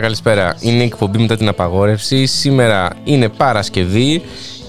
Καλησπέρα, 0.00 0.40
καλησπέρα, 0.40 0.42
καλησπέρα. 0.42 0.72
Είναι 0.74 0.82
η 0.82 0.86
εκπομπή 0.86 1.18
μετά 1.18 1.36
την 1.36 1.48
απαγόρευση. 1.48 2.26
Σήμερα 2.26 2.90
είναι 3.04 3.28
Παρασκευή 3.28 4.22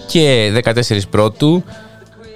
και 0.07 0.51
14 0.63 0.99
Πρώτου. 1.09 1.63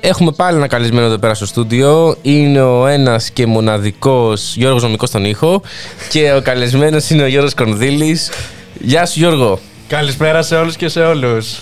Έχουμε 0.01 0.31
πάλι 0.31 0.57
ένα 0.57 0.67
καλεσμένο 0.67 1.05
εδώ 1.05 1.17
πέρα 1.17 1.33
στο 1.33 1.45
στούντιο. 1.45 2.15
Είναι 2.21 2.61
ο 2.61 2.87
ένας 2.87 3.29
και 3.29 3.45
μοναδικός 3.45 4.55
Γιώργος 4.55 4.83
Νομικός 4.83 5.09
στον 5.09 5.25
ήχο 5.25 5.61
και 6.09 6.33
ο 6.33 6.41
καλεσμένος 6.41 7.09
είναι 7.09 7.23
ο 7.23 7.27
Γιώργος 7.27 7.53
Κονδύλης. 7.53 8.31
Γεια 8.79 9.05
σου 9.05 9.19
Γιώργο. 9.19 9.59
Καλησπέρα 9.87 10.41
σε 10.41 10.55
όλους 10.55 10.75
και 10.75 10.87
σε 10.87 10.99
όλους. 10.99 11.61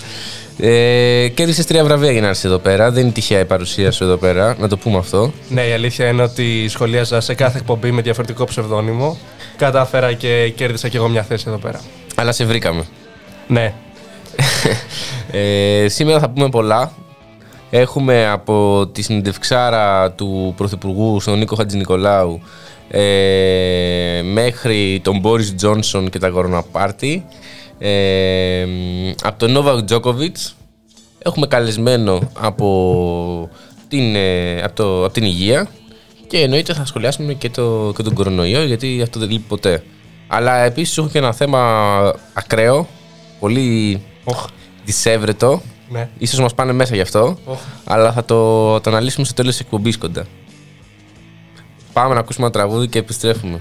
Ε, 0.58 1.28
κέρδισες 1.34 1.66
τρία 1.66 1.84
βραβεία 1.84 2.12
για 2.12 2.20
να 2.20 2.26
έρθεις 2.26 2.44
εδώ 2.44 2.58
πέρα. 2.58 2.90
Δεν 2.90 3.02
είναι 3.02 3.12
τυχαία 3.12 3.40
η 3.40 3.44
παρουσία 3.44 3.90
σου 3.90 4.04
εδώ 4.04 4.16
πέρα, 4.16 4.56
να 4.58 4.68
το 4.68 4.76
πούμε 4.76 4.98
αυτό. 4.98 5.32
Ναι, 5.48 5.62
η 5.62 5.72
αλήθεια 5.72 6.08
είναι 6.08 6.22
ότι 6.22 6.68
σχολίαζα 6.68 7.20
σε 7.20 7.34
κάθε 7.34 7.58
εκπομπή 7.58 7.90
με 7.90 8.02
διαφορετικό 8.02 8.44
ψευδόνυμο. 8.44 9.18
Κατάφερα 9.58 10.12
και 10.12 10.52
κέρδισα 10.56 10.88
κι 10.88 10.96
εγώ 10.96 11.08
μια 11.08 11.22
θέση 11.22 11.44
εδώ 11.48 11.58
πέρα. 11.58 11.80
Αλλά 12.14 12.32
σε 12.32 12.44
βρήκαμε. 12.44 12.84
Ναι. 13.46 13.74
Ε, 15.30 15.88
σήμερα 15.88 16.18
θα 16.18 16.30
πούμε 16.30 16.48
πολλά. 16.48 16.92
Έχουμε 17.70 18.28
από 18.28 18.86
τη 18.92 19.02
συνεντευξάρα 19.02 20.12
του 20.12 20.54
Πρωθυπουργού 20.56 21.20
στον 21.20 21.38
Νίκο 21.38 21.56
Χατζηνικολάου 21.56 22.40
ε, 22.88 24.20
μέχρι 24.24 25.00
τον 25.04 25.18
Μπόρις 25.18 25.54
Τζόνσον 25.54 26.10
και 26.10 26.18
τα 26.18 26.28
κοροναπάρτι. 26.28 27.24
Ε, 27.78 28.66
από 29.22 29.38
τον 29.38 29.52
Νόβακ 29.52 29.84
Τζόκοβιτς 29.84 30.56
έχουμε 31.18 31.46
καλεσμένο 31.46 32.30
από 32.40 33.50
την, 33.88 34.14
ε, 34.14 34.62
από, 34.62 34.74
το, 34.74 35.04
από 35.04 35.12
την 35.12 35.24
υγεία 35.24 35.68
και 36.28 36.38
εννοείται 36.38 36.74
θα 36.74 36.84
σχολιάσουμε 36.84 37.34
και, 37.34 37.50
το, 37.50 37.92
και 37.96 38.02
τον 38.02 38.14
κορονοϊό 38.14 38.64
γιατί 38.64 39.02
αυτό 39.02 39.18
δεν 39.18 39.30
λείπει 39.30 39.44
ποτέ. 39.48 39.82
Αλλά 40.28 40.56
επίσης 40.56 40.98
έχω 40.98 41.08
και 41.08 41.18
ένα 41.18 41.32
θέμα 41.32 41.60
ακραίο, 42.32 42.88
πολύ 43.40 44.02
Οχ. 44.24 44.46
δυσέβρετο. 44.84 45.62
Ναι. 45.88 46.08
Ίσως 46.18 46.40
μας 46.40 46.54
πάνε 46.54 46.72
μέσα 46.72 46.94
γι' 46.94 47.00
αυτό, 47.00 47.38
Οχ. 47.44 47.58
αλλά 47.84 48.12
θα 48.12 48.24
το, 48.24 48.80
το 48.80 48.90
αναλύσουμε 48.90 49.24
στο 49.24 49.34
τέλος 49.34 49.52
της 49.52 49.60
εκπομπής 49.60 49.98
κοντά. 49.98 50.26
Πάμε 51.92 52.14
να 52.14 52.20
ακούσουμε 52.20 52.46
ένα 52.46 52.54
τραγούδι 52.54 52.88
και 52.88 52.98
επιστρέφουμε. 52.98 53.60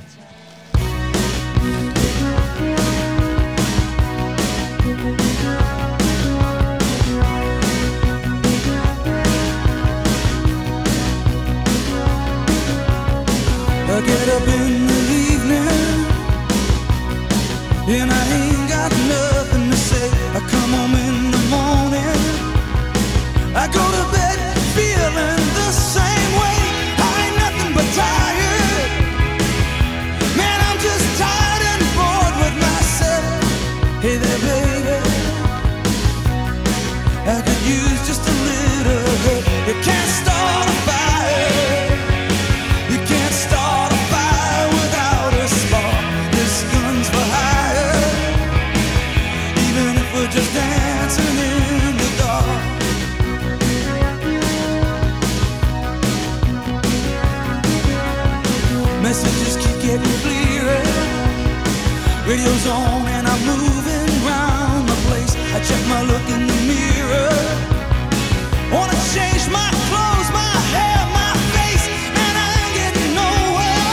Baby, 72.08 72.26
I 72.26 72.56
ain't 72.56 72.76
getting 72.76 73.16
nowhere. 73.16 73.84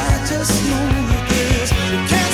I 0.00 0.24
just 0.30 0.54
know 0.64 0.86
that 1.10 1.24
this. 1.28 1.70
You 1.92 2.00
can't 2.08 2.31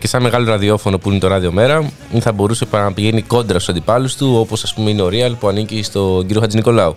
και 0.00 0.06
σαν 0.06 0.22
μεγάλο 0.22 0.44
ραδιόφωνο 0.44 0.98
που 0.98 1.10
είναι 1.10 1.18
το 1.18 1.28
Ράδιο 1.28 1.52
Μέρα, 1.52 1.90
θα 2.18 2.32
μπορούσε 2.32 2.64
παρά 2.64 2.84
να 2.84 2.92
πηγαίνει 2.92 3.22
κόντρα 3.22 3.58
στους 3.58 3.68
αντιπάλους 3.68 4.16
του, 4.16 4.36
όπως 4.38 4.62
ας 4.62 4.74
πούμε 4.74 4.90
είναι 4.90 5.02
ο 5.02 5.08
Real 5.12 5.32
που 5.38 5.48
ανήκει 5.48 5.82
στον 5.82 6.26
κύριο 6.26 6.40
Χατζηνικολάου. 6.40 6.96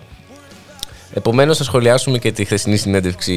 Επομένως, 1.16 1.56
θα 1.56 1.64
σχολιάσουμε 1.64 2.18
και 2.18 2.32
τη 2.32 2.44
χθεσινή 2.44 2.76
συνέντευξη 2.76 3.34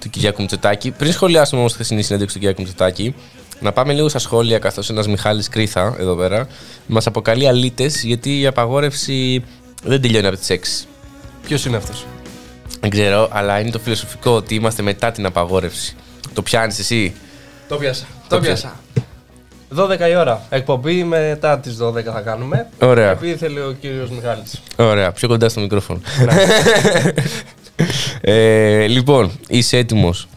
του 0.00 0.10
Κυριάκου 0.10 0.40
Μητσοτάκη. 0.40 0.90
Πριν 0.90 1.12
σχολιάσουμε 1.12 1.60
όμως 1.60 1.72
τη 1.72 1.78
χθεσινή 1.78 2.02
συνέντευξη 2.02 2.34
του 2.34 2.40
Κυριάκου 2.40 2.62
Μητσοτάκη, 2.62 3.14
Να 3.60 3.72
πάμε 3.72 3.92
λίγο 3.92 4.08
στα 4.08 4.18
σχόλια 4.18 4.58
καθώς 4.58 4.90
ένας 4.90 5.08
Μιχάλης 5.08 5.48
Κρίθα 5.48 5.96
εδώ 5.98 6.14
πέρα 6.14 6.46
μας 6.86 7.06
αποκαλεί 7.06 7.48
αλήτες 7.48 8.02
γιατί 8.02 8.40
η 8.40 8.46
απαγόρευση 8.46 9.44
δεν 9.82 10.00
τελειώνει 10.00 10.26
από 10.26 10.36
τις 10.36 10.50
6. 10.50 10.88
Ποιος 11.46 11.64
είναι 11.64 11.76
αυτός; 11.76 12.06
Δεν 12.80 12.90
ξέρω, 12.90 13.28
αλλά 13.32 13.60
είναι 13.60 13.70
το 13.70 13.78
φιλοσοφικό 13.78 14.30
ότι 14.30 14.54
είμαστε 14.54 14.82
μετά 14.82 15.12
την 15.12 15.26
απαγόρευση. 15.26 15.96
Το 16.32 16.42
πιάνεις 16.42 16.78
εσύ; 16.78 17.14
Το 17.68 17.76
πιάσα. 17.76 18.06
Το 18.28 18.36
Το 18.36 18.42
πιάσα. 18.42 18.83
12 19.76 20.08
η 20.10 20.16
ώρα. 20.16 20.42
Εκπομπή 20.50 21.04
μετά 21.04 21.58
τις 21.58 21.76
12 21.82 22.02
θα 22.12 22.20
κάνουμε. 22.20 22.66
Ωραία. 22.80 23.10
Επειδή 23.10 23.36
θέλει 23.36 23.58
ο 23.60 23.76
κύριος 23.80 24.10
Μιχάλης. 24.10 24.60
Ωραία, 24.76 25.12
πιο 25.12 25.28
κοντά 25.28 25.48
στο 25.48 25.60
μικρόφωνο. 25.60 26.00
ε, 28.20 28.86
λοιπόν, 28.86 29.30
είσαι 29.48 29.76
έτοιμος; 29.76 30.28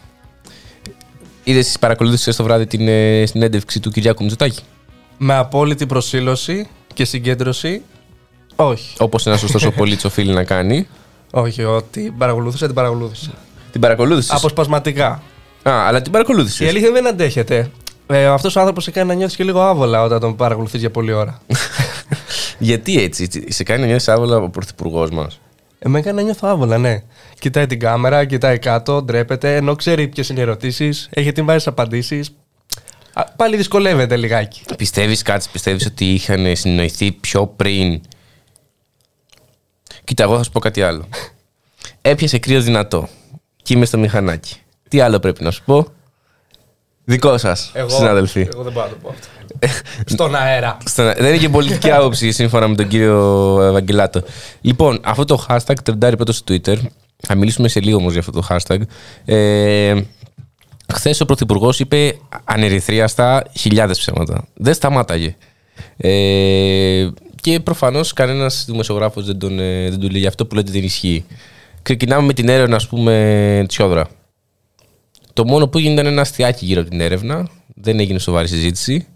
Είδες, 1.44 1.76
παρακολούθησες 1.80 2.36
το 2.36 2.44
βράδυ 2.44 2.66
την 2.66 2.88
ε, 2.88 3.26
συνέντευξη 3.26 3.80
του 3.80 3.90
Κυριάκου 3.90 4.22
Μητσοτάκη; 4.22 4.62
Με 5.18 5.34
απόλυτη 5.34 5.86
προσήλωση 5.86 6.68
και 6.94 7.04
συγκέντρωση. 7.04 7.82
Όχι. 8.56 8.94
Όπως 8.98 9.26
ένα 9.26 9.36
σωστός 9.36 9.64
ο 9.64 9.70
πολίτη 9.72 10.06
οφείλει 10.06 10.32
να 10.32 10.44
κάνει. 10.44 10.88
Όχι, 11.30 11.64
ότι 11.64 12.00
την 12.02 12.18
παρακολούθησα, 12.18 12.66
την 12.66 12.74
παρακολούθησα. 12.74 13.30
Την 13.72 13.80
παρακολούθησες; 13.80 14.30
Αποσπασματικά. 14.36 15.22
Α, 15.62 15.72
αλλά 15.86 15.98
την 15.98 16.06
Η 16.08 16.12
παρακολούθησε. 16.12 16.66
αλήθεια 16.66 16.90
δεν 16.92 17.06
αντέχεται. 17.06 17.70
Ε, 18.10 18.26
Αυτός 18.26 18.56
ο 18.56 18.60
άνθρωπος 18.60 18.84
σε 18.84 18.90
κάνει 18.90 19.08
να 19.08 19.14
νιώθεις 19.14 19.36
και 19.36 19.44
λίγο 19.44 19.60
άβολα 19.60 20.02
όταν 20.02 20.20
τον 20.20 20.36
παρακολουθείς 20.36 20.80
για 20.80 20.90
πολλή 20.90 21.12
ώρα. 21.12 21.40
Γιατί 22.58 23.02
έτσι, 23.02 23.22
έτσι, 23.22 23.52
σε 23.52 23.62
κάνει 23.62 23.80
να 23.80 23.86
νιώσει 23.86 24.10
άβολα 24.10 24.36
ο 24.36 24.50
πρωθυπουργός 24.50 25.10
μας; 25.10 25.40
Ε, 25.78 25.88
με 25.88 25.98
έκανε 25.98 26.16
να 26.16 26.22
νιώθω 26.22 26.48
άβολα, 26.48 26.78
ναι. 26.78 27.02
Κοιτάει 27.38 27.66
την 27.66 27.78
κάμερα, 27.78 28.24
κοιτάει 28.24 28.58
κάτω, 28.58 29.02
ντρέπεται, 29.02 29.56
ενώ 29.56 29.76
ξέρει 29.76 30.08
ποιες 30.08 30.28
είναι 30.28 30.38
οι 30.38 30.42
ερωτήσεις, 30.42 31.08
έχει 31.10 31.28
ετοιμάσει 31.28 31.64
τι 31.64 31.70
απαντήσει. 31.70 32.24
Πάλι 33.36 33.56
δυσκολεύεται 33.56 34.16
λιγάκι. 34.16 34.62
Πιστεύεις 34.76 35.22
κάτι, 35.22 35.46
πιστεύεις 35.52 35.86
ότι 35.86 36.12
είχαν 36.12 36.56
συνοηθεί 36.56 37.12
πιο 37.12 37.46
πριν; 37.46 38.00
Κοίτα, 40.04 40.22
εγώ 40.22 40.36
θα 40.36 40.42
σου 40.42 40.50
πω 40.50 40.60
κάτι 40.60 40.82
άλλο. 40.82 41.08
Έπιασε 42.02 42.38
κρύος 42.38 42.64
δυνατό. 42.64 43.08
Και 43.62 43.74
είμαι 43.74 43.84
στο 43.84 43.98
μηχανάκι. 43.98 44.56
Τι 44.88 45.00
άλλο 45.00 45.18
πρέπει 45.18 45.42
να 45.44 45.50
σου 45.50 45.62
πω; 45.64 45.86
Δικό 47.10 47.38
σας, 47.38 47.72
συναδελφοί. 47.86 48.48
Εγώ 48.52 48.62
δεν 48.62 48.72
μπορώ 48.72 48.86
να 48.86 48.92
το 48.92 48.98
πω 49.02 49.08
αυτό. 49.08 49.26
Στον 50.06 50.34
αέρα. 50.34 50.76
Στον- 50.84 51.12
Δεν 51.16 51.26
είναι 51.26 51.36
και 51.36 51.48
πολιτική 51.48 51.90
άποψη 51.90 52.30
σύμφωνα 52.32 52.68
με 52.68 52.74
τον 52.74 52.88
κύριο 52.88 53.58
Ευαγγελάτο. 53.62 54.22
Λοιπόν, 54.60 55.00
αυτό 55.04 55.24
το 55.24 55.46
hashtag 55.48 55.74
τρεντάρει 55.84 56.16
πρώτο 56.16 56.32
στο 56.32 56.54
Twitter. 56.54 56.76
Θα 57.26 57.34
μιλήσουμε 57.34 57.68
σε 57.68 57.80
λίγο 57.80 57.96
όμως 57.96 58.12
για 58.12 58.20
αυτό 58.20 58.32
το 58.32 58.46
hashtag. 58.48 58.78
Ε, 59.24 59.94
Χθες 60.92 61.20
ο 61.20 61.24
Πρωθυπουργός 61.24 61.80
είπε 61.80 62.18
ανερυθρίαστα 62.44 63.42
χιλιάδες 63.58 63.98
ψέματα. 63.98 64.44
Δεν 64.54 64.74
σταμάταγε. 64.74 65.36
Ε, 65.96 67.08
και 67.40 67.60
προφανώς 67.60 68.12
κανένας 68.12 68.64
δημοσιογράφος 68.68 69.24
δεν, 69.26 69.38
τον, 69.38 69.58
ε, 69.60 69.88
δεν 69.90 70.00
του 70.00 70.08
λέει 70.10 70.26
αυτό 70.26 70.46
που 70.46 70.54
λέτε 70.54 70.72
δεν 70.72 70.82
ισχύει. 70.82 71.24
Ξεκινάμε 71.82 72.26
με 72.26 72.32
την 72.32 72.48
έρευνα, 72.48 72.76
ας 72.76 72.86
πούμε, 72.88 73.64
Τσιόδρα. 73.68 74.08
Το 75.38 75.44
μόνο 75.44 75.68
που 75.68 75.78
έγινε 75.78 75.92
ήταν 75.92 76.06
ένα 76.06 76.20
αστιάκι 76.20 76.64
γύρω 76.64 76.80
από 76.80 76.90
την 76.90 77.00
έρευνα. 77.00 77.48
Δεν 77.74 78.00
έγινε 78.00 78.18
σοβαρή 78.18 78.48
συζήτηση. 78.48 79.06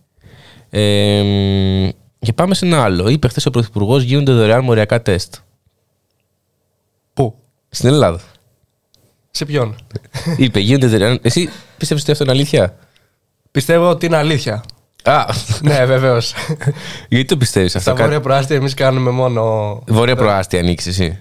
Ε, 0.70 1.90
και 2.18 2.32
πάμε 2.32 2.54
σε 2.54 2.66
ένα 2.66 2.82
άλλο. 2.82 3.08
Είπε 3.08 3.28
χθες 3.28 3.46
ο 3.46 3.50
Πρωθυπουργός 3.50 4.02
γίνονται 4.02 4.32
δωρεάν 4.32 4.64
μοριακά 4.64 5.02
τεστ. 5.02 5.34
Πού; 7.14 7.34
Στην 7.68 7.88
Ελλάδα. 7.88 8.20
Σε 9.30 9.44
ποιον; 9.44 9.76
Είπε 10.36 10.60
γίνονται 10.60 10.86
δωρεάν. 10.86 11.18
Εσύ 11.22 11.48
πιστεύει 11.76 12.00
ότι 12.00 12.10
αυτό 12.10 12.24
είναι 12.24 12.32
αλήθεια; 12.32 12.76
Πιστεύω 13.50 13.90
ότι 13.90 14.06
είναι 14.06 14.16
αλήθεια. 14.16 14.64
Α, 15.02 15.24
ναι, 15.62 15.84
βεβαίως. 15.84 16.34
γιατί 17.08 17.24
το 17.24 17.36
πιστεύεις 17.36 17.76
αυτό; 17.76 17.90
Στα 17.90 18.02
βόρεια 18.02 18.20
προάστια 18.20 18.56
εμείς 18.56 18.74
κάνουμε 18.74 19.10
μόνο. 19.10 19.82
Βόρεια 19.86 20.16
προάστια 20.16 20.60
ανοίξεις 20.60 21.00
εσύ. 21.00 21.18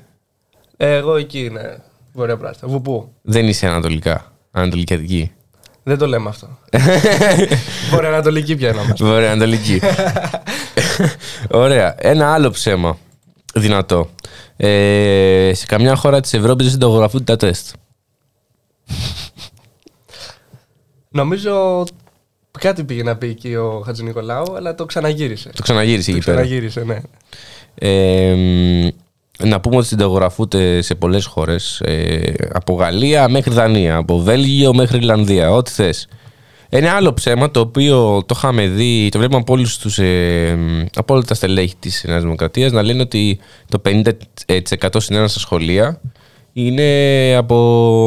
Ε, 0.77 0.95
εγώ 0.95 1.15
εκεί 1.15 1.39
είναι. 1.39 1.81
Βόρεια 2.13 2.37
προάστια. 2.37 2.67
Βουπού. 2.67 3.13
Δεν 3.21 3.47
είσαι 3.47 3.67
ανατολικά. 3.67 4.30
Ανατολική 4.51 4.93
Αττική. 4.93 5.31
Δεν 5.83 5.97
το 5.97 6.07
λέμε 6.07 6.29
αυτό. 6.29 6.57
Βόρεια 7.91 8.09
Ανατολική 8.09 8.55
πια 8.55 8.69
είμαστε. 8.69 9.05
Βόρεια 9.05 9.31
Ανατολική. 9.31 9.81
Ωραία. 11.49 11.95
Ένα 11.97 12.33
άλλο 12.33 12.49
ψέμα. 12.49 12.97
Δυνατό. 13.53 14.09
Ε, 14.57 15.51
σε 15.53 15.65
καμιά 15.65 15.95
χώρα 15.95 16.19
της 16.21 16.33
Ευρώπης 16.33 16.63
δεν 16.63 16.73
συνταγογραφούνται 16.73 17.23
τα 17.23 17.35
τεστ. 17.35 17.75
Νομίζω 21.09 21.83
κάτι 22.59 22.83
πήγε 22.83 23.03
να 23.03 23.15
πει 23.17 23.27
εκεί 23.27 23.55
ο 23.55 23.81
Χατζη 23.85 24.03
Νικολάου, 24.03 24.55
αλλά 24.55 24.75
το 24.75 24.85
ξαναγύρισε. 24.85 25.49
Το 25.55 25.61
ξαναγύρισε 25.61 26.11
Το 26.11 26.17
εκεί 26.17 26.25
πέρα. 26.25 26.41
ξαναγύρισε, 26.41 26.83
ναι. 26.83 26.99
Ε, 27.75 28.33
μ, 28.33 28.87
να 29.43 29.59
πούμε 29.59 29.75
ότι 29.75 29.87
συνταγογραφούνται 29.87 30.81
σε 30.81 30.95
πολλές 30.95 31.25
χώρες 31.25 31.79
ε, 31.79 32.33
από 32.53 32.73
Γαλλία 32.73 33.29
μέχρι 33.29 33.53
Δανία, 33.53 33.95
από 33.95 34.19
Βέλγιο 34.19 34.73
μέχρι 34.73 34.97
Ιρλανδία, 34.97 35.51
ό,τι 35.51 35.71
θες. 35.71 36.07
Ένα 36.73 36.91
άλλο 36.91 37.13
ψέμα 37.13 37.51
το 37.51 37.59
οποίο 37.59 38.23
το 38.25 38.35
είχαμε 38.37 38.67
δει, 38.67 39.09
το 39.11 39.17
βλέπουμε 39.17 39.39
από, 39.39 39.53
όλους 39.53 39.77
τους, 39.77 39.99
ε, 39.99 40.55
μ, 40.57 40.85
από 40.95 41.13
όλα 41.13 41.23
τα 41.23 41.33
στελέχη 41.33 41.75
της 41.79 42.03
Νέας 42.07 42.21
Δημοκρατίας 42.21 42.71
να 42.71 42.81
λένε 42.81 43.01
ότι 43.01 43.39
το 43.69 43.81
50% 43.85 44.87
συνένα 44.97 45.27
στα 45.27 45.39
σχολεία 45.39 46.01
είναι 46.53 47.35
από 47.37 47.55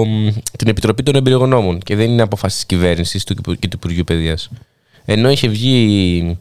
μ, 0.07 0.29
την 0.59 0.69
Επιτροπή 0.69 1.03
των 1.03 1.15
Εμπειρογνώμων 1.15 1.79
και 1.79 1.97
δεν 1.97 2.11
είναι 2.11 2.23
αποφάσεις 2.23 2.57
της 2.57 2.67
κυβέρνησης 2.67 3.25
του, 3.25 3.35
και 3.35 3.69
του 3.69 3.77
Υπουργείου 3.77 4.05
Παιδείας. 4.05 4.51
Ενώ 5.05 5.31
είχε 5.31 5.49
βγει 5.49 6.39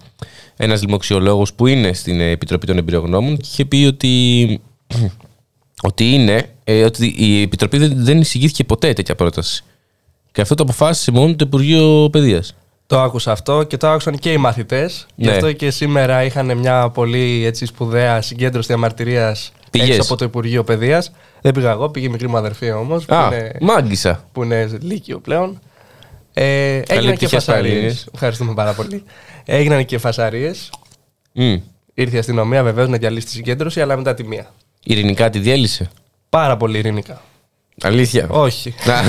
ένας 0.57 0.79
δημοξιολόγος 0.79 1.53
που 1.53 1.67
είναι 1.67 1.93
στην 1.93 2.21
Επιτροπή 2.21 2.65
των 2.65 2.77
Εμπειρογνώμων 2.77 3.37
και 3.37 3.47
είχε 3.51 3.65
πει 3.65 3.85
ότι, 3.85 4.59
ότι 5.81 6.13
είναι, 6.13 6.49
ε, 6.63 6.83
ότι 6.83 7.13
η 7.17 7.41
Επιτροπή 7.41 7.77
δεν, 7.77 7.91
δεν 7.95 8.19
εισηγήθηκε 8.21 8.63
ποτέ 8.63 8.93
τέτοια 8.93 9.15
πρόταση. 9.15 9.63
Και 10.31 10.41
αυτό 10.41 10.55
το 10.55 10.63
αποφάσισε 10.63 11.11
μόνο 11.11 11.35
το 11.35 11.45
Υπουργείο 11.47 12.09
Παιδείας. 12.11 12.55
Το 12.87 13.01
άκουσα 13.01 13.31
αυτό 13.31 13.63
και 13.63 13.77
το 13.77 13.87
άκουσαν 13.87 14.17
και 14.17 14.31
οι 14.31 14.37
μαθητές. 14.37 15.05
Γι' 15.15 15.25
Ναι. 15.25 15.31
αυτό 15.31 15.51
και 15.51 15.71
σήμερα 15.71 16.23
είχαν 16.23 16.57
μια 16.57 16.89
πολύ 16.89 17.45
έτσι, 17.45 17.65
σπουδαία 17.65 18.21
συγκέντρωση 18.21 18.67
διαμαρτυρίας 18.67 19.51
Πήγες. 19.71 19.87
έξω 19.89 20.01
από 20.01 20.15
το 20.15 20.25
Υπουργείο 20.25 20.63
Παιδείας. 20.63 21.11
Δεν 21.41 21.53
πήγα 21.53 21.71
εγώ, 21.71 21.89
πήγε 21.89 22.05
η 22.05 22.09
μικρή 22.09 22.27
μου 22.29 22.37
αδερφή 22.37 22.71
όμως, 22.71 23.05
που, 23.05 23.15
Α, 23.15 23.27
είναι, 23.27 23.51
μάγκησα. 23.61 24.23
που 24.31 24.43
είναι 24.43 24.77
λύκειο 24.81 25.19
πλέον. 25.19 25.59
Ε, 26.33 26.43
έγιναν 26.75 27.01
και 27.01 27.07
επιτυχία 27.09 27.39
φασαρίες. 27.39 27.81
πάλι. 27.81 27.95
Ευχαριστούμε 28.13 28.53
πάρα 28.53 28.73
πολύ. 28.73 29.03
Έγιναν 29.45 29.85
και 29.85 29.97
φασαρίες. 29.97 30.69
Μμ. 31.33 31.55
Ήρθε 31.93 32.15
η 32.15 32.19
αστυνομία 32.19 32.63
βεβαίως 32.63 32.89
να 32.89 32.97
διαλύσει 32.97 33.25
τη 33.25 33.31
συγκέντρωση, 33.31 33.81
αλλά 33.81 33.97
μετά 33.97 34.13
τη 34.13 34.23
μία. 34.23 34.51
Ειρηνικά 34.83 35.29
τη 35.29 35.39
διέλυσε; 35.39 35.89
Πάρα 36.29 36.57
πολύ 36.57 36.77
ειρηνικά. 36.77 37.21
Αλήθεια; 37.81 38.27
Όχι. 38.29 38.73
Να. 38.85 39.01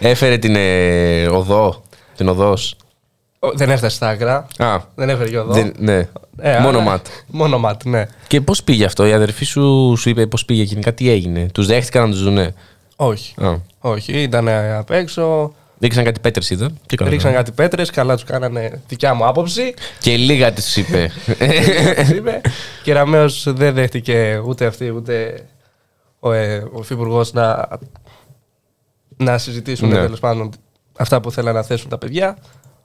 Έφερε 0.10 0.38
την 0.38 0.54
ε, 0.56 1.26
οδό. 1.26 1.82
Την 2.16 2.28
οδός. 2.28 2.74
Ο- 3.38 3.52
Δεν 3.54 3.70
έφτασε 3.70 3.96
στα 3.96 4.08
άκρα. 4.08 4.46
Α, 4.58 4.76
Δεν 4.94 5.08
έφερε 5.08 5.30
και 5.30 5.38
οδό. 5.38 5.52
δεν, 5.52 5.72
ναι. 5.78 6.08
Ε, 6.38 6.58
Μόνο 6.58 6.68
αλλά- 6.78 6.80
ματ. 6.90 7.06
Μόνο 7.26 7.58
ματ, 7.58 7.84
ναι. 7.84 8.06
Και 8.26 8.40
πώς 8.40 8.62
πήγε 8.62 8.84
αυτό, 8.84 9.06
η 9.06 9.12
αδερφή 9.12 9.44
σου 9.44 9.94
σου 9.98 10.08
είπε 10.08 10.26
πώς 10.26 10.44
πήγε 10.44 10.62
γενικά, 10.62 10.94
τι 10.94 11.10
έγινε; 11.10 11.46
Τους 11.54 11.66
δέχτηκαν 11.66 12.02
να 12.02 12.10
τους 12.10 12.22
δουνε; 12.22 12.54
Όχι. 12.96 13.34
Α. 13.44 13.54
Όχι, 13.78 14.12
ήταν 14.22 14.48
απ' 14.78 14.90
έξω. 14.90 15.52
Ρίξαν 15.82 16.04
κάτι 16.04 16.20
πέτρες 16.20 16.50
είδα. 16.50 16.70
Τι 16.86 16.96
κάνανε; 16.96 17.16
Ρίξαν 17.16 17.34
κάτι 17.34 17.52
πέτρες, 17.52 17.90
καλά 17.90 18.14
τους 18.14 18.24
κάνανε 18.24 18.82
δικιά 18.88 19.14
μου 19.14 19.26
άποψη. 19.26 19.74
Και 20.00 20.16
λίγα 20.16 20.52
της 20.52 20.76
είπε. 20.76 21.10
είπε. 22.16 22.40
και 22.82 22.92
Ραμαίο 22.92 23.28
δεν 23.44 23.74
δέχτηκε 23.74 24.42
ούτε 24.46 24.66
αυτή 24.66 24.90
ούτε 24.90 25.44
ο, 26.20 26.32
ε, 26.32 26.56
ο 26.72 26.78
υφυπουργός 26.80 27.32
να, 27.32 27.68
να 29.16 29.38
συζητήσουν 29.38 29.88
Ναι. 29.88 29.94
τέλος 30.00 30.20
πάντων 30.20 30.50
αυτά 30.98 31.20
που 31.20 31.30
θέλαν 31.30 31.54
να 31.54 31.62
θέσουν 31.62 31.88
τα 31.90 31.98
παιδιά. 31.98 32.36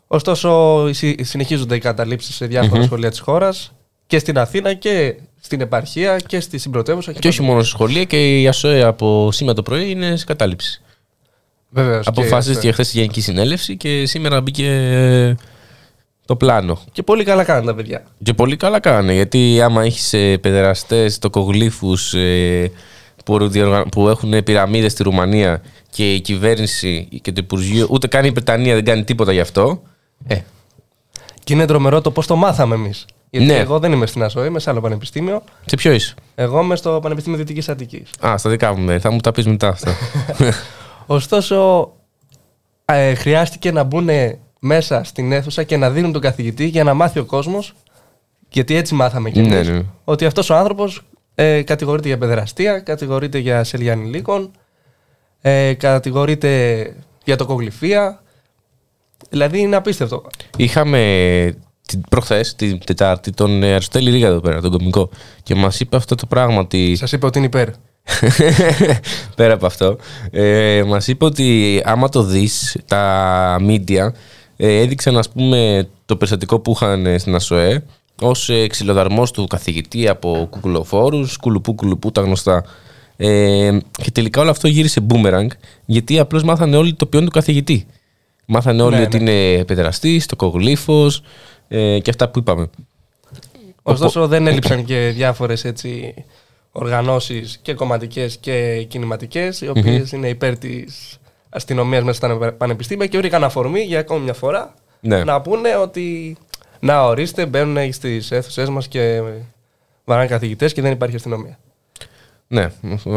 Ωστόσο, 0.08 0.80
συ- 0.94 1.26
συνεχίζονται 1.26 1.76
οι 1.76 1.80
καταλήψεις 1.80 2.36
σε 2.36 2.46
διάφορα 2.46 2.84
σχολεία 2.84 3.10
της 3.10 3.20
χώρας 3.20 3.72
και 4.08 4.20
στην 4.20 4.38
Αθήνα 4.38 4.74
και 4.74 5.16
στην 5.40 5.62
επαρχία 5.62 6.18
και 6.20 6.40
στη 6.40 6.58
συμπρωτεύουσα. 6.58 7.12
και 7.12 7.28
όχι 7.28 7.42
μόνο 7.42 7.60
στη 7.62 7.70
σχολεία 7.70 8.04
και 8.04 8.42
η 8.42 8.48
ΑΣΟΕ 8.48 8.84
από 8.84 9.32
σήμερα 9.32 9.56
το 9.56 9.62
πρωί 9.62 9.90
είναι 9.90 10.16
σε 10.16 10.26
κατάληψη. 10.26 10.82
Βεβαίως. 11.70 12.08
Αποφάσιστηκε 12.08 12.72
χθες 12.72 12.88
στη 12.88 12.98
Γενική 12.98 13.22
Συνέλευση 13.22 13.78
και 13.78 14.06
σήμερα 14.06 14.42
μπήκε 14.42 14.68
ε, 14.70 15.36
το 16.26 16.36
πλάνο. 16.36 16.80
Και 16.92 17.04
πολύ 17.04 17.24
καλά 17.24 17.44
κάνουν 17.44 17.66
τα 17.66 17.76
παιδιά. 17.76 18.04
Και 18.24 18.34
πολύ 18.34 18.56
καλά 18.56 18.80
κάνανε, 18.80 19.14
γιατί 19.14 19.62
άμα 19.62 19.84
έχεις 19.84 20.10
παιδεραστές, 20.42 21.20
τοκογλύφους 21.20 22.14
που, 23.26 23.48
διοργα- 23.50 23.86
που 23.86 24.10
έχουν 24.10 24.44
πυραμίδες 24.44 24.92
στη 24.92 25.04
Ρουμανία 25.04 25.62
και 25.90 26.14
η 26.14 26.22
κυβέρνηση 26.22 27.08
και 27.22 27.32
το 27.32 27.42
Υπουργείο, 27.44 27.88
ούτε 27.90 28.08
καν 28.08 28.26
η 28.26 28.30
Βρετανία 28.30 28.74
δεν 28.74 28.86
κάνει 28.86 29.04
τίποτα 29.04 29.32
γι' 29.32 29.40
αυτό. 29.40 29.82
Ε, 30.28 30.38
Και 31.44 31.54
είναι 31.54 31.66
τρομερό 31.66 32.02
το 32.02 32.12
πώς 32.12 32.28
το 32.28 32.36
μάθαμε 32.36 32.76
εμείς. 32.76 33.06
Γιατί 33.30 33.46
Ναι. 33.48 33.54
εγώ 33.58 33.80
δεν 33.80 33.92
είμαι 33.92 34.06
στην 34.06 34.24
ΑΣΟΕ, 34.24 34.46
είμαι 34.46 34.60
σε 34.60 34.70
άλλο 34.70 34.82
πανεπιστήμιο. 34.82 35.44
σε 35.66 35.76
ποιο 35.76 35.92
είσαι; 35.92 36.14
Εγώ 36.36 36.62
είμαι 36.62 36.76
στο 36.76 37.00
Πανεπιστήμιο 37.02 37.38
Δυτικής 37.40 37.70
Αττικής. 37.70 38.10
Α, 38.28 38.38
στα 38.38 38.50
δικά 38.50 38.74
μου 38.76 38.84
μέρη. 38.84 39.00
Θα 39.00 39.12
μου 39.12 39.20
τα 39.20 39.32
πεις 39.32 39.46
μετά 39.48 39.68
αυτά. 39.68 39.96
Ωστόσο, 41.08 41.92
ε, 42.86 43.14
χρειάστηκε 43.14 43.72
να 43.72 43.84
μπουν 43.84 44.10
μέσα 44.60 45.04
στην 45.04 45.32
αίθουσα 45.32 45.64
και 45.64 45.78
να 45.78 45.90
δίνουν 45.90 46.12
τον 46.12 46.22
καθηγητή 46.22 46.66
για 46.66 46.84
να 46.84 46.94
μάθει 46.94 47.20
ο 47.20 47.26
κόσμος. 47.26 47.74
Γιατί 48.50 48.76
έτσι 48.76 48.94
μάθαμε 48.94 49.30
κι 49.30 49.40
εμείς, 49.40 49.68
Ναι, 49.68 49.74
ναι. 49.74 49.84
Ότι 50.04 50.26
αυτός 50.26 50.50
ο 50.50 50.56
άνθρωπος 50.56 51.02
ε, 51.36 51.62
κατηγορείται 51.62 52.08
για 52.08 52.18
παιδεραστία, 52.18 52.80
κατηγορείται 52.80 53.38
για 53.38 53.64
σελιά 53.64 53.94
ανηλίκων, 53.94 54.52
ε, 55.42 55.74
κατηγορείται 55.74 56.94
για 57.24 57.36
τοκογλυφία. 57.36 58.22
Δηλαδή 59.30 59.60
είναι 59.60 59.76
απίστευτο. 59.76 60.24
Είχαμε 60.58 61.00
την 61.88 62.02
προχθές, 62.10 62.56
την 62.56 62.80
Τετάρτη, 62.86 63.32
τον 63.32 63.64
ε, 63.64 63.74
Αριστοτέλη 63.74 64.12
Ρίγα 64.12 64.28
εδώ 64.28 64.40
πέρα, 64.40 64.62
τον 64.62 64.72
κομικό. 64.72 65.10
Και 65.44 65.56
μας 65.56 65.80
είπε 65.80 65.96
αυτό 65.96 66.16
το 66.16 66.26
πράγμα 66.26 66.60
ότι. 66.60 66.96
Σας 66.96 67.12
είπε 67.12 67.26
ότι 67.26 67.38
είναι 67.38 67.48
υπέρ. 67.48 67.70
πέρα 69.36 69.54
από 69.54 69.66
αυτό, 69.66 69.98
ε, 70.32 70.84
μας 70.88 71.08
είπε 71.08 71.26
ότι 71.26 71.82
άμα 71.86 72.10
το 72.10 72.24
δεις, 72.24 72.78
τα 72.86 73.58
media 73.60 74.10
ε, 74.58 74.80
έδειξαν 74.80 75.18
ας 75.18 75.30
πούμε 75.30 75.88
το 76.06 76.16
περιστατικό 76.16 76.60
που 76.60 76.72
είχαν 76.72 77.06
ε, 77.06 77.18
στην 77.18 77.36
ΑΣΟΕ 77.36 77.84
ως 78.22 78.50
ε, 78.50 78.68
ξυλοδαρμός 78.68 79.32
του 79.32 79.48
καθηγητή 79.48 80.08
από 80.08 80.48
κουκουλοφόρους, 80.50 81.38
κουλουπού 81.38 81.76
κουλουπού 81.76 82.12
τα 82.12 82.22
γνωστά. 82.22 82.64
Ε, 83.18 83.78
και 83.92 84.12
τελικά 84.12 84.42
όλο 84.42 84.50
αυτό 84.50 84.68
γύρισε 84.68 85.06
boomerang 85.10 85.48
γιατί 85.86 86.20
απλώς 86.20 86.44
μάθανε 86.44 86.78
όλοι 86.78 86.94
το 86.94 87.06
ποιόν 87.06 87.26
του 87.26 87.32
καθηγητή. 87.32 87.86
Μάθανε 88.46 88.82
όλοι 88.82 88.96
Ναι, 88.96 89.02
ότι 89.02 89.18
είναι 89.18 89.64
παιδεραστή, 89.66 90.22
το 90.26 90.36
κογλύφος 90.36 91.22
ε, 91.68 92.00
και 92.00 92.10
αυτά 92.10 92.30
που 92.30 92.40
είπαμε. 92.40 92.70
Ωστόσο 93.84 94.28
δεν 94.28 94.48
έλειψαν 94.48 94.86
και 94.86 95.12
διάφορες 95.16 95.66
έτσι 95.66 96.14
οργανώσεις 96.80 97.60
και 97.62 97.74
κομματικές 97.74 98.38
και 98.40 98.84
κινηματικές 98.88 99.62
οι 99.62 99.68
οποιες 99.70 100.12
είναι 100.12 100.30
υπέρ 100.30 100.58
της 100.58 101.18
αστυνομίας 101.50 102.04
μέσα 102.04 102.18
στα 102.18 102.54
πανεπιστήμια 102.54 103.08
και 103.08 103.18
βρήκαν 103.18 103.44
αφορμή 103.44 103.80
για 103.82 104.00
ακόμη 104.00 104.24
μια 104.24 104.34
φορά 104.34 104.74
Ναι. 105.00 105.24
να 105.24 105.42
πούνε 105.42 105.76
ότι 105.76 106.38
να 106.80 107.04
ορίστε 107.06 107.46
μπαίνουν 107.46 107.94
στις 107.94 108.32
αίθουσές 108.32 108.70
μας 108.70 108.88
και 108.88 109.22
βαράνε 110.06 110.28
καθηγητές 110.28 110.74
και 110.74 110.82
δεν 110.82 110.92
υπάρχει 110.92 111.16
αστυνομία. 111.16 111.58
Ναι. 112.48 112.72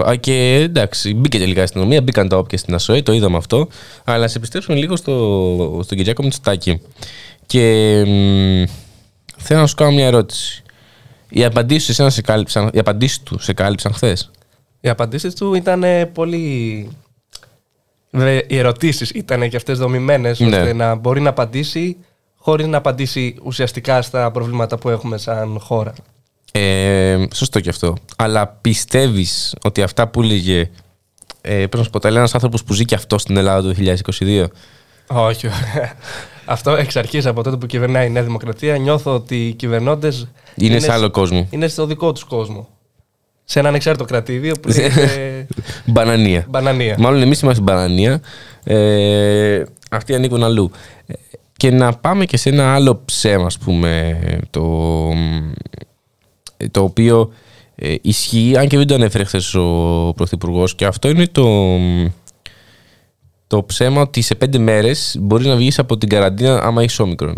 Α, 0.09 0.15
Και 0.21 0.55
εντάξει, 0.55 1.15
μπήκε 1.15 1.39
τελικά 1.39 1.61
η 1.61 1.63
αστυνομία, 1.63 2.01
μπήκαν 2.03 2.29
τα 2.29 2.37
όπια 2.37 2.59
στην 2.59 2.75
ΑΣΟΕ, 2.75 3.03
το 3.03 3.13
είδαμε 3.13 3.37
αυτό. 3.37 3.69
Αλλά 4.05 4.29
σε 4.29 4.39
επιστρέψουμε 4.39 4.77
λίγο 4.77 4.97
στο, 4.97 5.81
στον 5.85 5.97
Κυριάκο 5.97 6.23
Μητσοτάκη. 6.23 6.81
Και 7.47 7.63
μ, 8.07 8.65
θέλω 9.37 9.61
να 9.61 9.67
σου 9.67 9.75
κάνω 9.75 9.91
μια 9.91 10.07
ερώτηση. 10.07 10.63
Οι 11.31 11.45
απαντήσεις 11.45 11.85
του, 11.87 11.91
εσένα 11.93 12.11
σε 12.11 12.21
κάλυψαν, 12.21 12.71
οι 12.73 12.79
απαντήσεις 12.79 13.23
του 13.23 13.39
σε 13.39 13.53
κάλυψαν 13.53 13.93
χθες; 13.93 14.31
Οι 14.81 14.89
απαντήσεις 14.89 15.35
του 15.35 15.55
ήταν 15.55 15.83
ε, 15.83 16.07
πολύ... 16.07 16.89
Βέβαια, 18.11 18.43
Οι 18.49 18.57
ερωτήσεις 18.59 19.11
ήταν 19.11 19.49
και 19.49 19.57
αυτές 19.57 19.79
δομημένες 19.79 20.41
Ναι. 20.41 20.47
ώστε 20.47 20.73
να 20.73 20.95
μπορεί 20.95 21.21
να 21.21 21.29
απαντήσει 21.31 21.97
χωρίς 22.37 22.67
να 22.67 22.77
απαντήσει 22.77 23.37
ουσιαστικά 23.43 24.03
στα 24.03 24.31
προβλήματα 24.31 24.79
που 24.79 24.89
έχουμε 24.89 25.19
σαν 25.19 25.59
χώρα. 25.61 25.93
Ε, 26.53 27.25
σωστό 27.35 27.61
και 27.61 27.69
αυτό. 27.69 27.95
Αλλά 28.17 28.47
πιστεύεις 28.49 29.55
ότι 29.65 29.83
αυτά 29.83 30.09
που 30.09 30.23
έλεγε. 30.23 30.71
Ε, 31.41 31.55
Πρέπει 31.55 31.77
να 31.77 31.83
σου 31.83 31.91
πω, 31.91 31.99
τα 31.99 32.09
λέει 32.09 32.19
ένας 32.19 32.35
άνθρωπος 32.35 32.65
που 32.65 32.73
ζει 32.73 32.85
και 32.85 32.95
αυτός 32.95 33.23
στην 33.23 33.37
Ελλάδα 33.37 33.69
το 33.69 33.75
2022. 34.19 34.45
Όχι. 35.13 35.49
Αυτό 36.45 36.71
εξ 36.71 36.97
αρχής 36.97 37.27
από 37.27 37.43
τότε 37.43 37.57
που 37.57 37.67
κυβερνάει 37.67 38.07
η 38.07 38.11
Νέα 38.11 38.23
Δημοκρατία 38.23 38.77
νιώθω 38.77 39.15
ότι 39.15 39.47
οι 39.47 39.53
κυβερνώντες 39.55 40.29
Είναι 40.55 40.79
σε 40.79 40.93
άλλο 40.93 41.11
κόσμο. 41.11 41.47
είναι 41.51 41.69
στο 41.69 41.87
δικό 41.87 42.13
τους 42.13 42.25
κόσμο. 42.25 42.69
Σε 43.45 43.59
έναν 43.59 43.75
εξάρτητο 43.75 44.05
κρατήδιο 44.05 44.55
που 44.63 44.69
λέγεται 44.69 45.47
Μπανανία. 45.93 46.47
Μπανανία. 46.49 46.97
Μάλλον 46.99 47.23
εμείς 47.23 47.41
είμαστε 47.41 47.63
μπανανία. 47.63 48.21
Ε, 48.65 49.63
αυτοί 49.91 50.15
ανήκουν 50.15 50.45
αλλού. 50.45 50.71
Ε, 51.07 51.13
Και 51.57 51.71
να 51.71 51.93
πάμε 51.93 52.25
και 52.25 52.37
σε 52.37 52.49
ένα 52.49 52.75
άλλο 52.75 53.03
ψέμα, 53.05 53.47
ας 53.47 53.59
πούμε, 53.59 54.19
το, 54.51 55.09
το 56.71 56.83
οποίο 56.83 57.33
ε, 57.75 57.95
ισχύει, 58.03 58.55
αν 58.59 58.69
και 58.69 58.77
δεν 58.77 58.87
το 58.87 58.95
ανέφερε 58.95 59.25
χθες 59.25 59.55
ο 59.55 60.13
Πρωθυπουργός, 60.17 60.75
και 60.75 60.87
αυτό 60.87 61.09
είναι 61.09 61.27
το, 61.27 61.77
το 63.51 63.65
ψέμα 63.65 64.01
ότι 64.01 64.21
σε 64.21 64.35
πέντε 64.35 64.59
μέρες 64.59 65.17
μπορείς 65.21 65.47
να 65.47 65.57
βγεις 65.57 65.79
από 65.79 65.99
την 65.99 66.09
καραντίνα 66.09 66.63
άμα 66.63 66.83
έχεις 66.83 66.99
όμικρον. 66.99 67.35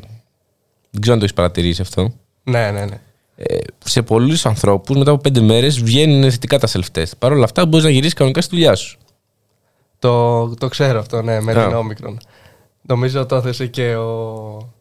Δεν 0.90 1.00
ξέρω 1.00 1.12
αν 1.12 1.18
το 1.18 1.24
έχεις 1.24 1.34
παρατηρήσει 1.34 1.80
αυτό. 1.80 2.12
Ναι, 2.44 2.70
ναι, 2.70 2.84
ναι. 2.84 3.00
Ε, 3.36 3.58
σε 3.84 4.02
πολλούς 4.02 4.46
ανθρώπους 4.46 4.96
μετά 4.96 5.10
από 5.10 5.20
πέντε 5.20 5.40
μέρες 5.40 5.80
βγαίνουν 5.82 6.30
θετικά 6.30 6.58
τα 6.58 6.68
self-test. 6.68 7.10
Παρ' 7.18 7.32
όλα 7.32 7.44
αυτά 7.44 7.66
μπορείς 7.66 7.84
να 7.84 7.90
γυρίσεις 7.90 8.14
κανονικά 8.14 8.40
στη 8.40 8.54
δουλειά 8.54 8.74
σου. 8.74 8.98
Το, 9.98 10.48
το 10.54 10.68
ξέρω 10.68 10.98
αυτό, 10.98 11.22
ναι, 11.22 11.40
με 11.40 11.52
Α. 11.52 11.66
την 11.66 11.76
όμικρον. 11.76 12.18
Νομίζω 12.82 13.26
το 13.26 13.36
έθεσε 13.36 13.66
και 13.66 13.94
ο... 13.94 14.72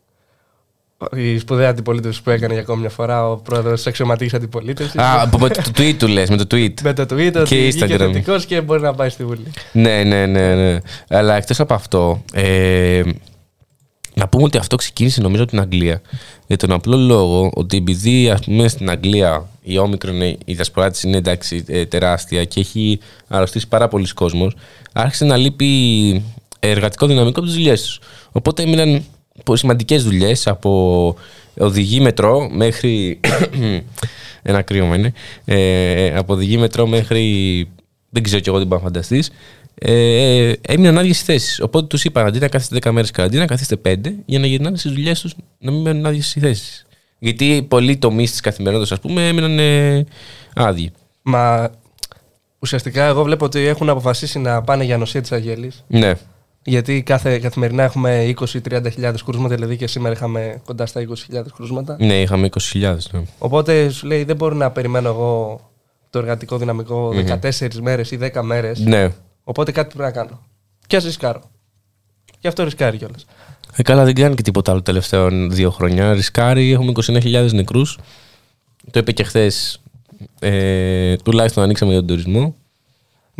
η 1.15 1.37
σπουδαία 1.39 1.69
αντιπολίτευση 1.69 2.23
που 2.23 2.29
έκανε 2.29 2.53
για 2.53 2.61
ακόμη 2.61 2.79
μια 2.79 2.89
φορά 2.89 3.29
ο 3.29 3.37
πρόεδρος 3.37 3.81
τη 3.81 3.89
αξιωματικής 3.89 4.33
αντιπολίτευσης. 4.33 4.99
Α, 4.99 5.21
από 5.21 5.37
το 5.37 5.61
tweet 5.77 5.93
του 5.97 6.07
λες, 6.07 6.29
με 6.29 6.37
το 6.37 6.45
tweet. 6.51 6.73
με 6.83 6.93
το 6.93 7.03
tweet 7.03 7.31
ότι 7.35 7.43
Και 7.43 7.55
βγήκε 7.55 7.85
Instagram. 7.85 7.97
θετικός 7.97 8.45
και 8.45 8.61
μπορεί 8.61 8.81
να 8.81 8.93
πάει 8.93 9.09
στη 9.09 9.25
Βουλή. 9.25 9.51
ναι, 9.71 10.03
ναι, 10.03 10.25
ναι, 10.25 10.55
ναι. 10.55 10.77
Αλλά 11.09 11.35
εκτός 11.35 11.59
από 11.59 11.73
αυτό, 11.73 12.23
ε, 12.33 13.01
να 14.13 14.27
πούμε 14.27 14.43
ότι 14.43 14.57
αυτό 14.57 14.75
ξεκίνησε 14.75 15.21
νομίζω 15.21 15.43
από 15.43 15.51
την 15.51 15.61
Αγγλία. 15.61 16.01
Για 16.47 16.57
τον 16.57 16.71
απλό 16.71 16.97
λόγο 16.97 17.51
ότι 17.53 17.77
επειδή 17.77 18.29
ας 18.29 18.39
πούμε 18.41 18.67
στην 18.67 18.89
Αγγλία 18.89 19.49
η 19.61 19.77
όμικρον, 19.77 20.21
η 20.21 20.37
διασπορά 20.45 20.91
της 20.91 21.03
είναι 21.03 21.17
εντάξει 21.17 21.63
ε, 21.67 21.85
τεράστια 21.85 22.43
και 22.45 22.59
έχει 22.59 22.99
αρρωστήσει 23.27 23.67
πάρα 23.67 23.87
πολλοί 23.87 24.07
κόσμος, 24.13 24.55
άρχισε 24.93 25.25
να 25.25 25.37
λείπει 25.37 26.23
εργατικό 26.59 27.07
δυναμικό 27.07 27.39
από 27.39 27.47
τις 27.47 27.53
δουλειές 27.55 27.81
τους. 27.83 27.99
Οπότε 28.31 28.63
έμειναν 28.63 29.03
σημαντικές 29.53 30.03
δουλειές 30.03 30.47
από 30.47 31.15
οδηγή 31.57 31.99
μετρό 31.99 32.49
μέχρι. 32.51 33.19
ένα 34.41 34.61
κρύωμα 34.61 34.95
είναι. 34.95 35.13
Ε, 35.45 36.15
από 36.15 36.33
οδηγή 36.33 36.57
μετρό 36.57 36.87
μέχρι. 36.87 37.67
Δεν 38.09 38.23
ξέρω 38.23 38.41
κι 38.41 38.49
εγώ 38.49 38.59
τι 38.59 38.65
μπορεί 38.65 38.81
να 38.81 38.87
φανταστείς. 38.87 39.31
Ε, 39.75 40.53
έμειναν 40.61 40.97
άδειε 40.97 41.13
θέσεις. 41.13 41.59
Οπότε 41.59 41.87
τους 41.87 42.03
είπαν 42.03 42.25
αντί 42.25 42.39
να 42.39 42.47
κάθεστε 42.47 42.77
10 42.89 42.91
μέρες 42.91 43.11
καραντίνα, 43.11 43.45
καθίστε 43.45 43.75
5 43.85 43.95
για 44.25 44.39
να 44.39 44.47
γυρνάνε 44.47 44.77
στις 44.77 44.91
δουλειές 44.91 45.21
τους 45.21 45.35
να 45.59 45.71
μην 45.71 45.81
μένουν 45.81 46.05
άδειες 46.05 46.35
θέσεις. 46.39 46.85
Γιατί 47.19 47.65
πολλοί 47.67 47.97
τομείς 47.97 48.31
της 48.31 48.39
καθημερινότητας, 48.39 48.97
ας 48.97 49.05
πούμε, 49.05 49.27
έμειναν 49.27 49.59
ε, 49.59 50.05
άδειοι. 50.55 50.91
Μα 51.21 51.71
ουσιαστικά 52.59 53.05
εγώ 53.05 53.23
βλέπω 53.23 53.45
ότι 53.45 53.59
έχουν 53.59 53.89
αποφασίσει 53.89 54.39
να 54.39 54.61
πάνε 54.61 54.83
για 54.83 54.97
νοσία 54.97 55.21
της 55.21 55.31
Αγέλη. 55.31 55.71
Ναι. 55.87 56.13
Γιατί 56.63 57.03
κάθε, 57.03 57.39
καθημερινά 57.39 57.83
έχουμε 57.83 58.33
20-30 58.39 58.91
χιλιάδες 58.91 59.23
κρούσματα, 59.23 59.55
δηλαδή 59.55 59.77
και 59.77 59.87
σήμερα 59.87 60.13
είχαμε 60.13 60.61
κοντά 60.65 60.85
στα 60.85 61.07
20.000 61.31 61.41
κρούσματα. 61.55 61.95
Ναι, 61.99 62.21
είχαμε 62.21 62.49
20.000. 62.73 62.97
Ναι. 63.11 63.21
Οπότε 63.37 63.89
σου 63.89 64.07
λέει 64.07 64.23
δεν 64.23 64.35
μπορώ 64.35 64.55
να 64.55 64.71
περιμένω 64.71 65.09
εγώ 65.09 65.59
το 66.09 66.19
εργατικό 66.19 66.57
δυναμικό 66.57 67.13
14 67.59 67.73
μέρες 67.81 68.11
ή 68.11 68.19
10 68.33 68.41
μέρες. 68.41 68.79
ναι. 68.79 69.09
Οπότε 69.43 69.71
κάτι 69.71 69.95
πρέπει 69.95 70.13
να 70.15 70.21
κάνω. 70.23 70.39
Και 70.87 70.95
ας 70.95 71.03
ρισκάρω. 71.03 71.41
Γι' 72.39 72.47
αυτό 72.47 72.63
ρισκάρει 72.63 72.97
κιόλας. 72.97 73.25
Ε, 73.75 73.81
καλά, 73.81 74.03
δεν 74.03 74.13
κάνει 74.13 74.35
και 74.35 74.41
τίποτα 74.41 74.71
άλλο 74.71 74.81
τελευταία 74.81 75.27
δύο 75.49 75.71
χρόνια. 75.71 76.13
Ρισκάρει, 76.13 76.71
έχουμε 76.71 76.91
29.000 77.07 77.49
νεκρούς. 77.51 77.97
Το 78.91 78.99
είπε 78.99 79.11
και 79.11 79.23
χθες. 79.23 79.81
Ε, 80.39 81.15
τουλάχιστον 81.15 81.63
ανοίξαμε 81.63 81.91
για 81.91 81.99
τον 81.99 82.09
τουρισμό. 82.09 82.55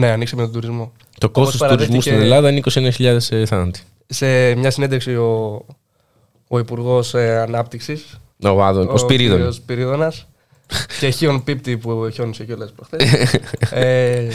Ναι, 0.01 0.11
ανοίξαμε 0.11 0.41
τον 0.41 0.51
τουρισμό. 0.51 0.91
Το 1.19 1.27
Όπως 1.27 1.43
κόστος 1.43 1.61
του 1.61 1.67
τουρισμού 1.67 1.97
παραδέχτηκε 1.99 2.09
στην 2.09 2.21
Ελλάδα 2.21 2.49
είναι 2.49 3.21
29.000 3.29 3.35
ε, 3.37 3.45
θάνατοι. 3.45 3.81
Σε 4.07 4.55
μια 4.55 4.71
συνέντευξη 4.71 5.15
ο, 5.15 5.65
ο 6.47 6.59
Υπουργός 6.59 7.13
ε, 7.13 7.39
Ανάπτυξης, 7.39 8.19
Ο, 8.43 8.63
Άδων, 8.63 8.89
ο, 8.89 8.97
Σπυρίδων. 8.97 9.41
Ο 9.41 9.51
Σπυρίδωνας, 9.51 10.27
και 10.99 11.09
χίον 11.09 11.43
πίπτη 11.43 11.77
που 11.77 12.09
χιόνισε 12.13 12.45
κιόλας 12.45 12.71
προχθές. 12.71 13.33
ε, 13.71 14.27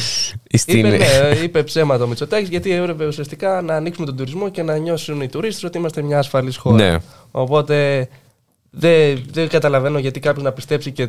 Στην- 0.51 0.79
είπε, 0.79 0.89
ναι, 0.89 1.39
είπε 1.43 1.63
ψέματα 1.63 2.05
ο 2.05 2.07
Μητσοτάκης 2.07 2.49
γιατί 2.49 2.73
έπρεπε 2.73 3.07
ουσιαστικά 3.07 3.63
να 3.63 3.75
ανοίξουμε 3.75 4.07
τον 4.07 4.17
τουρισμό 4.17 4.49
και 4.49 4.63
να 4.63 4.77
νιώσουν 4.77 5.21
οι 5.21 5.29
τουρίστες 5.29 5.65
ότι 5.65 5.79
είμαστε 5.79 6.03
μια 6.03 6.19
ασφαλής 6.19 6.57
χώρα. 6.57 6.91
Ναι. 6.91 6.99
Οπότε 7.31 8.09
δεν, 8.71 9.25
δεν 9.31 9.49
καταλαβαίνω 9.49 9.99
γιατί 9.99 10.21
κάποιος 10.21 10.45
να 10.45 10.53
πιστέψει 10.53 10.93
και 10.93 11.09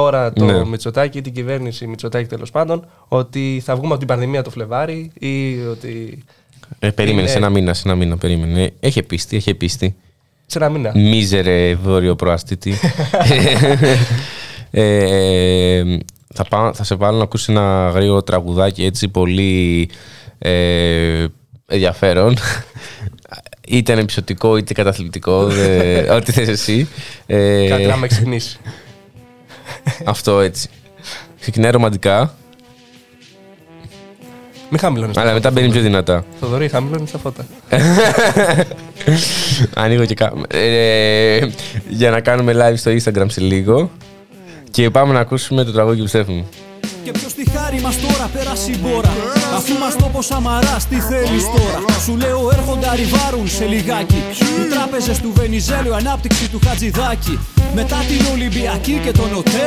τώρα 0.00 0.32
το 0.32 0.44
Ναι. 0.44 0.64
Μητσοτάκη 0.64 1.18
ή 1.18 1.20
την 1.20 1.32
κυβέρνηση 1.32 1.86
Μητσοτάκη 1.86 2.28
τέλος 2.28 2.50
πάντων 2.50 2.86
ότι 3.08 3.62
θα 3.64 3.74
βγούμε 3.74 3.88
από 3.88 3.98
την 3.98 4.06
πανδημία 4.06 4.42
το 4.42 4.50
Φλεβάρι 4.50 5.10
ή 5.18 5.58
ότι. 5.70 6.24
Ε, 6.78 6.90
περίμενε 6.90 7.20
Είναι- 7.20 7.30
σε 7.30 7.36
ένα 7.36 7.48
μήνα, 7.50 7.74
σε 7.74 7.82
ένα 7.84 7.94
μήνα, 7.96 8.16
περίμενε. 8.16 8.72
Έχει 8.80 9.02
πίστη, 9.02 9.36
έχει 9.36 9.54
πίστη. 9.54 9.94
σε 10.46 10.58
ένα 10.58 10.68
μήνα. 10.68 10.92
Μίζερε 10.94 11.74
βόρειο 11.74 12.16
προαστήτη. 12.16 12.74
ε, 14.70 15.82
θα, 16.34 16.44
πάω, 16.44 16.74
θα 16.74 16.84
σε 16.84 16.94
βάλω 16.94 17.16
να 17.16 17.22
ακούσεις 17.24 17.48
ένα 17.48 17.90
γρήγορο 17.94 18.22
τραγουδάκι 18.22 18.84
έτσι 18.84 19.08
πολύ 19.08 19.88
ε, 20.38 21.24
ενδιαφέρον. 21.66 22.36
είτε 23.68 23.92
ανεπισωτικό 23.92 24.56
είτε 24.56 24.72
καταθλιπτικό, 24.72 25.46
δε- 25.46 26.10
ό,τι 26.14 26.32
θες 26.32 26.48
εσύ. 26.48 26.88
Ε, 27.26 27.66
Κάτι 27.68 27.84
να 27.84 27.96
με 27.96 28.06
ξυπνήσεις. 28.06 28.58
αυτό 30.04 30.40
έτσι. 30.40 30.68
Ξεκινάει 31.40 31.70
ρομαντικά, 31.70 32.34
Μην 34.70 34.78
χαμηλώνεις. 34.80 35.16
αλλά 35.16 35.32
μετά 35.32 35.50
μπαίνει 35.50 35.70
πιο 35.70 35.80
δυνατά. 35.80 36.24
Θοδωρή, 36.40 36.68
χαμηλώνεις 36.68 37.10
τα 37.10 37.18
φώτα. 37.18 37.46
Ανοίγω 39.74 40.04
και 40.04 40.14
κάνω. 40.14 40.42
Ε, 40.48 41.46
για 41.88 42.10
να 42.10 42.20
κάνουμε 42.20 42.52
live 42.56 42.76
στο 42.76 42.90
Instagram 42.90 43.26
σε 43.28 43.40
λίγο. 43.40 43.90
Και 44.70 44.90
πάμε 44.90 45.12
να 45.12 45.20
ακούσουμε 45.20 45.64
το 45.64 45.72
τραγούδι 45.72 45.96
του 45.96 46.02
πιστεύουμε. 46.02 46.44
Και 47.06 47.12
ποιος 47.12 47.34
τη 47.34 47.50
χάρη 47.50 47.80
μας 47.80 47.96
τώρα 48.00 48.26
πέρασε 48.34 48.70
η 48.70 48.78
μπόρα. 48.82 49.14
Αφού 49.56 49.72
μας 49.82 49.96
το 49.96 50.06
πω 50.12 50.22
Σαμαρά, 50.22 50.76
τι 50.88 50.98
θέλεις 51.10 51.44
τώρα; 51.56 52.00
Σου 52.04 52.16
λέω 52.16 52.50
έρχονται 52.52 52.88
αριβάρουν 52.88 53.48
σε 53.48 53.64
λιγάκι. 53.64 54.20
Οι 54.58 54.64
τράπεζες 54.72 55.18
του 55.18 55.32
Βενιζέλου, 55.34 55.90
η 55.90 55.96
ανάπτυξη 56.00 56.48
του 56.50 56.60
Χατζηδάκη. 56.66 57.38
Μετά 57.74 57.96
την 58.08 58.22
Ολυμπιακή 58.32 59.00
και 59.04 59.10
τον 59.10 59.34
ΟΤΕ, 59.34 59.66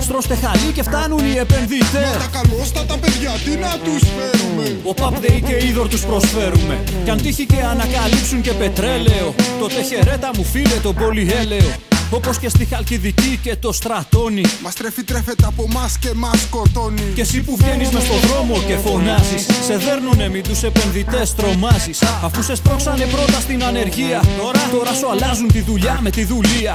στρώστε 0.00 0.34
χαλί 0.42 0.70
και 0.74 0.82
φτάνουν 0.82 1.22
οι 1.28 1.36
επενδυτές. 1.44 2.10
Τα 2.24 2.30
καλώστατα 2.38 2.96
παιδιά, 3.02 3.32
τι 3.44 3.50
να 3.64 3.72
τους 3.84 4.02
φέρουμε; 4.16 4.76
Ο 4.90 4.94
Παπδέη 4.94 5.42
και 5.46 5.66
είδωρ 5.66 5.88
τους 5.88 6.02
προσφέρουμε. 6.04 6.76
Κι 7.04 7.10
αν 7.10 7.22
τύχει 7.22 7.46
και 7.46 7.60
ανακαλύψουν 7.72 8.40
και 8.40 8.52
πετρέλαιο, 8.52 9.34
τότε 9.60 9.82
χαιρέτα 9.82 10.30
μου 10.36 10.44
φίλε 10.44 10.78
τον 10.82 10.94
πολυέλαιο. 10.94 11.87
Όπως 12.10 12.38
και 12.38 12.48
στη 12.48 12.64
Χαλκιδική 12.64 13.38
και 13.42 13.56
το 13.56 13.72
Στρατώνι. 13.72 14.42
Μας 14.62 14.74
τρέφει 14.74 15.02
τρέφεται 15.04 15.44
από 15.46 15.68
μας 15.68 15.98
και 15.98 16.10
μας 16.14 16.40
σκοτώνει 16.40 17.02
Και 17.14 17.20
εσύ 17.20 17.40
που 17.40 17.56
βγαίνεις 17.56 17.90
μες 17.90 18.02
στον 18.02 18.20
δρόμο 18.20 18.62
και 18.66 18.76
φωνάζεις 18.76 19.46
Σε 19.66 19.76
δέρνουνε 19.76 20.28
μην 20.28 20.42
τους 20.42 20.62
επενδυτές 20.62 21.34
τρομάζεις 21.34 22.02
Αφού 22.22 22.42
σε 22.42 22.54
σπρώξανε 22.54 23.04
πρώτα 23.04 23.40
στην 23.40 23.64
ανεργία 23.64 24.22
Τώρα, 24.38 24.68
τώρα 24.72 24.92
σου 24.92 25.10
αλλάζουν 25.10 25.48
τη 25.52 25.60
δουλειά 25.60 25.98
με 26.02 26.10
τη 26.10 26.24
δουλεία 26.24 26.72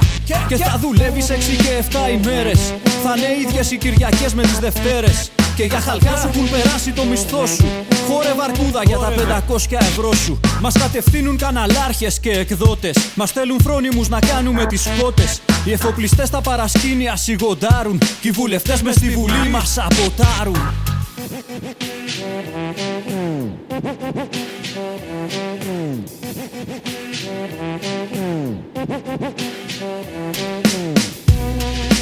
Και 0.48 0.56
θα 0.56 0.78
δουλεύεις 0.80 1.26
6 1.30 1.32
και 1.32 1.84
7 1.90 2.10
ημέρες 2.12 2.72
Θα 3.02 3.14
είναι 3.16 3.48
ίδιες 3.48 3.70
οι 3.70 3.76
Κυριακές 3.76 4.34
με 4.34 4.42
τις 4.42 4.58
Δευτέρες 4.58 5.30
και 5.56 5.64
για 5.64 5.80
χαλκά 5.80 6.16
σου 6.16 6.28
έχουν 6.28 6.50
περάσει 6.50 6.92
το 6.92 7.04
μισθό 7.04 7.46
σου. 7.46 7.66
Χόρε 8.08 8.32
βαρκούδα 8.36 8.82
για 8.84 8.98
τα 8.98 9.12
500 9.48 9.56
ευρώ 9.70 10.12
σου. 10.12 10.40
Μας 10.60 10.74
κατευθύνουν 10.78 11.36
καναλάρχες 11.36 12.20
και 12.20 12.30
εκδότες. 12.30 12.96
Μας 13.14 13.28
στέλνουν 13.28 13.60
φρόνιμους 13.60 14.08
να 14.08 14.18
κάνουμε 14.18 14.66
τις 14.66 14.88
κότε. 15.00 15.23
Οι 15.64 15.72
εφοπλιστές 15.72 16.28
στα 16.28 16.40
παρασκήνια 16.40 17.16
σιγοντάρουν. 17.16 17.98
Και 18.20 18.28
οι 18.28 18.30
βουλευτές 18.30 18.82
μες 18.82 18.94
στη 18.94 19.10
βουλή 19.10 19.48
μας 19.50 19.72
σαμποτάρουν. 19.72 20.72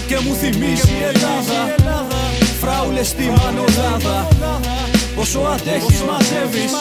Και 0.07 0.19
μου 0.25 0.35
θυμίζει 0.35 0.93
η 0.93 1.03
Ελλάδα 1.03 1.75
Φράουλες 2.61 3.07
στη 3.07 3.23
μανολάδα 3.23 4.29
Όσο 5.17 5.39
αντέχεις 5.39 6.01
μαζεύεις 6.01 6.73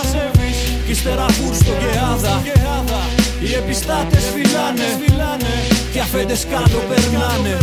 Κι 0.86 0.92
ύστερα 0.92 1.26
φούρστο 1.30 1.72
και 1.72 2.00
άδα 2.14 2.42
Οι 3.44 3.54
επιστάτες 3.54 4.24
φυλάνε 4.34 4.84
Κι 5.92 6.00
αφέντες 6.00 6.46
κάτω 6.50 6.78
περνάνε 6.90 7.58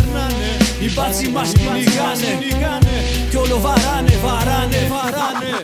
Οι 0.80 0.92
μπάτσοι 0.94 1.28
μας 1.28 1.52
κυνηγάνε 1.52 2.38
Κι 3.30 3.36
όλο 3.36 3.60
βαράνε, 3.60 4.18
βαράνε, 4.24 4.88
βαράνε 4.90 5.62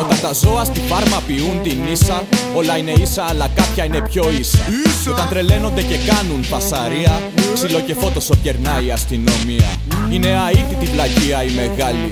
Όταν 0.00 0.20
τα 0.20 0.32
ζώα 0.32 0.64
στη 0.64 0.80
φάρμα 0.80 1.22
ποιούν 1.26 1.62
την 1.62 1.78
ίσα, 1.92 2.22
όλα 2.54 2.76
είναι 2.76 2.90
ίσα, 2.90 3.24
αλλά 3.24 3.48
κάποια 3.54 3.84
είναι 3.84 4.00
πιο 4.00 4.30
ίσα. 4.40 4.58
Και 5.04 5.10
όταν 5.10 5.28
τρελαίνονται 5.28 5.82
και 5.82 5.96
κάνουν 5.96 6.44
φασαρία, 6.44 7.22
ξύλο 7.54 7.80
και 7.80 7.94
φώτοσο 7.94 8.34
κερνάει 8.42 8.86
η 8.86 8.90
αστυνομία. 8.90 9.70
Είναι 10.10 10.28
αίτητη 10.50 10.92
βλαγία 10.92 11.42
η 11.42 11.50
μεγάλη, 11.50 12.08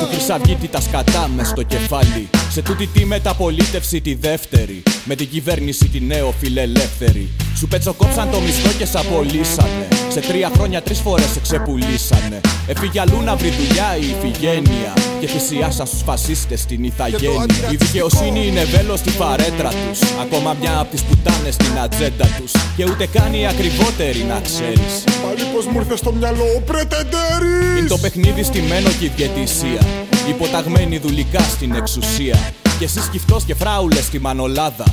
του 0.00 0.06
χρυσαυγίτη 0.10 0.68
τα 0.68 0.80
σκατά 0.80 1.30
μες 1.36 1.48
στο 1.48 1.62
κεφάλι. 1.62 2.28
Σε 2.50 2.62
τούτη 2.62 2.86
τη 2.86 3.04
μεταπολίτευση 3.38 4.00
τη 4.00 4.14
δεύτερη, 4.14 4.82
με 5.04 5.14
την 5.14 5.28
κυβέρνηση 5.28 5.88
τη 5.88 6.00
νέο 6.00 6.34
φιλελεύθερη. 6.40 7.28
Σου 7.56 7.68
πετσοκόψαν 7.68 8.30
το 8.30 8.40
μισθό 8.40 8.70
και 8.78 8.84
σ' 8.84 8.96
απολύσανε. 8.96 9.88
Σε 10.08 10.20
τρία 10.20 10.50
χρόνια 10.54 10.82
τρεις 10.82 10.98
φορές 10.98 11.30
σε 11.30 11.40
ξεπουλήσανε. 11.40 12.40
Έφυγε 12.66 13.00
αλλού 13.00 13.20
να 13.24 13.36
βρει 13.36 13.50
δουλειά 13.50 13.96
η 13.96 14.04
Ιφηγένεια. 14.14 14.92
Και 15.20 15.26
θυσιάσα 15.26 15.84
στους 15.84 16.02
φασίστες 16.02 16.60
στην 16.60 16.84
Ιθαγένεια. 16.84 17.46
Η 17.72 17.76
δικαιοσύνη 17.76 18.46
είναι 18.46 18.64
βέλος 18.64 18.98
στη 18.98 19.10
φαρέτρα 19.10 19.68
τους. 19.68 20.00
Ακόμα 20.20 20.56
μια 20.60 20.78
από 20.78 20.90
τις 20.90 21.02
πουτάνες 21.02 21.54
στην 21.54 21.78
ατζέντα 21.84 22.26
τους. 22.38 22.52
Και 22.76 22.84
ούτε 22.84 23.06
καν 23.06 23.34
οι 23.34 23.46
ακριβότεροι 23.46 24.24
να 24.28 24.40
ξέρεις. 24.40 24.92
Πάλι 25.24 25.42
πως 25.54 25.66
μου 25.66 25.78
ήρθε 25.80 25.96
στο 25.96 26.12
μυαλό 26.12 26.44
ο 26.56 26.60
πρετεντέρης 26.60 27.78
Είναι 27.78 27.88
το 27.88 27.98
παιχνίδι 27.98 28.42
στημένο 28.42 28.90
και 28.98 29.04
η 29.04 29.12
διαιτησία. 29.16 29.82
Υποταγμένη 30.28 30.98
δουλικά 30.98 31.40
στην 31.40 31.74
εξουσία. 31.74 32.38
Και 32.78 32.84
εσύ 32.84 33.02
σκυφτός 33.02 33.44
και 33.44 33.54
φράουλες 33.54 34.04
στη 34.04 34.18
μανολάδα. 34.18 34.84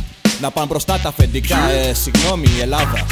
Να 0.42 0.52
πάνε 0.52 0.68
μπροστά 0.68 1.00
τα 1.00 1.10
αφεντικά, 1.10 1.70
ε, 1.70 1.94
συγγνώμη, 1.94 2.48
η 2.58 2.62
Ελλάδα. 2.62 3.06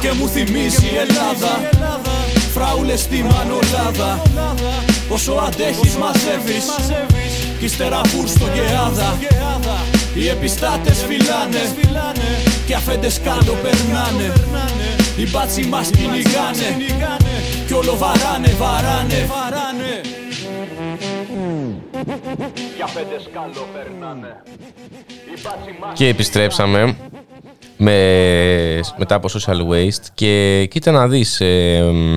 Και 0.00 0.12
μου 0.12 0.28
θυμίζει 0.28 0.86
η 0.86 0.96
Ελλάδα 0.96 1.70
Φράουλες 2.54 3.00
στη 3.00 3.22
μανολάδα 3.22 4.22
Όσο 5.08 5.32
αντέχεις 5.32 5.96
μαζεύεις 5.96 6.64
Κι 7.58 7.64
ύστερα 7.64 8.00
φούρστο 8.04 8.44
και 8.44 8.60
άδα 8.86 9.18
Οι 10.14 10.28
επιστάτες 10.28 11.04
φυλάνε 11.04 11.58
Κι 12.66 12.74
αφέντες 12.74 13.20
κάτω 13.20 13.52
περνάνε. 13.62 14.32
Οι 15.16 15.30
μπάτσοι 15.30 15.62
μας 15.62 15.90
κυνηγάνε 15.90 16.84
Κι 17.66 17.72
όλο 17.72 17.96
βαράνε, 17.96 18.48
βαράνε, 18.48 19.28
βαράνε. 19.28 20.00
Και 25.92 26.06
επιστρέψαμε 26.06 26.96
με, 27.76 28.80
μετά 28.96 29.14
από 29.14 29.28
social 29.32 29.68
waste. 29.70 30.06
Και 30.14 30.66
κοίτα 30.70 30.90
να 30.90 31.08
δεις 31.08 31.40
ε, 31.40 31.82
μ, 31.92 32.14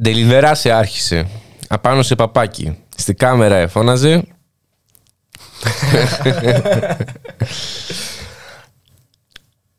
Ντελιβερά 0.00 0.54
σε 0.54 0.70
άρχισε. 0.70 1.28
Απάνω 1.68 2.02
σε 2.02 2.14
παπάκι. 2.14 2.78
Στη 2.96 3.14
κάμερα 3.14 3.56
εφώναζε 3.56 4.24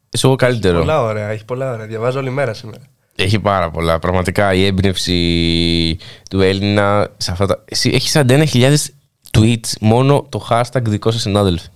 Είσαι 0.10 0.26
εγώ 0.28 0.36
καλύτερο 0.36 0.80
Πολλά 0.80 1.02
ωραία, 1.02 1.30
έχει 1.30 1.46
πολλά 1.46 1.74
ωραία. 1.74 1.86
Διαβάζω 1.86 2.20
όλη 2.20 2.30
μέρα 2.30 2.54
σήμερα. 2.54 2.84
Έχει 3.16 3.40
πάρα 3.40 3.72
πολλά. 3.72 4.00
Πραγματικά 4.00 4.54
η 4.54 4.66
έμπνευση 4.66 5.98
του 6.30 6.42
Έλληνα 6.42 7.10
σε 7.18 7.32
αυτά 7.32 7.46
τα. 7.46 7.64
Εσύ 7.66 7.90
έχει 7.94 8.10
41.000 8.14 8.76
tweets 9.32 9.72
μόνο 9.80 10.26
το 10.30 10.48
hashtag 10.50 10.82
δικό 10.84 11.12
σα 11.12 11.20
συνάδελφε. 11.20 11.68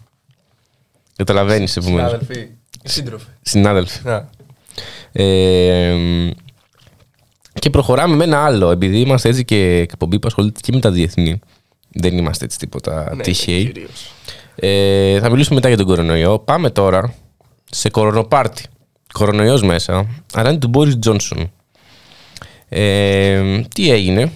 Καταλαβαίνεις 1.15 1.77
επομένως. 1.77 2.11
Συνάδελφοι, 2.11 2.49
σύντροφοι. 2.83 3.25
Συνάδελφοι. 3.41 3.99
Να. 4.03 4.29
Ε, 5.11 5.93
μ, 5.93 6.29
και 7.53 7.69
προχωράμε 7.69 8.15
με 8.15 8.23
ένα 8.23 8.43
άλλο. 8.45 8.71
Επειδή 8.71 8.99
είμαστε 8.99 9.29
έτσι 9.29 9.45
και 9.45 9.77
εκπομπή 9.77 10.19
που 10.19 10.27
ασχολείται 10.27 10.59
και 10.63 10.71
με 10.73 10.79
τα 10.79 10.91
διεθνή. 10.91 11.39
Δεν 11.91 12.17
είμαστε 12.17 12.45
έτσι 12.45 12.57
τίποτα 12.57 13.11
Ναι, 13.15 13.23
τυχαίοι. 13.23 13.65
κυρίως. 13.65 14.11
Ε, 14.55 15.19
θα 15.19 15.29
μιλήσουμε 15.29 15.55
μετά 15.55 15.67
για 15.67 15.77
τον 15.77 15.85
κορονοϊό. 15.85 16.39
Πάμε 16.39 16.69
τώρα 16.69 17.13
σε 17.71 17.89
κορονοπάρτι. 17.89 18.63
Κορονοϊός 19.13 19.61
μέσα, 19.63 20.05
αλλά 20.33 20.49
είναι 20.49 20.59
του 20.59 20.67
Μπόρις 20.67 20.99
Τζόνσον. 20.99 21.51
Ε, 22.69 23.61
τι 23.75 23.91
έγινε; 23.91 24.31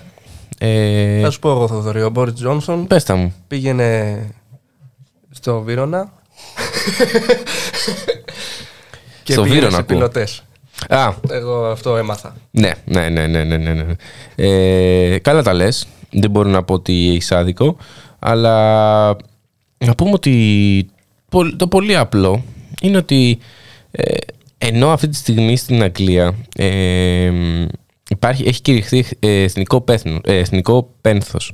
Ε, 0.58 1.22
Θα 1.22 1.30
σου 1.30 1.40
πω 1.40 1.50
εγώ, 1.52 1.68
Θοδωρή. 1.68 2.02
Ο 2.04 2.10
Μπόριτ 2.10 2.36
Τζόνσον 2.36 2.88
πες 2.88 3.04
τα 3.04 3.16
μου. 3.16 3.34
πήγαινε 3.48 4.20
στο 5.30 5.62
Βύρονα. 5.62 6.12
και 9.24 9.32
Στο 9.34 9.42
πήγαινε 9.42 9.60
Βύρονα 9.60 9.76
σε 9.76 9.82
ακούω. 9.82 9.96
πιλωτές. 9.98 10.44
Α, 10.90 11.14
Εγώ 11.30 11.66
αυτό 11.66 11.98
έμαθα. 11.98 12.36
ναι, 12.52 12.72
ναι, 12.86 13.10
ναι, 13.10 13.28
ναι, 13.28 13.44
ναι, 13.44 13.58
ναι, 13.58 13.74
ναι. 13.74 13.94
Ε, 14.36 15.20
καλά 15.20 15.44
τα 15.44 15.54
λες. 15.54 15.88
Δεν 16.12 16.32
μπορώ 16.32 16.50
να 16.50 16.63
πω 16.63 16.74
ότι 16.74 17.10
έχεις 17.10 17.32
άδικο. 17.32 17.78
Αλλά 18.19 19.08
να 19.78 19.95
πούμε 19.95 20.12
ότι 20.12 20.89
πο- 21.30 21.56
το 21.56 21.67
πολύ 21.67 21.95
απλό 21.95 22.43
είναι 22.82 22.97
ότι 22.97 23.38
ε, 23.91 24.15
ενώ 24.58 24.89
αυτή 24.89 25.08
τη 25.08 25.15
στιγμή 25.15 25.58
στην 25.58 25.84
Αγγλία 25.84 26.36
ε, 26.56 27.32
υπάρχει, 28.10 28.43
έχει 28.47 28.62
κηρυχθεί 28.62 29.06
ε, 29.19 29.41
εθνικό, 29.43 29.82
πέθνο, 29.82 30.19
ε, 30.24 30.38
εθνικό 30.38 30.89
πένθος 31.02 31.54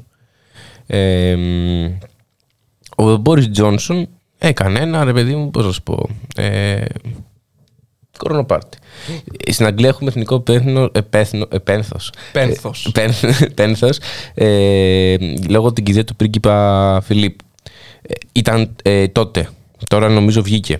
ε, 0.87 1.37
ο 2.95 3.15
Μπόρις 3.15 3.49
Τζόνσον 3.49 4.07
έκανε 4.37 4.79
ένα 4.79 5.03
ρε 5.03 5.13
παιδί 5.13 5.35
μου 5.35 5.49
πώς 5.51 5.65
να 5.65 5.71
σου 5.71 5.83
πω 5.83 6.09
ε, 6.35 6.85
κορονοπάρτι 8.17 8.77
Ε, 9.47 9.51
στην 9.51 9.65
Αγγλία 9.65 9.89
έχουμε 9.89 10.09
εθνικό 10.09 10.39
πέθνο, 10.39 10.89
ε, 10.93 11.01
πέθνο, 11.01 11.47
ε, 11.51 11.57
πένθος 11.57 12.11
Πένθος. 12.31 12.85
Ε, 12.85 12.89
πέν- 12.93 13.53
πένθος 13.55 13.99
ε, 14.33 15.15
λόγω 15.49 15.73
την 15.73 15.83
κηδεία 15.83 16.03
του 16.03 16.15
πρίγκιπα 16.15 17.01
Φιλίπ 17.05 17.39
Ε, 18.01 18.13
ήταν 18.31 18.75
ε, 18.83 19.07
τότε. 19.07 19.49
Τώρα 19.89 20.09
νομίζω 20.09 20.41
βγήκε. 20.41 20.79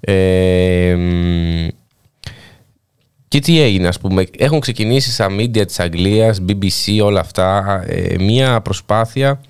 Ε, 0.00 0.94
μ, 0.98 1.68
και 3.28 3.38
τι 3.40 3.60
έγινε, 3.60 3.88
ας 3.88 3.98
πούμε. 4.00 4.24
Έχουν 4.38 4.60
ξεκινήσει 4.60 5.10
στα 5.12 5.26
media 5.38 5.66
της 5.66 5.80
Αγγλίας, 5.80 6.40
BBC, 6.48 7.00
όλα 7.04 7.20
αυτά, 7.20 7.82
ε, 7.86 8.18
μία 8.18 8.60
προσπάθεια 8.60 9.40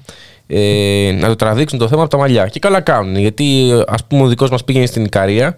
ε, 0.47 1.17
να 1.21 1.29
το 1.29 1.37
τραβήξουν 1.37 1.79
το 1.79 1.89
θέμα 1.89 2.01
από 2.03 2.11
τα 2.11 2.17
μαλλιά. 2.17 2.47
Και 2.47 2.59
καλά 2.59 2.81
κάνουν, 2.81 3.17
γιατί 3.17 3.71
ας 3.87 4.05
πούμε 4.05 4.23
ο 4.23 4.27
δικός 4.27 4.51
μας 4.51 4.65
πήγαινε 4.65 4.87
στην 4.87 5.05
Ικαρία 5.05 5.57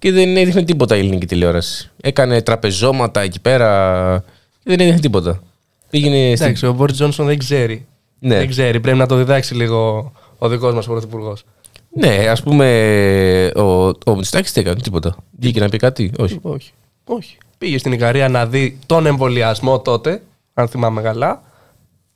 και 0.00 0.12
δεν 0.12 0.36
έδειχνε 0.36 0.62
τίποτα 0.62 0.96
η 0.96 0.98
ελληνική 0.98 1.26
τηλεόραση. 1.26 1.90
Έκανε 2.00 2.42
τραπεζώματα 2.42 3.20
εκεί 3.20 3.40
πέρα 3.40 4.24
και 4.62 4.70
δεν 4.70 4.80
έδειχνε 4.80 5.00
τίποτα. 5.00 5.42
Πήγαινε 5.90 6.32
στην... 6.34 6.46
Εντάξει, 6.46 6.66
ο 6.66 6.72
Μπόρις 6.72 6.96
Τζόνσον 6.96 7.26
δεν 7.26 7.38
ξέρει. 7.38 7.86
Ναι. 8.18 8.36
Δεν 8.36 8.48
ξέρει. 8.48 8.80
Πρέπει 8.80 8.98
να 8.98 9.06
το 9.06 9.16
διδάξει 9.16 9.54
λίγο 9.54 10.12
ο 10.38 10.48
δικός 10.48 10.74
μας 10.74 10.86
πρωθυπουργός. 10.86 11.44
Ναι, 11.90 12.28
ας 12.28 12.42
πούμε 12.42 13.52
ο, 13.56 13.62
ο 13.86 14.14
Μητσοτάκης 14.16 14.52
δεν 14.52 14.66
έκανε 14.66 14.80
τίποτα. 14.80 15.16
Βγήκε 15.38 15.60
να 15.60 15.68
πει 15.68 15.76
κάτι, 15.76 16.12
όχι. 16.18 16.38
Όχι. 16.42 16.70
Όχι. 17.04 17.36
Πήγε 17.58 17.78
στην 17.78 17.92
Ικαρία 17.92 18.28
να 18.28 18.46
δει 18.46 18.78
τον 18.86 19.06
εμβολιασμό 19.06 19.80
τότε, 19.80 20.22
αν 20.54 20.68
θυμάμαι 20.68 21.02
καλά. 21.02 21.42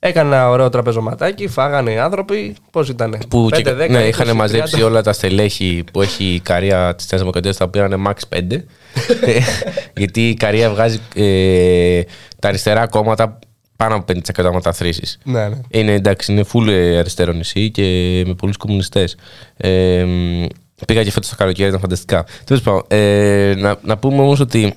Έκανε 0.06 0.34
ένα 0.34 0.50
ωραίο 0.50 0.68
τραπεζωματάκι, 0.68 1.48
φάγανε 1.48 1.90
οι 1.90 1.98
άνθρωποι. 1.98 2.56
Πώς 2.70 2.88
ήταν, 2.88 3.18
Που 3.28 3.48
5, 3.50 3.62
και, 3.62 3.70
10, 3.70 3.90
ναι, 3.90 4.04
20, 4.04 4.08
είχαν 4.08 4.36
μαζέψει 4.36 4.76
30. 4.80 4.84
όλα 4.84 5.02
τα 5.02 5.12
στελέχη 5.12 5.84
που 5.92 6.02
έχει 6.02 6.24
η 6.24 6.40
Καρία 6.40 6.94
της 6.94 7.06
Νέας 7.10 7.20
Δημοκρατίας, 7.20 7.56
τα 7.56 7.64
οποία 7.64 7.84
είναι 7.84 7.96
max 8.06 8.36
5. 8.36 8.52
Ε, 8.52 9.38
Γιατί 10.00 10.28
η 10.28 10.34
Καρία 10.34 10.70
βγάζει 10.70 10.98
ε, 11.14 12.02
τα 12.38 12.48
αριστερά 12.48 12.86
κόμματα 12.86 13.38
πάνω 13.76 13.94
από 13.94 14.12
50% 14.36 14.50
μεταθρήσει. 14.52 15.18
Ναι, 15.24 15.48
ναι. 15.48 15.60
Είναι 15.68 15.92
εντάξει, 15.92 16.32
είναι 16.32 16.44
full 16.52 16.68
ε, 16.68 16.98
αριστερό 16.98 17.32
νησί 17.32 17.70
και 17.70 17.82
με 18.26 18.34
πολλούς 18.34 18.56
κομμουνιστές. 18.56 19.16
Ε, 19.56 20.04
μ, 20.04 20.44
πήγα 20.86 21.02
και 21.02 21.10
φέτος 21.10 21.28
το 21.28 21.36
καλοκαίρι, 21.36 21.68
ήταν 21.68 21.80
φανταστικά. 21.80 22.26
Τέλος 22.44 22.62
πάντων, 22.62 22.82
ε, 22.88 23.54
να, 23.56 23.76
να 23.82 23.96
πούμε 23.96 24.22
όμως 24.22 24.40
ότι 24.40 24.74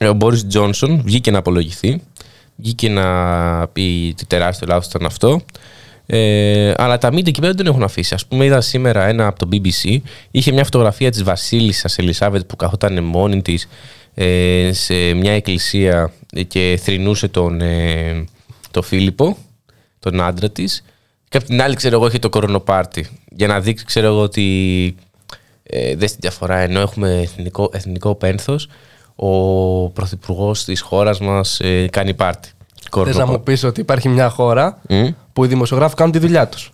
ο 0.00 0.12
Μπόρις 0.12 0.46
Τζόνσον 0.46 1.02
βγήκε 1.04 1.30
να 1.30 1.38
απολογηθεί. 1.38 2.00
Βγήκε 2.56 2.88
να 2.88 3.68
πει 3.68 4.14
τι 4.16 4.26
τεράστιο 4.26 4.66
λάθος 4.66 4.86
ήταν 4.86 5.06
αυτό. 5.06 5.40
Ε, 6.06 6.72
αλλά 6.76 6.98
τα 6.98 7.08
media 7.08 7.26
εκεί 7.26 7.40
πέρα 7.40 7.52
δεν 7.52 7.56
τον 7.56 7.66
έχουν 7.66 7.82
αφήσει. 7.82 8.14
Α 8.14 8.18
πούμε, 8.28 8.44
είδα 8.44 8.60
σήμερα 8.60 9.06
ένα 9.06 9.26
από 9.26 9.38
το 9.38 9.48
BBC. 9.52 9.98
Είχε 10.30 10.52
μια 10.52 10.64
φωτογραφία 10.64 11.10
της 11.10 11.22
Βασίλισσας 11.22 11.98
Ελισάβετ 11.98 12.44
που 12.44 12.56
καθόταν 12.56 13.04
μόνη 13.04 13.42
της 13.42 13.68
ε, 14.14 14.70
σε 14.72 14.94
μια 14.94 15.32
εκκλησία 15.32 16.12
και 16.48 16.78
θρυνούσε 16.82 17.28
τον, 17.28 17.60
ε, 17.60 18.24
τον 18.70 18.82
Φίλιππο, 18.82 19.36
τον 19.98 20.20
άντρα 20.20 20.50
της. 20.50 20.84
Και 21.28 21.36
απ' 21.36 21.44
την 21.44 21.62
άλλη, 21.62 21.74
ξέρω 21.74 21.96
εγώ, 21.96 22.06
είχε 22.06 22.18
το 22.18 22.28
κορονοπάρτι. 22.28 23.08
Για 23.30 23.46
να 23.46 23.60
δείξει, 23.60 23.84
ξέρω 23.84 24.06
εγώ, 24.06 24.20
ότι 24.20 24.94
ε, 25.62 25.96
δεν 25.96 26.08
στη 26.08 26.18
διαφορά. 26.20 26.56
Ενώ 26.58 26.80
έχουμε 26.80 27.20
εθνικό, 27.20 27.70
εθνικό 27.72 28.14
πένθος, 28.14 28.68
ο 29.16 29.90
πρωθυπουργός 29.90 30.64
της 30.64 30.80
χώρας 30.80 31.20
μας 31.20 31.60
ε, 31.60 31.86
κάνει 31.92 32.14
πάρτι. 32.14 32.50
Θες 33.04 33.16
να 33.16 33.26
μου 33.26 33.42
πεις 33.42 33.64
ότι 33.64 33.80
υπάρχει 33.80 34.08
μια 34.08 34.28
χώρα 34.28 34.80
Μμ. 34.88 35.06
που 35.32 35.44
οι 35.44 35.48
δημοσιογράφοι 35.48 35.94
κάνουν 35.94 36.12
τη 36.12 36.18
δουλειά 36.18 36.48
τους. 36.48 36.70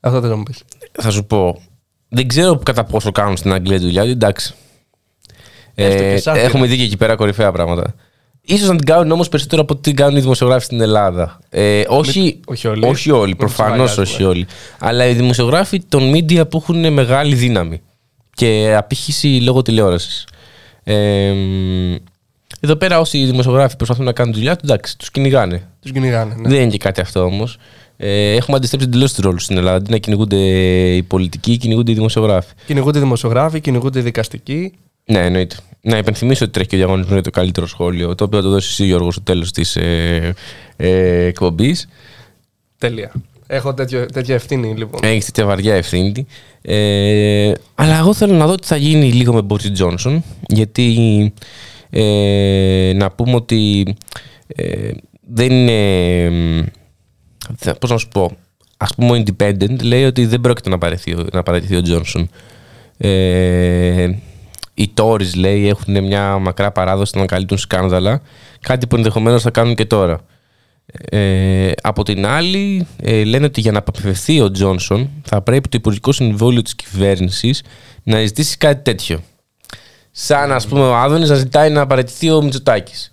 Αυτό 0.00 0.20
θες 0.20 0.30
να 0.30 0.36
μου 0.36 0.42
πεις. 0.42 0.62
Θα 0.92 1.10
σου 1.10 1.24
πω. 1.24 1.62
Δεν 2.08 2.28
ξέρω 2.28 2.58
κατά 2.58 2.84
πόσο 2.84 3.12
κάνουν 3.12 3.36
στην 3.36 3.52
Αγγλία 3.52 3.78
τη 3.78 3.84
δουλειά 3.84 4.02
τους, 4.02 4.10
εντάξει. 4.12 4.54
Έστω 5.74 5.98
και 5.98 6.04
Ε, 6.04 6.16
σάτυρα. 6.18 6.44
έχουμε 6.44 6.66
δει 6.66 6.76
και 6.76 6.82
εκεί 6.82 6.96
πέρα 6.96 7.14
κορυφαία 7.14 7.52
πράγματα. 7.52 7.94
Ίσως 8.46 8.68
να 8.68 8.76
την 8.76 8.86
κάνουν 8.86 9.10
όμως 9.10 9.28
περισσότερο 9.28 9.62
από 9.62 9.72
ό,τι 9.72 9.82
την 9.82 9.96
κάνουν 9.96 10.16
οι 10.16 10.20
δημοσιογράφοι 10.20 10.64
στην 10.64 10.80
Ελλάδα. 10.80 11.38
Ε, 11.50 11.82
όχι, 11.88 12.40
όχι 12.46 12.68
όλοι. 12.68 12.86
Όχι 12.86 13.10
όλοι, 13.10 13.26
Μην 13.26 13.36
προφανώς 13.36 13.94
τους 13.94 13.98
όχι 14.12 14.24
όλοι. 14.24 14.46
Αλλά 14.78 15.06
οι 15.06 15.14
δημοσιογράφοι 15.14 15.80
των 15.88 16.12
media 16.14 16.48
που 16.50 16.56
έχουν 16.56 16.92
μεγάλη 16.92 17.34
δύναμη 17.34 17.80
και 18.34 18.74
απήχηση 18.76 19.26
λόγω 19.26 19.62
τηλεόρασης. 19.62 20.26
Ε, 20.84 21.32
μ, 21.32 21.94
εδώ 22.60 22.76
πέρα 22.76 23.00
όσοι 23.00 23.24
δημοσιογράφοι 23.24 23.76
προσπαθούν 23.76 24.04
να 24.04 24.12
κάνουν 24.12 24.32
τη 24.32 24.38
δουλειά 24.38 24.56
τους, 24.56 24.70
εντάξει, 24.70 24.98
τους 24.98 25.10
κυνηγάνε. 25.10 25.68
Τους 25.80 25.92
κυνηγάνε. 25.92 26.34
Ναι. 26.34 26.48
Δεν 26.48 26.60
είναι 26.60 26.70
και 26.70 26.78
κάτι 26.78 27.00
αυτό 27.00 27.20
όμως. 27.24 27.58
Ε, 27.96 28.34
έχουμε 28.34 28.56
αντιστρέψει 28.56 28.86
εντελώς 28.88 29.12
τους 29.12 29.24
ρόλους 29.24 29.44
στην 29.44 29.56
Ελλάδα. 29.56 29.76
Αντί 29.76 29.90
να 29.90 29.96
κυνηγούνται 29.96 30.36
οι 30.94 31.02
πολιτικοί, 31.02 31.56
κυνηγούνται 31.56 31.90
οι 31.90 31.94
δημοσιογράφοι. 31.94 32.52
Κυνηγούνται 32.66 32.98
οι 32.98 33.00
δημοσιογράφοι, 33.00 33.60
κυνηγούνται 33.60 33.98
οι 33.98 34.02
δικαστικοί. 34.02 34.72
Ναι, 35.04 35.18
εννοείται. 35.18 35.56
Να 35.80 35.96
υπενθυμίσω 35.96 36.44
ότι 36.44 36.52
τρέχει 36.52 36.68
και 36.68 36.74
ο 36.74 36.78
διαγωνισμός 36.78 37.12
για 37.12 37.22
το 37.22 37.30
καλύτερο 37.30 37.66
σχόλιο, 37.66 38.14
το 38.14 38.24
οποίο 38.24 38.38
θα 38.38 38.44
το 38.44 38.50
δώσει 38.50 38.68
εσύ, 38.70 38.84
Γιώργος, 38.84 39.14
στο 39.14 39.22
τέλος 39.22 39.52
της 39.52 39.76
ε, 39.76 40.34
ε, 40.76 41.24
εκπομπής. 41.24 41.88
Τέλεια. 42.78 43.12
Έχω 43.46 43.74
τέτοιο, 43.74 44.06
τέτοια 44.06 44.34
ευθύνη 44.34 44.74
λοιπόν. 44.76 45.00
Έχεις 45.04 45.24
τέτοια 45.24 45.44
βαριά 45.46 45.74
ευθύνη. 45.74 46.26
Ε, 46.62 47.52
αλλά 47.74 47.98
εγώ 47.98 48.14
θέλω 48.14 48.34
να 48.34 48.46
δω 48.46 48.54
τι 48.54 48.66
θα 48.66 48.76
γίνει 48.76 49.12
λίγο 49.12 49.32
με 49.34 49.42
Μπόρι 49.42 49.70
Τζόνσον. 49.70 50.22
Γιατί 50.48 51.32
ε, 51.90 52.92
να 52.96 53.10
πούμε 53.10 53.34
ότι 53.34 53.94
ε, 54.46 54.90
δεν 55.28 55.50
είναι. 55.52 56.72
θα- 57.56 57.74
Πώς 57.78 57.90
να 57.90 57.96
σου 57.96 58.08
πω. 58.08 58.36
Ας 58.76 58.94
πούμε 58.94 59.18
ο 59.18 59.22
Independent 59.26 59.82
λέει 59.82 60.04
ότι 60.04 60.26
δεν 60.26 60.40
πρόκειται 60.40 60.68
να 60.68 60.78
παραιτηθεί, 60.78 61.12
ο- 61.14 61.26
να 61.32 61.42
παραιτηθεί 61.42 61.76
ο 61.76 61.82
Τζόνσον. 61.82 62.28
Ε, 62.96 64.08
οι 64.74 64.90
Tories 64.96 65.34
λέει 65.36 65.68
έχουν 65.68 66.04
μια 66.04 66.38
μακρά 66.38 66.70
παράδοση 66.72 67.18
να 67.18 67.26
καλύπτουν 67.26 67.58
σκάνδαλα. 67.58 68.20
Κάτι 68.60 68.86
που 68.86 68.96
ενδεχομένως 68.96 69.42
θα 69.42 69.50
κάνουν 69.50 69.74
και 69.74 69.84
τώρα. 69.84 70.20
Ε, 70.86 71.70
από 71.82 72.02
την 72.02 72.26
άλλη, 72.26 72.86
ε, 73.02 73.24
λένε 73.24 73.44
ότι 73.44 73.60
για 73.60 73.72
να 73.72 73.78
αποφευθεί 73.78 74.40
ο 74.40 74.50
Τζόνσον 74.50 75.10
θα 75.24 75.42
πρέπει 75.42 75.68
το 75.68 75.76
Υπουργικό 75.78 76.12
Συμβούλιο 76.12 76.62
της 76.62 76.74
κυβέρνησης 76.74 77.62
να 78.02 78.20
ζητήσει 78.20 78.56
κάτι 78.56 78.82
τέτοιο. 78.82 79.20
Σαν, 80.10 80.52
ας 80.52 80.66
πούμε, 80.66 80.80
ο 80.82 80.94
Άδωνης 80.96 81.28
να 81.28 81.34
ζητάει 81.34 81.70
να 81.70 81.86
παραιτηθεί 81.86 82.30
ο 82.30 82.42
Μητσοτάκης. 82.42 83.12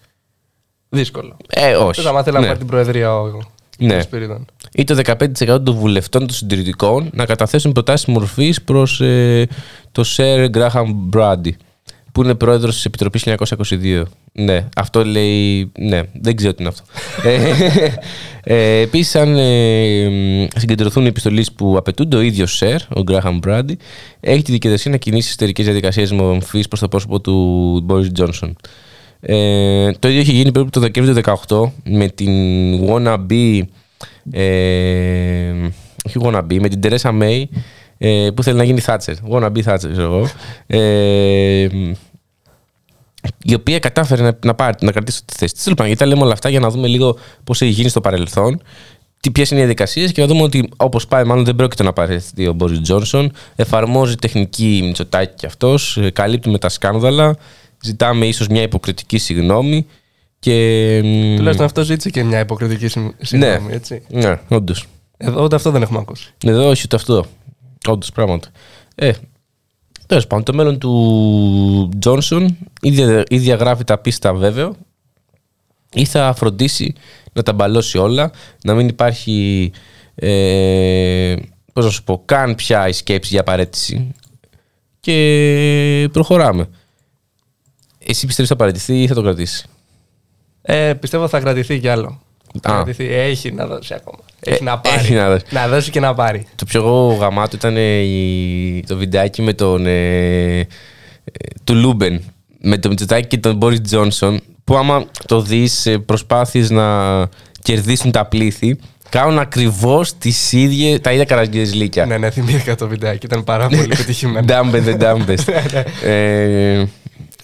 Δύσκολο. 0.90 1.38
Ε, 1.50 1.76
όχι. 1.76 1.92
Δεν 2.02 2.04
θα 2.04 2.14
μάθει 2.14 2.32
να 2.32 2.40
Ναι. 2.40 2.46
πάρει 2.46 2.58
την 2.58 2.68
Προεδρία 2.68 3.16
ο 3.20 3.40
Ναι. 3.78 3.96
ο 3.96 4.02
Σπυρίδων. 4.02 4.46
Ή 4.74 4.84
το 4.84 4.96
15% 4.96 5.64
των 5.64 5.76
βουλευτών 5.76 6.22
των 6.28 6.36
συντηρητικών 6.36 7.10
να 7.14 7.26
καταθέσουν 7.26 7.72
προτάσεις 7.72 8.06
μορφής 8.08 8.62
προς 8.62 9.02
ε, 9.02 9.48
το 9.92 10.04
Σερ 10.04 10.50
Γκράχαμ 10.50 10.92
Μπράντι, 10.96 11.58
που 12.12 12.24
είναι 12.24 12.36
πρόεδρος 12.36 12.76
της 12.76 12.86
Επιτροπής 12.86 13.24
1922. 13.26 14.04
Ναι, 14.32 14.66
αυτό 14.76 15.06
λέει... 15.06 15.72
Ναι, 15.78 16.02
δεν 16.14 16.36
ξέρω 16.36 16.54
τι 16.54 16.64
είναι 16.64 16.70
αυτό. 16.70 16.84
ε, 17.30 17.96
ε, 18.44 18.80
επίσης, 18.82 19.16
αν 19.16 19.38
ε, 19.38 20.10
μ, 20.10 20.48
συγκεντρωθούν 20.56 21.04
οι 21.04 21.08
επιστολές 21.08 21.52
που 21.52 21.78
απαιτούνται, 21.78 22.16
ο 22.16 22.22
ίδιος 22.22 22.56
Σερ, 22.56 22.82
ο 22.96 23.02
Γκράχαμ 23.02 23.38
Μπράντι, 23.38 23.78
έχει 24.20 24.42
τη 24.42 24.52
δικαιοδοσία 24.52 24.92
να 24.92 24.98
κινήσει 24.98 25.28
εσωτερικές 25.28 25.66
διαδικασίες 25.66 26.12
μορφής 26.12 26.68
προς 26.68 26.80
το 26.80 26.88
πρόσωπο 26.88 27.22
του 27.22 27.80
Μπόρις 27.84 28.12
Τζόνσον. 28.12 28.56
Ε, 29.22 29.92
το 29.92 30.08
ίδιο 30.08 30.22
είχε 30.22 30.32
γίνει 30.32 30.52
περίπου 30.52 30.72
το 30.72 30.80
Δεκέμβριο 30.80 31.22
του 31.22 31.38
2018 31.48 31.72
με 31.84 32.08
την 32.08 32.32
wannabe 32.88 33.62
ε, 34.32 35.52
όχι 36.06 36.20
wannabe, 36.22 36.60
με 36.60 36.68
την 36.68 36.82
Τερέσα 36.82 37.12
Μέη 37.12 37.50
ε, 38.04 38.30
που 38.36 38.44
θέλει 38.44 38.58
να 38.58 38.64
γίνει 38.64 38.80
Θάτσερ. 38.80 39.16
Wannabe 39.32 39.62
Θάτσερ, 39.62 39.92
ξέρω 39.92 40.14
εγώ. 40.14 40.30
Ε, 40.68 41.68
η 43.44 43.54
οποία 43.54 43.80
κατάφερε 43.80 44.22
να, 44.24 44.38
να, 44.46 44.54
πάρει, 44.54 44.78
να 44.82 44.92
κρατήσει 44.92 45.26
τη 45.26 45.34
θέση 45.38 45.54
της. 45.54 45.64
Τέλο 45.64 45.76
πάντων, 45.76 45.92
γιατί 45.92 46.04
τα 46.04 46.10
λέμε 46.16 46.24
όλα 46.24 46.34
αυτά 46.34 46.50
για 46.50 46.60
να 46.60 46.70
δούμε 46.70 46.88
λίγο 46.88 47.18
πώς 47.44 47.62
έχει 47.62 47.72
γίνει 47.72 47.90
στο 47.90 48.02
παρελθόν, 48.02 48.62
ποιες 49.32 49.50
είναι 49.50 49.60
οι 49.60 49.64
διαδικασίες 49.64 50.12
και 50.12 50.22
να 50.22 50.28
δούμε 50.28 50.42
ότι 50.42 50.70
όπως 50.78 51.08
πάει, 51.08 51.24
μάλλον 51.24 51.44
δεν 51.46 51.56
πρόκειται 51.56 51.84
να 51.84 51.94
παραιτηθεί 51.94 52.48
ο 52.48 52.54
Μπόρι 52.54 52.80
Τζόνσον. 52.82 53.32
Εφαρμόζει 53.56 54.16
τεχνική 54.16 54.82
μυτσοτάκι 54.84 55.34
κι 55.36 55.46
αυτός, 55.46 56.00
καλύπτει 56.14 56.50
με 56.50 56.58
τα 56.58 56.70
σκάνδαλα. 56.70 57.36
Ζητάμε 57.84 58.26
ίσως 58.26 58.48
μια 58.48 58.62
υποκριτική 58.62 59.18
συγγνώμη. 59.18 59.86
Και, 60.40 60.54
μ, 61.04 61.36
Τουλάχιστον 61.36 61.66
αυτό 61.66 61.84
ζήτησε 61.84 62.10
και 62.10 62.24
μια 62.24 62.40
υποκριτική 62.40 62.88
συμ- 62.88 63.14
συγγνώμη, 63.22 63.74
έτσι. 63.74 64.02
ναι, 64.10 64.40
όντως. 64.48 64.86
Εδώ 65.18 65.44
ούτε 65.44 65.56
αυτό 65.56 65.72
δεν 65.72 65.82
έχουμε 65.82 66.00
ακούσει. 66.00 66.34
Εδώ 66.46 66.70
όχι 66.70 66.82
ούτε 66.86 66.96
αυτό. 66.96 67.26
Όντως 67.88 68.12
πράγματα. 68.12 68.50
Ε, 68.96 69.12
τέλος 70.08 70.28
πάντων, 70.28 70.46
το 70.46 70.54
μέλλον 70.54 70.80
του 70.80 71.90
Τζόνσον 72.00 72.58
ή, 72.82 72.90
δια- 72.90 73.24
ή 73.30 73.38
διαγράφει 73.38 73.84
τα 73.84 73.98
πίστα 73.98 74.34
βέβαιο 74.34 74.76
ή 75.94 76.06
θα 76.06 76.34
φροντίσει 76.38 76.94
να 77.34 77.44
τα 77.44 77.54
μπαλώσει 77.54 77.98
όλα, 77.98 78.32
να 78.64 78.74
μην 78.74 78.88
υπάρχει. 78.88 79.72
Ε, 80.16 81.36
πώς 81.74 81.86
να 81.86 81.92
σου 81.92 82.04
πω, 82.04 82.22
καν 82.26 82.56
πια 82.56 82.88
η 82.88 82.94
σκέψη 82.94 83.34
για 83.34 83.44
παρέτηση 83.44 84.12
και 85.00 86.10
προχωράμε. 86.12 86.70
Εσύ 88.06 88.26
πιστεύεις 88.26 88.52
θα 88.52 88.56
παραιτηθεί 88.58 89.02
ή 89.02 89.08
θα 89.08 89.14
το 89.14 89.22
κρατήσει; 89.22 89.66
Ε, 90.62 90.94
πιστεύω 90.94 91.28
θα 91.28 91.40
κρατηθεί 91.40 91.80
κι 91.80 91.88
άλλο. 91.88 92.22
Θα 92.62 92.70
Α. 92.72 92.74
κρατηθεί. 92.74 93.14
Έχει 93.14 93.52
να 93.52 93.66
δώσει 93.66 93.94
ακόμα. 93.94 94.18
Έχει 94.40 94.62
Ε, 94.62 94.64
να 94.66 94.80
πάρει. 94.80 94.98
έχει 95.00 95.14
να 95.14 95.30
δώσει. 95.30 95.44
να 95.50 95.68
δώσει 95.68 95.90
και 95.92 96.00
να 96.00 96.14
πάρει. 96.14 96.46
Το 96.56 96.66
πιο 96.66 96.84
γαμάτο 97.20 97.56
ήταν 97.56 97.78
ε, 97.78 97.98
η- 98.00 98.84
το 98.88 98.98
βιντεάκι 98.98 99.42
με 99.42 99.54
τον. 99.54 99.86
Ε, 99.86 100.58
ε, 100.60 100.66
του 101.64 101.76
Λούμπεν. 101.76 102.22
Με 102.64 102.78
τον 102.78 102.90
Μητσοτάκη 102.92 103.28
και 103.28 103.38
τον 103.38 103.56
Μπόρις 103.56 103.82
Τζόνσον. 103.82 104.40
Που 104.64 104.76
άμα 104.78 105.06
το 105.26 105.42
δεις 105.42 105.88
προσπάθειες 106.06 106.70
να 106.70 106.86
κερδίσουν 107.62 108.12
τα 108.12 108.26
πλήθη. 108.26 108.78
κάνουν 109.10 109.40
ακριβώς 109.40 110.14
τα 111.02 111.12
ίδια 111.12 111.26
καραγκιοζιλίκια. 111.26 112.06
Ναι, 112.06 112.18
ναι, 112.18 112.30
θυμήθηκα 112.30 112.76
το 112.76 112.88
βιντεάκι. 112.88 113.26
Ήταν 113.26 113.44
πάρα 113.44 113.68
πολύ 113.68 113.88
πετυχημένο. 113.88 114.46
Dumb 114.50 114.76
the 114.86 115.00
dumbest. 115.02 115.54
ε, 116.08 116.84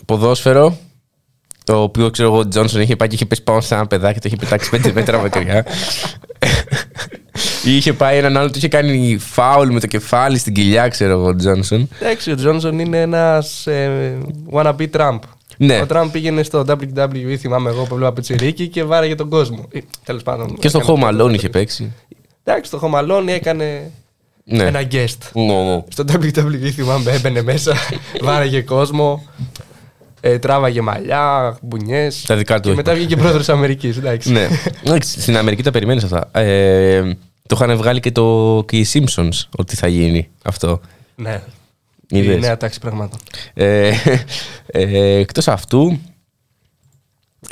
ποδόσφαιρο. 0.06 0.78
Το 1.68 1.82
οποίο 1.82 2.10
ξέρω 2.10 2.30
εγώ 2.30 2.38
ο 2.40 2.48
Τζόνσον 2.48 2.82
είχε 2.82 2.96
πάει 2.96 3.08
και 3.08 3.16
είχε 3.16 3.26
πέσει 3.26 3.44
πάνω 3.44 3.62
σε 3.62 3.74
ένα 3.76 3.88
παιδάκι, 3.88 4.20
το 4.20 4.24
είχε 4.28 4.36
πετάξει 4.36 4.70
5 4.74 4.92
μέτρα 4.94 5.18
μακριά. 5.22 5.66
Ή 7.66 7.76
είχε 7.76 7.94
πάει 7.94 8.18
έναν 8.18 8.38
άλλο, 8.38 8.50
του 8.50 8.58
είχε 8.58 8.68
κάνει 8.68 9.18
φάουλ 9.20 9.70
με 9.74 9.80
το 9.80 9.88
κεφάλι 9.88 10.38
στην 10.38 10.54
κοιλιά, 10.54 10.88
ξέρω 10.88 11.12
εγώ 11.12 11.26
ο 11.28 11.36
Τζόνσον. 11.36 11.90
Εντάξει, 12.02 12.32
ο 12.32 12.36
Τζόνσον 12.36 12.80
είναι 12.80 13.02
ένας 13.02 13.68
ε, 13.68 14.18
wannabe 14.54 14.88
Trump. 14.98 15.20
Ναι. 15.58 15.80
Ο 15.82 15.86
Τραμπ 15.86 16.12
πήγαινε 16.12 16.44
στο 16.44 16.66
WWE, 16.68 17.36
θυμάμαι 17.40 17.70
εγώ 17.70 17.84
που 17.84 17.94
έβλεπα 17.94 18.14
πετσιρίκι 18.14 18.68
και 18.68 18.84
βάραγε 18.84 19.16
τον 19.16 19.30
κόσμο. 19.30 19.68
Τέλος 20.06 20.24
πάντων. 20.24 20.56
Και 20.60 20.68
στο 20.68 20.78
έκανε 20.78 21.06
Home 21.08 21.16
το- 21.18 21.26
Alone 21.26 21.34
είχε 21.34 21.50
παίξει. 21.50 21.94
Εντάξει, 22.44 22.68
στο 22.76 22.80
Home 22.84 23.00
Alone 23.04 23.28
έκανε 23.28 23.92
Ναι. 24.44 24.64
ένα 24.64 24.82
guest. 24.92 25.18
Ναι, 25.34 25.64
ναι. 25.64 25.84
Στο 25.90 26.04
WWE 26.12 26.70
θυμάμαι 26.76 27.12
έμπαινε 27.12 27.42
μέσα, 27.42 27.74
βάραγε 28.22 28.62
κόσμο, 28.62 29.26
ε, 30.22 30.40
τράβαγε 30.40 30.82
μαλλιά, 30.82 31.58
μπουνιές. 31.62 32.22
Τα 32.22 32.36
δικά 32.36 32.56
του 32.56 32.62
Και 32.62 32.68
έχει 32.68 32.78
μετά 32.78 32.90
πάρει. 32.92 33.04
βγήκε 33.04 33.20
πρόεδρος 33.22 33.50
Αμερικής. 33.50 33.98
Εντάξει. 33.98 34.32
ναι. 34.32 34.48
Εντάξει, 34.84 35.22
Στην 35.22 35.38
Αμερική 35.38 35.64
τα 35.64 35.72
περιμένεις 35.72 36.04
αυτά. 36.04 36.30
Ε, 36.32 37.02
το 37.48 37.56
είχαν 37.62 37.78
βγάλει 37.78 38.00
και, 38.00 38.12
το, 38.12 38.64
και 38.68 38.78
οι 38.78 38.86
Simpsons 38.94 39.40
ότι 39.58 39.76
θα 39.76 39.88
γίνει 39.88 40.30
αυτό. 40.44 40.82
ναι. 41.16 41.42
Είδες; 42.10 42.36
Η 42.36 42.40
νέα 42.40 42.58
τάξη 42.58 42.80
πραγμάτων. 42.80 43.20
Ε, 43.54 43.92
ε, 44.68 45.16
εκτός 45.20 45.48
αυτού, 45.48 46.00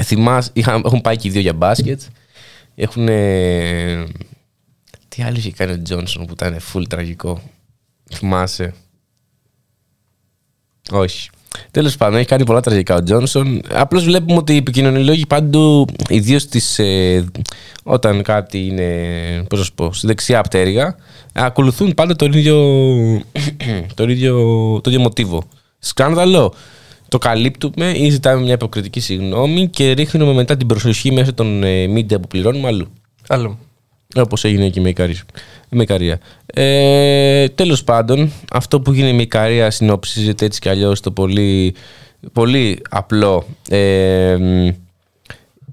θυμάσαι, 0.03 0.49
είχαν, 0.53 0.81
έχουν 0.85 1.01
πάει 1.01 1.17
και 1.17 1.27
οι 1.27 1.31
δύο 1.31 1.41
για 1.41 1.53
μπάσκετ. 1.53 2.01
Έχουν. 2.75 3.05
τι 5.07 5.23
άλλο 5.23 5.35
είχε 5.37 5.51
κάνει 5.51 5.71
ο 5.71 5.81
Τζόνσον 5.81 6.25
που 6.25 6.33
ήταν 6.33 6.57
full 6.73 6.83
τραγικό; 6.89 7.41
Θυμάσαι; 8.13 8.73
Όχι. 10.91 11.29
Τέλος 11.71 11.97
πάντων, 11.97 12.17
έχει 12.17 12.27
κάνει 12.27 12.45
πολλά 12.45 12.59
τραγικά 12.59 12.95
ο 12.95 13.03
Τζόνσον. 13.03 13.61
Απλώς 13.73 14.03
βλέπουμε 14.03 14.37
ότι 14.37 14.53
οι 14.53 14.57
επικοινωνιολόγοι 14.57 15.25
παντού, 15.25 15.85
ιδίως 16.09 16.47
ε, 16.77 17.25
όταν 17.83 18.21
κάτι 18.21 18.65
είναι, 18.65 18.89
πώς 19.49 19.59
να 19.59 19.65
σου 19.65 19.73
πω, 19.73 19.93
στη 19.93 20.07
δεξιά 20.07 20.41
πτέρυγα, 20.41 20.95
ακολουθούν 21.33 21.93
πάντα 21.93 22.15
τον 22.15 22.33
ίδιο, 22.33 22.55
τον 23.95 24.09
ίδιο, 24.09 24.33
το 24.83 24.89
ίδιο 24.89 25.01
μοτίβο. 25.01 25.43
Σκάνδαλο. 25.79 26.53
Το 27.09 27.17
καλύπτουμε 27.17 27.91
ή 27.91 28.09
ζητάμε 28.09 28.41
μια 28.41 28.53
υποκριτική 28.53 28.99
συγγνώμη 28.99 29.67
και 29.67 29.91
ρίχνουμε 29.91 30.33
μετά 30.33 30.57
την 30.57 30.67
προσοχή 30.67 31.11
μέσω 31.11 31.33
των 31.33 31.63
ε, 31.63 31.85
media 31.95 32.21
που 32.21 32.27
πληρώνουμε 32.27 32.67
αλλού. 32.67 32.87
Άλλο. 33.27 33.57
Όπως 34.15 34.43
έγινε 34.43 34.69
και 34.69 34.81
με 34.81 34.87
η 34.87 34.89
Ικαρία. 34.89 35.21
Με 35.75 35.81
η 35.81 35.83
Ικαρία. 35.89 36.19
Ε, 36.45 37.47
Τέλος 37.49 37.83
πάντων, 37.83 38.31
αυτό 38.51 38.81
που 38.81 38.93
γίνεται 38.93 39.13
με 39.13 39.19
η 39.19 39.23
Ικαρία 39.23 39.71
συνοψίζεται 39.71 40.45
έτσι 40.45 40.59
κι 40.59 40.69
αλλιώς 40.69 40.99
το 40.99 41.11
πολύ, 41.11 41.75
πολύ 42.33 42.81
απλό. 42.89 43.45
Ε, 43.69 44.35
μ, 44.39 44.67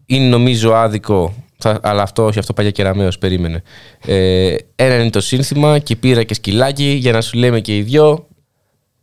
είναι 0.07 0.29
νομίζω 0.29 0.73
άδικο, 0.75 1.35
θα- 1.57 1.81
αλλά 1.83 2.03
αυτό 2.03 2.25
όχι, 2.25 2.39
αυτό 2.39 2.53
πάει 2.53 2.65
για 2.65 2.75
κεραμέως, 2.75 3.19
περίμενε. 3.19 3.63
Ε, 4.07 4.55
ένα 4.77 4.95
είναι 5.01 5.11
το 5.11 5.21
σύνθημα 5.21 5.79
και 5.79 5.97
πήρα 5.97 6.23
και 6.23 6.35
σκυλάκι 6.35 6.85
για 7.01 7.13
να 7.13 7.21
σου 7.21 7.39
λέμε 7.39 7.61
και 7.61 7.77
οι 7.77 7.83
δυο 7.83 8.27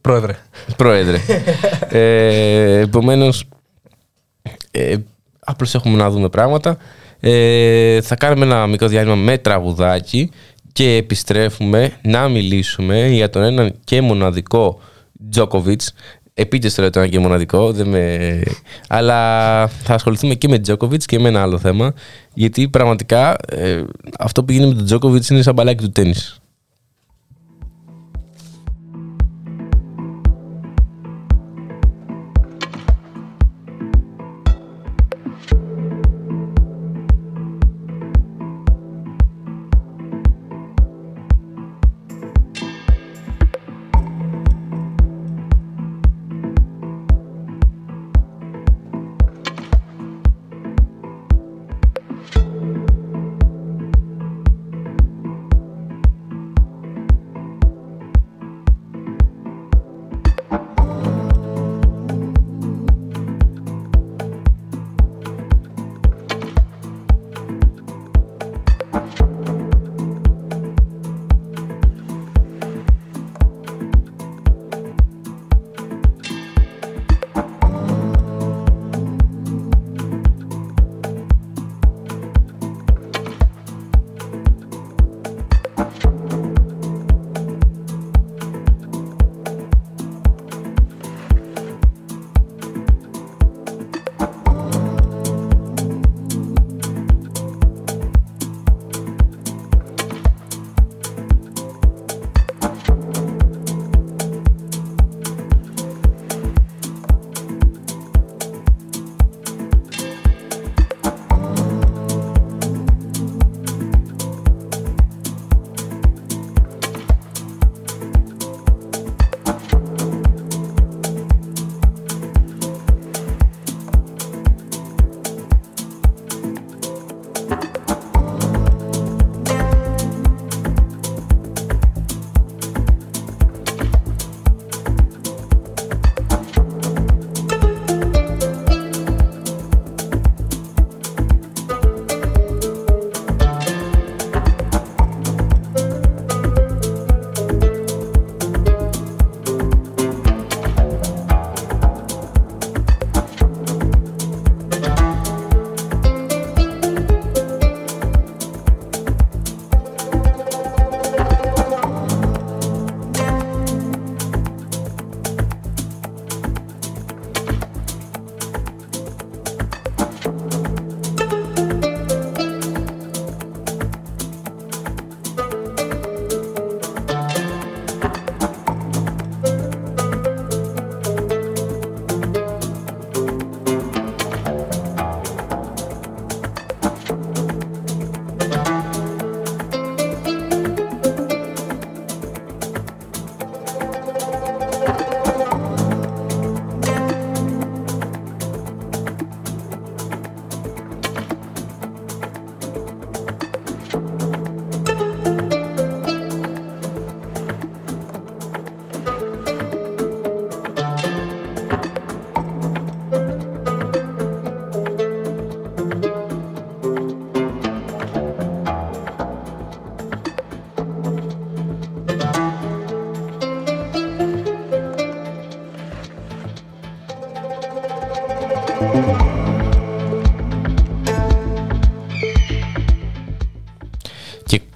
Πρόεδρε. 0.01 0.35
Πρόεδρε. 0.75 1.17
ε, 1.99 2.79
Επομένως, 2.79 3.43
ε, 4.71 4.95
απλώς 5.39 5.75
έχουμε 5.75 5.97
να 5.97 6.09
δούμε 6.09 6.29
πράγματα. 6.29 6.77
Ε, 7.19 8.01
θα 8.01 8.15
κάνουμε 8.15 8.45
ένα 8.45 8.67
μικρό 8.67 8.87
διάλειμμα 8.87 9.15
με 9.15 9.37
τραγουδάκι 9.37 10.29
και 10.79 10.95
επιστρέφουμε 10.95 11.91
να 12.01 12.27
μιλήσουμε 12.27 13.07
για 13.07 13.29
τον 13.29 13.43
έναν 13.43 13.73
και 13.83 14.01
μοναδικό 14.01 14.79
Τζόκοβιτ. 15.29 15.81
Επίτες 16.33 16.73
το 16.73 16.81
λέω 16.81 16.89
το 16.89 16.99
ένα 16.99 17.07
και 17.07 17.19
μοναδικό, 17.19 17.71
δεν 17.71 17.87
με... 17.87 18.41
αλλά 18.87 19.17
θα 19.67 19.93
ασχοληθούμε 19.93 20.33
και 20.33 20.47
με 20.47 20.59
Τζόκοβιτ 20.59 21.01
και 21.05 21.19
με 21.19 21.27
ένα 21.27 21.41
άλλο 21.41 21.57
θέμα. 21.57 21.93
Γιατί 22.33 22.69
πραγματικά 22.69 23.35
ε, 23.47 23.83
αυτό 24.19 24.43
που 24.43 24.51
γίνεται 24.51 24.69
με 24.69 24.75
τον 24.75 24.85
Τζόκοβιτ 24.85 25.27
είναι 25.27 25.41
σαν 25.41 25.53
μπαλάκι 25.53 25.83
του 25.83 25.91
τέννις. 25.91 26.38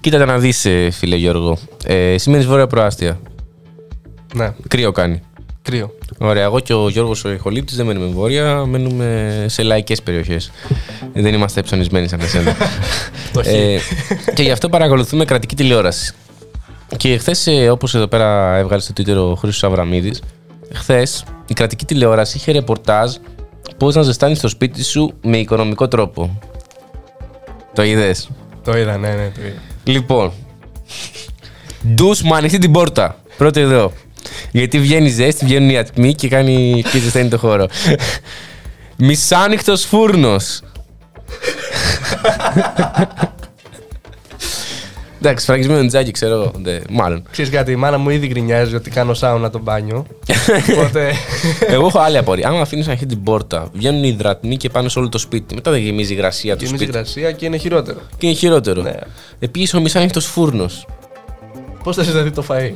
Κοίτατε 0.04 0.26
να 0.26 0.38
δεις, 0.38 0.66
ε, 0.66 0.90
φίλε 0.92 1.16
Γιώργο. 1.16 1.58
Ε, 1.86 2.18
σημαίνει 2.18 2.44
βόρεια 2.44 2.68
προάστια. 2.68 3.20
Ναι, 4.36 4.54
Κρύο 4.68 4.92
κάνει. 4.92 5.22
κρύο. 5.62 5.92
Ωραία, 6.18 6.44
εγώ 6.44 6.60
και 6.60 6.74
ο 6.74 6.90
Γιώργος 6.90 7.26
ο 7.26 7.32
Ιχολήπτης 7.32 7.76
δεν 7.76 7.86
μένουμε 7.86 8.06
βόρεια, 8.06 8.66
μένουμε 8.66 9.46
σε 9.48 9.64
λαϊκές 9.64 10.02
περιοχές. 10.02 10.52
δεν 11.14 11.34
είμαστε 11.34 11.62
ψωνισμένοι 11.62 12.08
σαν 12.08 12.20
εσένα. 12.20 12.56
ε, 13.44 13.78
και 14.34 14.44
γι' 14.44 14.52
αυτό 14.52 14.70
παρακολουθούμε 14.70 15.26
κρατική 15.26 15.56
τηλεόραση. 15.56 16.14
Και 16.98 17.18
χθες, 17.18 17.48
όπως 17.72 17.96
εδώ 17.96 18.08
πέρα 18.08 18.56
έβγαλε 18.58 18.82
στο 18.82 18.94
Twitter 18.98 19.16
ο 19.16 19.36
Χρήστος 19.36 19.64
Αβραμίδης, 19.64 20.22
χθες 20.74 21.24
η 21.48 21.54
κρατική 21.54 21.86
τηλεόραση 21.86 22.38
είχε 22.38 22.52
ρεπορτάζ 22.52 23.16
πώς 23.78 23.96
να 23.96 24.02
ζεστάνεις 24.02 24.40
το 24.40 24.48
σπίτι 24.48 24.84
σου 24.84 25.14
με 25.24 25.38
οικονομικό 25.38 25.88
τρόπο. 25.88 26.40
Το 27.74 27.84
είδες; 27.84 28.30
Το 28.64 28.78
είδα, 28.78 28.98
ναι, 28.98 29.10
ναι, 29.10 29.32
το 29.36 29.42
είδα. 29.42 29.62
Λοιπόν. 29.84 30.32
Ντους 31.88 32.22
με 32.22 32.36
ανοιχτή 32.36 32.58
την 32.58 32.72
πόρτα. 32.72 33.18
Πρώτο 33.38 33.60
εδώ. 33.60 33.92
Γιατί 34.52 34.80
βγαίνει 34.80 35.10
ζέστη, 35.10 35.46
βγαίνουν 35.46 35.70
οι 35.70 35.78
ατμοί 35.78 36.14
και 36.14 36.28
κάνει 36.28 36.84
και 36.92 37.00
ζεσταίνει 37.00 37.30
το 37.30 37.38
χώρο. 37.38 37.68
Μισάνοιχτο 38.98 39.78
φούρνος. 39.78 40.62
Εντάξει, 45.26 45.46
φραγισμένο 45.46 45.86
τζάκι, 45.88 46.12
ξέρω 46.12 46.34
εγώ. 46.34 46.52
Ναι, 46.62 46.80
Μάλλον. 46.90 47.24
Ξέρεις 47.32 47.52
κάτι, 47.52 47.72
η 47.72 47.76
μάνα 47.76 47.98
μου 47.98 48.10
ήδη 48.10 48.28
γκρινιάζει 48.28 48.76
ότι 48.76 48.90
κάνω 48.90 49.14
σάουνα 49.14 49.50
το 49.50 49.60
μπάνιο. 49.60 50.06
Οπότε. 50.78 51.14
Εγώ 51.68 51.86
έχω 51.88 52.00
άλλη 52.00 52.18
απορία. 52.18 52.48
Άμα 52.48 52.62
αφήνεις 52.62 52.88
ανοιχτή 52.88 53.06
την 53.06 53.24
πόρτα, 53.24 53.70
βγαίνουν 53.74 54.04
οι 54.04 54.10
υδρατμοί 54.14 54.58
και 54.58 54.70
πάνε 54.70 54.90
σε 54.90 55.00
όλο 55.00 55.10
το 55.10 55.18
σπίτι. 55.18 55.56
Μετά 55.56 55.72
δεν 55.72 55.80
γεμίζει 55.80 56.12
η 56.14 56.16
υγρασία 56.18 56.58
του 56.58 56.64
Γεμίζει 56.66 56.84
σπίτι. 56.84 56.98
γρασία 56.98 57.32
και 57.32 57.46
είναι 57.46 57.58
χειρότερο. 57.58 58.00
Και 58.18 58.26
είναι 58.28 58.36
χειρότερο. 58.36 58.82
Ναι. 58.82 58.94
Επίση, 59.40 59.76
ο 59.78 59.82
μισάνοιχτο 59.82 60.20
φούρνος. 60.20 60.88
Πώς 61.84 61.96
θα 61.96 62.04
ζεσταθεί 62.04 62.32
το 62.32 62.44
φαΐ; 62.50 62.72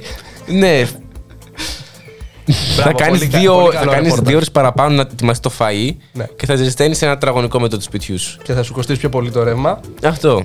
Ναι, 0.48 0.86
θα 0.86 2.74
Μπράβο, 2.76 2.98
κάνεις 2.98 3.18
πολύ 3.20 3.32
κα- 3.32 3.40
δύο, 3.40 3.54
πολύ 3.54 3.74
θα 3.74 3.80
καλό 3.80 3.92
κάνεις 3.92 4.04
ρεπορτάζ. 4.06 4.28
δύο 4.28 4.36
ώρες 4.36 4.52
παραπάνω 4.52 4.96
να 4.96 5.02
ετοιμάσεις 5.02 5.42
το 5.42 5.52
φαΐ 5.60 5.92
Ναι. 6.14 6.26
και 6.36 6.46
θα 6.46 6.56
ζεσταίνεις 6.56 7.02
ένα 7.02 7.14
τετραγωνικό 7.14 7.60
μέτρο 7.60 7.78
του 7.78 7.84
σπιτιού 7.84 8.20
σου. 8.20 8.38
Και 8.44 8.54
θα 8.54 8.64
σου 8.64 8.74
κοστίσει 8.74 9.00
πιο 9.00 9.10
πολύ 9.10 9.32
το 9.32 9.44
ρεύμα. 9.44 9.80
Αυτό. 10.04 10.44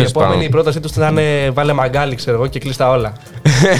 Η 0.00 0.02
επόμενη 0.02 0.44
η 0.44 0.48
πρότασή 0.48 0.80
τους 0.80 0.92
θα 0.92 1.08
είναι 1.08 1.50
βάλε 1.50 1.72
μαγκάλι, 1.72 2.14
ξέρω 2.14 2.36
εγώ, 2.36 2.46
και 2.46 2.58
κλείστα 2.58 2.90
όλα. 2.90 3.12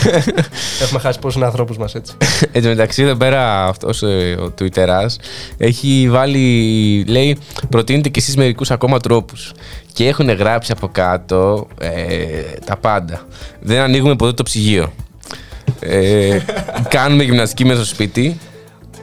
Έχουμε 0.83 1.00
χάσει 1.00 1.18
πόσους 1.18 1.42
ανθρώπους 1.42 1.76
μας 1.76 1.94
έτσι. 1.94 2.14
Εν 2.52 2.62
τω 2.62 2.68
μεταξύ, 2.68 3.02
εδώ 3.02 3.14
πέρα 3.14 3.64
αυτός 3.64 4.02
ο 4.02 4.52
Twitterάς 4.59 5.16
έχει 5.57 6.07
βάλει, 6.11 7.05
λέει, 7.09 7.38
προτείνετε 7.68 8.09
κι 8.09 8.18
εσείς 8.18 8.37
μερικούς 8.37 8.70
ακόμα 8.70 8.98
τρόπους. 8.98 9.52
Και 9.92 10.09
έχουν 10.09 10.31
γράψει 10.31 10.72
από 10.72 10.88
κάτω 10.88 11.66
ε, 11.81 12.42
τα 12.64 12.76
πάντα. 12.76 13.20
Δεν 13.61 13.81
ανοίγουμε 13.81 14.16
ποτέ 14.16 14.33
το 14.33 14.42
ψυγείο. 14.42 14.92
Ε, 15.81 16.38
κάνουμε 16.88 17.22
γυμναστική 17.22 17.64
μέσα 17.64 17.85
στο 17.85 17.94
σπίτι. 17.94 18.38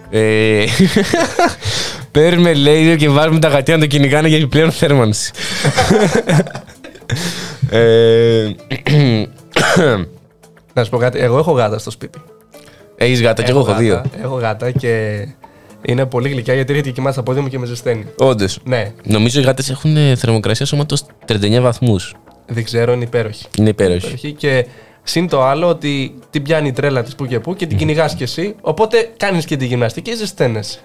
Ε, 0.09 0.65
παίρνουμε 2.11 2.53
λέιζερ 2.53 2.95
και 2.95 3.09
βάζουμε 3.09 3.39
τα 3.39 3.47
γατιά 3.47 3.75
να 3.75 3.81
το 3.81 3.87
κυνηγάνε 3.87 4.27
για 4.27 4.37
επιπλέον 4.37 4.71
θέρμανση. 4.71 5.31
Ε, 7.69 8.51
Να 10.73 10.83
σου 10.83 10.89
πω 10.89 10.97
κάτι, 10.97 11.19
εγώ 11.19 11.37
έχω 11.37 11.51
γάτα 11.51 11.77
στο 11.77 11.91
σπίτι. 11.91 12.21
Έχεις 12.95 13.21
γάτα 13.21 13.43
και 13.43 13.49
εγώ 13.51 13.59
έχω 13.59 13.67
γάτα, 13.67 13.79
δύο. 13.81 14.03
Έχω 14.23 14.35
γάτα 14.35 14.71
και 14.71 15.25
είναι 15.81 16.05
πολύ 16.05 16.29
γλυκιά 16.29 16.53
γιατί 16.53 16.71
έρχεται 16.71 16.89
και 16.89 16.95
κοιμάται 16.95 17.13
στα 17.13 17.23
πόδια 17.23 17.41
μου 17.41 17.47
και 17.47 17.59
με 17.59 17.65
ζεσταίνει. 17.65 18.05
Όντως. 18.17 18.59
Ναι, 18.63 18.91
Νομίζω 19.03 19.39
οι 19.39 19.43
γάτες 19.43 19.69
έχουν 19.69 19.97
ε, 19.97 20.15
θερμοκρασία 20.15 20.65
σώματος 20.65 21.03
39 21.27 21.59
βαθμούς. 21.61 22.13
δεν 22.47 22.63
ξέρω, 22.63 22.93
είναι 22.93 23.03
υπέροχη. 23.03 23.45
Είναι 23.57 23.69
υπέροχοι. 23.69 23.97
Υπέροχη 23.97 24.31
Και 24.31 24.65
συν 25.03 25.27
το 25.27 25.43
άλλο 25.43 25.67
ότι 25.67 26.13
την 26.29 26.43
πιάνει 26.43 26.67
η 26.67 26.71
τρέλα 26.71 27.03
της 27.03 27.15
που 27.15 27.25
και 27.25 27.39
που 27.39 27.55
και 27.55 27.65
την 27.67 27.77
κυνηγάς 27.77 28.15
κι 28.15 28.23
εσύ. 28.23 28.55
Οπότε 28.61 29.09
κάνεις 29.17 29.45
και 29.45 29.57
τη 29.57 29.65
γυμναστική 29.65 30.09
και 30.09 30.15
ζεσταίνεσαι. 30.17 30.79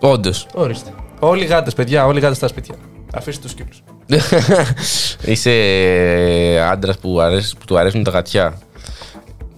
Όντως. 0.00 0.46
Ορίστε. 0.54 0.90
Όλοι 1.20 1.42
οι 1.42 1.46
γάτες, 1.46 1.74
παιδιά, 1.74 2.06
όλοι 2.06 2.18
οι 2.18 2.20
γάτες 2.20 2.36
στα 2.36 2.48
σπίτια. 2.48 2.74
Αφήστε 3.14 3.42
τους 3.42 3.54
κύριου. 3.54 3.70
Είσαι 5.24 5.50
άντρας 6.70 6.98
που, 6.98 7.20
αρέσει- 7.20 7.56
που 7.58 7.64
του 7.66 7.78
αρέσουν 7.78 8.02
τα 8.02 8.10
γατιά. 8.10 8.58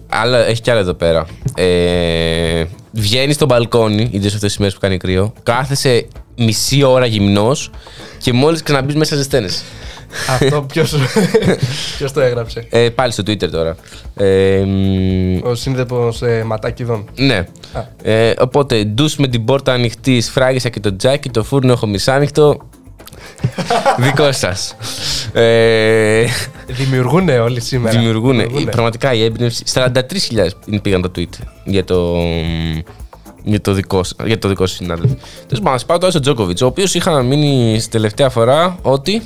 Άλλα, 0.09 0.37
έχει 0.45 0.61
κι 0.61 0.71
άλλα 0.71 0.79
εδώ 0.79 0.93
πέρα. 0.93 1.25
Ε, 1.55 2.63
Βγαίνεις 2.91 3.35
στο 3.35 3.45
μπαλκόνι, 3.45 4.01
ιδίω 4.11 4.27
αυτές 4.27 4.39
τις 4.41 4.57
μέρες 4.57 4.73
που 4.73 4.79
κάνει 4.79 4.97
κρύο, 4.97 5.33
κάθεσαι 5.43 6.07
μισή 6.37 6.83
ώρα 6.83 7.05
γυμνός 7.05 7.71
και 8.17 8.33
μόλις 8.33 8.63
ξαναμπείς 8.63 8.95
μέσα 8.95 9.15
ζεσταίνεσαι. 9.15 9.61
Αυτό 10.29 10.61
ποιο 10.73 10.85
ποιος 11.97 12.11
το 12.11 12.21
έγραψε; 12.21 12.67
Ε, 12.69 12.89
πάλι 12.89 13.11
στο 13.11 13.23
Twitter 13.27 13.49
τώρα. 13.49 13.75
Ε, 14.15 14.63
μ, 14.65 15.39
Ο 15.47 15.55
σύνδεπο 15.55 16.13
ε, 16.21 16.43
ματάκιδων. 16.43 17.09
ναι. 17.15 17.45
Ε, 18.03 18.31
οπότε, 18.39 18.83
ντους 18.83 19.15
με 19.15 19.27
την 19.27 19.45
πόρτα 19.45 19.73
ανοιχτής, 19.73 20.25
σφράγισα 20.25 20.69
και 20.69 20.79
το 20.79 20.95
τζάκι, 20.95 21.29
το 21.29 21.43
φούρνο 21.43 21.71
έχω 21.71 21.87
μισάνοιχτο. 21.87 22.69
Δικό 24.05 24.31
σας. 24.31 24.75
Ε, 25.33 26.25
Δημιουργούν 26.67 27.29
όλοι 27.29 27.61
σήμερα. 27.61 27.97
Δημιουργούν. 27.99 28.65
Πραγματικά 28.71 29.13
η 29.13 29.23
έμπνευση. 29.23 29.63
43.000 29.73 29.89
πήγαν 30.81 31.01
το 31.01 31.11
tweet 31.15 31.29
για 31.63 31.83
το, 31.83 32.15
για 33.43 33.61
το 33.61 33.73
δικό, 33.73 34.03
σ- 34.03 34.25
για 34.25 34.37
το 34.39 34.47
δικό 34.47 34.65
σου 34.67 34.75
συνάδελφο. 34.75 35.15
Τέλος 35.47 35.63
πάντων, 35.63 35.79
πάω 35.85 35.97
τώρα 35.97 36.09
στον 36.09 36.21
Τζόκοβιτς, 36.21 36.61
ο 36.61 36.65
οποίος 36.65 36.93
είχα 36.93 37.21
μείνει 37.21 37.79
στη 37.79 37.89
τελευταία 37.89 38.29
φορά 38.29 38.77
ότι 38.81 39.21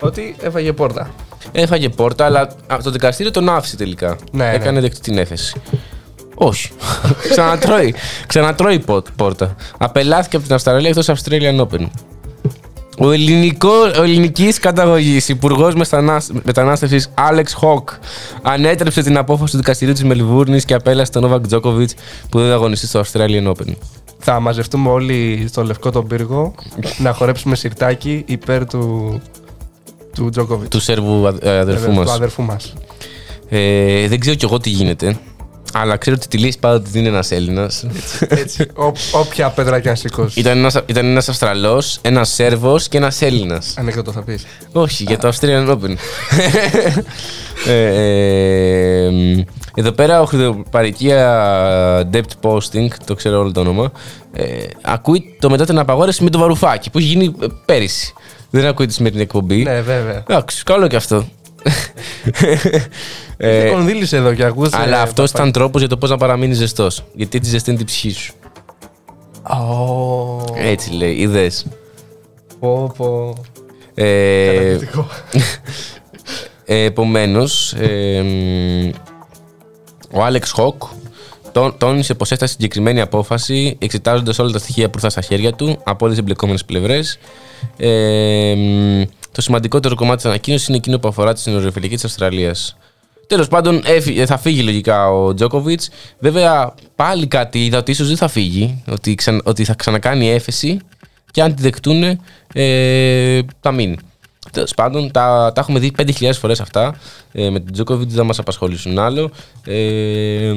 Ότι 0.00 0.36
έφαγε 0.42 0.72
πόρτα. 0.72 1.10
έφαγε 1.52 1.88
πόρτα, 1.88 2.24
αλλά 2.24 2.40
α, 2.66 2.76
το 2.82 2.90
δικαστήριο 2.90 3.30
τον 3.32 3.48
άφησε 3.48 3.76
τελικά. 3.76 4.16
Ναι, 4.32 4.44
ναι. 4.44 4.52
Έκανε 4.54 4.80
δεκτή 4.80 5.00
την 5.00 5.18
έφεση. 5.18 5.60
Όχι. 6.34 6.70
ξανατρώει. 7.30 7.94
Ξανατρώει 8.26 8.78
πο- 8.78 9.02
πόρτα. 9.16 9.54
Απελάθηκε 9.78 10.36
από 10.36 10.44
την 10.44 10.54
Αυστραλία 10.54 10.88
εκτός 10.88 11.08
Australian 11.08 11.60
Open. 11.60 11.86
Ο, 12.98 13.10
ελληνικό, 13.12 13.70
ο 13.98 14.02
ελληνικής 14.02 14.58
καταγωγής 14.58 15.28
Υπουργός 15.28 15.74
Μετανάστευσης 16.42 17.10
Άλεξ 17.14 17.52
Χοκ 17.52 17.88
ανέτρεψε 18.42 19.02
την 19.02 19.16
απόφαση 19.16 19.52
του 19.52 19.58
δικαστηρίου 19.58 19.94
της 19.94 20.04
Μελβούρνης 20.04 20.64
και 20.64 20.74
απέλασε 20.74 21.10
τον 21.10 21.22
Νόβακ 21.22 21.46
Τζόκοβιτς 21.46 21.94
που 22.30 22.38
δεν 22.38 22.48
θα 22.48 22.54
αγωνιστεί 22.54 22.86
στο 22.86 23.02
Australian 23.04 23.48
Open. 23.48 23.72
Θα 24.18 24.40
μαζευτούμε 24.40 24.90
όλοι 24.90 25.46
στο 25.48 25.64
λευκό 25.64 25.90
τον 25.90 26.06
πύργο 26.06 26.54
να 26.98 27.12
χορέψουμε 27.12 27.56
σιρτάκι 27.56 28.22
υπέρ 28.26 28.66
του, 28.66 29.20
του 30.14 30.28
Τζόκοβιτς. 30.30 30.68
Του 30.70 30.80
Σέρβου 30.80 31.26
αδ- 31.26 31.44
ε, 31.44 31.58
αδερφού 31.58 31.86
Του 31.86 31.92
μας. 31.92 32.10
αδερφού 32.10 32.42
μας. 32.42 32.72
Ε, 33.48 34.08
δεν 34.08 34.20
ξέρω 34.20 34.36
κι 34.36 34.44
εγώ 34.44 34.58
τι 34.58 34.70
γίνεται. 34.70 35.16
Αλλά 35.76 35.96
ξέρω 35.96 36.16
ότι 36.18 36.28
τη 36.28 36.38
λύση 36.38 36.58
πάντα 36.58 36.82
τη 36.82 36.90
δίνει 36.90 37.06
ένας 37.06 37.30
Έλληνας. 37.30 37.86
Έτσι, 38.28 38.66
ό, 38.74 38.92
όποια 39.12 39.48
πέτρα 39.48 39.80
και 39.80 39.88
αν 39.88 39.96
σηκώσει. 39.96 40.40
Ήταν 40.40 40.58
ένας, 40.58 40.80
ήταν 40.86 41.04
ένας 41.04 41.28
Αυστραλός, 41.28 41.98
ένας 42.02 42.28
Σέρβος 42.28 42.88
και 42.88 42.96
ένας 42.96 43.22
Έλληνας. 43.22 43.74
Ανέκδοτο 43.78 44.12
θα 44.12 44.22
πεις. 44.22 44.46
Όχι, 44.72 45.02
για 45.02 45.18
το 45.18 45.28
Australian 45.28 45.68
Open. 45.70 45.94
ε, 47.66 49.06
ε, 49.06 49.10
μ, 49.10 49.40
εδώ 49.74 49.92
πέρα 49.92 50.20
ο 50.20 50.24
χρηματοπαρικία 50.24 52.08
Debt 52.12 52.30
Posting, 52.42 52.88
το 53.04 53.14
ξέρω 53.14 53.38
όλο 53.38 53.52
το 53.52 53.60
όνομα, 53.60 53.92
ε, 54.32 54.44
ακούει 54.82 55.36
το 55.40 55.50
μετά 55.50 55.64
την 55.64 55.78
απαγόρευση 55.78 56.22
με 56.24 56.30
το 56.30 56.38
βαρουφάκι 56.38 56.90
που 56.90 56.98
έχει 56.98 57.06
γίνει 57.06 57.34
ε, 57.40 57.46
πέρυσι. 57.64 58.12
Δεν 58.50 58.66
ακούει 58.66 58.86
τη 58.86 58.92
σημερινή 58.92 59.22
εκπομπή. 59.22 59.62
Ναι, 59.62 59.80
βέβαια. 59.80 60.22
Εντάξει, 60.28 60.62
καλό 60.62 60.86
και 60.86 60.96
αυτό. 60.96 61.24
Ε, 63.36 63.68
Κονδύλεις 63.70 64.12
εδώ 64.12 64.34
και 64.34 64.44
ακούς. 64.44 64.72
αλλά 64.72 64.98
ε, 64.98 65.00
αυτός 65.02 65.30
παπά. 65.30 65.42
ήταν 65.42 65.52
τρόπος 65.52 65.80
για 65.80 65.88
το 65.90 65.96
πώς 65.96 66.10
να 66.10 66.16
παραμείνεις 66.16 66.56
ζεστός. 66.56 67.04
Γιατί 67.14 67.36
έτσι 67.38 67.50
ζεσταίνει 67.50 67.76
την 67.76 67.86
ψυχή 67.86 68.10
σου. 68.10 68.32
Ω, 69.42 70.44
Έτσι 70.56 70.90
λέει, 70.92 71.12
είδες. 71.14 71.66
πω, 72.60 72.92
πω. 72.96 73.32
Ε, 73.94 74.54
Καταπληκτικό. 74.54 75.06
Ε, 76.64 76.84
Επομένως, 76.84 77.74
ο 80.12 80.22
Άλεξ 80.24 80.50
Χοκ 80.50 80.82
τό- 81.52 81.74
τόνισε 81.78 82.14
πως 82.14 82.32
έφτασε 82.32 82.52
συγκεκριμένη 82.52 83.00
απόφαση 83.00 83.76
εξετάζοντας 83.80 84.38
όλα 84.38 84.50
τα 84.50 84.58
στοιχεία 84.58 84.84
που 84.86 84.92
ήρθαν 84.94 85.10
στα 85.10 85.20
χέρια 85.20 85.52
του 85.52 85.66
από 85.84 86.04
όλες 86.04 86.10
τις 86.10 86.18
εμπλεκόμενες 86.18 86.64
πλευρές. 86.64 87.18
Ε, 87.76 88.54
μ, 88.56 89.02
το 89.34 89.40
σημαντικότερο 89.40 89.94
κομμάτι 89.94 90.16
της 90.16 90.24
ανακοίνωσης 90.26 90.68
είναι 90.68 90.76
εκείνο 90.76 90.98
που 90.98 91.08
αφορά 91.08 91.32
τη 91.34 91.40
συνοριοφυλακή 91.40 91.94
της 91.94 92.04
Αυστραλίας. 92.04 92.76
Τέλος 93.26 93.48
πάντων, 93.48 93.82
έφυ- 93.84 94.24
θα 94.26 94.38
φύγει 94.38 94.62
λογικά 94.62 95.10
ο 95.10 95.34
Τζόκοβιτς. 95.34 95.88
Βέβαια, 96.18 96.74
πάλι 96.96 97.26
κάτι 97.26 97.64
είδα 97.64 97.78
ότι 97.78 97.90
ίσως 97.90 98.06
δεν 98.08 98.16
θα 98.16 98.28
φύγει, 98.28 98.82
ότι, 98.88 99.14
ξα- 99.14 99.40
ότι 99.44 99.64
θα 99.64 99.74
ξανακάνει 99.74 100.30
έφεση 100.30 100.78
και 101.30 101.42
αν 101.42 101.54
τη 101.54 101.62
δεχτούν, 101.62 102.02
ε, 102.52 103.40
θα 103.60 103.72
μείνει. 103.72 103.96
Τέλος 104.52 104.74
πάντων, 104.74 105.10
τα, 105.10 105.52
τα 105.54 105.60
έχουμε 105.60 105.78
δει 105.78 105.90
5.000 105.98 106.38
φορές 106.38 106.60
αυτά. 106.60 106.94
Ε, 107.32 107.50
με 107.50 107.60
τον 107.60 107.72
Τζόκοβιτς 107.72 108.14
δεν 108.14 108.26
μας 108.26 108.38
απασχολήσουν 108.38 108.98
άλλο. 108.98 109.30
Ε, 109.64 110.52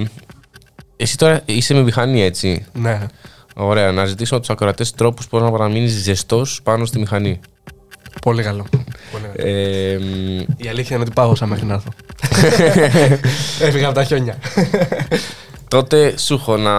εσύ 0.98 1.18
τώρα 1.18 1.42
είσαι 1.46 1.74
με 1.74 1.82
μηχανή, 1.82 2.22
έτσι; 2.22 2.66
Ναι. 2.74 3.06
Ωραία, 3.56 3.92
να 3.92 4.06
ζητήσουμε 4.06 4.38
από 4.38 4.46
τους 4.48 4.56
ακροατές 4.56 4.92
τρόπους 4.92 5.28
που 5.28 5.40
να 5.40 5.52
παραμείνεις 5.52 5.92
ζεστός 5.92 6.60
πάνω 6.64 6.86
στη 6.86 7.00
μηχανή. 7.00 7.40
Πολύ 8.22 8.44
καλό. 8.44 8.66
Πολύ 9.12 9.24
καλό. 9.36 9.50
Ε, 9.50 9.98
μ, 9.98 10.40
Η 10.58 10.68
αλήθεια 10.68 10.96
είναι 10.96 11.06
ότι 11.06 11.14
πάγωσα 11.14 11.46
μέχρι 11.46 11.66
να 11.66 11.74
έρθω. 11.74 11.90
Έφυγα 13.68 13.86
από 13.86 13.96
τα 13.96 14.04
χιόνια. 14.04 14.38
τότε 15.68 16.18
σου 16.18 16.34
έχω 16.34 16.58
να. 16.58 16.74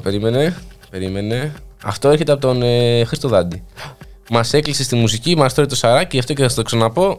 Περίμενε. 0.00 0.56
Περίμενε. 0.90 1.52
Αυτό 1.84 2.08
έρχεται 2.08 2.32
από 2.32 2.40
τον 2.40 2.62
ε, 2.62 3.04
Χρήστο 3.04 3.28
Δάντη. 3.28 3.62
Μας 4.30 4.52
έκλεισε 4.52 4.82
στη 4.82 4.94
μουσική, 4.94 5.36
μας 5.36 5.54
τρώει 5.54 5.66
το 5.66 5.76
σαράκι, 5.76 6.08
γι' 6.10 6.18
αυτό 6.18 6.32
και 6.32 6.42
θα 6.42 6.48
σου 6.48 6.54
το 6.54 6.62
ξαναπώ. 6.62 7.18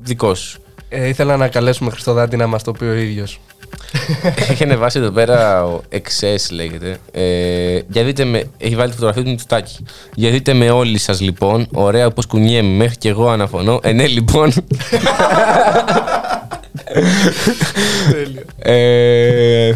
Δικός 0.00 0.38
σου. 0.38 0.60
Ε, 0.88 1.08
ήθελα 1.08 1.36
να 1.36 1.48
καλέσουμε 1.48 1.90
Χριστοδάτη 1.90 2.36
να 2.36 2.46
μας 2.46 2.62
το 2.62 2.72
πει 2.72 2.84
ο 2.84 2.94
ίδιος. 2.94 3.40
Έχει 4.50 4.62
ανεβάσει 4.62 4.98
εδώ 4.98 5.10
πέρα 5.10 5.64
ο 5.64 5.80
XS 5.92 6.50
λέγεται. 6.50 6.98
Ε, 7.12 7.80
για 7.88 8.04
δείτε 8.04 8.24
με, 8.24 8.44
έχει 8.58 8.74
βάλει 8.74 8.88
τη 8.88 8.94
φωτογραφία 8.94 9.22
του 9.22 9.30
Μητσοτάκη. 9.30 9.84
Για 10.14 10.30
δείτε 10.30 10.52
με 10.52 10.70
όλοι 10.70 10.98
σας 10.98 11.20
λοιπόν. 11.20 11.66
Ωραία 11.72 12.10
πως 12.10 12.26
κουνιέμαι 12.26 12.68
μέχρι 12.68 12.96
και 12.96 13.08
εγώ 13.08 13.28
αναφωνώ. 13.28 13.80
Ε, 13.82 13.92
ναι 13.92 14.06
λοιπόν. 14.06 14.52
ε, 18.58 19.72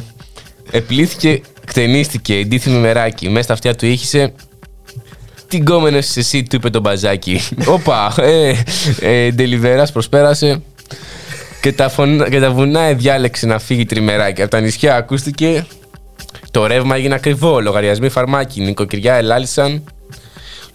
επλήθηκε, 0.70 1.40
κτενίστηκε, 1.66 2.34
εντύθη 2.34 2.70
μεράκι. 2.70 3.28
Μέσα 3.28 3.42
στα 3.42 3.52
αυτιά 3.52 3.74
του 3.74 3.86
ήχησε 3.86 4.32
τι 5.48 5.56
γκόμενε 5.56 5.96
εσύ, 5.96 6.42
του 6.42 6.56
είπε 6.56 6.70
το 6.70 6.80
μπαζάκι. 6.80 7.40
Όπα, 7.66 8.14
ε, 8.16 8.54
ε, 9.00 9.30
Ντελιβέρας 9.30 9.92
προσπέρασε 9.92 10.62
και 11.64 11.72
τα, 11.72 11.88
φωνα- 11.88 12.28
και 12.28 12.40
τα 12.40 12.50
βουνά 12.50 12.92
διάλεξε 12.92 13.46
να 13.46 13.58
φύγει 13.58 13.84
τριμεράκι. 13.84 14.42
Από 14.42 14.50
τα 14.50 14.60
νησιά 14.60 14.96
ακούστηκε 14.96 15.66
το 16.50 16.66
ρεύμα 16.66 16.96
έγινε 16.96 17.14
ακριβό. 17.14 17.60
Λογαριασμοί 17.60 18.08
φαρμάκι, 18.08 18.60
νοικοκυριά 18.60 19.14
ελάλησαν. 19.14 19.84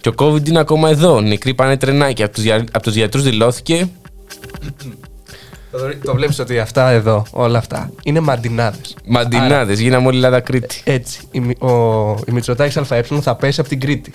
Και 0.00 0.08
ο 0.08 0.12
COVID 0.18 0.48
είναι 0.48 0.58
ακόμα 0.58 0.88
εδώ. 0.88 1.20
Νεκροί 1.20 1.54
πάνε 1.54 1.76
τρενάκι. 1.76 2.22
Από 2.22 2.32
τους, 2.34 2.42
δια, 2.42 2.64
απ' 2.72 2.82
τους 2.82 2.94
γιατρούς 2.94 3.22
δηλώθηκε. 3.22 3.88
Το 6.04 6.14
βλέπεις 6.14 6.38
ότι 6.38 6.58
αυτά 6.58 6.90
εδώ, 6.90 7.26
όλα 7.30 7.58
αυτά, 7.58 7.90
είναι 8.02 8.20
μαντινάδες. 8.20 8.96
Μαντινάδες, 9.06 9.80
γίναμε 9.80 10.06
όλη 10.06 10.16
Ελλάδα 10.16 10.40
Κρήτη. 10.40 10.80
Έτσι, 10.84 11.20
η, 11.30 11.40
Μη- 11.40 11.62
ο, 11.62 11.70
η 12.26 12.32
Μητσοτάκης 12.32 12.76
ΑΕ 12.76 13.02
θα 13.20 13.34
πέσει 13.34 13.60
από 13.60 13.68
την 13.68 13.80
Κρήτη. 13.80 14.12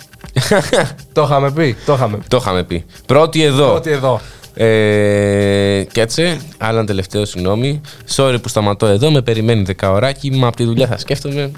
το 1.12 1.22
είχαμε 1.22 1.50
πει. 1.50 1.76
Το 1.86 1.92
είχαμε 1.94 2.16
πει. 2.16 2.24
Το 2.28 2.36
είχαμε 2.36 2.64
πει. 2.64 2.84
Πρώτη 3.06 3.42
εδώ. 3.42 3.74
Ότι 3.74 3.90
εδώ. 3.90 4.20
Ε, 4.58 5.84
κάτσε, 5.92 6.36
άλλο 6.58 6.76
ένα 6.78 6.86
τελευταίο 6.86 7.24
συγγνώμη. 7.24 7.80
Sorry 8.16 8.36
που 8.42 8.48
σταματώ 8.48 8.86
εδώ, 8.86 9.10
με 9.10 9.22
περιμένει 9.22 9.62
δεκαωράκι, 9.62 10.30
μα 10.30 10.46
από 10.48 10.56
τη 10.56 10.64
δουλειά 10.64 10.86
θα 10.86 10.98
σκέφτομαι. 10.98 11.50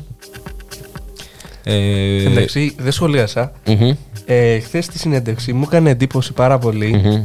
Ε, 1.65 2.23
Εντάξει, 2.25 2.75
δεν 2.79 2.93
σχολίασα. 2.93 3.53
μμμ, 3.67 3.93
Ε, 4.27 4.59
Χθες 4.59 4.85
στη 4.85 4.99
συνέντευξη 4.99 5.53
μου 5.53 5.63
έκανε 5.67 5.91
εντύπωση 5.91 6.33
πάρα 6.33 6.59
πολύ 6.59 6.87
μμμ. 7.05 7.25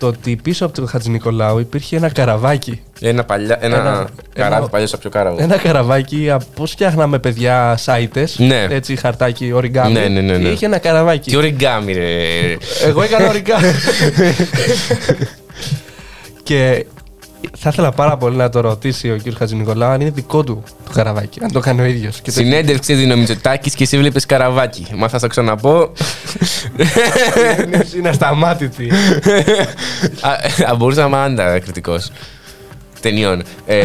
Το 0.00 0.06
ότι 0.06 0.36
πίσω 0.42 0.64
από 0.64 0.74
τον 0.74 0.88
Χατζη 0.88 1.10
Νικολάου 1.10 1.58
υπήρχε 1.58 1.96
ένα 1.96 2.08
καραβάκι. 2.08 2.82
Ένα, 3.00 3.24
παλιά, 3.24 3.58
ένα, 3.60 3.76
Ένα- 3.76 4.08
καράβι 4.34 4.54
ένα- 4.56 4.68
παλιό 4.68 4.86
σαν 4.86 4.98
πιο 5.00 5.10
κάραβο. 5.10 5.36
Ένα 5.42 5.56
καραβάκι 5.58 6.30
από 6.30 6.44
πώς 6.54 6.70
φτιάχναμε 6.70 7.18
παιδιά 7.18 7.76
σάιτες. 7.76 8.38
Ναι. 8.38 8.66
Έτσι, 8.70 8.96
χαρτάκι, 8.96 9.52
οριγκάμι. 9.52 9.92
Ναι, 9.92 10.08
ναι, 10.08 10.20
ναι, 10.20 10.36
ναι. 10.36 10.42
Και 10.42 10.48
είχε 10.48 10.66
ένα 10.66 10.78
καραβάκι. 10.78 11.30
Τι 11.30 11.36
οριγκάμι 11.36 11.92
ρε. 11.92 12.08
Εγώ 12.86 13.02
έκανα 13.02 13.28
οριγκάμι. 13.28 13.66
και 16.42 16.86
θα 17.58 17.68
ήθελα 17.72 17.90
πάρα 17.92 18.16
πολύ 18.16 18.36
να 18.36 18.48
το 18.48 18.60
ρωτήσει 18.60 19.10
ο 19.10 19.16
κ. 19.24 19.36
Χατζη 19.38 19.54
Νικολάου 19.56 19.90
αν 19.90 20.00
είναι 20.00 20.10
δικό 20.10 20.44
του 20.44 20.62
το 20.86 20.92
καραβάκι. 20.92 21.38
Αν 21.42 21.52
το 21.52 21.60
κάνει 21.60 21.80
ο 21.80 21.84
ίδιος. 21.84 22.20
Συνέντευξη 22.26 22.94
δίνει 22.94 23.12
ο 23.12 23.16
Μητσοτάκης 23.16 23.74
και 23.74 23.82
εσύ 23.82 23.98
βλέπεις 23.98 24.26
καραβάκι. 24.26 24.86
Μα 24.96 25.08
θα 25.08 25.18
στο 25.18 25.26
ξαναπώ. 25.26 25.92
είναι 27.96 28.08
ασταμάτητη. 28.08 28.88
Α, 30.20 30.30
α, 30.70 30.76
μπορούσα 30.76 31.00
να 31.00 31.06
είμαι 31.06 31.16
άντα 31.16 31.58
κριτικός. 31.58 32.10
Ταινιών. 33.00 33.42
Ε, 33.66 33.82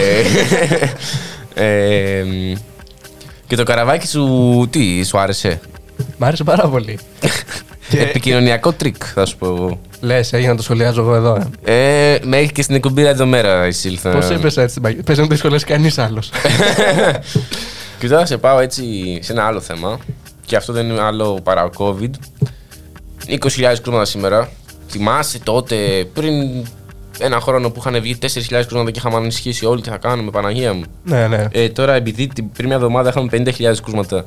ε, 1.53 2.23
μ, 2.23 2.53
και 3.47 3.55
το 3.55 3.63
καραβάκι 3.63 4.07
σου, 4.07 4.67
τι, 4.69 5.03
σου 5.03 5.19
άρεσε; 5.19 5.59
Μ' 6.17 6.23
άρεσε 6.23 6.43
πάρα 6.43 6.67
πολύ. 6.67 6.99
Και- 7.89 7.99
Επικοινωνιακό 7.99 8.71
τρικ, 8.73 8.95
θα 9.13 9.25
σου 9.25 9.37
πω 9.37 9.45
εγώ. 9.47 9.79
Λες, 10.01 10.33
έγινε 10.33 10.49
να 10.51 10.55
το 10.57 10.63
σχολιάζω 10.63 11.01
εγώ 11.01 11.15
εδώ. 11.15 11.49
Ε, 11.63 12.17
μέχρι 12.23 12.51
και 12.51 12.61
στην 12.61 12.75
εκπομπή 12.75 13.05
εδώ 13.05 13.25
μέρα 13.25 13.67
εισήλθα. 13.67 14.09
Πώς 14.11 14.29
έπεσα 14.29 14.59
έτσι 14.61 14.71
στην 14.71 14.81
παγίδα. 14.81 15.03
Πες 15.03 15.15
να 15.15 15.21
μην 15.21 15.31
το 15.31 15.37
σχολιάσει 15.37 15.65
κανείς 15.65 15.97
άλλος. 15.97 16.29
Και 17.99 18.07
τώρα 18.07 18.25
σε 18.25 18.37
πάω 18.37 18.59
έτσι 18.59 18.83
σε 19.21 19.31
ένα 19.31 19.45
άλλο 19.45 19.59
θέμα. 19.61 19.99
Και 20.45 20.55
αυτό 20.55 20.73
δεν 20.73 20.89
είναι 20.89 21.01
άλλο 21.01 21.39
παρά 21.43 21.69
COVID. 21.77 22.09
20.000 23.27 23.37
κρούσματα 23.81 24.05
σήμερα. 24.05 24.49
Θυμάσαι 24.89 25.39
τότε 25.39 25.75
πριν 26.13 26.33
ένα 27.19 27.39
χρόνο 27.39 27.69
που 27.69 27.79
είχαν 27.79 28.01
βγει 28.01 28.17
4.000 28.21 28.27
κρούσματα 28.49 28.91
και 28.91 28.99
είχαμε 28.99 29.15
ανησυχήσει 29.15 29.65
όλοι 29.65 29.81
τι 29.81 29.89
θα 29.89 29.97
κάνουμε, 29.97 30.31
Παναγία 30.31 30.73
μου. 30.73 30.83
ναι, 31.03 31.27
ναι. 31.27 31.45
Ε, 31.51 31.69
τώρα 31.69 31.93
επειδή 31.93 32.27
την- 32.27 32.51
πριν 32.51 32.67
μια 32.67 32.75
εβδομάδα 32.75 33.09
είχαμε 33.09 33.29
50.000 33.31 33.73
κρούσματα 33.83 34.23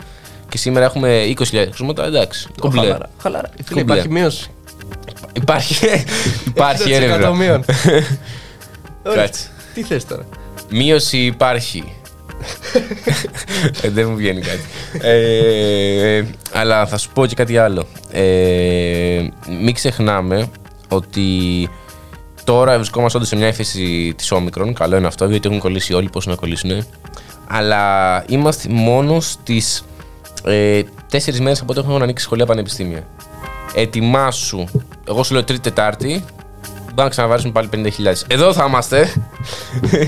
και 0.49 0.59
σήμερα 0.59 0.85
έχουμε 0.87 1.23
20.000 1.39 1.67
κρούσματα, 1.75 2.05
εντάξει. 2.05 2.49
Κομπλέ. 2.61 2.81
Χαλάρα. 2.81 3.11
Χαλάρα. 3.23 3.49
Φίλε, 3.65 3.81
Κομπλέ. 3.81 3.95
υπάρχει 3.95 4.13
μείωση. 4.13 4.51
Υπάρχει, 5.33 5.87
υπάρχει 6.47 6.83
60% 6.87 6.93
έρευνα. 6.93 7.31
μείον. 7.35 7.65
Ωραία. 9.07 9.23
Κάτσε. 9.23 9.49
Τι 9.75 9.83
θες 9.83 10.07
τώρα; 10.07 10.27
Μείωση 10.71 11.19
υπάρχει. 11.19 11.93
ε, 13.83 13.89
δεν 13.91 14.09
μου 14.09 14.17
βγαίνει 14.17 14.41
κάτι. 14.41 14.63
Ε, 15.01 16.25
αλλά 16.53 16.87
θα 16.87 16.99
σου 16.99 17.11
πω 17.13 17.27
και 17.27 17.35
κάτι 17.35 17.59
άλλο. 17.59 17.87
Ε, 18.11 19.29
μην 19.63 19.75
ξεχνάμε 19.75 20.51
ότι 20.89 21.23
τώρα 22.45 22.77
βρισκόμαστε 22.77 23.17
όντως 23.17 23.31
σε 23.31 23.37
μια 23.37 23.49
ύφεση 23.49 24.15
της 24.17 24.31
όμικρον. 24.31 24.75
Καλό 24.75 24.97
είναι 24.97 25.07
αυτό, 25.07 25.27
γιατί 25.27 25.49
έχουν 25.49 25.61
κολλήσει 25.61 25.95
όλοι 25.95 26.09
πώς 26.09 26.27
να 26.27 26.35
κολλήσουν. 26.35 26.87
Αλλά 27.47 28.25
είμαστε 28.29 28.69
μόνος 28.69 29.31
στις 29.31 29.85
ε, 30.45 30.83
τέσσερις 31.09 31.41
μέρες 31.41 31.61
από 31.61 31.75
τότε 31.75 31.89
έχουν 31.89 32.03
ανοίξει 32.03 32.25
σχολεία 32.25 32.47
πανεπιστήμια. 32.47 33.07
Ετοιμάσου. 33.75 34.65
Εγώ 35.09 35.23
σου 35.23 35.33
λέω 35.33 35.45
Τρίτη 35.45 35.61
Τετάρτη. 35.63 36.25
Μπορεί 36.85 36.95
να 36.95 37.09
ξαναβάρουμε 37.09 37.51
πάλι 37.51 37.69
50.000. 37.75 38.13
Εδώ 38.27 38.53
θα 38.53 38.65
είμαστε. 38.69 39.13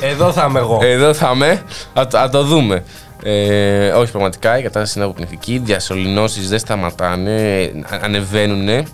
Εδώ 0.02 0.32
θα 0.32 0.46
είμαι 0.48 0.58
εγώ. 0.58 0.78
Εδώ 0.82 1.14
θα 1.14 1.30
είμαι. 1.34 1.62
Α, 2.00 2.06
το- 2.06 2.18
α 2.18 2.28
το 2.28 2.42
δούμε. 2.44 2.84
Ε, 3.22 3.88
όχι, 3.90 4.10
πραγματικά 4.10 4.58
η 4.58 4.62
κατάσταση 4.62 4.98
είναι 4.98 5.04
αποπνικτική. 5.06 5.52
Οι 5.52 5.58
διασωληνώσεις 5.58 6.48
δεν 6.48 6.58
σταματάνε, 6.58 7.70
ανεβαίνουν. 8.02 8.86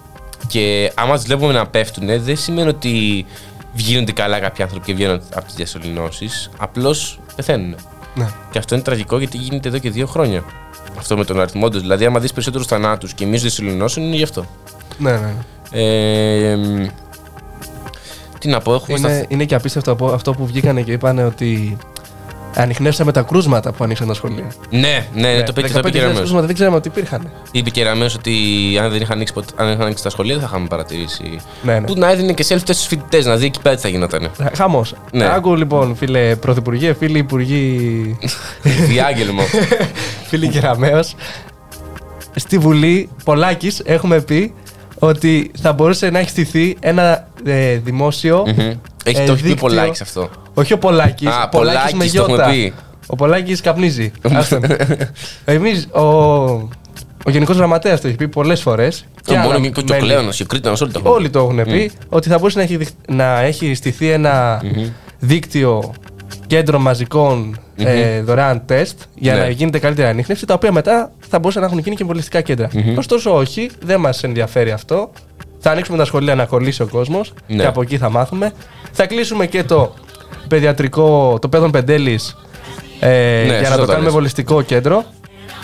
Και 0.48 0.92
άμα 0.94 1.16
του 1.16 1.22
βλέπουμε 1.22 1.52
να 1.52 1.66
πέφτουν, 1.66 2.06
δεν 2.22 2.36
σημαίνει 2.36 2.68
ότι 2.68 3.26
βγαίνονται 3.74 4.12
καλά 4.12 4.38
κάποιοι 4.38 4.62
άνθρωποι 4.64 4.84
και 4.86 4.94
βγαίνουν 4.94 5.20
από 5.34 5.44
τις 5.46 5.54
διασωληνώσεις. 5.54 6.50
Απλώς 6.56 7.18
πεθαίνουν. 7.36 7.76
Ναι. 8.14 8.28
Και 8.50 8.58
αυτό 8.58 8.74
είναι 8.74 8.84
τραγικό 8.84 9.18
γιατί 9.18 9.36
γίνεται 9.36 9.68
εδώ 9.68 9.78
και 9.78 9.90
δύο 9.90 10.06
χρόνια. 10.06 10.44
Αυτό 10.98 11.16
με 11.16 11.24
τον 11.24 11.40
αριθμό 11.40 11.68
τους. 11.68 11.80
Δηλαδή, 11.80 12.04
άμα 12.04 12.20
δεις 12.20 12.32
περισσότερους 12.32 12.66
θανάτους 12.66 13.14
και 13.14 13.26
μείωση 13.26 13.40
διασωληνώσεων, 13.42 14.06
είναι 14.06 14.16
γι' 14.16 14.22
αυτό. 14.22 14.44
Ναι, 14.98 15.12
ναι. 15.12 15.34
Ε, 15.70 16.56
μ, 16.56 16.86
τι 18.38 18.48
να 18.48 18.60
πω, 18.60 18.74
έχουμε 18.74 18.98
Είναι, 18.98 19.08
σταθεί- 19.08 19.32
είναι 19.32 19.44
και 19.44 19.54
απίστευτο 19.54 19.90
από 19.90 20.06
αυτό 20.06 20.32
που 20.32 20.46
βγήκανε 20.46 20.82
και 20.82 20.92
είπαν 20.92 21.18
ότι 21.18 21.76
ανοιχνεύσαμε 22.56 23.12
τα 23.12 23.22
κρούσματα 23.22 23.72
που 23.72 23.84
ανοίξαν 23.84 24.06
τα 24.06 24.14
σχολεία. 24.14 24.44
Ναι, 24.70 25.06
ναι, 25.14 25.42
το 25.42 25.52
είπε 25.56 25.62
και 25.62 25.72
το 25.72 25.78
είπε 25.78 25.90
και 25.90 25.98
15.000 25.98 26.00
Ραμέος. 26.00 26.18
κρούσματα 26.18 26.46
δεν 26.46 26.54
ξέραμε 26.54 26.76
ότι 26.76 26.88
υπήρχαν. 26.88 27.30
Είπε 27.50 27.70
και 27.70 27.82
Ραμέος 27.84 28.14
ότι 28.14 28.32
αν 28.82 28.90
δεν 28.90 29.00
είχαν 29.00 29.12
ανοίξει, 29.16 29.32
ποτέ- 29.32 29.60
αν 29.60 29.68
είχαν 29.70 29.82
ανοίξει 29.82 30.02
τα 30.02 30.10
σχολεία 30.10 30.32
δεν 30.34 30.42
θα 30.42 30.48
είχαμε 30.50 30.66
παρατηρήσει. 30.66 31.38
Ναι, 31.62 31.72
ναι. 31.78 31.86
Που 31.86 31.94
να 31.96 32.10
έδινε 32.10 32.32
και 32.32 32.44
self-test 32.48 32.60
στους 32.74 32.86
φοιτητές, 32.86 33.26
να 33.26 33.36
δει 33.36 33.44
εκεί 33.46 33.60
πέρα 33.60 33.74
τι 33.74 33.80
θα 33.80 33.88
γινόταν. 33.88 34.30
Χαμός. 34.56 34.94
Ναι. 35.12 35.24
Άκου 35.34 35.54
λοιπόν, 35.56 35.96
φίλε 35.96 36.36
Πρωθυπουργέ, 36.36 36.92
φίλοι 36.92 37.18
Υπουργοί, 37.18 38.16
Διάγγελμα. 38.88 39.42
φίλοι 40.28 40.48
Κεραμαίο. 40.48 41.00
Στη 42.34 42.58
Βουλή 42.58 43.08
Πολάκης 43.24 43.80
έχουμε 43.84 44.20
πει 44.20 44.54
ότι 44.98 45.50
θα 45.60 45.72
μπορούσε 45.72 46.10
να 46.10 46.18
έχει 46.18 46.28
στηθεί 46.30 46.76
ένα 46.80 47.28
ε, 47.44 47.76
δημόσιο. 47.76 48.44
Μμμ. 48.56 48.72
Έχει 49.10 49.20
ε, 49.20 49.24
το 49.24 49.32
έχει 49.32 49.42
πει 49.42 49.48
δίκτυο- 49.48 49.68
πολλάκι 49.68 50.02
αυτό. 50.02 50.30
Όχι 50.54 50.72
ο 50.72 50.78
Πολάκης. 50.78 51.28
Α, 51.28 51.42
ο 51.44 51.48
Πολάκης 51.48 51.92
με 51.92 51.98
Πολάκης, 51.98 52.12
το 52.12 52.22
έχουμε 52.22 52.36
γιώτα. 52.36 52.50
πει. 52.50 52.72
Ο 53.06 53.16
Πολάκης 53.16 53.60
καπνίζει. 53.60 54.12
Άστο 54.34 54.60
με. 54.60 54.76
Εμείς, 55.44 55.88
ο, 55.92 56.00
ο 57.24 57.30
Γενικός 57.30 57.56
Γραμματέας 57.56 58.00
το 58.00 58.08
έχει 58.08 58.16
πει 58.16 58.28
πολλές 58.28 58.60
φορές. 58.60 59.06
Και 59.22 59.36
μόνο 59.38 59.60
και 59.60 59.80
ο 59.92 59.96
Κλέονο 59.98 60.30
και 60.30 60.42
ο 60.42 60.46
Κρήτονο 60.46 60.76
όλοι 60.80 60.92
το 60.92 60.98
έχουν. 60.98 61.12
Όλοι 61.12 61.30
το 61.30 61.38
έχουν 61.38 61.62
πει 61.64 61.90
ότι 62.08 62.28
θα 62.28 62.38
μπορούσε 62.38 62.58
να 62.58 62.64
έχει, 62.64 62.76
διχ- 62.76 62.94
να 63.08 63.40
έχει 63.40 63.74
στηθεί 63.74 64.10
ένα 64.10 64.62
δίκτυο 65.18 65.92
κέντρο 66.46 66.78
μαζικών 66.78 67.58
ε, 67.76 68.20
δωρεάν 68.22 68.62
τεστ 68.66 68.98
για 69.14 69.34
Ναι. 69.34 69.40
να 69.40 69.48
γίνεται 69.48 69.78
καλύτερη 69.78 70.08
ανείχνευση, 70.08 70.46
τα 70.46 70.54
οποία 70.54 70.72
μετά 70.72 71.12
θα 71.28 71.38
μπορούσαν 71.38 71.62
να 71.62 71.66
έχουν 71.68 71.78
γίνει 71.78 71.94
και 71.96 72.02
εμβολιαστικά 72.02 72.40
κέντρα. 72.40 72.68
Ωστόσο, 72.96 73.34
όχι, 73.36 73.70
δεν 73.84 74.00
μας 74.00 74.22
ενδιαφέρει 74.22 74.70
αυτό. 74.70 75.10
Θα 75.58 75.70
ανοίξουμε 75.70 75.98
τα 75.98 76.04
σχολεία 76.04 76.34
να 76.34 76.44
κολλήσει 76.44 76.82
ο 76.82 76.86
κόσμος 76.86 77.32
Ναι. 77.46 77.56
και 77.62 77.66
από 77.66 77.82
εκεί 77.82 77.98
θα 77.98 78.10
μάθουμε. 78.10 78.52
Θα 78.92 79.06
κλείσουμε 79.06 79.46
και 79.46 79.64
το 79.64 79.94
παιδιατρικό, 80.48 81.38
το 81.40 81.48
παιδόν 81.48 81.70
Πεντέλη, 81.70 82.20
ε, 83.00 83.08
Ναι, 83.08 83.44
για 83.44 83.58
σωστά 83.58 83.70
να 83.70 83.74
το 83.76 83.80
το 83.80 83.86
κάνουμε 83.86 83.96
λες. 83.96 84.06
εμβολιαστικό 84.06 84.62
κέντρο. 84.62 85.04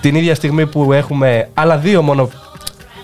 την 0.01 0.15
ίδια 0.15 0.35
στιγμή 0.35 0.67
που 0.67 0.93
έχουμε 0.93 1.49
άλλα 1.55 1.77
δύο 1.77 2.03
μόνο 2.03 2.31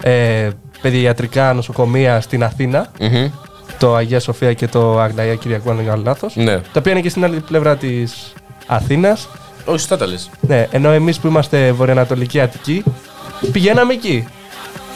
ε, 0.02 0.48
παιδιατρικά 0.80 1.52
νοσοκομεία 1.52 2.20
στην 2.20 2.44
Αθήνα, 2.44 2.90
Μμμ. 3.00 3.30
το 3.78 3.94
Αγία 3.94 4.20
Σοφία 4.20 4.52
και 4.52 4.68
το 4.68 5.00
Αγναία 5.00 5.34
Κυριακού, 5.34 5.70
αν 5.70 5.76
δεν 5.76 5.86
κάνω 5.86 6.02
λάθος, 6.04 6.36
Ναι. 6.36 6.58
τα 6.58 6.78
οποία 6.78 6.92
είναι 6.92 7.00
και 7.00 7.08
στην 7.08 7.24
άλλη 7.24 7.40
πλευρά 7.40 7.76
της 7.76 8.32
Αθήνας. 8.66 9.28
Όχι, 9.64 9.78
σωστά 9.78 9.96
τα 9.96 10.06
λες. 10.06 10.30
Ναι, 10.40 10.66
ενώ 10.70 10.90
εμείς 10.90 11.18
που 11.18 11.26
είμαστε 11.26 11.72
βορειοανατολική 11.72 12.40
Αττική, 12.40 12.82
πηγαίναμε 13.52 13.92
εκεί. 13.92 14.26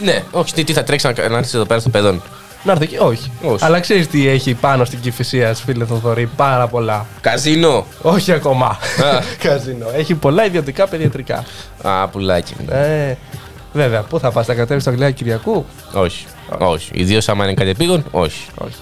Ναι, 0.01 0.23
όχι, 0.31 0.55
τι, 0.55 0.65
τι 0.65 0.73
θα 0.73 0.83
τρέξει 0.83 1.07
να, 1.07 1.29
να 1.29 1.37
έρθεις 1.37 1.55
εδώ 1.55 1.65
πέρα 1.65 1.81
στο 1.81 1.89
παιδόν. 1.89 2.23
Να 2.65 2.73
έρθω 2.73 2.85
εκεί, 2.85 2.97
όχι. 2.99 3.31
Όχι. 3.43 3.65
Αλλά 3.65 3.81
ξέρεις 3.81 4.09
τι 4.09 4.29
έχει 4.29 4.55
πάνω 4.55 4.85
στην 4.85 5.01
Κυφυσία, 5.01 5.55
φίλε 5.55 5.85
Θοδωρή, 5.85 6.27
πάρα 6.37 6.67
πολλά. 6.67 7.07
Καζίνο. 7.21 7.87
Όχι 8.03 8.33
ακόμα. 8.33 8.67
Α. 8.67 8.79
Καζίνο. 9.49 9.87
Έχει 9.95 10.15
πολλά 10.15 10.45
ιδιωτικά 10.45 10.87
παιδιατρικά. 10.87 11.45
Α, 11.83 12.09
πουλάκι. 12.09 12.55
Ε, 12.71 13.15
βέβαια, 13.73 14.03
πού 14.03 14.19
θα 14.19 14.31
πας, 14.31 14.47
θα 14.47 14.55
κατέβεις 14.55 14.83
στο 14.83 14.91
Αγγλία 14.91 15.11
Κυριακού; 15.11 15.65
Όχι. 15.93 16.27
Όχι. 16.59 16.91
Ιδίως 16.95 17.29
άμα 17.29 17.45
είναι 17.45 17.55
κάτι 17.55 17.71
επίγον, 17.71 18.05
όχι. 18.11 18.47
Όχι. 18.55 18.75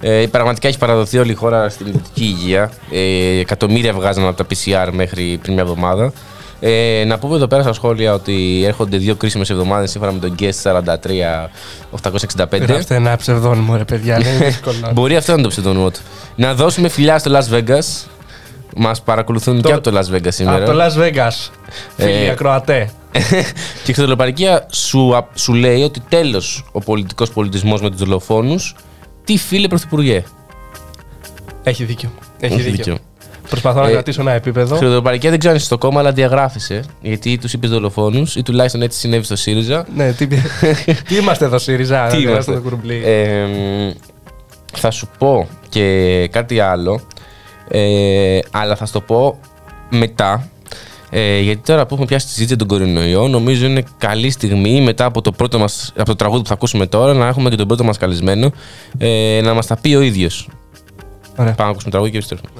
Ε, 0.00 0.26
πραγματικά 0.30 0.68
έχει 0.68 0.78
παραδοθεί 0.78 1.18
όλη 1.18 1.30
η 1.30 1.34
χώρα 1.34 1.68
στην 1.68 1.86
ιδιωτική 1.86 2.24
υγεία. 2.24 2.70
Ε, 2.90 3.38
εκατομμύρια 3.38 3.92
βγάζαν 3.92 4.26
από 4.26 4.44
τα 4.44 4.46
PCR 4.50 4.88
μέχρι 4.92 5.38
πριν 5.42 5.54
μια 5.54 5.62
εβδομάδα. 5.62 6.12
Ε, 6.60 7.04
να 7.06 7.18
πούμε 7.18 7.36
εδώ 7.36 7.46
πέρα 7.46 7.62
στα 7.62 7.72
σχόλια 7.72 8.14
ότι 8.14 8.62
έρχονται 8.66 8.96
δύο 8.96 9.14
κρίσιμες 9.14 9.50
εβδομάδες 9.50 9.90
σύμφωνα 9.90 10.12
με 10.12 10.18
τον 10.18 10.34
Guest 10.38 10.62
43 10.62 11.48
Γράψτε 12.66 12.94
ένα 12.94 13.16
ψευδόνυμο, 13.16 13.76
ρε 13.76 13.84
παιδιά, 13.84 14.16
είναι 14.20 14.44
δύσκολο. 14.46 14.76
Μπορεί 14.92 15.16
αυτό 15.16 15.30
να 15.30 15.38
είναι 15.38 15.46
το 15.46 15.52
ψευδόνιμο 15.52 15.90
του. 15.90 16.00
Να 16.36 16.54
δώσουμε 16.54 16.88
φιλιά 16.88 17.18
στο 17.18 17.30
Las 17.38 17.54
Vegas. 17.54 18.06
Μας 18.76 19.02
παρακολουθούν 19.02 19.62
Το- 19.62 19.68
και 19.68 19.74
από 19.74 19.90
το 19.90 19.98
Las 19.98 20.14
Vegas 20.16 20.28
σήμερα. 20.28 20.56
Από 20.56 20.72
το 20.72 20.78
Las 20.84 20.92
Vegas. 21.02 21.50
Φίλοι 21.96 22.10
Ε, 22.24 22.30
ακροατέ. 22.30 22.90
και 23.84 23.90
η 23.90 23.92
Χρυδολοπαρικία 23.94 24.66
σου, 24.72 25.16
α- 25.16 25.28
σου 25.34 25.54
λέει 25.54 25.82
ότι 25.82 26.00
τέλος 26.08 26.64
ο 26.72 26.80
πολιτικός 26.80 27.30
πολιτισμός 27.30 27.80
με 27.80 27.90
τους 27.90 27.98
δολοφόνους. 27.98 28.74
Τι 29.24 29.36
φίλε 29.38 29.68
Πρωθυπουργέ; 29.68 30.24
Έχει 31.62 31.84
δίκιο. 31.84 32.10
Έχει, 32.40 32.54
Έχει 32.54 32.62
δίκιο. 32.62 32.76
δίκιο. 32.84 32.96
Προσπαθώ 33.48 33.80
να 33.80 33.88
Ε, 33.88 33.92
κρατήσω 33.92 34.20
ένα 34.20 34.32
επίπεδο. 34.32 34.76
Χρυδολοπαρικία 34.76 35.30
δεν 35.30 35.38
ξέρω 35.38 35.52
αν 35.52 35.58
είσαι 35.58 35.68
στο 35.68 35.78
κόμμα, 35.78 36.00
αλλά 36.00 36.12
διαγράφησε. 36.12 36.82
Γιατί 37.00 37.38
τους 37.38 37.52
είπες 37.52 37.70
δολοφόνους 37.70 38.36
ή 38.36 38.42
τουλάχιστον 38.42 38.82
έτσι 38.82 38.98
συνέβη 38.98 39.24
στο 39.24 39.36
ΣΥΡΙΖΑ. 39.36 39.86
Ναι, 39.96 40.12
τι, 40.12 40.26
τι 41.08 41.16
είμαστε 41.20 41.44
εδώ, 41.44 41.58
ΣΥΡΙΖΑ. 41.58 42.06
Τι 42.06 42.24
να 42.24 42.30
είμαστε. 42.30 42.52
το 42.52 42.60
κουρμπλί. 42.60 43.02
Ε, 43.04 43.44
μ, 43.44 43.90
θα 44.72 44.90
σου 44.90 45.08
πω 45.18 45.48
και 45.68 46.28
κάτι 46.32 46.60
άλλο. 46.60 47.00
Ε, 47.68 48.38
αλλά 48.50 48.76
θα 48.76 48.86
σου 48.86 48.92
το 48.92 49.00
πω 49.00 49.38
μετά. 49.90 50.48
Ε, 51.10 51.38
γιατί 51.40 51.60
τώρα 51.64 51.82
που 51.86 51.88
έχουμε 51.94 52.06
πιάσει 52.06 52.26
τη 52.26 52.32
συζήτηση 52.32 52.56
για 52.56 52.66
τον 52.66 52.78
κορονοϊό, 52.78 53.28
νομίζω 53.28 53.66
είναι 53.66 53.82
καλή 53.98 54.30
στιγμή 54.30 54.80
μετά 54.80 55.04
από 55.04 55.20
το, 55.20 55.32
πρώτο 55.32 55.58
μας, 55.58 55.92
από 55.96 56.04
το 56.04 56.16
τραγούδι 56.16 56.42
που 56.42 56.48
θα 56.48 56.54
ακούσουμε 56.54 56.86
τώρα 56.86 57.14
να 57.14 57.26
έχουμε 57.26 57.50
και 57.50 57.56
τον 57.56 57.66
πρώτο 57.66 57.84
μας 57.84 57.98
καλεσμένο 57.98 58.50
ε, 58.98 59.40
να 59.42 59.54
μας 59.54 59.66
τα 59.66 59.76
πει 59.76 59.94
ο 59.94 60.00
ίδιος. 60.00 60.48
Ωραία. 61.36 61.52
Πάμε 61.52 61.64
να 61.64 61.70
ακούσουμε 61.70 61.90
τραγούδι 61.90 62.10
και 62.10 62.16
επιστρέφουμε. 62.16 62.50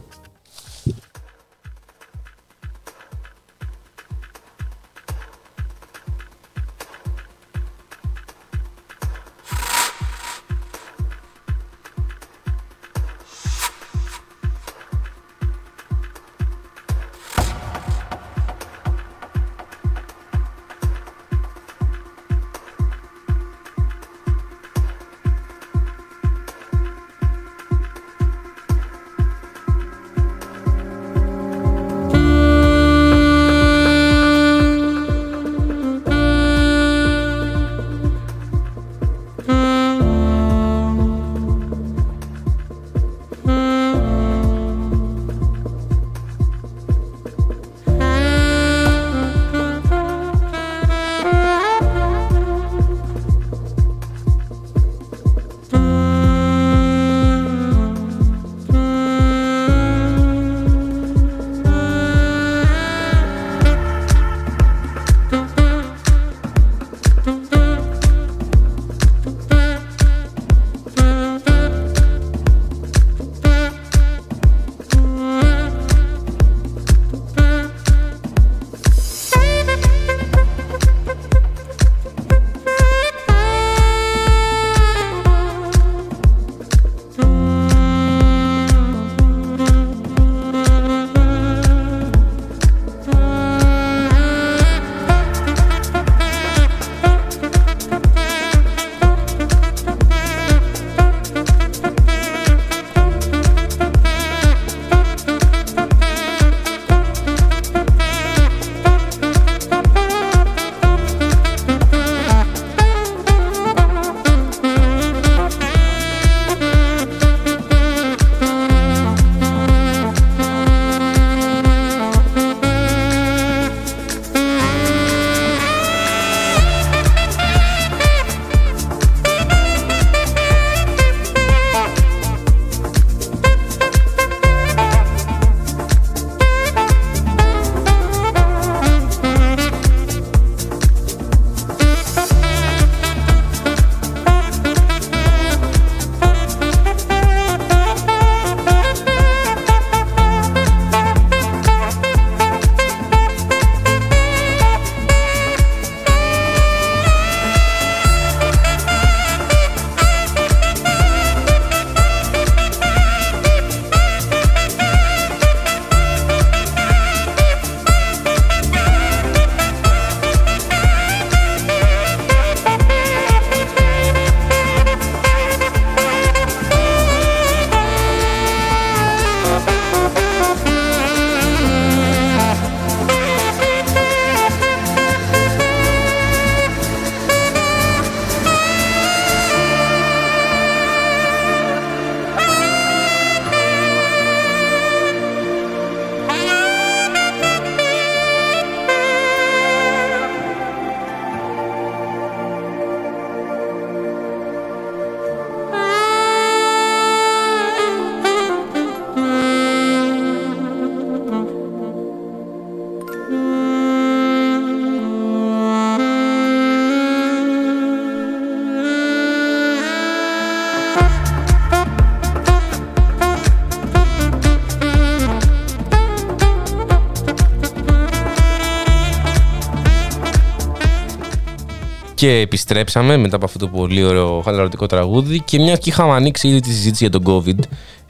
Και 232.17 232.31
επιστρέψαμε 232.31 233.17
μετά 233.17 233.37
από 233.37 233.45
αυτό 233.45 233.59
το 233.59 233.69
πολύ 233.69 234.05
ωραίο 234.05 234.41
χαλαρωτικό 234.45 234.87
τραγούδι 234.87 235.41
και 235.41 235.59
μια 235.59 235.77
και 235.77 235.91
είχαμε 235.91 236.12
ανοίξει 236.12 236.49
ήδη 236.49 236.61
τη 236.61 236.71
συζήτηση 236.71 237.09
για 237.09 237.21
τον 237.21 237.23
COVID 237.27 237.59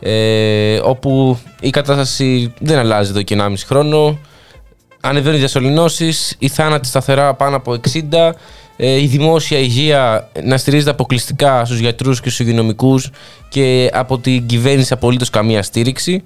ε, 0.00 0.78
όπου 0.82 1.38
η 1.60 1.70
κατάσταση 1.70 2.52
δεν 2.60 2.78
αλλάζει 2.78 3.10
εδώ 3.10 3.22
και 3.22 3.36
1,5 3.38 3.52
χρόνο. 3.66 4.18
Ανεβαίνουν 5.00 5.36
οι 5.36 5.38
διασωληνώσεις, 5.38 6.36
οι 6.38 6.48
θάνατοι 6.48 6.86
σταθερά 6.86 7.34
πάνω 7.34 7.56
από 7.56 7.76
60 8.12 8.32
ε, 8.76 9.00
η 9.00 9.06
δημόσια 9.06 9.58
υγεία 9.58 10.30
να 10.42 10.56
στηρίζεται 10.56 10.90
αποκλειστικά 10.90 11.64
στους 11.64 11.78
γιατρούς 11.78 12.20
και 12.20 12.28
στους 12.28 12.46
υγειονομικούς 12.46 13.10
και 13.48 13.90
από 13.92 14.18
την 14.18 14.46
κυβέρνηση 14.46 14.92
απολύτως 14.92 15.30
καμία 15.30 15.62
στήριξη 15.62 16.24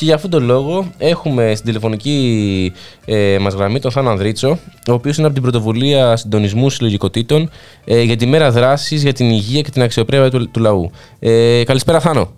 και 0.00 0.06
για 0.06 0.14
αυτόν 0.14 0.30
τον 0.30 0.44
λόγο 0.44 0.92
έχουμε 0.98 1.54
στην 1.54 1.66
τηλεφωνική 1.66 2.72
ε, 3.06 3.36
μας 3.40 3.54
γραμμή 3.54 3.80
τον 3.80 3.90
Θάνο 3.90 4.10
Ανδρίτσο, 4.10 4.58
ο 4.88 4.92
οποίος 4.92 5.16
είναι 5.16 5.26
από 5.26 5.34
την 5.34 5.42
πρωτοβουλία 5.42 6.16
συντονισμού 6.16 6.70
συλλογικοτήτων 6.70 7.50
ε, 7.84 8.02
για 8.02 8.16
τη 8.16 8.26
μέρα 8.26 8.50
δράσης 8.50 9.02
για 9.02 9.12
την 9.12 9.26
υγεία 9.26 9.60
και 9.60 9.70
την 9.70 9.82
αξιοπρέπεια 9.82 10.30
του, 10.30 10.50
του 10.50 10.60
λαού. 10.60 10.90
Ε, 11.20 11.62
καλησπέρα 11.64 12.00
Θάνο. 12.00 12.32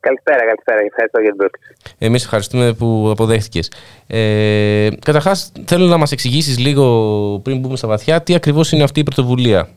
Καλησπέρα, 0.00 0.38
καλησπέρα. 0.38 0.80
Ευχαριστώ 0.86 1.20
για 1.20 1.28
την 1.28 1.38
πρόσκληση. 1.38 1.72
Εμείς 1.98 2.24
ευχαριστούμε 2.24 2.72
που 2.72 3.08
αποδέχτηκες. 3.10 3.70
Ε, 4.06 4.88
Καταρχάς, 5.04 5.52
θέλω 5.66 5.86
να 5.86 5.96
μας 5.96 6.12
εξηγήσεις 6.12 6.58
λίγο 6.58 6.84
πριν 7.44 7.58
μπούμε 7.58 7.76
στα 7.76 7.88
βαθιά 7.88 8.22
τι 8.22 8.34
ακριβώς 8.34 8.72
είναι 8.72 8.82
αυτή 8.82 9.00
η 9.00 9.02
πρωτοβουλία. 9.02 9.68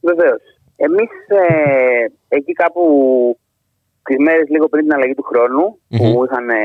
Βεβαίως. 0.00 0.40
Εμείς 0.76 1.10
ε, 1.28 2.36
εκεί 2.36 2.52
κάπου 2.52 2.80
τι 4.08 4.14
μέρε 4.26 4.42
λίγο 4.54 4.66
πριν 4.68 4.82
την 4.84 4.94
αλλαγή 4.96 5.14
του 5.18 5.28
χρόνου, 5.30 5.64
που 5.98 6.06
είχαν 6.24 6.46
ε, 6.50 6.62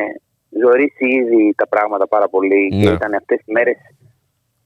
ζωρίσει 0.62 1.06
ήδη 1.22 1.54
τα 1.62 1.68
πράγματα 1.74 2.06
πάρα 2.08 2.28
πολύ 2.34 2.62
και 2.80 2.88
Ναι. 2.90 2.96
ήταν 3.00 3.12
αυτές 3.22 3.40
τι 3.46 3.52
μέρες 3.58 3.78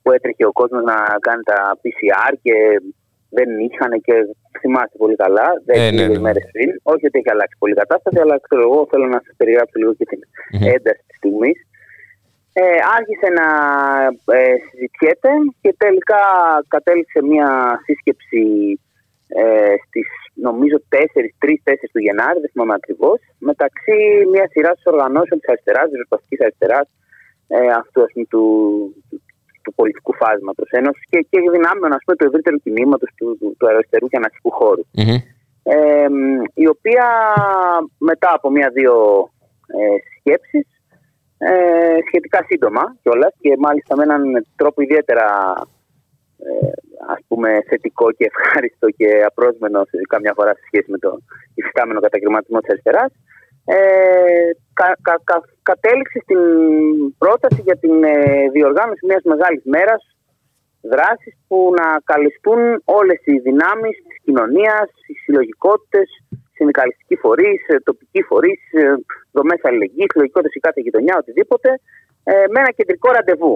που 0.01 0.11
έτρεχε 0.15 0.45
ο 0.45 0.51
κόσμος 0.59 0.83
να 0.91 0.97
κάνει 1.27 1.43
τα 1.51 1.59
PCR 1.81 2.33
και 2.45 2.55
δεν 3.37 3.49
είχαν 3.65 3.91
και 4.05 4.13
θυμάστε 4.59 4.97
πολύ 4.97 5.15
καλά, 5.23 5.47
δεν 5.65 5.77
Ε, 5.81 5.91
ναι, 5.91 6.01
ναι, 6.07 6.13
ναι. 6.13 6.19
μέρες 6.19 6.45
πριν. 6.51 6.69
Όχι 6.93 7.05
ότι 7.09 7.17
έχει 7.19 7.31
αλλάξει 7.35 7.55
πολύ 7.59 7.73
η 7.77 7.81
κατάσταση, 7.83 8.17
αλλά 8.23 8.35
ξέρω 8.45 8.61
εγώ 8.67 8.79
θέλω 8.91 9.05
να 9.15 9.19
σας 9.25 9.33
περιγράψω 9.37 9.75
λίγο 9.81 9.93
και 9.99 10.05
την 10.11 10.19
ένταση 10.75 11.03
της 11.07 11.17
στιγμής. 11.21 11.57
Ε, 12.53 12.77
άρχισε 12.97 13.27
να 13.39 13.47
ε, 14.39 14.53
συζητιέται 14.69 15.31
και 15.61 15.71
τελικά 15.83 16.21
κατέληξε 16.67 17.19
μια 17.31 17.47
σύσκεψη 17.85 18.43
ε, 19.27 19.75
στις 19.85 20.07
νομίζω 20.33 20.77
4, 20.89 20.99
3-4 21.43 21.89
του 21.91 21.99
Γενάρη, 22.05 22.39
δεν 22.39 22.49
θυμάμαι 22.51 22.73
ακριβώς, 22.73 23.19
μεταξύ 23.39 23.97
μια 24.31 24.47
σειρά 24.51 24.71
οργανώσεων 24.83 25.39
της 25.39 25.49
αριστεράς, 25.49 25.85
της 25.89 25.97
Ρεπαστική 25.97 26.43
Αριστεράς, 26.43 26.87
ε, 27.47 27.67
αυτού 27.81 28.01
ας 28.03 28.11
πούμε, 28.13 28.25
του, 28.25 28.43
του, 29.09 29.21
του 29.63 29.73
πολιτικού 29.73 30.13
φάσματος 30.13 30.69
Ένωσης 30.79 31.03
και, 31.09 31.19
και 31.29 31.39
δυνάμεων 31.39 31.91
ας 31.93 32.01
πούμε, 32.03 32.15
του 32.17 32.27
ευρύτερου 32.29 32.57
κινήματος 32.57 33.09
του, 33.17 33.37
του, 33.39 33.55
του 33.57 33.67
αριστερού 33.67 34.07
και 34.07 34.17
αναρχικού 34.17 34.51
χώρου. 34.51 34.83
Μμμ. 34.91 35.17
Ε, 35.69 36.07
η 36.53 36.67
οποία 36.67 37.05
μετά 37.97 38.29
από 38.33 38.49
μία-δύο 38.49 38.95
ε, 39.67 39.97
σκέψεις 40.19 40.67
ε, 41.37 41.97
σχετικά 42.07 42.45
σύντομα 42.47 42.95
κιόλας 43.01 43.33
και 43.39 43.55
μάλιστα 43.57 43.95
με 43.95 44.03
έναν 44.03 44.45
τρόπο 44.55 44.81
ιδιαίτερα 44.81 45.25
ε, 45.59 45.76
ας 47.07 47.19
πούμε 47.27 47.49
θετικό 47.69 48.11
και 48.11 48.29
ευχάριστο 48.31 48.87
και 48.89 49.09
απρόσμενο 49.29 49.79
σε 49.89 49.97
καμιά 50.09 50.33
φορά 50.35 50.51
σε 50.53 50.63
σχέση 50.65 50.91
με 50.91 50.97
το 50.97 51.17
υφιστάμενο 51.53 51.99
κατακριματισμό 51.99 52.59
της 52.59 52.69
αριστεράς 52.69 53.11
ε, 53.69 54.49
κα, 54.73 54.89
κα, 55.01 55.15
κα, 55.29 55.37
κατέληξε 55.69 56.19
στην 56.25 56.41
πρόταση 57.17 57.61
για 57.67 57.77
την 57.83 58.03
ε, 58.03 58.13
διοργάνωση 58.55 59.05
μιας 59.05 59.23
μεγάλης 59.23 59.63
μέρας 59.65 60.01
δράσεις 60.81 61.33
που 61.47 61.57
να 61.79 61.87
καλυφθούν 62.11 62.61
όλες 62.99 63.19
οι 63.29 63.35
δυνάμεις 63.47 63.95
της 64.07 64.17
κοινωνίας, 64.25 64.87
οι 65.07 65.13
συλλογικότητες, 65.23 66.07
συνδικαλιστικοί 66.57 67.15
φορείς, 67.15 67.61
ε, 67.67 67.79
τοπικοί 67.87 68.21
φορείς, 68.29 68.61
ε, 68.71 68.95
δομές 69.31 69.59
αλληλεγγύης, 69.63 70.09
συλλογικότητες 70.11 70.55
η 70.55 70.59
κάθε 70.59 70.81
γειτονιά, 70.81 71.15
οτιδήποτε, 71.17 71.69
ε, 72.23 72.33
με 72.51 72.57
ένα 72.63 72.71
κεντρικό 72.77 73.11
ραντεβού. 73.11 73.55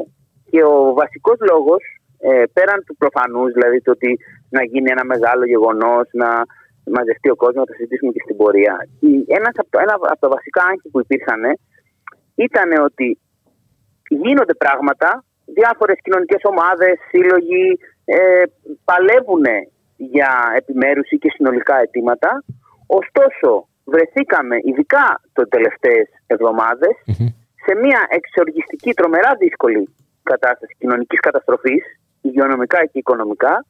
Και 0.50 0.64
ο 0.64 0.94
βασικός 0.94 1.38
λόγος, 1.52 1.84
ε, 2.30 2.44
πέραν 2.56 2.80
του 2.86 2.96
προφανούς, 3.02 3.50
δηλαδή 3.54 3.82
το 3.82 3.92
ότι 3.92 4.20
να 4.50 4.62
γίνει 4.64 4.90
ένα 4.96 5.06
μεγάλο 5.14 5.44
γεγονός, 5.46 6.06
να 6.12 6.30
μαζευτεί 6.96 7.30
ο 7.30 7.36
κόσμος, 7.36 7.56
να 7.64 7.70
το 7.70 7.74
συζητήσουμε 7.78 8.12
και 8.12 8.24
στην 8.26 8.36
πορεία. 8.42 8.76
η- 9.00 9.26
Ένας 9.38 9.54
από, 9.62 9.70
το- 9.70 9.80
ένα 9.86 9.94
από 10.14 10.20
τα 10.26 10.30
βασικά 10.36 10.62
άγχη 10.70 10.88
που 10.92 11.00
υπήρχαν 11.06 11.42
ήταν 12.36 12.70
ότι 12.90 13.08
γίνονται 14.10 14.54
πράγματα, 14.54 15.24
διάφορες 15.46 15.98
κοινωνικές 16.04 16.42
ομάδες, 16.44 16.94
σύλλογοι 17.10 17.80
ε, 18.06 18.44
παλεύουν 18.84 19.46
για 19.98 20.32
επιμέρους 20.56 21.10
ή 21.12 21.18
και 21.18 21.30
συνολικά 21.36 21.76
αιτήματα. 21.82 22.44
Ωστόσο, 22.88 23.68
βρεθήκαμε 23.86 24.56
ειδικά 24.70 25.22
τις 25.34 25.48
τελευταίες 25.50 26.08
εβδομάδες 26.28 26.94
σε 27.66 27.76
μια 27.84 28.02
εξοργιστική, 28.10 28.94
τρομερά 28.94 29.32
δύσκολη 29.40 29.94
κατάσταση 30.24 30.76
κοινωνικής 30.80 31.20
καταστροφής, 31.20 31.84
υγειονομικά 32.22 32.80
και 32.86 33.00
οικονομικά, 33.04 33.66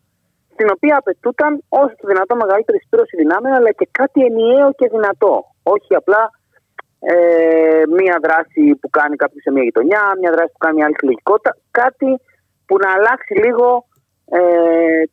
στην 0.54 0.68
οποία 0.76 0.95
απαιτούταν 0.97 1.52
όσο 1.70 1.93
το 2.02 2.08
δυνατόν 2.12 2.38
μεγαλύτερη 2.43 2.80
σπήρωση 2.86 3.16
δυνάμεων, 3.22 3.54
αλλά 3.56 3.72
και 3.72 3.88
κάτι 3.91 4.20
ενιαίο 4.30 4.70
και 4.80 4.88
δυνατό. 4.95 5.36
Όχι 5.64 5.91
απλά 6.02 6.22
ε, 6.99 7.14
μία 7.97 8.16
δράση 8.26 8.62
που 8.80 8.89
κάνει 8.89 9.16
κάποιος 9.16 9.41
σε 9.43 9.52
μια 9.52 9.64
γειτονιά, 9.64 10.02
μια 10.22 10.32
δράση 10.36 10.52
που 10.52 10.62
κάνει 10.66 10.76
μια 10.76 10.86
άλλη 10.86 10.97
συλλογικότητα, 10.99 11.52
κάτι 11.72 12.10
που 12.66 12.76
να 12.84 12.89
αλλάξει 12.97 13.34
λίγο 13.45 13.68
ε, 14.39 14.41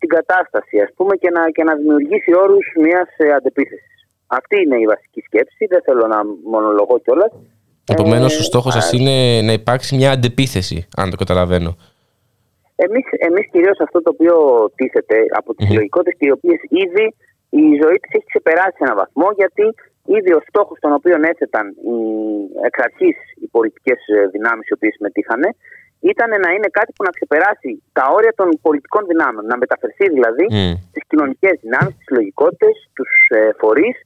την 0.01 0.09
κατάσταση 0.09 0.81
ας 0.87 0.91
πούμε 0.97 1.15
και 1.17 1.31
να, 1.31 1.51
και 1.51 1.63
να 1.69 1.75
δημιουργήσει 1.75 2.31
όρους 2.45 2.67
μιας 2.85 3.09
ε, 3.17 3.33
αντεπίθεσης. 3.33 3.97
Αυτή 4.27 4.57
είναι 4.63 4.77
η 4.77 4.87
βασική 4.87 5.21
σκέψη, 5.21 5.67
δεν 5.67 5.83
θέλω 5.85 6.07
να 6.07 6.19
μονολογώ 6.53 6.99
κιόλας. 6.99 7.33
Επομένως, 7.87 8.35
Ε, 8.37 8.39
ο 8.39 8.43
στόχος 8.43 8.73
σας 8.73 8.93
είναι 8.93 9.41
να 9.43 9.53
υπάρξει 9.53 9.97
μια 9.97 10.11
αντεπίθεση, 10.11 10.89
αν 10.97 11.11
το 11.11 11.17
καταλαβαίνω. 11.17 11.77
Εμείς, 12.85 13.05
εμείς 13.29 13.45
κυρίως 13.53 13.79
αυτό 13.87 13.99
το 14.05 14.11
οποίο 14.15 14.37
τίθεται 14.79 15.17
από 15.41 15.51
τις 15.55 15.65
Μμμ. 15.65 15.69
συλλογικότητες 15.69 16.15
και 16.19 16.27
οι 16.29 16.37
οποίες 16.39 16.61
ήδη 16.85 17.07
η 17.63 17.65
ζωή 17.83 17.99
της 18.03 18.11
έχει 18.17 18.29
ξεπεράσει 18.33 18.77
σε 18.77 18.85
έναν 18.87 18.97
βαθμό 19.03 19.29
γιατί 19.41 19.65
ήδη 20.17 20.33
ο 20.39 20.41
στόχος 20.49 20.77
τον 20.85 20.93
οποίο 20.99 21.17
έθεταν 21.33 21.67
οι, 21.89 21.99
εξ 22.69 22.77
αρχής 22.87 23.17
οι 23.43 23.47
πολιτικές 23.57 24.01
ε, 24.17 24.27
δυνάμεις 24.35 24.67
οι 24.69 24.75
οποίες 24.77 24.95
συμμετείχαν 24.97 25.43
ήταν 26.13 26.31
να 26.45 26.51
είναι 26.55 26.71
κάτι 26.79 26.91
που 26.97 27.05
να 27.07 27.13
ξεπεράσει 27.17 27.71
τα 27.99 28.05
όρια 28.17 28.33
των 28.41 28.49
πολιτικών 28.65 29.03
δυνάμεων. 29.11 29.45
Να 29.47 29.57
μεταφερθεί 29.63 30.07
δηλαδή 30.17 30.47
Μμ. 30.51 30.73
στις 30.91 31.03
κοινωνικές 31.11 31.55
δυνάμεις, 31.65 31.93
στις 31.95 32.07
συλλογικότητες, 32.09 32.75
τους 32.97 33.11
ε, 33.29 33.51
φορείς 33.61 33.97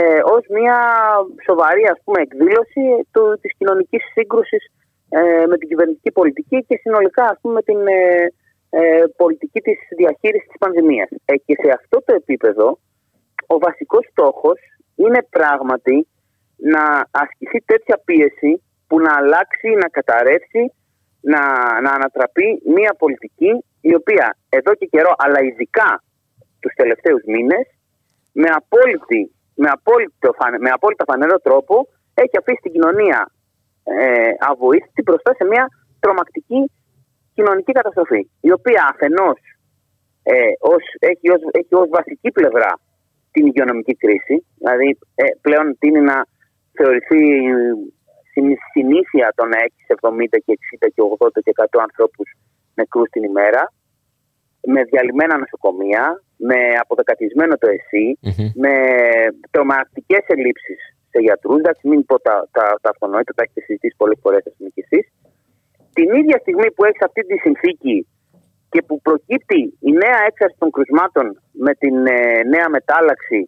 ε, 0.00 0.20
ως 0.34 0.42
μια 0.56 0.78
σοβαρή 1.48 1.84
ας 1.94 1.98
πούμε 2.04 2.18
εκδήλωση 2.26 2.84
του, 3.12 3.24
της 3.42 3.52
κοινωνικής 3.58 4.02
σύγκρουσης 4.14 4.62
ε, 5.18 5.46
με 5.46 5.56
την 5.58 5.68
κυβερνητική 5.68 6.10
πολιτική 6.12 6.64
και 6.68 6.76
συνολικά 6.82 7.24
ας 7.24 7.38
πούμε 7.40 7.54
με 7.54 7.62
την 7.62 7.80
ε, 7.86 8.26
ε, 8.70 9.04
πολιτική 9.16 9.60
της 9.60 9.78
διαχείρισης 9.96 10.48
της 10.48 10.58
πανδημίας. 10.58 11.08
Ε, 11.24 11.36
και 11.36 11.54
σε 11.62 11.70
αυτό 11.78 12.02
το 12.06 12.14
επίπεδο 12.14 12.78
ο 13.46 13.58
βασικός 13.58 14.04
στόχος 14.10 14.58
είναι 14.96 15.26
πράγματι 15.30 16.06
να 16.56 16.82
ασκηθεί 17.10 17.60
τέτοια 17.60 18.00
πίεση 18.04 18.62
που 18.86 19.00
να 19.00 19.12
αλλάξει, 19.16 19.68
να 19.82 19.88
καταρρεύσει, 19.88 20.72
να, 21.20 21.42
να 21.80 21.90
ανατραπεί 21.98 22.62
μια 22.64 22.94
πολιτική 22.98 23.64
η 23.80 23.94
οποία 23.94 24.36
εδώ 24.48 24.74
και 24.74 24.86
καιρό, 24.86 25.12
αλλά 25.16 25.40
ειδικά 25.42 26.02
τους 26.60 26.72
τελευταίους 26.74 27.22
μήνες, 27.26 27.66
με, 28.32 28.48
απόλυτη, 28.60 29.22
με, 29.54 29.68
απόλυτο, 29.76 30.32
φανε- 30.38 30.60
με 30.60 30.70
απόλυτα 30.72 31.04
φανερό 31.06 31.38
τρόπο 31.40 31.88
έχει 32.14 32.36
αφήσει 32.38 32.60
την 32.62 32.72
κοινωνία 32.72 33.30
ε, 33.84 34.30
αβοήθητη 34.38 35.02
μπροστά 35.02 35.34
σε 35.34 35.44
μια 35.44 35.68
τρομακτική 36.00 36.70
κοινωνική 37.34 37.72
καταστροφή 37.72 38.30
η 38.40 38.52
οποία 38.52 38.88
αφενός 38.92 39.38
ε, 40.22 40.34
ως, 40.58 40.82
έχει, 40.98 41.30
ως, 41.30 41.40
έχει 41.50 41.74
ως 41.74 41.88
βασική 41.88 42.30
πλευρά 42.30 42.80
την 43.30 43.46
υγειονομική 43.46 43.94
κρίση 43.96 44.46
δηλαδή 44.58 44.98
ε, 45.14 45.24
πλέον 45.40 45.76
τίνει 45.78 46.00
να 46.00 46.26
θεωρηθεί 46.72 47.22
συν- 48.32 48.58
συνήθεια 48.72 49.32
το 49.34 49.44
να 49.46 49.58
έχει 49.66 49.80
70 50.00 50.38
και 50.44 50.58
60 50.84 50.88
και 50.94 51.02
80 51.18 51.28
και 51.44 51.52
100 51.56 51.64
ανθρώπους 51.88 52.28
νεκρούς 52.74 53.08
την 53.10 53.22
ημέρα 53.22 53.72
με 54.66 54.82
διαλυμένα 54.84 55.38
νοσοκομεία, 55.38 56.22
με 56.36 56.56
αποδεκατισμένο 56.80 57.54
το 57.56 57.68
ΕΣΥ, 57.76 58.18
Μμμ. 58.20 58.50
με 58.54 58.72
τρομακτικές 59.50 60.24
ελλείψεις 60.26 60.80
σε 61.12 61.18
γιατρούς. 61.26 61.58
Εντάξει, 61.62 61.82
μην 61.90 62.00
πω 62.08 62.16
τα, 62.26 62.36
τα, 62.56 62.64
τα 62.82 62.88
αυτονόητα, 62.94 63.32
τα 63.36 63.42
έχετε 63.44 63.60
συζητήσει 63.66 63.96
πολλές 64.02 64.18
φορές, 64.24 64.42
ας 64.48 64.54
πούμε 64.56 64.70
και 64.74 64.84
εσείς. 64.86 65.04
Την 65.98 66.08
ίδια 66.20 66.38
στιγμή 66.44 66.68
που 66.74 66.82
έχεις 66.88 67.02
αυτή 67.08 67.22
τη 67.30 67.36
συνθήκη 67.44 67.96
και 68.72 68.80
που 68.86 68.96
προκύπτει 69.06 69.60
η 69.88 69.90
νέα 70.02 70.18
έξαρση 70.28 70.56
των 70.62 70.70
κρουσμάτων 70.74 71.26
με 71.66 71.72
την 71.82 71.96
ε, 72.06 72.18
νέα 72.54 72.68
μετάλλαξη, 72.76 73.40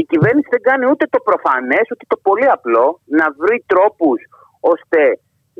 η 0.00 0.04
κυβέρνηση 0.10 0.48
δεν 0.50 0.62
κάνει 0.68 0.84
ούτε 0.92 1.04
το 1.14 1.20
προφανές, 1.28 1.84
ούτε 1.92 2.04
το 2.12 2.18
πολύ 2.26 2.48
απλό 2.56 2.86
να 3.18 3.26
βρει 3.40 3.58
τρόπους 3.72 4.18
ώστε 4.72 5.00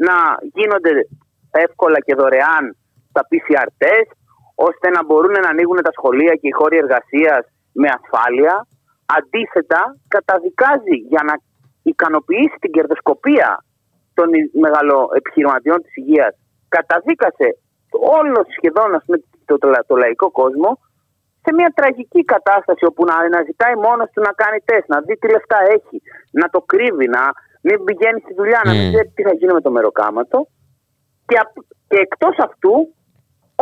να 0.07 0.17
γίνονται 0.57 0.93
εύκολα 1.67 1.99
και 2.07 2.15
δωρεάν 2.21 2.65
τα 3.13 3.23
PCR 3.29 3.69
test, 3.83 4.11
ώστε 4.69 4.87
να 4.97 5.01
μπορούν 5.05 5.35
να 5.45 5.51
ανοίγουν 5.55 5.79
τα 5.89 5.93
σχολεία 5.99 6.35
και 6.41 6.49
οι 6.49 6.59
χώροι 6.59 6.77
εργασίας 6.85 7.43
με 7.81 7.89
ασφάλεια. 7.99 8.55
Αντίθετα, 9.07 9.97
καταδικάζει 10.09 10.97
για 11.13 11.23
να 11.29 11.35
ικανοποιήσει 11.83 12.57
την 12.61 12.71
κερδοσκοπία 12.73 13.65
των 14.15 14.29
μεγαλοεπιχειρηματιών 14.53 15.83
της 15.83 15.97
υγείας. 15.97 16.35
Καταδίκασε 16.69 17.49
όλο 18.19 18.47
σχεδόν 18.57 18.95
ας 18.95 19.03
πούμε, 19.05 19.19
το, 19.45 19.59
το, 19.59 19.69
το 19.87 19.97
λαϊκό 19.97 20.31
κόσμο 20.31 20.71
σε 21.45 21.55
μια 21.55 21.73
τραγική 21.75 22.25
κατάσταση 22.25 22.85
όπου 22.85 23.05
να, 23.05 23.29
να 23.29 23.41
ζητάει 23.49 23.75
μόνος 23.87 24.09
του 24.13 24.21
να 24.21 24.33
κάνει 24.33 24.59
τεστ, 24.65 24.89
να 24.89 25.01
δει 25.01 25.15
τι 25.17 25.29
λεφτά 25.35 25.59
έχει, 25.77 26.03
να 26.31 26.49
το 26.49 26.61
κρύβει, 26.61 27.07
να 27.09 27.23
μην 27.63 27.85
πηγαίνει 27.85 28.21
στη 28.21 28.35
δουλειά, 28.35 28.61
να 28.65 28.73
μην 28.73 28.83
Μμμ. 28.85 28.93
ξέρει 28.93 29.09
τι 29.15 29.23
θα 29.23 29.35
γίνει 29.35 29.53
με 29.53 29.61
το 29.61 29.71
μεροκάματο. 29.71 30.39
Και, 31.27 31.37
απ- 31.45 31.67
και 31.89 31.99
εκτός 32.07 32.37
αυτού 32.39 32.75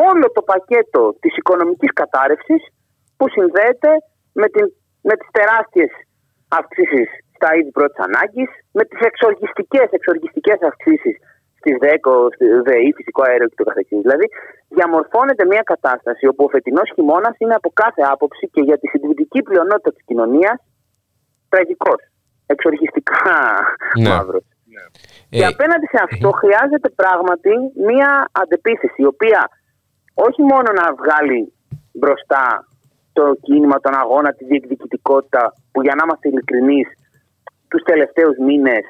όλο 0.09 0.27
το 0.37 0.43
πακέτο 0.43 1.17
της 1.21 1.37
οικονομικής 1.37 1.93
κατάρρευσης 1.93 2.63
που 3.17 3.29
συνδέεται 3.29 3.91
με, 4.33 4.47
την, 4.49 4.65
με 5.09 5.15
τις 5.19 5.29
τεράστιες 5.39 5.91
αυξήσεις 6.59 7.09
στα 7.37 7.49
είδη 7.57 7.71
πρώτης 7.79 8.01
ανάγκης, 8.09 8.51
με 8.79 8.83
τις 8.89 9.01
εξοργιστικές, 9.09 9.87
εξοργιστικές 9.99 10.59
αυξήσεις 10.71 11.17
στις 11.59 11.75
ΔΕΚΟ, 11.85 12.15
στη 12.35 12.47
ΔΕΗ, 12.67 12.89
φυσικό 12.99 13.21
αέριο 13.29 13.49
και 13.49 13.59
το 13.61 13.65
καθεξής. 13.71 14.01
Δηλαδή, 14.07 14.27
διαμορφώνεται 14.77 15.45
μια 15.53 15.63
κατάσταση 15.73 16.25
όπου 16.31 16.45
ο 16.45 16.49
φετινός 16.55 16.89
χειμώνας 16.95 17.35
είναι 17.39 17.55
από 17.61 17.71
κάθε 17.83 18.03
άποψη 18.15 18.45
και 18.55 18.63
για 18.69 18.79
τη 18.79 18.87
συντηρητική 18.93 19.41
πλειονότητα 19.43 19.91
της 19.93 20.05
κοινωνίας 20.09 20.59
τραγικός, 21.49 22.01
εξοργιστικά 22.47 23.21
Ναι. 24.03 24.09
μαύρος. 24.09 24.45
Ε, 25.31 25.37
Και 25.39 25.47
απέναντι 25.55 25.87
σε 25.95 26.01
αυτό 26.07 26.31
χρειάζεται 26.31 26.89
πράγματι 27.01 27.53
μία 27.89 28.11
αντεπίθεση 28.43 29.03
η 29.03 29.07
οποία 29.15 29.41
όχι 30.15 30.43
μόνο 30.43 30.69
να 30.81 30.87
βγάλει 31.01 31.53
μπροστά 31.93 32.45
το 33.13 33.35
κίνημα, 33.43 33.81
τον 33.81 33.95
αγώνα, 33.95 34.33
τη 34.33 34.45
διεκδικητικότητα 34.45 35.53
που 35.73 35.83
για 35.83 35.95
να 35.95 36.03
είμαστε 36.05 36.29
ειλικρινείς 36.29 36.89
τους 37.69 37.83
τελευταίους 37.83 38.37
μήνες 38.39 38.85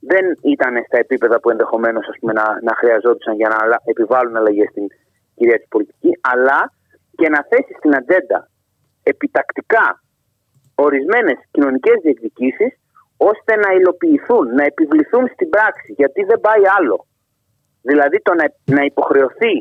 δεν 0.00 0.24
ήταν 0.54 0.84
στα 0.86 0.98
επίπεδα 0.98 1.40
που 1.40 1.50
ενδεχομένως 1.50 2.08
ας 2.08 2.16
πούμε, 2.20 2.32
να, 2.32 2.44
να 2.62 2.74
χρειαζόντουσαν 2.80 3.34
για 3.34 3.48
να 3.48 3.56
αλλα- 3.62 3.82
επιβάλλουν 3.84 4.36
αλλαγές 4.36 4.68
στην 4.70 4.86
κυρίαρχη 5.34 5.66
πολιτικής 5.68 6.14
αλλά 6.20 6.72
και 7.18 7.28
να 7.28 7.46
θέσει 7.48 7.72
στην 7.78 7.94
ατζέντα 7.94 8.48
επιτακτικά 9.02 10.02
ορισμένες 10.74 11.38
κοινωνικές 11.50 11.96
διεκδικήσεις 12.02 12.72
ώστε 13.16 13.52
να 13.64 13.70
υλοποιηθούν, 13.78 14.54
να 14.54 14.64
επιβληθούν 14.64 15.24
στην 15.34 15.48
πράξη 15.48 15.92
γιατί 16.00 16.20
δεν 16.24 16.40
πάει 16.40 16.62
άλλο. 16.78 17.06
Δηλαδή 17.82 18.18
το 18.22 18.32
να, 18.34 18.44
να 18.76 18.82
υποχρεωθεί 18.82 19.54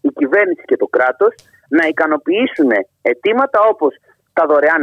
η 0.00 0.10
κυβέρνηση 0.18 0.62
και 0.64 0.76
το 0.76 0.86
κράτος 0.86 1.34
να 1.76 1.82
ικανοποιήσουν 1.92 2.70
αιτήματα 3.02 3.58
όπως 3.72 3.92
τα 4.32 4.44
δωρεάν 4.50 4.82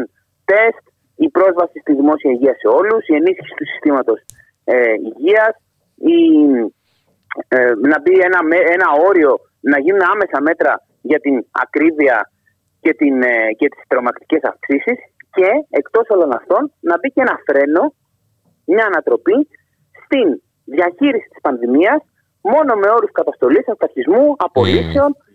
τεστ, 0.49 0.83
η 1.25 1.27
πρόσβαση 1.29 1.77
στη 1.79 1.93
δημόσια 1.99 2.31
υγεία 2.31 2.55
σε 2.61 2.67
όλους, 2.79 3.01
η 3.07 3.13
ενίσχυση 3.19 3.53
του 3.57 3.67
συστήματος 3.71 4.19
ε, 4.63 4.93
υγείας, 5.09 5.53
η, 6.15 6.19
ε, 7.47 7.71
να 7.91 7.97
μπει 8.01 8.13
ένα, 8.27 8.39
με- 8.43 8.67
ένα 8.75 8.87
όριο, 9.09 9.31
να 9.71 9.79
γίνουν 9.79 10.01
άμεσα 10.13 10.41
μέτρα 10.41 10.73
για 11.01 11.19
την 11.19 11.45
ακρίβεια 11.51 12.31
και, 12.83 12.93
την, 12.93 13.21
ε, 13.21 13.51
και 13.59 13.67
τις 13.69 13.83
τρομακτικές 13.87 14.41
αυξήσεις 14.43 14.97
και 15.37 15.49
εκτός 15.69 16.05
όλων 16.09 16.31
αυτών 16.39 16.71
να 16.79 16.97
μπει 16.97 17.07
και 17.11 17.21
ένα 17.21 17.39
φρένο, 17.45 17.93
μια 18.65 18.85
ανατροπή 18.85 19.37
στην 20.03 20.27
διαχείριση 20.65 21.27
της 21.31 21.41
πανδημίας 21.41 21.99
μόνο 22.41 22.75
με 22.75 22.87
όρους 22.97 23.11
καταστολής, 23.11 23.67
αυταρχισμού, 23.69 24.35
απολύσεων, 24.37 25.11
ε, 25.15 25.26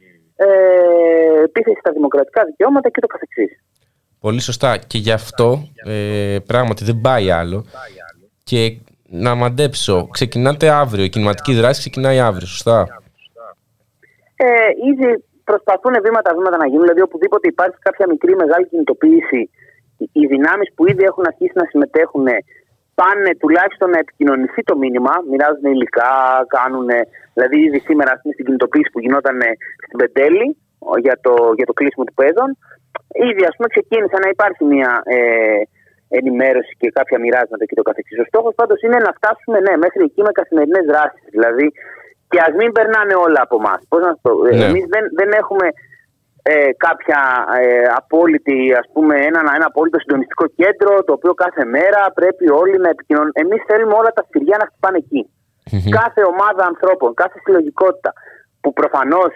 επίθεση 1.45 1.77
στα 1.81 1.93
δημοκρατικά 1.93 2.45
δικαιώματα 2.45 2.89
και 2.91 3.01
το 3.01 3.07
καθεξής. 3.07 3.59
Πολύ 4.21 4.41
σωστά. 4.41 4.77
Και 4.77 4.99
γι' 4.99 5.13
αυτό 5.13 5.63
ε, 5.87 6.37
πράγματι 6.47 6.85
δεν 6.85 7.01
πάει 7.01 7.31
άλλο. 7.31 7.65
Και 8.45 8.77
να 9.09 9.35
μαντέψω, 9.35 10.09
ξεκινάτε 10.11 10.69
αύριο. 10.69 11.05
Η 11.05 11.09
κινηματική 11.09 11.55
δράση 11.55 11.79
ξεκινάει 11.81 12.19
αύριο, 12.21 12.47
σωστά; 12.47 12.87
Ε, 14.37 14.47
ήδη 14.91 15.25
προσπαθούν 15.45 15.95
βήματα-βήματα 16.03 16.57
να 16.57 16.67
γίνουν, 16.67 16.83
δηλαδή 16.83 17.01
οπουδήποτε 17.01 17.49
υπάρχει 17.49 17.77
κάποια 17.79 18.07
μικρή 18.09 18.37
μεγάλη 18.37 18.69
κινητοποίηση, 18.69 19.51
οι- 19.97 20.11
οι 20.13 20.27
δυνάμεις 20.27 20.73
που 20.75 20.89
ήδη 20.89 21.05
έχουν 21.05 21.25
αρχίσει 21.27 21.53
να 21.55 21.65
συμμετέχουν 21.71 22.27
πάνε 23.01 23.31
τουλάχιστον 23.43 23.89
να 23.91 23.99
επικοινωνηθεί 24.05 24.63
το 24.71 24.77
μήνυμα, 24.83 25.13
μοιράζουν 25.31 25.67
υλικά, 25.75 26.13
κάνουν. 26.57 26.89
Δηλαδή, 27.35 27.57
ήδη 27.67 27.79
σήμερα 27.89 28.11
ας 28.15 28.21
πούμε, 28.21 28.33
στην 28.35 28.47
κινητοποίηση 28.47 28.91
που 28.93 29.01
γινόταν 29.05 29.37
ε, 29.41 29.51
στην 29.87 29.99
Πεντέλη 30.01 30.47
ο, 30.91 30.93
για 31.05 31.17
το, 31.25 31.35
για 31.59 31.67
το 31.69 31.75
κλείσιμο 31.79 32.05
του 32.07 32.17
παιδών, 32.21 32.51
ήδη 33.29 33.43
ας 33.51 33.55
πούμε, 33.57 33.69
ξεκίνησε 33.75 34.17
να 34.25 34.29
υπάρχει 34.35 34.63
μια 34.73 34.91
ε, 35.17 35.19
ενημέρωση 36.19 36.73
και 36.81 36.89
κάποια 36.99 37.19
μοιράσματα 37.25 37.65
και 37.69 37.79
το 37.81 37.85
καθεξής. 37.89 38.19
Ο 38.25 38.27
στόχος 38.31 38.53
πάντως 38.61 38.79
είναι 38.85 38.99
να 39.07 39.13
φτάσουμε 39.19 39.59
ναι, 39.67 39.75
μέχρι 39.85 40.03
εκεί 40.09 40.21
με 40.29 40.33
καθημερινές 40.41 40.85
δράσεις. 40.91 41.27
Δηλαδή, 41.37 41.67
και 42.31 42.39
ας 42.47 42.53
μην 42.59 42.71
περνάνε 42.77 43.15
όλα 43.27 43.41
από 43.47 43.57
εμάς. 43.63 43.81
Πώς 43.91 44.01
να 44.07 44.11
σου 44.15 44.21
το 44.23 44.31
πω, 44.35 44.45
Ναι. 44.45 44.65
Εμείς 44.69 44.85
δεν, 44.95 45.05
δεν 45.19 45.31
έχουμε 45.41 45.67
ε, 46.43 46.73
κάποια 46.87 47.21
ε, 47.61 47.83
απόλυτη, 48.01 48.59
ας 48.81 48.87
πούμε, 48.93 49.15
ένα, 49.29 49.41
ένα 49.59 49.67
απόλυτο 49.73 49.99
συντονιστικό 49.99 50.45
κέντρο 50.61 50.93
το 51.07 51.13
οποίο 51.13 51.35
κάθε 51.35 51.65
μέρα 51.65 52.01
πρέπει 52.19 52.51
όλοι 52.51 52.77
να 52.85 52.89
επικοινωνούν. 52.89 53.33
Εμείς 53.43 53.61
θέλουμε 53.69 53.95
όλα 54.01 54.11
τα 54.17 54.23
σφυριά 54.27 54.57
να 54.61 54.67
χτυπάνε 54.71 54.99
εκεί. 55.05 55.23
Κάθε 56.01 56.23
ομάδα 56.33 56.63
ανθρώπων, 56.73 57.15
κάθε 57.23 57.39
συλλογικότητα 57.45 58.11
που 58.61 58.73
προφανώς 58.73 59.33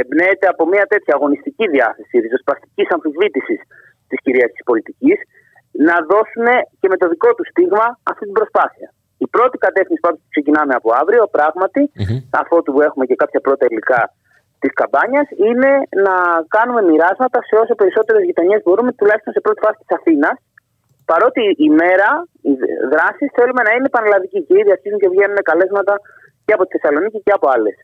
εμπνέεται 0.00 0.46
από 0.52 0.62
μια 0.72 0.86
τέτοια 0.92 1.14
αγωνιστική 1.14 1.66
διάθεση 1.74 2.14
ριζοσπαστικής 2.18 2.88
αμφισβήτησης 2.94 3.60
της 4.08 4.18
κυρίαρχης 4.24 4.62
πολιτικής 4.70 5.18
να 5.88 5.96
δώσουν 6.10 6.46
και 6.80 6.88
με 6.92 6.96
το 6.96 7.06
δικό 7.12 7.30
τους 7.34 7.48
στίγμα 7.52 7.86
αυτή 8.10 8.24
την 8.28 8.36
προσπάθεια. 8.38 8.88
Η 9.24 9.26
πρώτη 9.34 9.56
κατεύθυνση 9.66 10.00
πάντως 10.04 10.20
που 10.22 10.30
ξεκινάμε 10.34 10.74
από 10.80 10.88
αύριο, 11.00 11.22
πράγματι, 11.36 11.82
αφότου 12.42 12.80
έχουμε 12.80 13.04
και 13.06 13.16
κάποια 13.22 13.40
πρώτα 13.40 13.66
υλικά 13.70 14.02
της 14.62 14.72
καμπάνιας, 14.78 15.28
είναι 15.48 15.70
να 16.06 16.16
κάνουμε 16.56 16.82
μοιράσματα 16.90 17.38
σε 17.48 17.54
όσο 17.62 17.74
περισσότερες 17.80 18.22
γειτονιές 18.28 18.60
μπορούμε, 18.64 18.90
τουλάχιστον 18.98 19.32
σε 19.32 19.40
πρώτη 19.44 19.60
φάση 19.64 19.78
της 19.82 19.96
Αθήνας. 19.98 20.36
Παρότι 21.10 21.42
η 21.66 21.68
μέρα, 21.80 22.08
οι 22.48 22.52
δράσεις 22.92 23.28
θέλουμε 23.36 23.62
να 23.66 23.72
είναι 23.74 23.88
πανελλαδική 23.96 24.40
και 24.46 24.54
ήδη 24.60 24.70
αρχίζουν 24.76 25.00
και 25.02 25.12
βγαίνουν 25.14 25.38
καλέσματα 25.50 25.94
και 26.44 26.52
από 26.56 26.62
τη 26.64 26.70
Θεσσαλονίκη 26.74 27.18
και 27.26 27.34
από 27.38 27.46
άλλες 27.54 27.76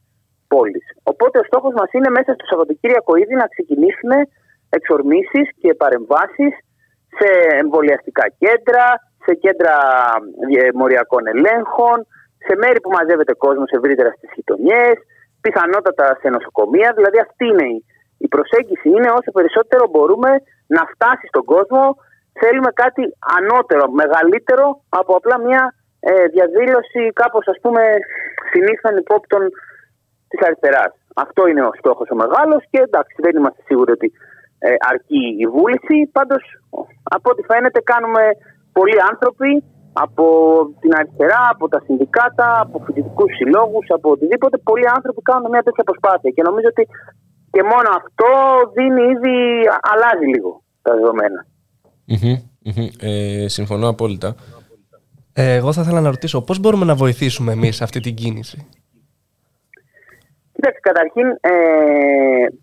πόλεις. 0.52 0.86
Οπότε 1.12 1.36
ο 1.42 1.44
στόχος 1.50 1.74
μας 1.80 1.90
είναι 1.96 2.10
μέσα 2.18 2.30
στο 2.34 2.44
Σαββατοκύριακο 2.50 3.12
ήδη 3.22 3.34
να 3.42 3.46
ξεκινήσουμε 3.54 4.16
εξορμήσεις 4.78 5.46
και 5.60 5.70
παρεμβάσεις 5.82 6.52
σε 7.18 7.30
εμβολιαστικά 7.62 8.24
κέντρα, 8.42 8.86
σε 9.24 9.32
κέντρα 9.44 9.74
ε, 10.58 10.68
μοριακών 10.80 11.24
ελέγχων, 11.34 11.96
σε 12.46 12.52
μέρη 12.62 12.78
που 12.80 12.90
μαζεύεται 12.96 13.34
κόσμος 13.44 13.70
ευρύτερα 13.78 14.10
στις 14.16 14.30
γειτονιές, 14.36 14.96
πιθανότατα 15.45 16.07
σε 16.20 16.28
νοσοκομεία. 16.36 16.90
Δηλαδή 16.99 17.18
αυτή 17.26 17.45
είναι 17.53 17.66
η, 17.76 17.78
η 18.24 18.28
προσέγγιση. 18.34 18.88
Είναι 18.95 19.11
όσο 19.18 19.30
περισσότερο 19.36 19.84
μπορούμε 19.93 20.30
να 20.76 20.82
φτάσει 20.93 21.26
στον 21.32 21.45
κόσμο. 21.53 21.82
Θέλουμε 22.40 22.70
κάτι 22.82 23.03
ανώτερο, 23.38 23.84
μεγαλύτερο 24.03 24.66
από 24.88 25.12
απλά 25.18 25.36
μια 25.47 25.62
ε, 26.01 26.26
διαδήλωση 26.34 27.03
κάπως 27.20 27.45
ας 27.53 27.59
πούμε 27.62 27.82
συνήθων 28.51 28.97
υπόπτων 28.97 29.43
της 30.28 30.40
αριστεράς. 30.47 30.93
Αυτό 31.24 31.47
είναι 31.47 31.64
ο 31.70 31.72
στόχος 31.78 32.09
ο 32.11 32.16
μεγάλος 32.22 32.62
και 32.70 32.80
εντάξει 32.88 33.16
δεν 33.24 33.36
είμαστε 33.36 33.62
σίγουροι 33.68 33.93
ότι 33.93 34.12
ε, 34.59 34.74
αρκεί 34.90 35.24
η 35.45 35.47
βούληση. 35.55 35.97
Πάντως 36.12 36.43
από 37.03 37.30
ό,τι 37.30 37.43
φαίνεται 37.51 37.80
κάνουμε 37.80 38.22
πολλοί 38.72 38.99
άνθρωποι 39.11 39.64
από 39.93 40.24
την 40.80 40.90
αριστερά, 40.99 41.49
από 41.51 41.68
τα 41.68 41.82
συνδικάτα, 41.84 42.61
από 42.61 42.82
φοιτητικούς 42.84 43.36
συλλόγους, 43.36 43.86
από 43.88 44.11
οτιδήποτε. 44.11 44.59
Πολλοί 44.59 44.88
άνθρωποι 44.88 45.22
κάνουν 45.22 45.51
μια 45.51 45.62
τέτοια 45.62 45.84
προσπάθεια 45.84 46.30
και 46.30 46.43
νομίζω 46.43 46.68
ότι 46.68 46.88
και 47.51 47.62
μόνο 47.62 47.88
αυτό 48.01 48.28
δίνει 48.74 49.03
ήδη, 49.03 49.36
αλλάζει 49.93 50.26
λίγο 50.34 50.62
τα 50.82 50.95
δεδομένα. 50.95 51.47
Μμμ, 52.05 52.36
μμμ. 52.64 52.88
Ε, 53.01 53.49
συμφωνώ 53.49 53.88
απόλυτα. 53.88 54.34
Ε, 55.34 55.55
εγώ 55.55 55.72
θα 55.72 55.80
ήθελα 55.80 56.01
να 56.01 56.11
ρωτήσω 56.11 56.43
πώς 56.43 56.59
μπορούμε 56.59 56.84
να 56.84 56.95
βοηθήσουμε 56.95 57.53
εμείς 57.53 57.82
αυτή 57.82 58.01
την 58.01 58.14
κίνηση; 58.14 58.68
Κοίταξε, 60.53 60.80
καταρχήν 60.82 61.26
ε, 61.40 61.53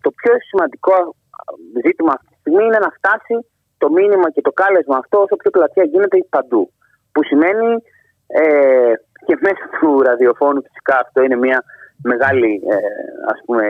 το 0.00 0.10
πιο 0.10 0.32
σημαντικό 0.48 0.94
ζήτημα 1.84 2.12
αυτή 2.12 2.28
τη 2.30 2.36
στιγμή 2.40 2.64
είναι 2.64 2.78
να 2.86 2.90
φτάσει 2.96 3.34
το 3.78 3.90
μήνυμα 3.90 4.30
και 4.30 4.40
το 4.40 4.52
κάλεσμα 4.52 4.96
αυτό 4.96 5.18
όσο 5.18 5.36
πιο 5.36 5.50
πλατεία 5.50 5.84
γίνεται 5.84 6.16
παντού. 6.28 6.72
Που 7.12 7.24
σημαίνει 7.24 7.68
ε, 8.26 8.92
και 9.26 9.36
μέσα 9.40 9.64
του 9.80 10.02
ραδιοφώνου 10.02 10.62
φυσικά 10.62 10.94
αυτό 11.04 11.22
είναι 11.22 11.36
μια 11.36 11.64
μεγάλη, 12.02 12.62
ε, 12.74 12.76
ας 13.32 13.40
πούμε, 13.44 13.64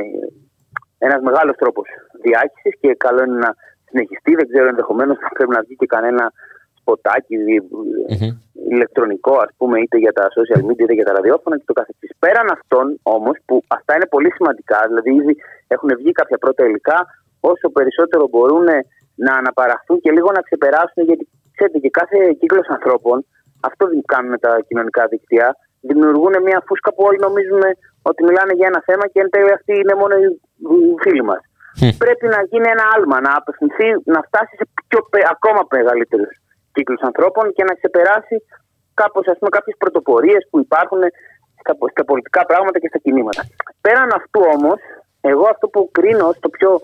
ένας 0.99 1.20
μεγάλος 1.22 1.57
τρόπος 1.57 1.86
διάχυσης 2.22 2.74
και 2.80 2.95
καλό 2.95 3.22
είναι 3.24 3.38
να 3.47 3.55
συνεχιστεί. 3.88 4.34
Δεν 4.34 4.49
ξέρω 4.49 4.66
ενδεχομένως 4.68 5.16
θα 5.18 5.28
πρέπει 5.34 5.51
να 5.51 5.61
βγει 5.61 5.76
και 5.76 5.86
κανένα 5.86 6.32
σποτάκι, 6.80 7.34
ηλεκτρονικό, 8.74 9.34
ας 9.47 9.53
πούμε, 9.57 9.80
είτε 9.80 9.97
για 9.99 10.12
τα 10.12 10.24
social 10.36 10.62
media, 10.66 10.84
είτε 10.84 10.93
για 10.93 11.05
τα 11.05 11.12
ραδιόφωνα 11.12 11.57
και 11.59 11.64
το 11.66 11.72
καθεξής. 11.72 12.11
Πέραν 12.18 12.49
αυτών 12.51 12.86
όμως, 13.03 13.36
που 13.47 13.62
αυτά 13.68 13.95
είναι 13.95 14.07
πολύ 14.14 14.30
σημαντικά, 14.32 14.78
δηλαδή 14.86 15.11
ήδη 15.20 15.36
έχουν 15.74 15.91
βγει 15.99 16.12
κάποια 16.12 16.38
πρώτα 16.38 16.64
υλικά, 16.64 16.99
όσο 17.41 17.66
περισσότερο 17.76 18.28
μπορούν 18.28 18.66
να 19.14 19.32
αναπαραχθούν 19.34 20.01
και 20.01 20.11
λίγο 20.11 20.30
να 20.36 20.41
ξεπεράσουν, 20.41 21.05
γιατί 21.09 21.28
ξέρετε 21.61 21.79
και 21.85 21.91
κάθε 22.01 22.19
κύκλος 22.41 22.69
ανθρώπων, 22.77 23.17
αυτό 23.69 23.83
δεν 23.91 24.01
κάνουν 24.13 24.35
τα 24.45 24.53
κοινωνικά 24.69 25.03
δίκτυα, 25.07 25.47
δημιουργούν 25.81 26.35
μια 26.47 26.63
φούσκα 26.67 26.91
που 26.95 27.03
όλοι 27.09 27.19
νομίζουμε 27.27 27.69
ότι 28.03 28.21
μιλάνε 28.29 28.53
για 28.59 28.67
ένα 28.73 28.81
θέμα 28.89 29.05
και 29.13 29.21
εν 29.21 29.31
τέλει 29.31 29.53
αυτοί 29.59 29.73
είναι 29.83 29.95
μόνο 30.01 30.15
οι 30.21 30.27
οι 30.71 30.95
φίλοι 31.03 31.25
μας. 31.31 31.43
Πρέπει 32.05 32.27
να 32.35 32.41
γίνει 32.51 32.69
ένα 32.75 32.85
άλμα, 32.95 33.21
να 33.27 33.33
απευθυνθεί, 33.41 33.89
να 34.15 34.21
φτάσει 34.27 34.55
σε 34.61 34.65
πιο, 34.89 34.99
πε- 35.11 35.29
ακόμα 35.35 35.61
μεγαλύτερους 35.71 36.33
κύκλους 36.73 37.01
ανθρώπων 37.01 37.53
και 37.53 37.65
να 37.69 37.75
ξεπεράσει 37.75 38.37
κάπως, 38.95 39.25
ας 39.33 39.39
πούμε, 39.39 39.51
κάποιες 39.57 39.77
πρωτοπορίες 39.83 40.43
που 40.51 40.59
υπάρχουν 40.67 41.01
στα, 41.61 41.73
στα 41.95 42.05
πολιτικά 42.05 42.43
πράγματα 42.51 42.79
και 42.79 42.89
στα 42.89 42.99
κινήματα. 42.99 43.43
Πέραν 43.81 44.11
αυτού 44.19 44.41
όμως, 44.57 44.79
εγώ 45.21 45.45
αυτό 45.55 45.67
που 45.69 45.89
κρίνω 45.97 46.27
ως 46.27 46.39
το 46.41 46.49
πιο 46.49 46.81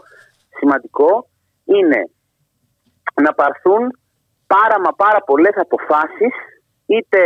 σημαντικό 0.58 1.10
είναι 1.64 2.00
να 3.22 3.32
πάρθουν 3.34 3.82
πάρα 4.54 4.76
μα 4.84 4.92
πάρα 5.04 5.20
πολλές 5.28 5.54
αποφάσεις 5.64 6.34
είτε 6.94 7.20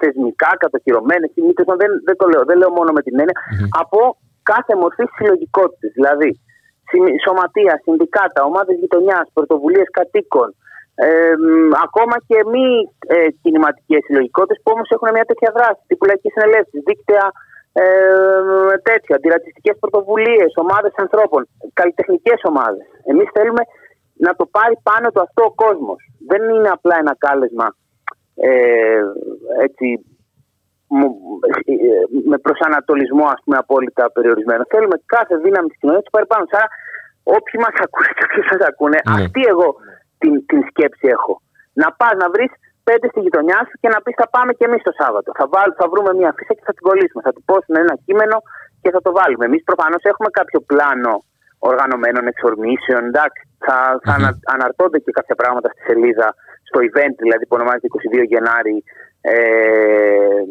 θεσμικά 0.00 0.50
κατοχυρωμένες 0.62 1.30
είτε 1.34 1.62
δεν, 1.82 1.90
δεν 2.08 2.16
το 2.20 2.26
λέω, 2.32 2.42
δεν 2.44 2.56
λέω 2.60 2.70
μόνο 2.78 2.90
με 2.96 3.02
την 3.06 3.18
εννοια 3.20 3.38
από 3.82 3.98
κάθε 4.42 4.72
μορφή 4.82 5.04
συλλογικότητας. 5.16 5.90
Δηλαδή 5.98 6.30
συμ- 6.90 7.16
σωματεία, 7.24 7.74
συνδικάτα, 7.84 8.40
ομάδες 8.50 8.76
γειτονιάς, 8.80 9.26
πρωτοβουλίες 9.36 9.88
κατοίκων, 9.98 10.48
ε, 10.94 11.32
μ, 11.44 11.70
ακόμα 11.86 12.16
και 12.28 12.38
μη 12.52 12.66
ε, 13.14 13.28
κινηματικές 13.42 14.00
συλλογικότητες 14.06 14.58
που 14.62 14.70
όμως 14.74 14.88
έχουν 14.94 15.08
μια 15.16 15.26
τέτοια 15.30 15.50
δράση, 15.56 15.80
τύπου 15.88 16.04
λαϊκές 16.08 16.32
συνελεύσεις, 16.36 16.80
δίκτυα 16.88 17.24
ε, 17.82 17.86
τέτοια, 18.88 19.16
αντιρατσιστικές 19.16 19.74
πρωτοβουλίες, 19.82 20.50
ομάδες 20.64 20.92
ανθρώπων, 21.04 21.40
καλλιτεχνικές 21.80 22.40
ομάδες. 22.50 22.86
Εμείς 23.10 23.28
θέλουμε 23.36 23.62
να 24.24 24.34
το 24.38 24.44
πάρει 24.46 24.76
πάνω 24.82 25.10
του 25.10 25.20
αυτό 25.20 25.44
ο 25.44 25.52
κόσμος. 25.64 26.00
Δεν 26.30 26.42
είναι 26.50 26.68
απλά 26.76 26.94
ένα 26.98 27.14
κάλεσμα 27.18 27.66
ε, 28.34 29.02
έτσι, 29.66 29.86
μου- 30.96 31.18
ε, 31.64 32.28
με 32.30 32.38
προσανατολισμό 32.38 33.24
ας 33.34 33.40
πούμε 33.44 33.56
απόλυτα 33.56 34.04
περιορισμένο. 34.12 34.62
Θέλουμε 34.72 34.96
κάθε 35.14 35.34
δύναμη 35.44 35.68
της 35.68 35.78
κοινωνίας 35.78 36.02
να 36.04 36.08
το 36.10 36.14
πάρει 36.16 36.26
πάνω. 36.32 36.44
Άρα 36.58 36.68
όποιοι 37.36 37.58
μας 37.64 37.74
ακούνε 37.84 38.10
και 38.16 38.24
όποιοι 38.28 38.42
σας 38.50 38.62
ακούνε, 38.70 38.98
Ναι. 39.02 39.12
αυτή 39.16 39.40
εγώ 39.52 39.68
την, 40.20 40.32
την 40.50 40.60
σκέψη 40.70 41.06
έχω. 41.16 41.34
Να 41.82 41.88
πας 42.00 42.14
να 42.22 42.28
βρεις 42.34 42.50
πέντε 42.88 43.06
στη 43.12 43.20
γειτονιά 43.24 43.58
σου 43.68 43.76
και 43.80 43.88
να 43.94 43.98
πεις 44.02 44.14
θα 44.20 44.28
πάμε 44.34 44.50
και 44.58 44.64
εμείς 44.68 44.82
το 44.88 44.92
Σάββατο. 45.00 45.28
Θα, 45.38 45.46
βάλ, 45.54 45.68
θα 45.78 45.86
βρούμε 45.92 46.10
μια 46.20 46.30
φύσα 46.36 46.52
και 46.56 46.64
θα 46.68 46.72
την 46.76 46.84
κολλήσουμε. 46.88 47.20
Θα 47.26 47.32
του 47.36 47.42
πόσουν 47.50 47.74
ένα 47.84 47.94
κείμενο 48.06 48.36
και 48.82 48.90
θα 48.94 49.00
το 49.06 49.10
βάλουμε. 49.18 49.44
Εμείς 49.48 49.62
προφανώς 49.70 50.02
έχουμε 50.10 50.28
κάποιο 50.38 50.58
πλάνο 50.70 51.12
οργανωμένων 51.70 52.26
εξορμήσεων. 52.32 53.02
Εντάξει, 53.10 53.42
θα, 53.66 53.76
θα 54.04 54.12
ανα- 54.18 54.38
αναρτώνται 54.54 54.98
και 55.04 55.12
κάποια 55.18 55.34
πράγματα 55.34 55.68
στη 55.72 55.82
σελίδα, 55.88 56.34
στο 56.68 56.78
event 56.88 57.14
δηλαδή 57.24 57.44
που 57.46 57.56
ονομάζεται 57.58 57.88
22 58.20 58.22
Γενάρη, 58.32 58.76
ε, 59.20 60.42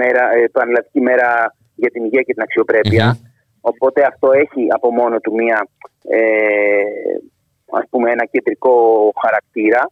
μέρα, 0.00 0.22
ε, 0.36 0.48
Πανελλαδική 0.56 1.00
μέρα 1.00 1.28
για 1.74 1.90
την 1.90 2.04
υγεία 2.04 2.22
και 2.22 2.32
την 2.32 2.42
αξιοπρέπεια. 2.42 3.06
Οπότε 3.60 4.00
αυτό 4.10 4.28
έχει 4.32 4.62
από 4.76 4.88
μόνο 4.92 5.16
του 5.20 5.32
μία, 5.34 5.58
ε, 6.08 6.20
ας 7.80 7.84
πούμε, 7.90 8.10
ένα 8.10 8.24
κεντρικό 8.24 8.74
χαρακτήρα. 9.22 9.82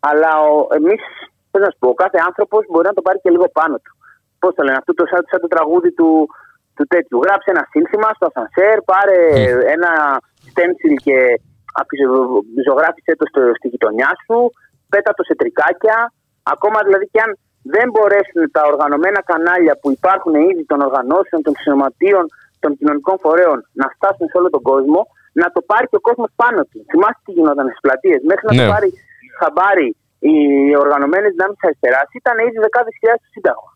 Αλλά 0.00 0.30
ο, 0.50 0.66
εμείς, 0.78 1.02
πώς 1.50 1.60
να 1.64 1.70
σου 1.70 1.78
πω, 1.78 1.88
ο 1.88 1.94
κάθε 1.94 2.18
άνθρωπος 2.28 2.64
μπορεί 2.68 2.86
να 2.86 2.92
το 2.98 3.02
πάρει 3.02 3.18
και 3.22 3.30
λίγο 3.30 3.48
πάνω 3.58 3.76
του. 3.84 3.92
Πώς 4.38 4.54
το 4.54 4.62
λένε, 4.62 4.78
αυτό 4.80 4.94
το 4.94 5.04
σαν, 5.10 5.22
σαν 5.30 5.40
το 5.40 5.46
τραγούδι 5.54 5.92
του, 5.92 6.28
του 6.76 6.84
τέτοιου. 6.92 7.18
Γράψε 7.24 7.48
ένα 7.54 7.64
σύνθημα 7.72 8.08
στο 8.16 8.26
ασανσέρ, 8.30 8.76
πάρε 8.92 9.18
ένα 9.76 9.90
stencil 10.50 10.94
και 11.06 11.16
αφήσε- 11.80 12.10
ζωγράφισε 12.66 13.12
το 13.20 13.24
στο, 13.30 13.40
στη 13.58 13.66
γειτονιά 13.72 14.10
σου, 14.24 14.38
πέτα 14.92 15.10
το 15.16 15.22
σε 15.28 15.34
τρικάκια. 15.40 15.96
Ακόμα 16.54 16.78
δηλαδή 16.86 17.06
και 17.12 17.20
αν 17.26 17.30
δεν 17.74 17.86
μπορέσουν 17.92 18.40
τα 18.56 18.62
οργανωμένα 18.72 19.20
κανάλια 19.30 19.74
που 19.80 19.88
υπάρχουν 19.98 20.34
ήδη 20.50 20.64
των 20.70 20.78
οργανώσεων, 20.88 21.40
των 21.46 21.54
σωματείων, 21.64 22.24
των 22.62 22.70
κοινωνικών 22.78 23.16
φορέων 23.24 23.58
να 23.80 23.86
φτάσουν 23.94 24.26
σε 24.30 24.36
όλο 24.40 24.48
τον 24.56 24.62
κόσμο, 24.70 25.00
να 25.40 25.46
το 25.54 25.60
πάρει 25.70 25.86
και 25.90 25.98
ο 26.00 26.04
κόσμος 26.08 26.30
πάνω 26.42 26.60
του. 26.70 26.78
Θυμάστε 26.90 27.20
τι 27.24 27.32
γινόταν 27.36 27.66
στις 27.68 27.80
πλατείες. 27.86 28.20
Μέχρι 28.30 28.44
να 28.48 28.52
Ναι. 28.54 28.60
το 28.62 28.72
πάρει 28.74 28.88
χαμπάρι 29.40 29.88
οι 30.28 30.34
οργανωμένες 30.84 31.30
δυνάμεις 31.34 31.56
της 31.58 31.64
αριστεράς 31.68 32.08
ήταν 32.20 32.34
ήδη 32.46 32.58
δεκάδες 32.66 32.94
χιλιάδες 32.98 33.22
στο 33.24 33.30
Σύνταγμα. 33.36 33.70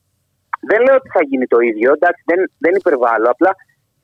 Δεν 0.70 0.80
λέω 0.84 0.94
ότι 1.00 1.08
θα 1.16 1.22
γίνει 1.30 1.46
το 1.46 1.58
ίδιο, 1.70 1.92
εντάξει, 1.92 2.22
δεν, 2.30 2.40
δεν 2.58 2.74
υπερβάλλω. 2.74 3.26
Απλά 3.30 3.50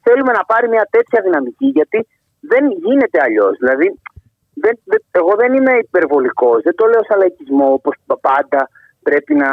θέλουμε 0.02 0.32
να 0.32 0.44
πάρει 0.44 0.68
μια 0.68 0.86
τέτοια 0.90 1.20
δυναμική 1.22 1.66
γιατί 1.78 1.98
δεν 2.40 2.70
γίνεται 2.70 3.18
αλλιώς. 3.22 3.54
Δηλαδή, 3.58 3.86
δεν, 4.54 4.74
δεν- 4.84 5.04
εγώ 5.10 5.32
δεν 5.36 5.54
είμαι 5.54 5.74
υπερβολικός. 5.86 6.62
Δεν 6.62 6.74
το 6.74 6.86
λέω 6.86 7.02
σαν 7.08 7.18
λαϊκισμό 7.18 7.72
όπως 7.72 7.94
πάντα 8.20 8.68
πρέπει 9.02 9.34
να 9.34 9.50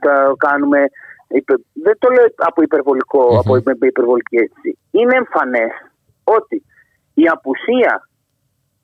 τα 0.00 0.34
κάνουμε. 0.36 0.80
υπε- 1.28 1.64
δεν 1.72 1.96
το 1.98 2.08
λέω 2.10 2.26
από, 2.36 2.62
υπερβολικό, 2.62 3.38
από 3.38 3.56
υπε- 3.56 3.84
υπερβολική 3.84 4.36
αίσθηση. 4.36 4.78
Είναι 4.90 5.16
εμφανές 5.16 5.72
ότι 6.24 6.64
η 7.14 7.26
απουσία 7.28 8.08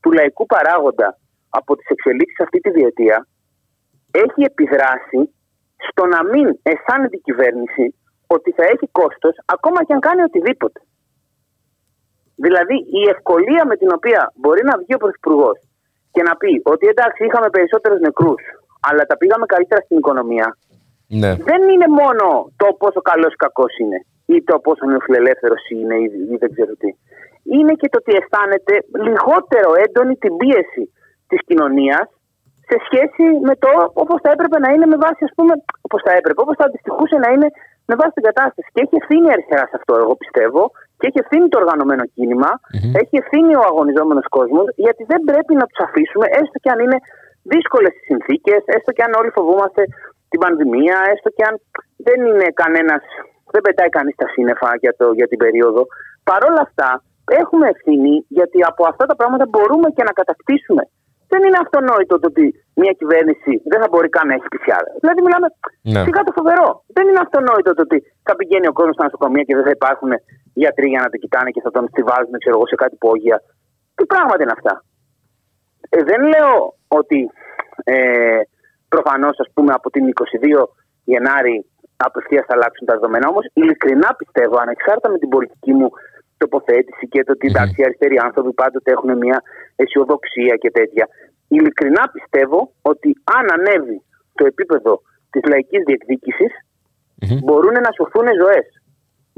του 0.01 0.13
λαϊκού 0.13 0.47
παράγοντα 0.47 1.19
από 1.49 1.77
τις 1.77 1.87
εξελίξεις 1.89 2.41
αυτή 2.41 2.59
τη 2.61 2.71
διετία 2.71 3.27
έχει 4.11 4.43
επιδράσει 4.43 5.35
στο 5.89 6.07
να 6.07 6.21
μην 6.25 6.47
αισθάνεται 6.63 7.17
η 7.17 7.21
κυβέρνηση 7.29 7.95
ότι 8.27 8.51
θα 8.53 8.65
έχει 8.65 8.87
κόστος 8.93 9.35
ακόμα 9.55 9.85
και 9.85 9.93
αν 9.93 10.01
κάνει 10.01 10.23
οτιδήποτε. 10.23 10.81
Δηλαδή 12.45 12.77
η 13.01 13.03
ευκολία 13.15 13.63
με 13.67 13.77
την 13.77 13.91
οποία 13.97 14.33
μπορεί 14.35 14.63
να 14.65 14.79
βγει 14.79 14.95
ο 14.95 15.03
Πρωθυπουργός 15.05 15.59
και 16.13 16.23
να 16.23 16.37
πει 16.37 16.61
ότι 16.65 16.87
εντάξει 16.87 17.25
είχαμε 17.25 17.49
περισσότερους 17.51 18.01
νεκρούς 18.01 18.43
αλλά 18.89 19.03
τα 19.11 19.17
πήγαμε 19.17 19.47
καλύτερα 19.47 19.81
στην 19.85 19.97
οικονομία 19.99 20.57
Ναι. 21.09 21.33
δεν 21.49 21.63
είναι 21.73 21.89
μόνο 22.01 22.27
το 22.57 22.67
πόσο 22.81 23.01
καλός 23.11 23.33
ή 23.33 23.37
κακός 23.37 23.73
είναι 23.79 23.99
ή 24.27 24.43
το 24.43 24.59
πόσο 24.59 24.87
νεοφιλελεύθερος 24.87 25.63
είναι 25.71 25.95
ή, 26.05 26.07
ή 26.33 26.37
δεν 26.43 26.51
ξέρω 26.53 26.73
τι. 26.81 26.91
Είναι 27.55 27.73
και 27.81 27.89
το 27.89 27.99
ότι 28.03 28.13
αισθάνεται 28.19 28.75
λιγότερο 29.09 29.71
έντονη 29.85 30.15
την 30.17 30.37
πίεση 30.37 30.85
της 31.27 31.41
κοινωνίας 31.49 32.07
σε 32.71 32.77
σχέση 32.87 33.25
με 33.49 33.55
το 33.63 33.71
όπως 34.03 34.19
θα 34.25 34.31
έπρεπε 34.35 34.59
να 34.65 34.69
είναι 34.75 34.87
με 34.93 34.99
βάση, 35.05 35.23
ας 35.29 35.33
πούμε, 35.37 35.53
όπως 35.87 36.01
θα 36.07 36.13
έπρεπε, 36.19 36.41
όπως 36.45 36.57
θα 36.61 36.65
αντιστοιχούσε 36.69 37.17
να 37.25 37.29
είναι 37.35 37.49
με 37.91 37.95
βάση 38.01 38.13
την 38.19 38.27
κατάσταση. 38.31 38.69
Και 38.75 38.81
έχει 38.85 38.97
ευθύνη 39.03 39.27
η 39.29 39.33
αριστερά 39.35 39.65
σε 39.71 39.77
αυτό, 39.81 39.93
εγώ 40.03 40.15
πιστεύω, 40.23 40.63
και 40.99 41.07
έχει 41.09 41.19
ευθύνη 41.25 41.47
το 41.49 41.59
οργανωμένο 41.63 42.05
κίνημα, 42.15 42.51
έχει 43.03 43.15
ευθύνη 43.23 43.53
ο 43.61 43.63
αγωνιζόμενος 43.71 44.27
κόσμος, 44.37 44.67
γιατί 44.85 45.03
δεν 45.13 45.21
πρέπει 45.29 45.55
να 45.61 45.67
τους 45.69 45.81
αφήσουμε, 45.87 46.27
έστω 46.41 46.59
και 46.63 46.71
αν 46.75 46.79
είναι 46.85 46.99
δύσκολες 47.55 47.93
οι 47.99 48.05
συνθήκες, 48.11 48.61
έστω 48.77 48.91
και 48.97 49.05
αν 49.07 49.13
όλοι 49.21 49.31
φοβούμαστε 49.39 49.83
την 50.31 50.41
πανδημία, 50.45 50.97
έστω 51.13 51.29
και 51.37 51.45
αν 51.49 51.55
δεν 52.07 52.19
είναι 52.29 52.49
κανένας, 52.63 53.03
δεν 53.53 53.63
πετάει 53.67 53.91
κανείς 53.99 54.15
τα 54.23 54.29
σύννεφα 54.33 54.71
για, 54.83 54.93
το, 54.99 55.07
για 55.19 55.29
την 55.31 55.39
περίοδο. 55.45 55.83
Παρ' 56.31 56.45
όλα 56.49 56.63
αυτά 56.69 56.91
έχουμε 57.43 57.67
ευθύνη 57.75 58.15
γιατί 58.39 58.59
από 58.71 58.83
αυτά 58.91 59.05
τα 59.11 59.17
πράγματα 59.17 59.45
μπορούμε 59.53 59.89
και 59.97 60.05
να 60.09 60.13
κατακτήσουμε. 60.21 60.83
Δεν 61.37 61.45
είναι 61.49 61.61
αυτονόητο 61.65 62.15
το 62.23 62.27
ότι 62.33 62.45
μια 62.83 62.93
κυβέρνηση 63.01 63.53
δεν 63.71 63.79
θα 63.83 63.89
μπορεί 63.91 64.09
καν 64.17 64.27
να 64.31 64.35
έχει 64.39 64.49
πισιάδα. 64.55 64.91
Δηλαδή 65.03 65.21
μιλάμε 65.27 65.49
Ναι. 65.93 66.03
σιγά 66.07 66.21
το 66.29 66.33
φοβερό. 66.39 66.69
Δεν 66.97 67.05
είναι 67.09 67.23
αυτονόητο 67.27 67.71
το 67.79 67.83
ότι 67.89 67.99
θα 68.27 68.33
πηγαίνει 68.39 68.67
ο 68.73 68.75
κόσμος 68.79 68.95
στα 68.97 69.05
νοσοκομεία 69.09 69.45
και 69.47 69.55
δεν 69.59 69.65
θα 69.69 69.75
υπάρχουν 69.79 70.11
γιατροί 70.63 70.87
για 70.93 71.01
να 71.05 71.09
το 71.13 71.17
κοιτάνε 71.23 71.51
και 71.55 71.63
θα 71.67 71.71
τον 71.77 71.85
στηβάζουν 71.93 72.35
ξέρω 72.43 72.57
εγώ, 72.59 72.67
σε 72.67 72.77
κάτι 72.83 72.95
υπόγεια. 73.01 73.37
Τι 73.97 74.05
πράγματα 74.13 74.41
είναι 74.43 74.57
αυτά. 74.59 74.75
Ε, 75.95 76.03
δεν 76.11 76.21
λέω 76.33 76.53
ότι 76.99 77.19
ε, 77.85 78.41
προφανώς 78.89 79.35
από 79.79 79.89
την 79.95 80.05
22 80.07 80.65
Γενάρη 81.13 81.57
απευθείας 81.97 82.45
θα 82.49 82.55
αλλάξουν 82.57 82.87
τα 82.87 82.95
δεδομένα. 82.95 83.29
Όμως 83.29 83.45
ειλικρινά 83.53 84.15
πιστεύω, 84.21 84.57
ανεξάρτητα 84.65 85.09
με 85.11 85.19
την 85.19 85.29
πολιτική 85.29 85.73
μου 85.73 85.89
τοποθέτηση 86.43 87.05
και 87.13 87.25
το 87.25 87.33
ότι 87.33 87.47
εντάξει, 87.47 87.81
οι 87.81 87.85
αριστεροί 87.85 88.17
άνθρωποι 88.27 88.53
πάντοτε 88.53 88.91
έχουν 88.97 89.11
μια 89.25 89.39
αισιοδοξία 89.77 90.55
και 90.63 90.71
τέτοια. 90.71 91.05
Ειλικρινά 91.49 92.03
πιστεύω 92.17 92.61
ότι 92.83 93.11
αν 93.37 93.45
ανέβει 93.57 93.99
το 94.39 94.45
επίπεδο 94.47 94.93
της 95.31 95.43
λαϊκής 95.51 95.83
διεκδίκησης, 95.89 96.53
μπορούν 97.45 97.77
να 97.87 97.91
σωθούν 97.97 98.29
ζωές. 98.43 98.67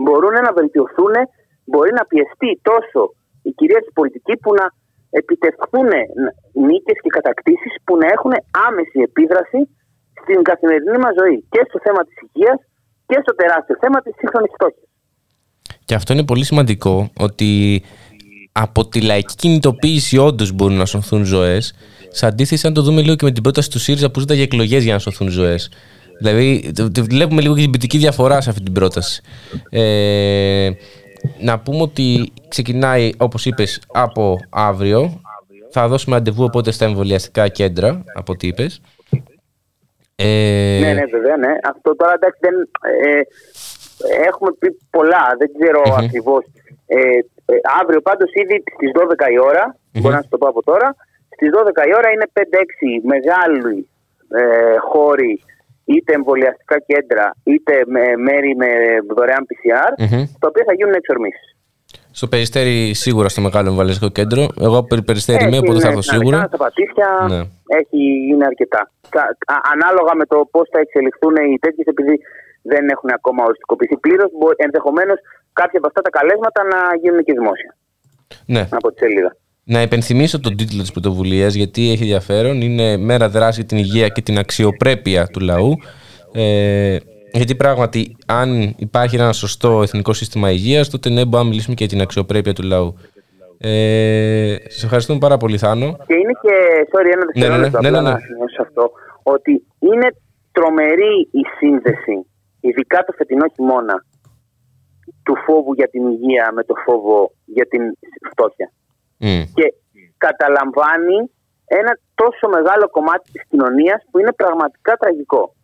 Μπορούν 0.05 0.37
να 0.47 0.53
βελτιωθούν, 0.59 1.15
μπορεί 1.71 1.93
να 1.99 2.05
πιεστεί 2.11 2.51
τόσο 2.71 3.03
η 3.43 3.51
κυρίαρχη 3.59 3.93
πολιτική 3.99 4.35
που 4.43 4.51
να 4.61 4.67
επιτευχθούν 5.21 5.91
νίκες 6.69 6.99
και 7.03 7.11
κατακτήσεις 7.19 7.73
που 7.85 7.95
να 7.97 8.07
έχουν 8.15 8.33
άμεση 8.67 8.99
επίδραση 9.09 9.61
στην 10.23 10.43
καθημερινή 10.51 10.99
μας 11.05 11.15
ζωή 11.21 11.39
και 11.53 11.63
στο 11.69 11.79
θέμα 11.85 12.01
της 12.07 12.17
υγείας 12.25 12.59
και 13.07 13.19
στο 13.25 13.33
τεράστιο 13.41 13.77
θέμα 13.83 13.99
της 14.05 14.15
σύγχρονης 14.21 14.53
φτώχειας. 14.57 14.88
Και 15.89 15.95
αυτό 15.95 16.13
είναι 16.13 16.25
πολύ 16.25 16.45
σημαντικό 16.45 17.11
ότι 17.19 17.83
από 18.53 18.89
τη 18.89 19.01
λαϊκή 19.01 19.35
κινητοποίηση 19.35 20.19
όντως 20.19 20.53
μπορούν 20.53 20.77
να 20.77 20.85
σωθούν 20.87 21.25
ζωές. 21.25 21.75
Σε 22.09 22.27
αντίθεση, 22.27 22.67
αν 22.67 22.73
το 22.73 22.83
δούμε 22.83 23.03
λίγο 23.03 23.15
και 23.15 23.25
με 23.25 23.31
την 23.33 23.43
πρόταση 23.43 23.71
του 23.71 23.79
ΣΥΡΙΖΑ 23.79 24.11
που 24.11 24.21
ζήταγε 24.21 24.43
εκλογές 24.43 24.83
για 24.85 24.93
να 24.93 24.99
σωθούν 24.99 25.29
ζωές. 25.29 25.71
Δηλαδή, 26.19 26.73
το- 26.75 26.91
το 26.91 27.05
βλέπουμε 27.05 27.41
λίγο 27.41 27.55
και 27.55 27.61
την 27.61 27.71
ποιητική 27.71 27.99
διαφορά 27.99 28.41
σε 28.41 28.51
αυτή 28.51 28.63
την 28.63 28.73
πρόταση. 28.73 29.23
Ε, 29.71 30.71
να 31.41 31.59
πούμε 31.59 31.83
ότι 31.83 32.33
ξεκινάει, 32.49 33.11
όπως 33.17 33.47
είπες, 33.47 33.81
από 33.93 34.39
αύριο. 34.51 35.21
Θα 35.71 35.89
δώσουμε 35.89 36.17
ραντεβού 36.17 36.45
οπότε 36.45 36.71
στα 36.71 36.85
εμβολιαστικά 36.85 37.49
κέντρα, 37.49 38.05
από 38.15 38.33
ό,τι 38.33 38.47
είπες. 38.47 38.81
Ε, 40.21 40.79
Ναι, 40.81 40.93
ναι, 40.93 41.05
βέβαια, 41.05 41.37
ναι. 41.37 41.53
Αυτό 41.71 41.97
τώρα 41.97 42.13
εντάξει 42.15 42.39
δεν. 42.41 42.55
Ε, 43.15 43.21
έχουμε 44.31 44.51
πει 44.59 44.69
πολλά, 44.91 45.25
δεν 45.41 45.49
ξέρω 45.57 45.81
ακριβώς. 46.03 46.45
Ε, 46.87 46.99
ε, 47.53 47.55
αύριο 47.81 48.01
πάντως 48.01 48.31
ήδη 48.43 48.57
στις 48.75 48.91
12 48.95 49.31
η 49.37 49.39
ώρα, 49.51 49.65
μπορώ 50.01 50.15
να 50.15 50.23
σα 50.23 50.29
το 50.29 50.39
πω 50.39 50.49
από 50.49 50.63
τώρα, 50.71 50.89
στις 51.35 51.49
12 51.51 51.87
η 51.91 51.93
ώρα 51.99 52.09
είναι 52.15 52.27
5-6 52.33 52.41
μεγάλοι 53.15 53.89
ε, 54.41 54.43
χώροι, 54.93 55.33
είτε 55.85 56.13
εμβολιαστικά 56.15 56.77
κέντρα, 56.91 57.27
είτε 57.45 57.75
με 57.87 58.03
μέρη 58.27 58.57
με 58.57 58.69
δωρεάν 59.17 59.43
PCR, 59.51 59.93
Μμμ. 59.99 60.23
τα 60.41 60.47
οποία 60.51 60.65
θα 60.67 60.75
γίνουν 60.75 60.95
εξορμήσεις. 60.95 61.47
Στο 62.11 62.27
Περιστέρι 62.29 62.95
σίγουρα 62.95 63.29
στο 63.29 63.41
μεγάλο 63.41 63.69
εμβολιαστικό 63.69 64.09
κέντρο. 64.19 64.43
Εγώ 64.61 64.77
από 64.79 64.97
Περιστέρι 65.09 65.45
είμαι, 65.45 65.59
οπότε 65.59 65.81
θα 65.81 65.89
έρθω 65.89 66.03
σίγουρα. 66.03 66.39
Στα 66.47 66.57
πατήσια 66.57 67.09
Ναι. 67.29 67.41
έχει, 67.79 68.01
είναι 68.31 68.45
αρκετά. 68.45 68.91
Κα- 69.09 69.37
α- 69.55 69.65
ανάλογα 69.75 70.13
με 70.15 70.25
το 70.27 70.49
πώς 70.51 70.69
θα 70.73 70.79
εξελιχθούν 70.85 71.35
οι 71.37 71.59
τέτοιες, 71.59 71.87
επειδή 71.87 72.15
δεν 72.63 72.89
έχουν 72.89 73.11
ακόμα 73.15 73.45
οριστικοποιηθεί 73.45 73.97
πλήρως, 73.97 74.31
ενδεχομένως 74.57 75.19
κάποια 75.53 75.79
από 75.79 75.87
αυτά 75.87 76.01
τα 76.01 76.11
καλέσματα 76.11 76.63
να 76.65 76.79
γίνουν 77.03 77.25
και 77.25 77.33
δημόσια 77.33 77.77
Ναι. 78.47 78.69
από 78.71 78.93
τη 78.93 78.99
σελίδα. 78.99 79.37
Να 79.65 79.83
υπενθυμίσω 79.83 80.41
τον 80.41 80.57
τίτλο 80.57 80.81
της 80.81 80.93
πρωτοβουλίας 80.93 81.55
γιατί 81.55 81.91
έχει 81.91 82.03
ενδιαφέρον. 82.03 82.61
Είναι 82.61 82.97
«Μέρα 82.97 83.29
δράση 83.29 83.61
για 83.61 83.69
την 83.69 83.79
υγεία 83.79 84.09
και 84.09 84.23
την 84.23 84.39
αξιοπρέπεια 84.39 85.27
του 85.27 85.41
λαού». 85.41 85.77
Ε, 86.33 86.97
γιατί 87.33 87.55
πράγματι, 87.55 88.17
αν 88.27 88.75
υπάρχει 88.77 89.17
ένα 89.17 89.33
σωστό 89.33 89.83
εθνικό 89.83 90.13
σύστημα 90.13 90.51
υγείας, 90.51 90.91
τότε 90.91 91.09
ναι, 91.09 91.21
μπορούμε 91.25 91.43
να 91.43 91.49
μιλήσουμε 91.49 91.75
και 91.75 91.85
για 91.85 91.93
την 91.93 92.03
αξιοπρέπεια 92.03 92.53
του 92.53 92.63
λαού. 92.63 92.95
Ε, 93.61 94.57
σας 94.69 94.83
ευχαριστούμε 94.83 95.19
πάρα 95.19 95.37
πολύ, 95.37 95.59
Θάνο. 95.59 95.97
Και 96.07 96.15
είναι 96.15 96.33
και, 96.43 96.55
sorry, 96.93 97.11
ένα 97.13 97.25
Ναι, 97.35 97.57
ναι, 97.57 97.57
ναι, 97.57 97.71
δευτερόλεπτο 97.71 97.81
ναι, 97.81 97.89
απλά 97.89 98.01
ναι, 98.03 98.09
ναι. 98.09 98.15
να 98.15 98.21
σημειώσω 98.21 98.63
αυτό, 98.63 98.91
ότι 99.23 99.65
είναι 99.79 100.09
τρομερή 100.53 101.29
η 101.31 101.43
σύνδεση, 101.59 102.27
ειδικά 102.69 103.05
το 103.05 103.13
φετινό 103.13 103.47
χειμώνα, 103.55 104.05
του 105.23 105.37
φόβου 105.45 105.73
για 105.75 105.89
την 105.89 106.07
υγεία 106.09 106.51
με 106.55 106.63
το 106.65 106.75
φόβο 106.85 107.33
για 107.45 107.67
την 107.67 107.83
φτώχεια. 108.31 108.73
Μμ. 109.21 109.43
και 109.55 109.75
καταλαμβάνει 110.17 111.17
ένα 111.67 111.99
τόσο 112.15 112.49
μεγάλο 112.49 112.89
κομμάτι 112.91 113.31
της 113.33 113.43
κοινωνίας 113.49 114.03
που 114.11 114.19
είναι 114.19 114.33
πραγματικά 114.33 114.97
τραγικό. 114.97 115.55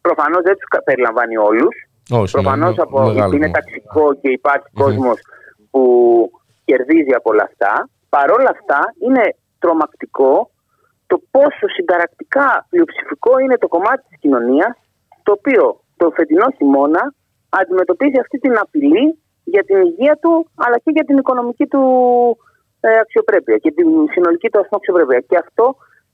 Προφανώς 0.00 0.42
δεν 0.42 0.54
τους 0.56 0.68
κα- 0.68 0.82
περιλαμβάνει 0.82 1.36
όλους. 1.36 1.74
Όχι, 2.10 2.32
Προφανώς 2.32 2.76
ναι, 2.76 2.82
από, 2.82 2.98
μεγάλο 3.00 3.34
είναι 3.36 3.46
κομμάτι. 3.46 3.52
ταξικό 3.52 4.14
και 4.14 4.30
υπάρχει 4.30 4.66
κόσμος 4.74 5.18
που 5.70 5.82
κερδίζει 6.64 7.12
από 7.14 7.30
όλα 7.30 7.42
αυτά. 7.42 7.88
Παρ' 8.08 8.30
όλα 8.30 8.50
αυτά 8.50 8.80
είναι 9.06 9.36
τρομακτικό 9.58 10.50
το 11.06 11.22
πόσο 11.30 11.68
συνταρακτικά 11.74 12.66
πλειοψηφικό 12.68 13.38
είναι 13.38 13.56
το 13.58 13.68
κομμάτι 13.68 14.02
της 14.08 14.18
κοινωνίας 14.18 14.76
το 15.22 15.32
οποίο 15.32 15.80
το 16.02 16.10
φετινό 16.16 16.46
χειμώνα 16.56 17.02
αντιμετωπίζει 17.60 18.18
αυτή 18.24 18.36
την 18.44 18.54
απειλή 18.64 19.06
για 19.54 19.62
την 19.68 19.78
υγεία 19.88 20.14
του 20.22 20.32
αλλά 20.64 20.76
και 20.84 20.92
για 20.96 21.04
την 21.08 21.16
οικονομική 21.22 21.66
του 21.72 21.82
ε, 22.86 22.98
αξιοπρέπεια 23.04 23.56
και 23.64 23.70
την 23.78 23.88
συνολική 24.14 24.48
του 24.50 24.58
ας 24.62 24.66
πούμε, 24.68 24.78
αξιοπρέπεια. 24.80 25.20
Και 25.28 25.36
αυτό 25.44 25.66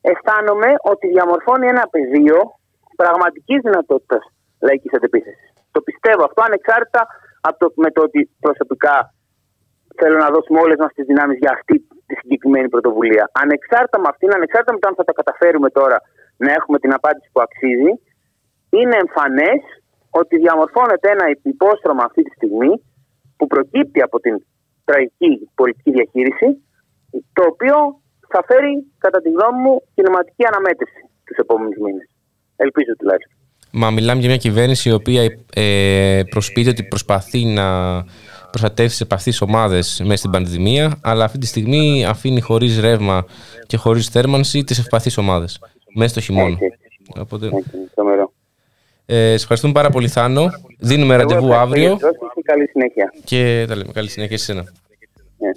αισθάνομαι 0.08 0.70
ότι 0.92 1.06
διαμορφώνει 1.14 1.66
ένα 1.74 1.84
πεδίο 1.94 2.38
πραγματικής 3.02 3.58
δυνατότητας 3.66 4.22
λαϊκής 4.66 4.92
αντεπίθεσης. 4.96 5.48
Το 5.74 5.80
πιστεύω 5.88 6.22
αυτό 6.28 6.40
ανεξάρτητα 6.48 7.02
από 7.48 7.56
το, 7.62 7.66
με 7.84 7.90
το 7.94 8.00
ότι 8.08 8.20
προσωπικά 8.46 8.94
θέλω 10.00 10.16
να 10.24 10.28
δώσουμε 10.34 10.58
όλες 10.64 10.78
μας 10.82 10.92
τις 10.96 11.06
δυνάμεις 11.10 11.38
για 11.42 11.52
αυτή 11.56 11.74
τη 12.08 12.14
συγκεκριμένη 12.20 12.68
πρωτοβουλία. 12.74 13.24
Ανεξάρτητα 13.42 13.98
με 14.02 14.08
αυτήν, 14.12 14.28
ανεξάρτητα 14.38 14.72
με 14.74 14.80
το 14.82 14.88
αν 14.90 14.94
θα 14.98 15.04
τα 15.08 15.14
καταφέρουμε 15.20 15.68
τώρα 15.78 15.98
να 16.44 16.50
έχουμε 16.58 16.78
την 16.82 16.92
απάντηση 16.98 17.28
που 17.32 17.40
αξίζει, 17.46 17.92
είναι 18.78 18.96
εμφανές 19.04 19.60
ότι 20.10 20.36
διαμορφώνεται 20.36 21.10
ένα 21.10 21.24
υπόστρωμα 21.42 22.02
αυτή 22.04 22.22
τη 22.22 22.30
στιγμή 22.38 22.70
που 23.36 23.46
προκύπτει 23.46 24.00
από 24.02 24.20
την 24.20 24.34
τραγική 24.84 25.50
πολιτική 25.54 25.90
διαχείριση, 25.90 26.48
το 27.32 27.42
οποίο 27.52 27.76
θα 28.28 28.40
φέρει, 28.46 28.72
κατά 28.98 29.20
τη 29.20 29.28
γνώμη 29.30 29.60
μου, 29.64 29.82
κινηματική 29.94 30.44
αναμέτρηση 30.50 31.02
τους 31.24 31.36
επόμενους 31.36 31.76
μήνες. 31.84 32.08
Ελπίζω 32.56 32.92
τουλάχιστον. 32.96 33.36
Μα 33.72 33.90
μιλάμε 33.90 34.20
για 34.20 34.28
μια 34.28 34.38
κυβέρνηση 34.38 34.88
η 34.88 34.92
οποία 34.92 35.22
ε, 35.54 36.22
προσποιείται 36.30 36.70
ότι 36.70 36.82
προσπαθεί 36.84 37.44
να 37.44 37.66
προστατεύσει 38.50 38.88
τις 38.88 39.00
επαφεί 39.00 39.32
ομάδες 39.40 40.02
μέσα 40.04 40.16
στην 40.16 40.30
πανδημία, 40.30 41.00
αλλά 41.02 41.24
αυτή 41.24 41.38
τη 41.38 41.46
στιγμή 41.46 42.04
αφήνει 42.06 42.40
χωρίς 42.40 42.80
ρεύμα 42.80 43.24
και 43.66 43.76
χωρίς 43.76 44.08
θέρμανση 44.08 44.64
τις 44.64 44.78
ευπαθείς 44.78 45.18
ομάδες 45.18 45.60
μέσα 45.94 46.10
στο 46.10 46.20
χειμώνα. 46.20 46.48
Έτσι, 46.48 46.64
έτσι. 46.64 47.20
Οπότε, 47.20 47.46
Έτσι, 47.46 47.90
τρομερό. 47.94 48.17
Ε, 49.10 49.14
σε 49.28 49.34
ευχαριστούμε 49.34 49.72
πάρα 49.72 49.90
πολύ, 49.90 50.08
Θάνο. 50.08 50.50
Δίνουμε 50.78 51.16
ραντεβού 51.16 51.46
Εγώ 51.46 51.54
ευχαριστώ 51.54 51.66
αύριο 51.66 51.82
για 51.86 51.92
τις 51.92 52.00
δόσεις 52.02 52.18
και 52.34 52.42
Καλή 52.44 52.66
συνέχεια. 52.68 53.12
και 53.24 53.64
τα 53.68 53.76
λέμε. 53.76 53.92
Καλή 53.92 54.08
συνέχεια 54.08 54.38
σε 54.38 54.52
εσένα. 54.52 54.72
Ναι. 55.38 55.50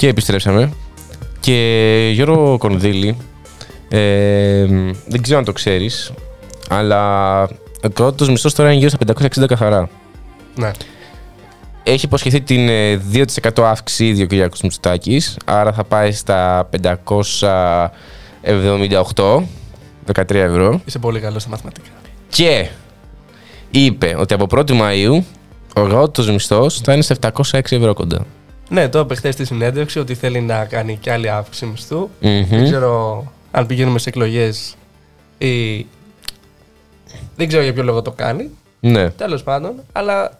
Και 0.00 0.08
επιστρέψαμε. 0.08 0.72
Και 1.40 2.10
Γιώργο 2.14 2.58
Κονδύλη, 2.58 3.16
ε, 3.88 4.66
δεν 5.06 5.22
ξέρω 5.22 5.38
αν 5.38 5.44
το 5.44 5.52
ξέρεις, 5.52 6.12
αλλά 6.68 7.42
ο 7.82 7.88
κρότος 7.92 8.28
μισθός 8.28 8.54
τώρα 8.54 8.68
είναι 8.68 8.78
γύρω 8.78 8.90
στα 8.90 8.98
560 9.42 9.46
καθαρά. 9.46 9.88
Ναι. 10.54 10.70
Έχει 11.82 12.04
υποσχεθεί 12.04 12.40
την 12.40 12.68
ε, 12.68 13.00
2% 13.12 13.62
αύξηση 13.62 14.06
ήδη 14.06 14.22
ο 14.22 14.26
Κυριάκος 14.26 14.60
Μητσοτάκης, 14.60 15.36
άρα 15.44 15.72
θα 15.72 15.84
πάει 15.84 16.12
στα 16.12 16.68
578, 16.82 17.50
13 20.14 20.34
ευρώ. 20.34 20.80
Είσαι 20.84 20.98
πολύ 20.98 21.20
καλός 21.20 21.42
στα 21.42 21.50
μαθηματικά. 21.50 21.90
Και 22.28 22.68
είπε 23.70 24.16
ότι 24.18 24.34
από 24.34 24.46
1η 24.50 24.70
Μαΐου 24.70 25.22
ο 25.76 25.80
εργάτος 25.80 26.30
μισθός 26.30 26.80
θα 26.80 26.92
είναι 26.92 27.02
σε 27.02 27.16
706 27.20 27.60
ευρώ 27.70 27.94
κοντά. 27.94 28.26
Ναι, 28.72 28.88
το 28.88 28.98
είπε 28.98 29.14
χθες 29.14 29.34
στη 29.34 29.44
συνέντευξη 29.44 29.98
ότι 29.98 30.14
θέλει 30.14 30.40
να 30.40 30.64
κάνει 30.64 30.96
και 30.96 31.12
άλλη 31.12 31.30
αύξηση 31.30 31.66
μισθού. 31.66 32.08
Μμμ. 32.20 32.46
Δεν 32.48 32.64
ξέρω 32.64 33.24
αν 33.50 33.66
πηγαίνουμε 33.66 33.98
σε 33.98 34.08
εκλογές 34.08 34.74
ή. 35.38 35.86
Δεν 37.36 37.48
ξέρω 37.48 37.62
για 37.62 37.72
ποιο 37.72 37.82
λόγο 37.82 38.02
το 38.02 38.10
κάνει. 38.10 38.50
Ναι. 38.80 39.10
Τέλος 39.10 39.42
πάντων, 39.42 39.74
αλλά 39.92 40.36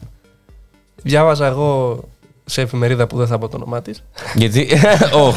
διάβαζα 1.03 1.47
εγώ 1.47 2.01
σε 2.45 2.61
εφημερίδα 2.61 3.07
που 3.07 3.17
δεν 3.17 3.27
θα 3.27 3.39
πω 3.39 3.49
το 3.49 3.57
όνομά 3.57 3.83
της, 3.83 4.03
Γιατί; 4.35 4.69
Ω, 5.25 5.33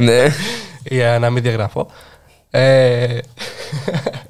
ναι. 0.00 0.26
για 0.84 1.18
να 1.18 1.30
μην 1.30 1.42
διαγραφώ. 1.42 1.86
Ε, 2.50 3.18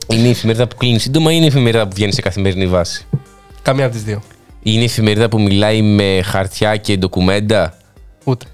Είναι 0.08 0.26
η 0.26 0.30
εφημερίδα 0.30 0.68
που 0.68 0.76
κλείνει 0.76 0.98
σύντομα 0.98 1.30
ή 1.32 1.34
είναι 1.36 1.44
η 1.44 1.48
εφημερίδα 1.48 1.88
που 1.88 1.94
βγαίνει 1.94 2.12
σε 2.12 2.20
καθημερινή 2.20 2.66
βάση; 2.66 3.06
καμία 3.62 3.84
από 3.84 3.94
τις 3.94 4.04
δύο. 4.04 4.22
Είναι 4.62 4.80
η 4.80 4.84
εφημερίδα 4.84 5.28
που 5.28 5.40
μιλάει 5.40 5.82
με 5.82 6.20
χαρτιά 6.24 6.76
και 6.76 6.96
ντοκουμέντα; 6.96 7.76
Ούτε. 8.24 8.46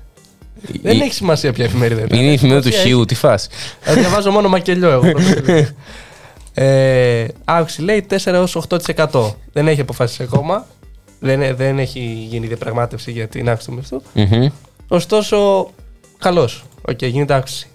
Δεν 0.82 1.00
έχει 1.00 1.14
σημασία 1.14 1.52
ποια 1.52 1.64
εφημερίδα 1.64 2.06
Είναι 2.10 2.30
η 2.30 2.32
εφημερίδα 2.32 2.62
του 2.62 2.70
Σημασία 2.70 2.90
Χιού, 2.90 3.04
τι 3.04 3.14
φας. 3.14 3.48
έχει. 3.84 3.98
Ε, 3.98 4.00
Διαβάζω 4.00 4.30
μόνο 4.30 4.48
Μακελειό 4.48 4.90
εγώ. 4.90 5.12
ε, 6.64 7.26
αύξηση 7.44 7.82
λέει 7.82 8.06
4 8.10 8.16
έως 8.24 8.56
8%. 8.68 9.32
Δεν 9.52 9.68
έχει 9.68 9.80
αποφασίσει 9.80 10.22
ακόμα. 10.22 10.66
Δεν, 11.20 11.56
δεν 11.56 11.78
έχει 11.78 12.26
γίνει 12.28 12.46
διαπραγμάτευση 12.46 13.10
για 13.10 13.28
την 13.28 13.48
αύξηση 13.48 13.70
του 13.70 13.76
μισθού. 13.76 14.02
Μμμ. 14.12 14.48
Ωστόσο, 14.88 15.70
καλώς. 16.18 16.64
Οκ, 16.88 17.04
γίνεται 17.04 17.34
αύξηση. 17.34 17.68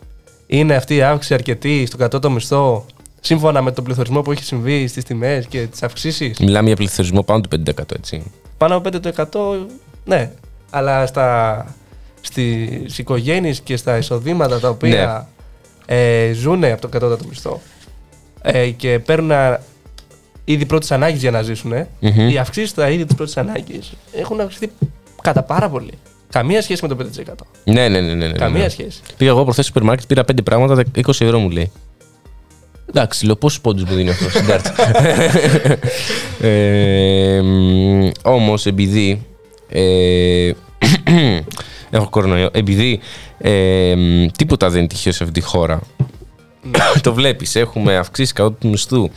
Είναι 0.47 0.75
αυτή 0.75 0.95
η 0.95 1.01
αύξηση 1.01 1.33
αρκετή 1.33 1.85
στο 1.85 1.97
κατώτατο 1.97 2.33
μισθό 2.33 2.85
σύμφωνα 3.21 3.61
με 3.61 3.71
τον 3.71 3.83
πληθωρισμό 3.83 4.21
που 4.21 4.31
έχει 4.31 4.43
συμβεί 4.43 4.87
στις 4.87 5.03
τιμές 5.03 5.45
και 5.45 5.67
τις 5.67 5.83
αυξήσεις; 5.83 6.39
Μιλάμε 6.39 6.67
για 6.67 6.75
πληθωρισμό 6.75 7.23
πάνω 7.23 7.41
του 7.41 7.49
5% 7.65 7.95
έτσι. 7.95 8.31
Πάνω 8.57 8.75
από 8.75 8.89
5% 9.33 9.67
ναι. 10.05 10.31
Αλλά 10.69 11.05
στα, 11.05 11.75
στις 12.25 12.97
οικογένειες 12.97 13.59
και 13.59 13.77
στα 13.77 13.97
εισοδήματα 13.97 14.59
τα 14.59 14.69
οποία 14.69 15.27
ε, 15.85 16.31
ζουν 16.33 16.63
από 16.63 16.81
το 16.81 16.87
κατώτατο 16.87 17.25
μισθό 17.29 17.61
ε, 18.41 18.69
και 18.69 18.99
παίρνουν 18.99 19.31
α, 19.31 19.59
είδη 20.45 20.65
πρώτης 20.65 20.91
ανάγκης 20.91 21.21
για 21.21 21.31
να 21.31 21.41
ζήσουν, 21.41 21.71
Μμμ. 21.99 22.29
οι 22.29 22.37
αυξήσεις 22.37 22.69
στα 22.69 22.89
είδη 22.89 23.05
της 23.05 23.15
πρώτης 23.15 23.37
ανάγκης 23.37 23.93
έχουν 24.13 24.39
αυξηθεί 24.41 24.69
κατά 25.21 25.43
πάρα 25.43 25.69
πολύ. 25.69 25.91
Καμία 26.29 26.61
σχέση 26.61 26.87
με 26.87 26.95
το 26.95 27.07
5%. 27.25 27.33
Ναι, 27.63 27.87
ναι, 27.87 28.01
ναι. 28.01 28.13
ναι, 28.13 28.27
ναι, 28.27 28.33
Καμία 28.33 28.63
ναι. 28.63 28.69
σχέση. 28.69 29.01
Πήγα 29.17 29.29
εγώ 29.29 29.43
προχθές 29.43 29.65
στο 29.65 29.73
σούπερ 29.73 29.83
μάρκετ, 29.83 30.07
πήρα 30.07 30.21
5 30.21 30.43
πράγματα, 30.43 30.83
20 30.95 31.07
ευρώ 31.07 31.39
μου 31.39 31.49
λέει. 31.49 31.71
Εντάξει, 32.89 33.25
λέω 33.25 33.35
πόσους 33.35 33.61
πόντους 33.61 33.83
μου 33.83 33.95
δίνει 33.95 34.09
αυτό 34.09 34.29
στην 34.29 34.45
κάρτα. 34.45 34.73
ε, 36.47 37.41
Όμως, 38.23 38.65
επειδή. 38.65 39.25
Ε, 39.69 40.51
έχω 41.89 42.09
κορονοϊό. 42.09 42.49
Επειδή 42.51 42.99
ε, 43.37 43.93
μ, 43.95 44.25
τίποτα 44.37 44.69
δεν 44.69 44.79
είναι 44.79 44.87
τυχαίο 44.87 45.13
σε 45.13 45.23
αυτή 45.23 45.39
τη 45.39 45.45
χώρα. 45.45 45.81
το 47.01 47.13
βλέπεις, 47.13 47.55
έχουμε 47.55 47.97
αυξήσει 47.97 48.33
κατά 48.33 48.51
του 48.51 48.69
μισθού. 48.69 49.09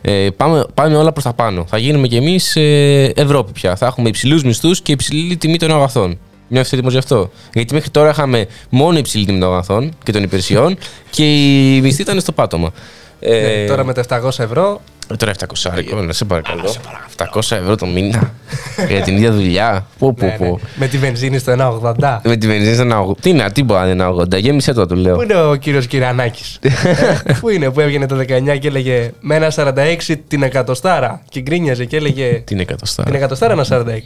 Ε, 0.00 0.28
πάμε, 0.36 0.64
πάμε 0.74 0.96
όλα 0.96 1.12
προς 1.12 1.24
τα 1.24 1.32
πάνω. 1.32 1.64
Θα 1.68 1.78
γίνουμε 1.78 2.08
κι 2.08 2.16
εμείς 2.16 2.56
ε, 2.56 3.12
Ευρώπη 3.16 3.52
πια. 3.52 3.76
Θα 3.76 3.86
έχουμε 3.86 4.08
υψηλούς 4.08 4.44
μισθούς 4.44 4.80
και 4.80 4.92
υψηλή 4.92 5.36
τιμή 5.36 5.56
των 5.56 5.70
αγαθών. 5.70 6.18
Μια 6.48 6.60
έτοιμος 6.60 6.92
γι' 6.92 6.98
αυτό; 6.98 7.30
Γιατί 7.52 7.74
μέχρι 7.74 7.90
τώρα 7.90 8.10
είχαμε 8.10 8.46
μόνο 8.68 8.98
υψηλή 8.98 9.24
τιμή 9.24 9.38
των 9.38 9.52
αγαθών 9.52 9.92
και 10.04 10.12
των 10.12 10.22
υπηρεσιών 10.22 10.76
και 11.10 11.24
η 11.76 11.80
μισθή 11.80 12.02
ήταν 12.02 12.20
στο 12.20 12.32
πάτωμα. 12.32 12.72
Ε, 13.20 13.60
Ναι, 13.60 13.66
τώρα 13.66 13.84
με 13.84 13.92
τα 13.92 14.22
700 14.22 14.38
ευρώ 14.38 14.80
Τώρα 15.16 15.32
700 15.38 15.70
άρικο, 15.72 15.96
να 16.02 16.12
σε 16.12 16.24
παρακαλώ. 16.24 16.74
700 17.16 17.40
ευρώ 17.50 17.76
το 17.76 17.86
μήνα 17.86 18.32
για 18.90 19.00
την 19.00 19.16
ίδια 19.16 19.32
δουλειά. 19.32 19.86
Πω, 19.98 20.14
πω, 20.14 20.24
ναι, 20.24 20.30
ναι, 20.30 20.36
πω. 20.36 20.60
με 20.76 20.86
τη 20.86 20.98
βενζίνη 20.98 21.38
στο 21.38 21.80
1,80. 21.98 22.18
Με 22.22 22.36
τη 22.36 22.46
βενζίνη 22.46 22.74
στο 22.74 23.06
1,80. 23.10 23.16
Τι 23.20 23.30
είναι, 23.30 23.50
τι 23.50 23.62
μπορεί 23.62 23.80
να 23.80 23.88
είναι 23.88 24.06
1,80. 24.36 24.40
Γέμισε 24.40 24.72
το, 24.72 24.86
του 24.86 24.94
λέω. 24.94 25.16
Πού 25.16 25.22
είναι 25.22 25.40
ο 25.40 25.54
κύριος 25.54 25.86
Κυρανάκης; 25.86 26.58
Ε, 27.24 27.32
Πού 27.40 27.48
είναι 27.48 27.70
που 27.70 27.80
έβγαινε 27.80 28.06
το 28.06 28.18
19 28.18 28.58
και 28.58 28.68
έλεγε 28.68 29.10
Με 29.20 29.34
ένα 29.34 29.52
46 29.54 30.14
την 30.28 30.42
εκατοστάρα 30.42 31.22
Και 31.28 31.40
γκρίνιαζε 31.40 31.84
και 31.84 31.96
έλεγε 31.96 32.42
Τι 32.44 32.52
είναι 32.52 32.62
εκατοστά. 32.62 33.02
Την 33.02 33.14
εκατοστάρα 33.14 33.52
ένα 33.52 33.66
46 33.68 33.98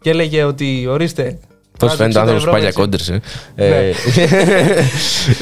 Και 0.00 0.10
έλεγε 0.10 0.44
ότι 0.44 0.86
ορίστε 0.88 1.38
Πώς 1.80 1.96
βάζω 1.96 1.96
φαίνεται 1.96 2.18
ο 2.18 2.22
60 2.22 2.24
άνθρωπος 2.24 2.42
ευρώ 2.42 2.52
πάλι 2.52 2.64
έτσι. 2.66 2.78
κόντρε. 2.78 3.20
Ε. 3.54 3.68
Ναι. 3.68 3.90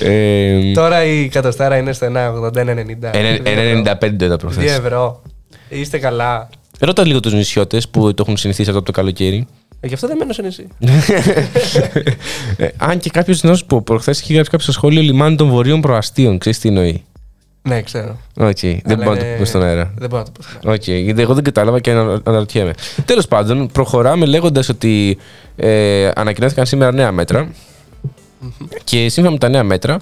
Ε, 0.10 0.72
Τώρα 0.74 1.04
η 1.04 1.22
εκατοστάρα 1.24 1.76
είναι 1.76 1.92
στο 1.92 2.06
1,80-1,90 2.06 2.56
ένα- 3.12 3.94
1,95 4.00 4.28
τα 4.28 4.34
2 4.34 4.38
προχθές. 4.38 4.64
ευρώ 4.64 5.22
Είστε 5.68 5.98
καλά 5.98 6.48
Ρώτα 6.80 7.06
λίγο 7.06 7.20
τους 7.20 7.32
νησιώτες 7.32 7.88
που 7.88 8.14
το 8.14 8.22
έχουν 8.26 8.36
συνηθίσει 8.36 8.68
αυτό 8.68 8.78
από 8.82 8.86
το 8.92 8.92
καλοκαίρι. 9.00 9.46
ε, 9.80 9.86
Γι' 9.86 9.94
αυτό 9.94 10.06
δεν 10.06 10.16
μένω 10.16 10.32
σε 10.32 10.42
νησί 10.42 10.66
Ε, 12.56 12.68
αν 12.76 12.98
και 12.98 13.10
κάποιος 13.10 13.42
να 13.42 13.54
σου 13.54 13.66
πω, 13.66 13.82
προχθές 13.82 14.20
είχε 14.20 14.32
γράψει 14.32 14.50
κάποιο 14.50 14.64
στο 14.64 14.72
σχόλιο 14.74 15.02
λιμάνι 15.02 15.36
των 15.36 15.48
βορείων 15.48 15.80
προαστίων. 15.80 16.38
Ξέρεις 16.38 16.58
τι 16.58 16.68
εννοεί. 16.68 17.04
Ναι 17.62 17.82
ξέρω 17.82 18.16
Οκ, 18.36 18.58
δεν 18.60 18.80
Αλλά 18.84 18.96
μπορώ 18.96 19.10
να 19.10 19.16
το 19.16 19.24
είναι- 19.24 19.32
πούμε 19.34 19.46
στον 19.46 19.62
αέρα. 19.62 19.92
Δεν 19.96 20.08
μπορώ 20.08 20.22
να 20.22 20.24
το 20.24 20.32
πω 20.36 20.42
στον 20.42 20.56
αέρα. 20.64 20.72
Οκ, 20.82 20.86
γιατί 21.04 21.20
εγώ 21.22 21.34
δεν 21.34 21.44
κατάλαβα 21.44 21.80
και 21.80 21.90
ανα- 21.90 22.20
αναρωτιέμαι. 22.24 22.72
Τέλος 23.04 23.28
πάντων, 23.28 23.68
προχωράμε 23.72 24.26
λέγοντας 24.26 24.68
ότι 24.68 25.18
ε, 25.56 26.10
ανακοινώθηκαν 26.14 26.66
σήμερα 26.66 26.92
νέα 26.92 27.12
μέτρα. 27.12 27.48
και 28.84 29.08
σύμφωνα 29.08 29.30
με 29.30 29.38
τα 29.38 29.48
νέα 29.48 29.62
μέτρα, 29.62 29.98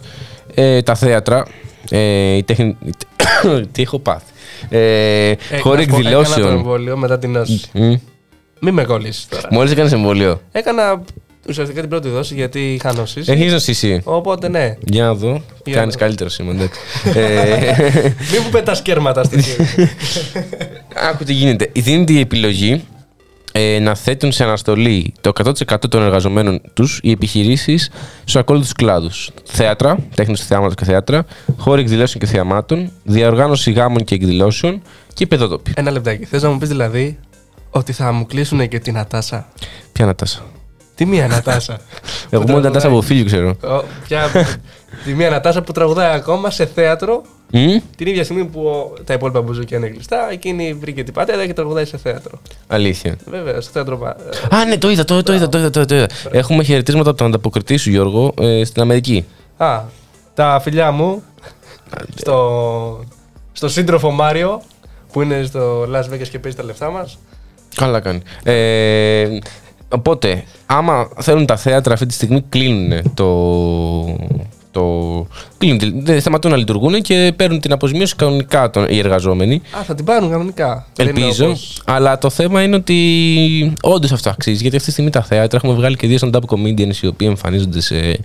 ε, 0.55 0.83
τα 0.83 0.95
θέατρα. 0.95 1.47
Ε, 1.91 2.35
η 2.37 2.43
τέχνη... 2.43 2.77
τι 3.73 3.83
έχω 3.83 3.99
πάθει. 3.99 4.25
Ε, 4.69 4.79
Ε, 5.31 5.37
χώροι 5.61 5.87
να 5.87 5.97
σου 5.97 6.03
πω, 6.03 6.09
Έκανα 6.09 6.11
το 6.13 6.19
εκδηλώσεων. 6.21 6.53
εμβόλιο 6.53 6.97
μετά 6.97 7.19
την 7.19 7.31
νόση 7.31 7.61
Μην 8.61 8.75
με 8.75 8.85
κολλήσεις 8.85 9.29
τώρα 9.29 9.49
Μόλις 9.51 9.73
έκανες 9.73 9.93
εμβόλιο. 9.93 10.41
Έκανα 10.53 11.03
ουσιαστικά 11.49 11.81
την 11.81 11.89
πρώτη 11.89 12.09
δόση 12.09 12.35
γιατί 12.35 12.75
είχα 12.75 12.93
νοσήσει 12.93 13.33
Έχεις 13.33 13.53
νοσήσει. 13.53 14.01
Οπότε 14.05 14.49
ναι 14.49 14.77
Για 14.81 15.05
να 15.05 15.15
δω. 15.15 15.43
Για 15.65 15.75
Κάνεις 15.75 15.95
να 15.95 16.01
δω. 16.01 16.07
καλύτερο 16.07 16.31
σήμερα, 16.31 16.59
εντάξει. 16.59 16.81
ε, 17.21 18.15
Μην 18.33 18.41
μου 18.45 18.51
πετάς 18.51 18.83
κέρματα 18.83 19.25
στη 19.25 19.43
χέρια. 19.43 19.91
Άκου 21.11 21.25
τι 21.25 21.33
γίνεται. 21.33 21.71
Δίνεται 21.75 22.13
η 22.13 22.21
επιλογή 22.21 22.85
ε, 23.53 23.79
να 23.79 23.95
θέτουν 23.95 24.33
σε 24.33 24.45
αναστολή 24.45 25.15
το 25.21 25.33
100% 25.45 25.53
των 25.89 26.03
εργαζομένων 26.03 26.61
τους 26.75 27.01
οι 27.03 27.11
επιχειρήσεις 27.11 27.91
στους 28.21 28.37
ακόλουθους 28.37 28.73
κλάδους. 28.73 29.31
Θέατρα, 29.45 29.99
τέχνης 30.15 30.41
του 30.41 30.47
θεάματος 30.47 30.75
και 30.75 30.85
θέατρα, 30.85 31.25
χώροι 31.57 31.81
εκδηλώσεων 31.81 32.25
και 32.25 32.27
θεαμάτων, 32.27 32.93
διαοργάνωση 33.03 33.73
γάμων 33.73 34.05
και 34.05 34.15
εκδηλώσεων 34.15 34.83
και 35.15 35.27
παιδότοποι. 35.27 35.73
Ένα 35.77 35.91
λεπτάκι. 35.91 36.25
Θες 36.25 36.43
να 36.43 36.49
μου 36.51 36.59
πεις 36.59 36.69
δηλαδή 36.69 37.19
ότι 37.71 37.93
θα 37.93 38.13
μου 38.13 38.27
κλείσουν 38.27 38.69
και 38.69 38.79
την 38.79 38.95
Νατάσα. 38.95 39.49
Ποια 39.93 40.07
Νατάσα. 40.07 40.43
Τι 40.97 41.07
μία 41.07 41.27
Νατάσα. 41.27 41.79
Εγώ 42.31 42.43
Που 42.45 42.51
μόνο 42.51 42.63
Νατάσα 42.63 42.89
τραγουδάει. 42.89 42.99
από 42.99 43.01
φίλιο 43.07 43.25
ξέρω. 43.25 43.57
Ο, 43.79 43.85
ποια, 44.09 44.31
τη 45.05 45.15
μία 45.15 45.31
Νατάσα 45.31 45.63
που 45.63 45.73
τραγουδάει 45.73 46.15
ακόμα 46.15 46.51
σε 46.51 46.67
θέατρο 46.67 47.23
Μμ; 47.53 47.77
την 47.97 48.07
ίδια 48.07 48.25
στιγμή 48.25 48.45
που 48.45 48.61
ο- 48.67 48.93
τα 49.05 49.15
υπόλοιπα 49.15 49.41
μπουζούκια 49.43 49.77
είναι 49.77 49.89
κλειστά. 49.89 50.31
Εκείνη 50.33 50.75
βρήκε 50.75 51.03
την 51.05 51.15
πατέρα 51.15 51.47
και 51.47 51.53
τραγουδάει 51.53 51.85
σε 51.85 51.97
θέατρο. 51.97 52.39
Αλήθεια. 52.67 53.17
Βέβαια, 53.31 53.61
στο 53.61 53.71
θέατρο. 53.73 53.97
πα- 53.99 54.17
Α, 54.51 54.65
ναι, 54.65 54.79
το 54.79 54.91
είδα, 54.91 55.05
το, 55.05 55.23
το 55.23 55.33
είδα, 55.35 55.49
το 55.49 55.59
είδα, 55.59 55.71
το 55.71 55.81
είδα, 55.81 55.87
το 55.89 55.95
είδα. 55.95 56.07
Έχουμε 56.31 56.63
χαιρετίσματα 56.63 57.09
από 57.11 57.19
τον 57.19 57.27
ανταποκριτή 57.27 57.77
σου, 57.77 57.91
Γιώργο, 57.91 58.35
ε, 58.41 58.65
στην 58.65 58.83
Αμερική. 58.83 59.25
Α, 59.57 59.81
τα 60.35 60.61
φιλιά 60.63 60.91
μου 60.91 61.23
στο, 62.15 63.05
στο 63.53 63.69
σύντροφο 63.69 64.11
Μάριο 64.11 64.63
που 65.13 65.23
είναι 65.23 65.43
στο 65.43 65.83
Las 65.83 66.15
Vegas 66.15 66.29
και 66.31 66.39
παίζει 66.39 66.57
τα 66.57 66.65
λεφτά 66.65 66.91
μας. 66.91 67.19
Καλά 67.75 68.01
κάνει. 68.01 68.21
Ε, 68.43 69.39
οπότε, 69.89 70.45
άμα 70.67 71.09
θέλουν 71.19 71.47
τα 71.47 71.57
θέατρα 71.57 71.93
αυτή 71.93 72.07
τη 72.07 72.15
στιγμή, 72.15 72.45
κλείνουν 72.49 72.93
το. 73.15 74.17
το 74.71 74.83
κλείνουν, 75.59 75.79
τη- 75.79 76.01
δεν 76.01 76.21
σταματούν 76.21 76.51
να 76.51 76.57
λειτουργούν 76.57 77.03
και 77.03 77.33
παίρνουν 77.37 77.61
την 77.61 77.73
αποζημίωση 77.73 78.17
κανονικά 78.17 78.71
των, 78.71 78.87
οι 78.89 78.99
εργαζόμενοι. 78.99 79.55
Α, 79.79 79.83
θα 79.83 79.95
την 79.95 80.05
πάρουν 80.05 80.31
κανονικά. 80.31 80.87
Δεν 80.95 81.09
είναι 81.09 81.21
Ελπίζω. 81.21 81.45
όπως- 81.47 81.83
Αλλά 81.85 82.19
το 82.19 82.31
θέμα 82.31 82.63
είναι 82.63 82.77
ότι 82.77 83.73
όντως 83.83 84.13
αυτό 84.13 84.31
αξίζει. 84.31 84.61
Γιατί 84.61 84.75
αυτή 84.77 84.87
τη 84.89 84.93
στιγμή 84.93 85.11
τα 85.11 85.23
θέατρα 85.23 85.59
έχουμε 85.63 85.79
βγάλει 85.79 85.97
και 85.97 86.07
δύο 86.07 86.19
stand-up 86.21 86.41
comedians 86.49 86.97
οι 87.03 87.07
οποίοι 87.07 87.27
εμφανίζονται 87.31 87.81
σε 87.81 88.19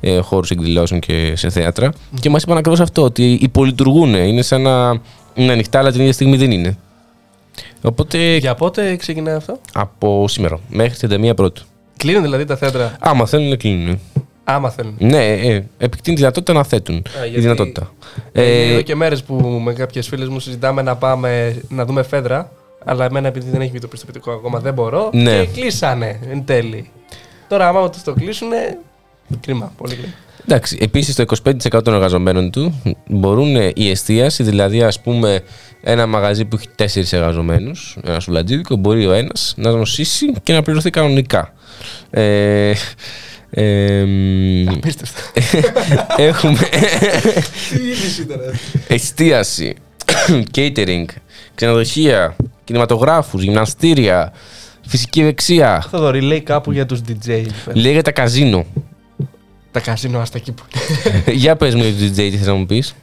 ε, 0.00 0.18
χώρους 0.18 0.50
εκδηλώσεων 0.50 1.00
και 1.00 1.32
σε 1.36 1.50
θέατρα. 1.50 1.92
Και 2.20 2.30
μας 2.30 2.42
είπαν 2.42 2.56
ακριβώς 2.56 2.80
αυτό, 2.80 3.02
ότι 3.02 3.38
υπολειτουργούν. 3.40 4.14
Είναι 4.14 4.42
σαν 4.42 4.62
να 4.62 5.00
είναι 5.34 5.52
ανοιχτά, 5.52 5.78
αλλά 5.78 5.90
την 5.90 6.00
ίδια 6.00 6.12
στιγμή 6.12 6.36
δεν 6.36 6.50
είναι. 6.50 6.76
Οπότε 7.82 8.36
Για 8.36 8.54
πότε 8.54 8.96
ξεκινάει 8.96 9.34
αυτό; 9.34 9.60
από 9.72 10.28
σήμερα 10.28 10.58
μέχρι 10.68 11.08
31 11.30 11.32
πρώτου. 11.36 11.62
Κλείνουν 11.96 12.22
δηλαδή 12.22 12.44
τα 12.44 12.56
θέατρα; 12.56 12.96
Άμα 13.00 13.26
θέλουν 13.26 13.48
να 13.48 13.56
κλείνουν. 13.56 14.00
Άμα 14.44 14.70
θέλουν. 14.70 14.94
Ναι, 14.98 15.26
ε, 15.32 15.54
επεκτείνει 15.78 16.14
τη 16.16 16.20
δυνατότητα 16.20 16.52
να 16.52 16.64
θέτουν. 16.64 16.96
Α, 16.96 17.00
η 17.24 17.28
γιατί- 17.28 17.40
δυνατότητα. 17.40 17.92
Ε, 18.32 18.42
Ε, 18.42 18.70
εδώ 18.72 18.80
και 18.82 18.94
μέρες 18.94 19.22
που 19.22 19.34
με 19.64 19.72
κάποιες 19.72 20.08
φίλες 20.08 20.28
μου 20.28 20.40
συζητάμε 20.40 20.82
να 20.82 20.96
πάμε 20.96 21.60
να 21.68 21.84
δούμε 21.84 22.02
φέδρα. 22.02 22.50
Αλλά 22.84 23.04
εμένα 23.04 23.28
επειδή 23.28 23.50
δεν 23.50 23.60
έχει 23.60 23.70
βγει 23.70 23.78
το 23.80 23.88
πιστοποιητικό 23.88 24.30
ακόμα 24.32 24.58
δεν 24.58 24.74
μπορώ. 24.74 25.10
Ναι. 25.12 25.44
Και 25.44 25.46
κλείσανε 25.60 26.20
εν 26.30 26.44
τέλει. 26.44 26.90
Τώρα, 27.48 27.68
άμα 27.68 27.90
του 27.90 27.98
το 28.04 28.12
κλείσουν. 28.12 28.48
Κρίμα, 29.40 29.72
πολύ 29.76 29.94
κρίμα. 29.94 30.12
Εντάξει, 30.50 30.78
επίσης 30.80 31.14
το 31.14 31.24
25% 31.44 31.82
των 31.84 31.94
εργαζομένων 31.94 32.50
του 32.50 32.82
μπορούν 33.08 33.56
ε, 33.56 33.72
η 33.74 33.90
εστίαση, 33.90 34.42
δηλαδή 34.42 34.82
ας 34.82 35.00
πούμε 35.00 35.40
ένα 35.82 36.06
μαγαζί 36.06 36.44
που 36.44 36.56
έχει 36.56 36.68
τέσσερις 36.74 37.12
εργαζομένους, 37.12 37.96
ένα 38.04 38.20
σουλατζίδικο, 38.20 38.76
μπορεί 38.76 39.06
ο 39.06 39.12
ένας 39.12 39.54
να 39.56 39.70
νοσήσει 39.70 40.32
και 40.42 40.52
να 40.52 40.62
πληρωθεί 40.62 40.90
κανονικά. 40.90 41.52
Ε, 42.10 42.72
ε, 43.50 44.04
μ, 44.04 44.68
Απίστευτο. 44.68 45.20
έχουμε 46.22 46.58
Τι 47.70 47.82
είδηση 47.82 48.22
ήταν 48.22 48.40
αυτή. 48.48 48.94
εστίαση, 48.94 49.74
catering, 50.54 51.04
ξενοδοχεία, 51.54 52.36
κινηματογράφους, 52.64 53.42
γυμναστήρια, 53.42 54.32
φυσική 54.86 55.22
δεξιά. 55.22 55.86
Θοδωρή 55.90 56.20
λέει 56.20 56.40
κάπου 56.40 56.72
για 56.72 56.86
τους 56.86 57.00
DJ. 57.08 57.44
Λέγεται 57.72 58.10
καζίνο. 58.10 58.66
Τα 59.70 59.80
καζίνο 59.80 60.18
άστα 60.18 60.38
εκεί 60.38 60.52
που. 60.52 60.62
Για 61.32 61.56
πες 61.56 61.74
μου 61.74 61.82
για 61.84 61.92
το 62.08 62.12
DJ 62.12 62.14
τι 62.16 62.36
θες 62.36 62.46
να 62.46 62.54
μου 62.54 62.66
πεις; 62.66 62.94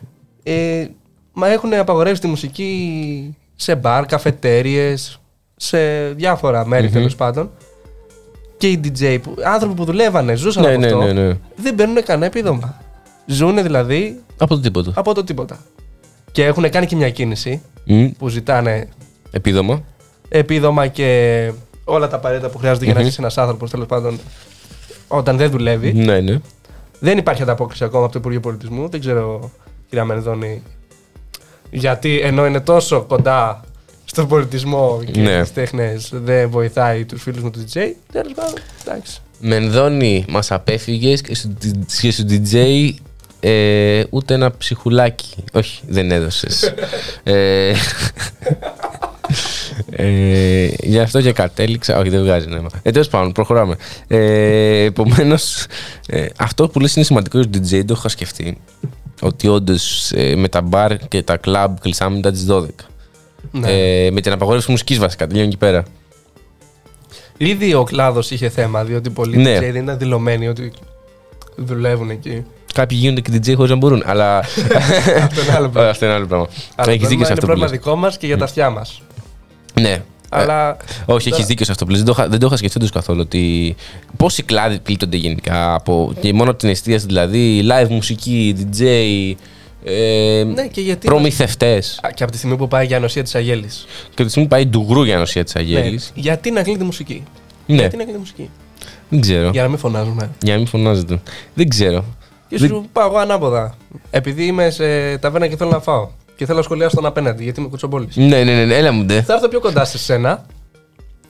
Ε, 0.43 0.85
μα 1.33 1.47
έχουν 1.47 1.73
απαγορεύσει 1.73 2.21
τη 2.21 2.27
μουσική 2.27 3.35
σε 3.55 3.75
μπαρ, 3.75 4.05
καφετέριες, 4.05 5.19
σε 5.55 6.07
διάφορα 6.09 6.65
μέρη 6.65 6.89
τέλος 6.89 7.15
πάντων. 7.15 7.49
Και 8.57 8.67
οι 8.67 8.81
DJ, 8.83 9.17
που, 9.23 9.35
άνθρωποι 9.45 9.75
που 9.75 9.85
δουλεύανε, 9.85 10.35
ζούσαν 10.35 10.63
Ναι, 10.63 10.69
από 10.69 10.79
ναι, 10.79 10.85
αυτό, 10.85 11.01
ναι, 11.01 11.11
ναι. 11.13 11.37
δεν 11.55 11.75
παίρνουν 11.75 12.03
κανένα 12.03 12.25
επίδομα. 12.25 12.81
Ζούνε 13.25 13.61
δηλαδή 13.61 14.21
Από 14.37 14.55
το 14.55 14.61
τίποτα. 14.61 14.91
από 14.95 15.13
το 15.13 15.23
τίποτα. 15.23 15.59
Και 16.31 16.45
έχουν 16.45 16.69
κάνει 16.69 16.85
και 16.85 16.95
μια 16.95 17.09
κίνηση 17.09 17.61
Μμ, 17.85 18.05
που 18.17 18.27
ζητάνε 18.27 18.87
Επίδομα. 19.31 19.83
επίδομα 20.29 20.87
και 20.87 21.51
όλα 21.83 22.07
τα 22.07 22.15
απαραίτητα 22.15 22.49
που 22.49 22.57
χρειάζεται 22.57 22.85
για 22.85 22.93
να 22.93 22.99
Μμμ. 22.99 23.05
ζήσει 23.07 23.17
ένας 23.19 23.37
άνθρωπος 23.37 23.69
τέλος 23.69 23.85
πάντων 23.87 24.19
όταν 25.07 25.37
δεν 25.37 25.49
δουλεύει. 25.49 25.93
Ναι, 25.93 26.19
ναι. 26.19 26.39
Δεν 27.05 27.17
υπάρχει 27.17 27.41
ανταπόκριση 27.41 27.83
ακόμα 27.83 28.03
από 28.03 28.13
το 28.13 28.19
Υπουργείο 28.19 28.39
Πολιτισμού. 28.39 28.89
Δεν 28.89 28.99
ξέρω, 28.99 29.51
κυρία 29.89 30.05
Μενδώνη, 30.05 30.61
γιατί 31.71 32.19
ενώ 32.19 32.45
είναι 32.45 32.59
τόσο 32.59 33.01
κοντά 33.01 33.61
στον 34.05 34.27
πολιτισμό 34.27 35.01
και 35.11 35.19
Ναι. 35.21 35.41
τις 35.41 35.53
τέχνες 35.53 36.09
δεν 36.13 36.49
βοηθάει 36.49 37.05
τους 37.05 37.21
φίλους 37.21 37.43
μου 37.43 37.49
τους 37.49 37.61
DJ. 37.63 37.79
Τέλος 38.11 38.33
πάντων, 38.35 38.53
εντάξει. 38.85 39.19
Μενδώνη 39.39 40.25
μας 40.29 40.51
απέφυγες 40.51 41.21
και 41.21 41.35
στο, 41.35 41.49
και 42.01 42.11
στο 42.11 42.23
DJ 42.29 42.89
ε, 43.47 44.03
ούτε 44.09 44.33
ένα 44.33 44.51
ψυχουλάκι. 44.57 45.35
Όχι, 45.53 45.81
δεν 45.87 46.11
έδωσες. 46.11 46.63
ε, 47.23 47.73
ε, 49.89 50.67
γι' 50.79 50.99
αυτό 50.99 51.21
και 51.21 51.31
κατέληξα. 51.31 51.97
Όχι, 51.97 52.09
δεν 52.09 52.21
βγάζει 52.21 52.47
νόημα. 52.47 52.69
Ε, 52.81 52.91
τέλος 52.91 53.07
πάντων, 53.07 53.31
προχωράμε. 53.31 53.75
Ε, 54.07 54.83
Επομένως, 54.83 55.65
ε, 56.07 56.25
αυτό 56.37 56.67
που 56.67 56.79
λες 56.79 56.95
είναι 56.95 57.05
σημαντικό 57.05 57.39
για 57.39 57.49
το 57.49 57.57
DJ, 57.57 57.85
το 57.85 57.93
είχα 57.97 58.09
σκεφτεί. 58.09 58.57
Ότι 59.21 59.47
όντως 59.47 60.11
με 60.35 60.47
τα 60.47 60.61
μπαρ 60.61 60.97
και 60.97 61.23
τα 61.23 61.37
κλαμπ 61.37 61.77
κλεισάμε 61.81 62.15
μετά 62.15 62.31
τι 62.31 62.45
12. 62.49 62.65
Ναι. 63.51 63.71
Ε, 63.71 64.11
με 64.11 64.21
την 64.21 64.31
απαγόρευση 64.31 64.71
μουσικής 64.71 64.99
βασικά, 64.99 65.27
τελειώνει 65.27 65.47
εκεί 65.47 65.57
πέρα. 65.57 65.83
Ήδη 67.37 67.73
ο 67.73 67.83
κλάδος 67.83 68.31
είχε 68.31 68.49
θέμα, 68.49 68.83
διότι 68.83 69.09
πολλοί 69.09 69.37
Ναι. 69.37 69.57
DJ 69.57 69.71
δεν 69.71 69.83
ήταν 69.83 69.97
δηλωμένοι 69.97 70.47
ότι 70.47 70.71
δουλεύουν 71.55 72.09
εκεί. 72.09 72.45
Κάποιοι 72.75 72.97
γίνονται 73.01 73.21
και 73.21 73.31
DJ 73.33 73.53
χωρίς 73.55 73.71
να 73.71 73.77
μπορούν, 73.77 74.03
αλλά. 74.05 74.37
Αυτό 75.27 75.41
είναι 75.41 75.53
άλλο 75.55 75.69
πράγμα. 75.69 75.89
Αυτό 75.93 76.05
είναι 76.05 76.13
άλλο 76.13 76.25
πράγμα. 76.27 76.47
Αλλά 76.75 76.91
Έχει 76.91 77.01
το 77.01 77.07
δίκιο 77.07 77.25
σε 77.25 77.33
πρόβλημα 77.33 77.33
αυτό 77.33 77.33
είναι 77.33 77.39
που 77.39 77.45
πρόβλημα 77.45 77.67
λες. 77.67 77.71
δικό 77.71 77.95
μας 77.95 78.17
και 78.17 78.25
για 78.25 78.37
τα 78.37 78.43
αυτιά 78.43 78.69
μας. 78.69 79.01
Ναι. 79.81 80.03
Αλλά 80.29 80.77
Όχι, 81.05 81.29
Τώρα- 81.29 81.35
έχει 81.41 81.43
δίκιο 81.47 81.65
σε 81.65 81.71
αυτό 81.71 81.85
που 81.85 81.91
λες. 81.91 81.99
Δεν 82.03 82.07
το 82.13 82.15
είχα- 82.19 82.29
δεν 82.29 82.39
το 82.39 82.45
είχα 82.45 82.57
σκεφτεί 82.57 82.79
τους 82.79 82.89
καθόλου. 82.91 83.19
Ότι 83.21 83.75
πόσοι 84.17 84.43
κλάδοι 84.43 84.79
πλήττονται 84.79 85.17
γενικά 85.17 85.73
από. 85.73 86.13
και 86.19 86.33
μόνο 86.33 86.49
από 86.49 86.59
την 86.59 86.69
εστίαση 86.69 87.05
δηλαδή. 87.05 87.63
Live 87.69 87.87
μουσική, 87.89 88.55
DJ. 88.59 88.81
Ε, 89.87 90.43
ναι, 90.53 90.67
και 90.67 90.81
γιατί. 90.81 91.07
Προμηθευτές. 91.07 91.99
Α, 92.03 92.09
Και 92.11 92.23
από 92.23 92.31
τη 92.31 92.37
στιγμή 92.37 92.57
που 92.57 92.67
πάει 92.67 92.85
για 92.85 92.97
ανοσία 92.97 93.23
της 93.23 93.35
Αγέλης. 93.35 93.85
Και 94.13 94.23
τη 94.23 94.29
στιγμή 94.29 94.47
που 94.47 94.55
πάει 94.55 94.65
ντουγρού 94.65 95.03
για 95.03 95.17
νοσία 95.17 95.43
της 95.43 95.55
Αγέλης. 95.55 96.11
Ναι. 96.15 96.21
Γιατί 96.21 96.51
να 96.51 96.61
κλείνει 96.63 96.77
τη 96.77 96.83
μουσική; 96.83 97.23
Ναι, 97.65 97.75
Γιατί 97.75 97.95
να 97.97 98.01
κλείνει 98.03 98.13
τη 98.17 98.19
μουσική; 98.19 98.49
δεν 99.09 99.21
ξέρω. 99.21 99.49
Για 99.49 99.61
να 99.61 99.67
μην 99.67 99.77
φωνάζουμε. 99.77 100.29
Για 100.41 100.53
να 100.53 100.59
μην 100.59 100.67
φωνάζετε. 100.67 101.21
Δεν 101.53 101.69
ξέρω. 101.69 102.05
Και 102.47 102.57
Δεν- 102.57 102.69
σου 102.69 102.85
πάω 102.93 103.07
εγώ 103.07 103.17
ανάποδα. 103.17 103.75
Επειδή 104.09 104.45
είμαι 104.45 104.69
σε 104.69 105.17
ταβέρνα 105.17 105.47
και 105.47 105.57
θέλω 105.57 105.69
να 105.69 105.79
φάω. 105.79 106.09
Και 106.35 106.45
θέλω 106.45 106.57
να 106.57 106.63
σχολιάσω 106.63 106.95
τον 106.95 107.05
απέναντι, 107.05 107.43
γιατί 107.43 107.59
είμαι 107.59 107.69
κουτσομπόλης. 107.69 108.15
Ναι, 108.15 108.25
ναι, 108.25 108.43
ναι, 108.43 108.65
ναι, 108.65 108.75
έλα 108.75 108.91
μου 108.91 109.03
ντε. 109.03 109.21
Θα 109.21 109.33
έρθω 109.33 109.47
πιο 109.47 109.59
κοντά 109.59 109.85
σε 109.85 109.97
σένα 109.97 110.45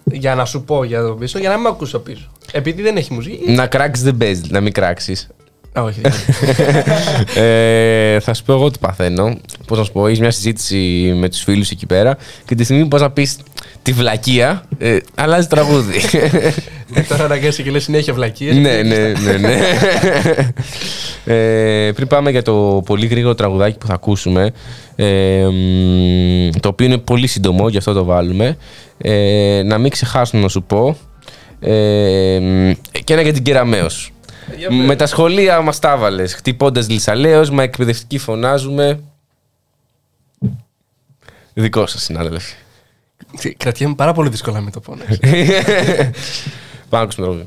για 0.04 0.36
να 0.36 0.46
σου 0.46 0.64
πω 0.64 0.84
για 0.84 1.02
το 1.02 1.14
πίσω, 1.14 1.40
για 1.40 1.50
να 1.50 1.56
μην 1.56 1.64
με 1.64 1.70
ακούσω 1.70 2.00
πίσω. 2.00 2.32
Επειδή 2.52 2.82
δεν 2.82 2.98
έχει 2.98 3.14
μουσική. 3.14 3.52
Να 3.52 3.68
κράξεις 3.68 4.04
δεν 4.06 4.18
παίζεις, 4.18 4.50
να 4.50 4.62
μην 4.62 4.72
κράξεις. 4.74 5.28
Α, 5.80 5.82
όχι. 5.84 6.02
ε, 7.42 8.20
θα 8.20 8.34
σου 8.34 8.44
πω 8.44 8.54
εγώ 8.54 8.72
τι 8.72 8.80
παθαίνω. 8.80 9.38
Πώς 9.68 9.78
να 9.78 9.84
σου 9.84 9.92
πω, 9.92 10.08
έχεις 10.08 10.20
μια 10.20 10.32
συζήτηση 10.32 10.76
με 11.16 11.30
τους 11.30 11.42
φίλους 11.42 11.70
εκεί 11.70 11.86
πέρα 11.86 12.18
και 12.46 12.56
τη 12.56 12.64
στιγμή 12.64 12.82
που 12.82 12.88
πας 12.88 13.02
να 13.02 13.12
πεις 13.12 13.38
τη 13.82 13.92
βλακεία, 13.92 14.64
ε, 14.78 14.98
αλλάζει 15.16 15.48
τραγούδι. 15.48 16.00
Ε, 16.94 17.02
Τώρα 17.02 17.24
αναγκάζει 17.24 17.64
και 17.64 17.72
λες 17.72 17.84
συνέχεια 17.84 18.14
βλακίε. 18.14 18.54
ναι, 18.54 18.82
ναι, 18.82 18.98
ναι. 18.98 19.38
ναι. 19.38 19.60
ε, 21.88 21.92
πριν 21.92 22.08
πάμε 22.08 22.32
για 22.32 22.42
το 22.42 22.82
πολύ 22.86 23.06
γρήγορο 23.06 23.36
τραγουδάκι 23.36 23.78
που 23.78 23.86
θα 23.86 23.94
ακούσουμε, 23.94 24.52
ε, 24.96 25.46
μ, 25.46 26.50
το 26.60 26.68
οποίο 26.68 26.86
είναι 26.86 26.98
πολύ 26.98 27.28
σύντομο, 27.28 27.70
γι' 27.70 27.78
αυτό 27.78 27.94
το 27.94 28.04
βάλουμε, 28.04 28.58
ε, 28.98 29.62
να 29.66 29.78
μην 29.78 29.92
ξεχάσω 29.92 30.38
να 30.38 30.48
σου 30.48 30.64
πω, 30.64 30.98
ε, 31.60 32.40
μ, 32.42 32.72
και 33.04 33.14
ένα 33.14 33.22
για 33.22 33.34
την 33.34 33.44
Κεραμέως. 33.44 34.10
Για 34.58 34.68
πες. 34.68 34.78
Με 34.78 34.96
τα 34.96 35.06
σχολεία 35.06 35.62
μας 35.62 35.80
τα 35.80 35.98
βάλες, 35.98 36.34
χτυπώντας 36.34 36.90
λισαλέως, 36.90 37.50
μα 37.50 37.64
εκπαιδευτική 37.64 38.18
φωνάζουμε. 38.18 39.00
Δικό 41.54 41.88
σας 41.88 42.04
συνάδελφε. 42.04 42.56
Κρατιέμαι 43.58 43.96
πάρα 43.96 44.14
πολύ 44.14 44.30
δύσκολα 44.30 44.62
με 44.62 44.72
το 44.72 44.80
πόνο. 44.80 45.04
Πάμε 46.90 46.90
να 46.90 47.00
ακούσουμε 47.00 47.46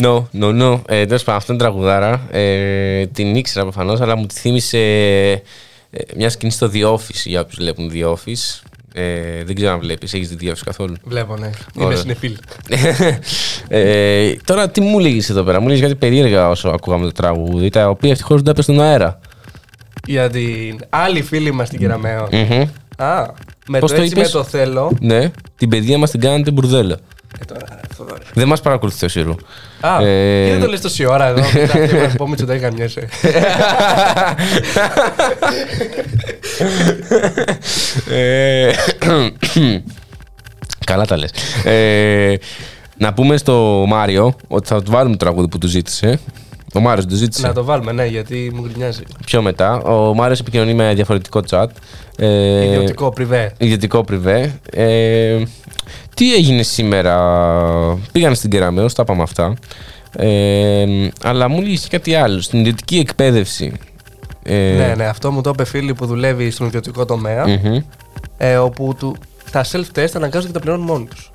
No, 0.00 0.22
no, 0.40 0.62
no. 0.62 0.80
Ε, 0.86 1.06
Τέλος 1.06 1.22
πάντων, 1.22 1.40
αυτό 1.40 1.52
είναι 1.52 1.62
τραγουδάρα. 1.62 2.26
Ε, 2.30 3.06
την 3.06 3.34
ήξερα 3.34 3.64
προφανώς, 3.64 4.00
αλλά 4.00 4.16
μου 4.16 4.26
τη 4.26 4.34
θύμισε 4.34 4.78
ε, 5.90 6.02
μια 6.16 6.30
σκηνή 6.30 6.52
στο 6.52 6.70
The 6.74 6.84
Office 6.92 7.22
για 7.24 7.40
όποιους 7.40 7.56
βλέπουν 7.58 7.90
The 7.94 8.04
Office. 8.12 8.60
Ε, 8.92 9.44
δεν 9.44 9.54
ξέρω 9.54 9.72
αν 9.72 9.78
βλέπεις, 9.78 10.14
έχεις 10.14 10.28
δει 10.28 10.36
The 10.40 10.52
Office 10.52 10.62
καθόλου; 10.64 10.94
Βλέπω, 11.04 11.36
ναι. 11.36 11.50
Είμαι 11.74 11.84
Ωραία. 11.84 11.96
συνεφίλ. 11.96 12.36
ε, 13.68 14.32
τώρα 14.44 14.68
τι 14.70 14.80
μου 14.80 14.98
λέγεις 14.98 15.30
εδώ 15.30 15.42
πέρα, 15.42 15.60
μου 15.60 15.66
λέγεις 15.66 15.82
κάτι 15.82 15.94
περίεργα 15.94 16.48
όσο 16.48 16.68
ακούγαμε 16.68 17.04
το 17.04 17.12
τραγούδι, 17.12 17.68
τα 17.68 17.88
οποία 17.88 18.10
ευτυχώς 18.10 18.36
δεν 18.36 18.44
τα 18.44 18.50
έπαιζε 18.50 18.72
στον 18.72 18.84
αέρα. 18.84 19.20
Για 20.06 20.30
την 20.30 20.78
άλλη 20.88 21.22
φίλη 21.22 21.52
μας 21.52 21.68
την 21.68 21.78
Κεραμαίο. 21.78 22.28
Μμμ. 22.32 22.64
Α, 22.96 23.26
με 23.68 23.78
Πώς 23.78 23.90
το 23.90 23.96
το 23.96 24.02
έτσι 24.02 24.14
με 24.14 24.20
είπες; 24.20 24.32
το 24.32 24.44
θέλω. 24.44 24.96
Ναι, 25.00 25.30
την 25.56 25.68
παιδεία 25.68 25.98
μας 25.98 26.10
την 26.10 26.20
κάνετε 26.20 26.50
μπουρδέλα. 26.50 26.96
Ε, 27.40 27.44
τώρα, 27.44 27.60
ρε, 27.70 27.80
Θοδωρή. 27.96 28.22
Δεν 28.34 28.48
μας 28.48 28.60
παρακολουθεί 28.60 29.04
ο 29.04 29.08
Σύρου. 29.08 29.34
Α, 29.80 30.02
Ε, 30.02 30.44
και 30.46 30.50
δεν 30.52 30.60
το 30.60 30.66
λες 30.66 30.80
τόση 30.80 31.04
ώρα 31.04 31.26
εδώ. 31.26 31.42
Μετά 31.80 32.08
να 32.08 32.14
πω 32.16 32.28
Μητσοτάκη 32.28 32.64
ε. 32.64 32.68
καμιέσαι. 32.68 33.08
Ε, 38.10 38.72
Καλά 40.86 41.04
τα 41.04 41.16
λες. 41.16 41.30
Ε, 41.64 42.34
να 42.96 43.12
πούμε 43.12 43.36
στο 43.36 43.84
Μάριο 43.88 44.34
ότι 44.48 44.68
θα 44.68 44.82
του 44.82 44.90
βάλουμε 44.90 45.16
το 45.16 45.24
τραγούδι 45.24 45.48
που 45.48 45.58
του 45.58 45.66
ζήτησε. 45.66 46.18
Ο 46.74 46.80
Μάριος 46.80 47.06
το 47.06 47.14
ζήτησε. 47.14 47.46
Να 47.46 47.52
το 47.52 47.64
βάλουμε, 47.64 47.92
ναι, 47.92 48.06
γιατί 48.06 48.50
μου 48.54 48.62
γκρινιάζει. 48.62 49.02
Πιο 49.26 49.42
μετά. 49.42 49.82
Ο 49.82 50.14
Μάριος 50.14 50.40
επικοινωνεί 50.40 50.74
με 50.74 50.94
διαφορετικό 50.94 51.40
chat. 51.50 51.66
Ε, 52.20 52.64
Ιδιωτικό, 52.64 53.08
πριβέ. 53.10 53.52
Ιδιωτικό 53.58 54.04
πριβέ. 54.04 54.58
Ε, 54.70 55.42
τι 56.14 56.34
έγινε 56.34 56.62
σήμερα; 56.62 57.14
Πήγαν 58.12 58.34
στην 58.34 58.50
Κεραμέως, 58.50 58.94
τα 58.94 59.02
είπαμε 59.02 59.22
αυτά. 59.22 59.54
Ε, 60.16 60.86
αλλά 61.22 61.48
μου 61.48 61.60
λύσει 61.60 61.88
κάτι 61.88 62.14
άλλο. 62.14 62.40
Στην 62.40 62.58
ιδιωτική 62.58 62.98
εκπαίδευση. 62.98 63.72
Ε, 64.42 64.74
Ναι, 64.76 64.94
ναι, 64.96 65.04
αυτό 65.06 65.30
μου 65.30 65.40
το 65.40 65.50
είπε 65.50 65.64
φίλη 65.64 65.94
που 65.94 66.06
δουλεύει 66.06 66.50
στον 66.50 66.66
ιδιωτικό 66.66 67.04
τομέα. 67.04 67.46
μμμ. 67.46 67.78
ε, 68.38 68.56
όπου 68.56 68.94
του, 68.98 69.16
τα 69.50 69.64
self-test 69.72 70.08
αναγκάζονται 70.14 70.46
και 70.46 70.52
τα 70.52 70.60
πληρώνουν 70.60 70.86
μόνοι 70.86 71.04
τους. 71.06 71.32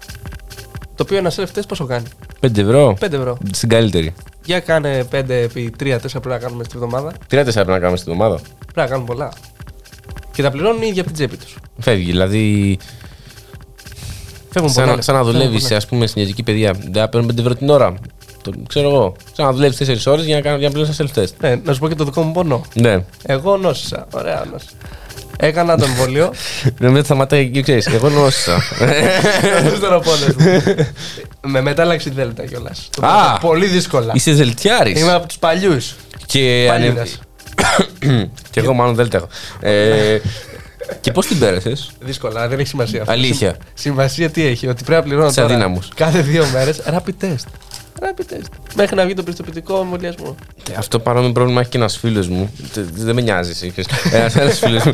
Το 0.96 1.04
οποίο 1.04 1.18
ένα 1.18 1.32
self-test 1.36 1.68
πόσο 1.68 1.86
κάνει; 1.86 2.06
5 2.40 2.58
ευρώ. 2.58 2.98
5 3.00 3.14
ευρώ. 3.14 3.38
Στην 3.52 3.70
καλύτερη. 3.70 4.14
Για 4.46 4.60
κάνε 4.60 5.04
5 5.12 5.30
επί 5.30 5.74
3-4 5.80 5.96
πρέπει 6.12 6.28
να 6.28 6.38
κάνουμε 6.38 6.64
στην 6.64 6.80
εβδομάδα. 6.84 7.12
3-4 7.12 7.18
πρέπει 7.54 7.70
να 7.70 7.80
κάνουμε 7.80 7.98
στην 7.98 8.12
εβδομάδα. 8.12 8.40
Πρέπει 8.74 8.80
να 8.80 8.86
κάνουν 8.88 9.06
πολλά. 9.06 9.32
Και 10.34 10.42
τα 10.42 10.52
πληρώνουν 10.52 10.82
οι 10.82 10.88
ίδιοι 10.90 11.00
από 11.00 11.08
την 11.08 11.16
τσέπη 11.18 11.38
τους. 11.38 11.56
Φεύγει. 11.80 12.12
Δηλαδή, 12.12 12.78
Φεύγουν 14.50 14.72
σαν, 14.74 14.84
πολλά. 14.84 14.96
να- 14.96 15.02
σαν 15.02 15.16
να 15.16 15.22
Φεύγουν 15.24 15.40
δουλεύεις, 15.40 15.64
πολλά. 15.64 15.78
ας 15.78 15.86
πούμε, 15.88 16.08
στην 16.08 16.22
ιδιωτική 16.22 16.44
παιδεία. 16.52 16.74
Δεν 16.92 17.10
παίρνουν 17.10 17.30
5 17.30 17.40
ευρώ 17.40 17.56
την 17.56 17.70
ώρα. 17.70 17.94
Το, 18.42 18.52
ξέρω 18.68 18.90
εγώ. 18.90 19.16
Σαν 19.34 19.46
να 19.46 19.52
δουλεύεις 19.54 19.78
4 19.78 20.12
ώρες 20.12 20.26
για 20.26 20.36
να, 20.36 20.42
κάνω- 20.42 20.58
για 20.58 20.68
να 20.68 20.74
πληρώσεις 20.74 21.00
ένα 21.00 21.10
self-test. 21.16 21.32
Ναι, 21.40 21.56
να 21.64 21.74
σου 21.74 21.80
πω 21.80 21.88
και 21.88 21.96
το 21.96 22.04
δικό 22.04 22.22
μου 22.22 22.32
πόνο. 22.32 22.66
Ναι. 22.74 23.04
Εγώ 23.24 23.58
νόσησα. 23.58 24.08
Ωραία 24.14 24.46
νόση. 24.52 24.66
Έκανα 25.38 25.78
το 25.78 25.86
εμβόλιο. 25.86 26.34
Νομίζω 26.80 26.98
ότι 26.98 27.06
σταματάει 27.06 27.50
και 27.50 27.62
ξέρεις. 27.62 27.86
Εγώ 27.88 28.10
νόσησα. 28.10 28.56
Αυτό 28.56 29.76
ήταν 29.76 29.94
ο 29.96 30.00
πόνος 30.00 30.36
μου. 30.38 30.64
Με 31.48 31.62
μετάλλαξη 31.62 32.10
δέλτα 32.10 32.46
κιόλας. 32.46 32.90
Α! 33.02 33.38
Πολύ 33.40 33.66
δύσκολα. 33.66 34.12
Είσαι 34.16 34.34
ζελτιάρη. 34.34 34.92
Είμαι 35.00 35.14
από 35.14 35.28
τους 35.28 35.38
παλιούς. 35.38 35.96
Και 36.26 36.66
Παλιούδας. 36.70 37.20
Και 38.52 38.60
εγώ 38.60 38.74
μάλλον 38.74 38.96
δεν 38.96 39.10
έχω. 39.14 39.28
Ε, 39.60 40.20
και 41.02 41.12
πώς 41.12 41.26
την 41.28 41.40
πέρασες; 41.40 41.92
Δύσκολα, 42.00 42.48
δεν 42.48 42.60
έχει 42.60 42.68
σημασία. 42.68 43.00
αυτό. 43.02 43.12
Αλήθεια. 43.14 43.50
Συμ- 43.50 43.62
Σημασία 43.74 44.30
τι 44.30 44.46
έχει, 44.46 44.68
ότι 44.68 44.84
πρέπει 44.84 45.02
να 45.02 45.08
πληρώνω 45.08 45.30
Σε 45.30 45.42
τώρα 45.42 45.54
αδύναμους. 45.54 45.88
κάθε 45.96 46.22
δύο 46.22 46.46
μέρες 46.54 46.82
rapid 46.86 47.24
test. 47.26 47.46
Rapid 48.00 48.34
test. 48.34 48.46
Μέχρι 48.76 48.96
να 48.96 49.06
βγει 49.06 49.14
το 49.14 49.24
πιστοποιητικό 49.24 49.80
εμβολιασμό. 49.80 50.36
Αυτό 50.78 51.00
παρόμοιο 51.00 51.32
πρόβλημα 51.32 51.62
έχει 51.62 51.70
και 51.70 51.78
ένας 51.78 51.98
φίλος 51.98 52.28
μου. 52.28 52.54
Τε- 52.74 52.84
Δεν 52.94 53.16
με 53.16 53.22
νοιάζει. 53.22 53.74
Ένας 54.12 54.36
άλλος 54.36 54.60
φίλος 54.60 54.84
μου, 54.84 54.92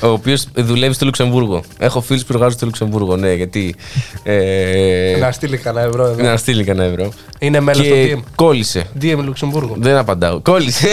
ο 0.00 0.06
οποίος 0.08 0.46
δουλεύει 0.54 0.94
στο 0.94 1.04
Λουξεμβούργο. 1.04 1.62
Έχω 1.78 2.00
φίλους 2.00 2.22
που 2.24 2.32
εργάζονται 2.32 2.56
στο 2.56 2.66
Λουξεμβούργο. 2.66 3.16
Ναι, 3.16 3.32
γιατί. 3.32 3.74
Ε, 4.22 5.16
Να 5.20 5.32
στείλει 5.32 5.56
κανένα 5.56 5.86
ευρώ 5.86 6.06
εδώ. 6.06 6.22
να 6.22 6.36
στείλει 6.36 6.64
κανένα 6.64 6.88
ευρώ. 6.90 7.12
Είναι 7.38 7.60
μέλος 7.60 7.84
στο 7.86 7.94
Και 7.94 8.16
team. 8.16 8.22
κόλλησε. 8.34 8.84
DM 9.00 9.18
Λουξεμβούργο. 9.24 9.74
Δεν 9.78 9.96
απαντάω. 9.96 10.40
Κόλλησε. 10.40 10.88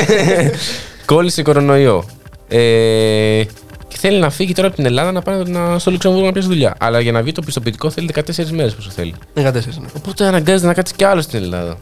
Κόλλησε 1.07 1.41
κορονοϊό. 1.41 2.05
Ε, 2.47 3.43
και 3.87 3.97
θέλει 3.97 4.19
να 4.19 4.29
φύγει 4.29 4.53
τώρα 4.53 4.67
από 4.67 4.75
την 4.77 4.85
Ελλάδα 4.85 5.11
να 5.11 5.21
πάει 5.21 5.43
να- 5.43 5.79
στο 5.79 5.91
Λουξεμβούργο 5.91 6.25
να 6.25 6.31
πιάσει 6.31 6.47
δουλειά. 6.47 6.75
Αλλά 6.79 6.99
για 6.99 7.11
να 7.11 7.21
βγει 7.21 7.31
το 7.31 7.41
πιστοποιητικό 7.41 7.89
θέλει 7.89 8.05
14 8.13 8.51
μέρες 8.51 8.73
πόσο 8.73 8.89
θέλει. 8.89 9.13
14 9.33 9.77
είναι. 9.77 9.87
Οπότε 9.97 10.25
αναγκάζεται 10.25 10.67
να 10.67 10.73
κάτσει 10.73 10.93
κι 10.95 11.03
άλλο 11.03 11.21
στην 11.21 11.43
Ελλάδα. 11.43 11.77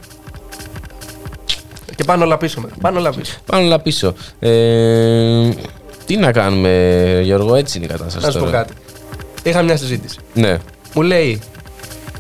Και 1.95 2.03
πάνω 2.03 2.23
όλα 2.23 2.37
πίσω. 2.37 2.61
με. 2.61 2.67
Πάνω 2.81 2.99
όλα 2.99 3.13
πίσω. 3.13 3.33
Πάνω 3.45 3.65
όλα 3.65 3.79
πίσω. 3.79 4.13
Ε, 4.39 5.49
τι 6.05 6.17
να 6.17 6.31
κάνουμε, 6.31 6.69
Γιώργο, 7.23 7.55
έτσι 7.55 7.77
είναι 7.77 7.85
η 7.85 7.89
κατάσταση. 7.89 8.25
Να 8.25 8.31
σου 8.31 8.39
πω 8.39 8.45
τώρα. 8.45 8.57
κάτι. 8.57 8.73
Είχα 9.43 9.61
μια 9.61 9.77
συζήτηση. 9.77 10.17
Ναι. 10.33 10.57
Μου 10.93 11.01
λέει 11.01 11.39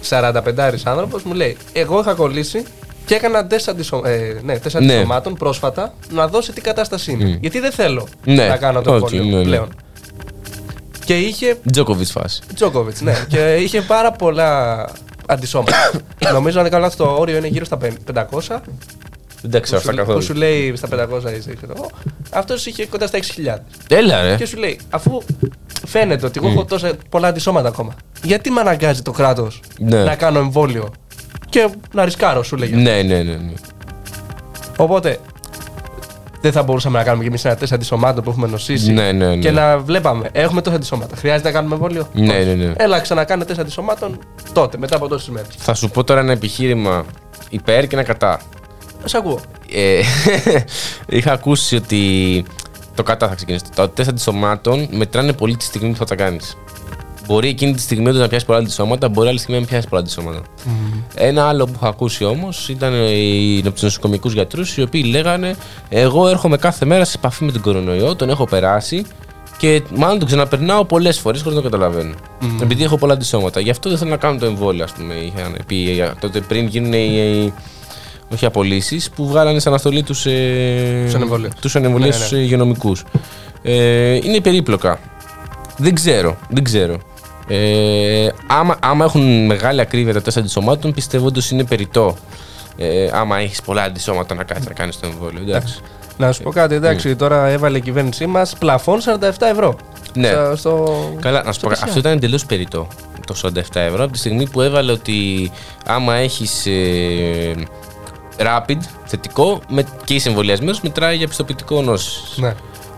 45 0.09 0.85
άνθρωπος, 0.85 1.23
μου 1.23 1.33
λέει: 1.33 1.57
Εγώ 1.73 1.99
είχα 1.99 2.13
κολλήσει 2.13 2.63
και 3.05 3.15
έκανα 3.15 3.47
τεστ, 3.47 3.69
αντισω... 3.69 4.01
ε, 4.05 4.39
ναι, 4.43 4.57
τεστ 4.59 4.79
Ναι. 4.79 4.93
αντισωμάτων 4.93 5.33
πρόσφατα 5.33 5.93
να 6.11 6.27
δω 6.27 6.41
σε 6.41 6.51
τι 6.51 6.61
κατάσταση 6.61 7.11
είναι. 7.11 7.37
Γιατί 7.41 7.59
δεν 7.59 7.71
θέλω 7.71 8.07
Ναι. 8.25 8.47
να 8.47 8.57
κάνω 8.57 8.81
το 8.81 8.93
Όχι, 8.95 9.15
εμβόλιο 9.15 9.31
ναι, 9.31 9.37
ναι. 9.37 9.43
πλέον. 9.43 9.69
Και 11.05 11.17
είχε. 11.19 11.57
Τζόκοβιτ 11.71 12.07
φάση. 12.07 12.41
Τζόκοβιτ, 12.55 12.99
ναι. 12.99 13.25
και 13.27 13.55
είχε 13.55 13.81
πάρα 13.81 14.11
πολλά 14.11 14.83
αντισώματα. 15.27 15.91
Νομίζω 16.33 16.57
αν 16.57 16.63
δεν 16.63 16.71
κάνω 16.71 16.83
λάθος, 16.83 16.97
το 17.07 17.15
όριο 17.19 17.37
είναι 17.37 17.47
γύρω 17.47 17.65
στα 17.65 17.77
500. 17.77 17.87
Δεν 19.41 19.51
τα 19.51 19.59
ξέρω 19.59 19.81
Που 19.81 19.89
αυτά 19.89 19.91
σου, 19.91 19.91
που 19.91 19.95
καθόλου. 19.95 20.21
σου 20.21 20.33
λέει 20.33 20.75
στα 20.75 20.87
500 20.91 21.37
είσαι, 21.37 21.53
ξέρω 21.55 21.73
εγώ. 21.77 21.89
Αυτός 22.29 22.65
είχε 22.65 22.85
κοντά 22.85 23.07
στα 23.07 23.19
6.000. 23.19 23.57
Έλα, 23.89 24.21
ρε. 24.23 24.35
Και 24.35 24.45
σου 24.45 24.57
λέει, 24.57 24.79
αφού 24.89 25.21
φαίνεται 25.87 26.25
ότι 26.25 26.39
εγώ 26.43 26.51
έχω 26.51 26.65
τόσα 26.65 26.91
πολλά 27.09 27.27
αντισώματα 27.27 27.67
ακόμα, 27.67 27.93
γιατί 28.23 28.49
με 28.51 28.59
αναγκάζει 28.59 29.01
το 29.01 29.11
κράτος 29.11 29.59
Ναι. 29.79 30.03
να 30.03 30.15
κάνω 30.15 30.39
εμβόλιο; 30.39 30.91
Και 31.55 31.69
να 31.93 32.05
ρισκάρω, 32.05 32.43
σου 32.43 32.55
λέγε. 32.55 32.75
Ναι, 32.75 33.01
ναι, 33.01 33.23
ναι. 33.23 33.33
ναι. 33.33 33.53
Οπότε 34.77 35.19
δεν 36.41 36.51
θα 36.51 36.63
μπορούσαμε 36.63 36.97
να 36.97 37.03
κάνουμε 37.03 37.23
κι 37.23 37.29
εμείς 37.29 37.45
ένα 37.45 37.55
τεστ 37.55 37.73
αντισωμάτων 37.73 38.23
που 38.23 38.29
έχουμε 38.29 38.47
νοσήσει 38.47 38.91
Ναι, 38.91 39.11
ναι, 39.11 39.27
ναι. 39.27 39.35
και 39.35 39.51
να 39.51 39.77
βλέπαμε, 39.77 40.29
έχουμε 40.31 40.61
τόσα 40.61 40.75
αντισώματα. 40.75 41.15
Χρειάζεται 41.15 41.47
να 41.47 41.53
κάνουμε 41.53 41.73
εμβόλιο; 41.75 42.07
Ναι, 42.13 42.37
Όχι. 42.37 42.45
ναι, 42.45 42.53
ναι. 42.53 42.73
Έλα, 42.77 42.99
ξανακάνε 42.99 43.45
τεστ 43.45 43.59
αντισωμάτων 43.59 44.19
τότε, 44.53 44.77
μετά 44.77 44.95
από 44.95 45.07
τόσες 45.07 45.29
μέρες. 45.29 45.47
Θα 45.57 45.73
σου 45.73 45.89
πω 45.89 46.03
τώρα 46.03 46.19
ένα 46.19 46.31
επιχείρημα 46.31 47.05
υπέρ 47.49 47.87
και 47.87 47.95
ένα 47.95 48.03
κατά. 48.03 48.41
Σ' 49.05 49.13
ακούω. 49.15 49.39
Ε, 49.73 50.01
είχα 51.17 51.31
ακούσει 51.31 51.75
ότι 51.75 52.45
το 52.95 53.03
κατά 53.03 53.27
θα 53.27 53.35
ξεκινήσει. 53.35 53.63
Τα 53.75 53.89
τεστ 53.89 54.09
αντισωμάτων 54.09 54.87
μετράνε 54.91 55.33
πολύ 55.33 55.55
τη 55.57 55.63
στιγμή 55.63 55.89
που 55.91 55.97
θα 55.97 56.05
τα 56.05 56.15
κάνεις. 56.15 56.57
Μπορεί 57.27 57.47
εκείνη 57.47 57.73
τη 57.73 57.81
στιγμή 57.81 58.07
όντως 58.09 58.21
να 58.21 58.27
πιάσει 58.27 58.45
πολλά 58.45 58.57
αντισώματα, 58.59 59.09
μπορεί 59.09 59.27
άλλη 59.27 59.37
στιγμή 59.37 59.55
να 59.55 59.61
μην 59.61 59.69
πιάσει 59.69 59.87
πολλά 59.87 60.01
αντισώματα. 60.01 60.41
Ένα 61.15 61.47
άλλο 61.47 61.65
που 61.65 61.71
είχα 61.75 61.87
ακούσει 61.87 62.23
όμως 62.23 62.69
ήταν 62.69 62.93
οι 62.93 63.63
νοσοκομικού 63.81 64.29
γιατρούς, 64.29 64.77
οι 64.77 64.81
οποίοι 64.81 65.03
λέγανε: 65.09 65.55
Εγώ 65.89 66.27
έρχομαι 66.27 66.57
κάθε 66.57 66.85
μέρα 66.85 67.05
σε 67.05 67.13
επαφή 67.17 67.43
με 67.43 67.51
τον 67.51 67.61
κορονοϊό, 67.61 68.15
τον 68.15 68.29
έχω 68.29 68.45
περάσει 68.45 69.05
και 69.57 69.81
μάλλον 69.95 70.17
τον 70.17 70.27
ξαναπερνάω 70.27 70.85
πολλές 70.85 71.19
φορές 71.19 71.41
χωρίς 71.41 71.55
να 71.57 71.63
το 71.63 71.69
καταλαβαίνω. 71.69 72.13
Επειδή 72.61 72.83
έχω 72.83 72.97
πολλά 72.97 73.13
αντισώματα. 73.13 73.59
Γι' 73.59 73.69
αυτό 73.69 73.89
δεν 73.89 73.97
θέλω 73.97 74.09
να 74.09 74.17
κάνω 74.17 74.39
το 74.39 74.45
εμβόλιο, 74.45 74.83
ας 74.83 74.91
πούμε. 74.91 75.13
Είχαν 75.13 75.57
πει 75.67 75.99
ε, 75.99 76.11
τότε 76.19 76.41
πριν 76.41 76.67
γίνουν 76.67 76.93
οι, 76.93 77.09
οι- 77.15 77.53
όχι 78.33 78.45
απολύσεις, 78.45 79.09
που 79.09 79.27
βγάλανε 79.27 79.59
σαν 79.59 79.71
αναστολή 79.71 80.03
τους 80.03 80.25
ε, 80.25 81.01
Τους 81.05 81.15
ανεμβολίους. 81.15 81.53
τους 81.61 81.75
ανεμβολίους 81.75 82.13
Ναι, 82.15 82.19
ναι. 82.19 82.25
στους 82.25 82.37
υγειονομικούς. 82.39 83.03
Ε, 83.61 84.13
είναι 84.15 84.39
περίπλοκα. 84.41 84.99
Δεν 85.77 85.95
ξέρω, 85.95 86.37
δεν 86.49 86.63
ξέρω. 86.63 86.97
Ε, 87.47 88.27
άμα, 88.47 88.77
άμα 88.79 89.05
έχουν 89.05 89.45
μεγάλη 89.45 89.81
ακρίβεια 89.81 90.13
τα 90.13 90.21
τεστ 90.21 90.37
αντισωμάτων, 90.37 90.93
πιστεύω 90.93 91.25
ότι 91.25 91.41
είναι 91.51 91.63
περιττό. 91.63 92.15
Ε, 92.77 93.09
άμα 93.13 93.37
έχεις 93.37 93.61
πολλά 93.61 93.83
αντισώματα 93.83 94.35
να 94.35 94.43
κάτσεις 94.43 94.67
να 94.67 94.73
κάνεις 94.73 94.99
το 94.99 95.07
εμβόλιο. 95.07 95.41
Εντάξει. 95.41 95.79
Να 96.17 96.31
σου 96.31 96.43
πω 96.43 96.51
κάτι, 96.51 96.75
εντάξει, 96.75 97.15
τώρα 97.15 97.47
έβαλε 97.47 97.77
η 97.77 97.81
κυβέρνησή 97.81 98.25
μας 98.25 98.55
πλαφόν 98.59 98.99
47 99.19 99.29
ευρώ. 99.39 99.75
Ναι. 100.13 100.29
Στο, 100.29 100.55
στο... 100.55 100.95
Καλά, 101.19 101.43
να 101.43 101.51
σου 101.51 101.59
στο 101.59 101.67
πω, 101.67 101.73
PCR. 101.73 101.79
αυτό 101.83 101.99
ήταν 101.99 102.11
εντελώς 102.11 102.45
περιττό 102.45 102.87
το 103.25 103.35
47 103.43 103.49
ευρώ 103.73 104.03
από 104.03 104.11
τη 104.11 104.17
στιγμή 104.17 104.49
που 104.49 104.61
έβαλε 104.61 104.91
ότι 104.91 105.51
άμα 105.85 106.15
έχεις 106.15 106.65
ε, 106.65 107.55
rapid 108.37 108.77
θετικό 109.05 109.61
με, 109.69 109.85
και 110.03 110.13
είσαι 110.13 110.29
εμβολιασμένος, 110.29 110.81
μετράει 110.81 111.17
για 111.17 111.27
πιστοποιητικό 111.27 111.81
νόση. 111.81 112.21
Ναι. 112.35 112.53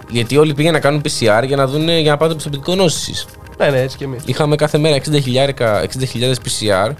Γιατί 0.09 0.37
όλοι 0.37 0.53
πήγαν 0.53 0.73
να 0.73 0.79
κάνουν 0.79 1.01
PCR 1.01 1.43
για 1.45 1.55
να, 1.55 1.67
δουν, 1.67 1.89
για 1.89 2.11
να 2.11 2.17
πάρουν 2.17 2.29
το 2.29 2.35
πιστοποιητικό 2.35 2.75
νόση. 2.75 3.13
Ναι, 3.57 3.69
ναι, 3.69 3.81
έτσι 3.81 3.97
κι 3.97 4.03
εμείς. 4.03 4.21
Είχαμε 4.25 4.55
κάθε 4.55 4.77
μέρα 4.77 4.97
60.000 4.97 5.49
60.000 5.57 6.33
PCR 6.33 6.91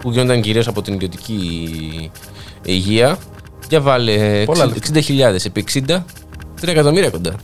που 0.00 0.10
γίνονταν 0.10 0.40
κυρίως 0.40 0.66
από 0.66 0.82
την 0.82 0.94
ιδιωτική 0.94 2.10
υγεία. 2.62 3.18
Για 3.68 3.80
βάλε 3.80 4.44
Πολλά 4.44 4.72
60 4.92 4.96
60.000 4.96 5.44
επί 5.44 5.64
60, 5.72 5.80
3 5.90 6.00
εκατομμύρια 6.68 7.10
κοντά. 7.10 7.34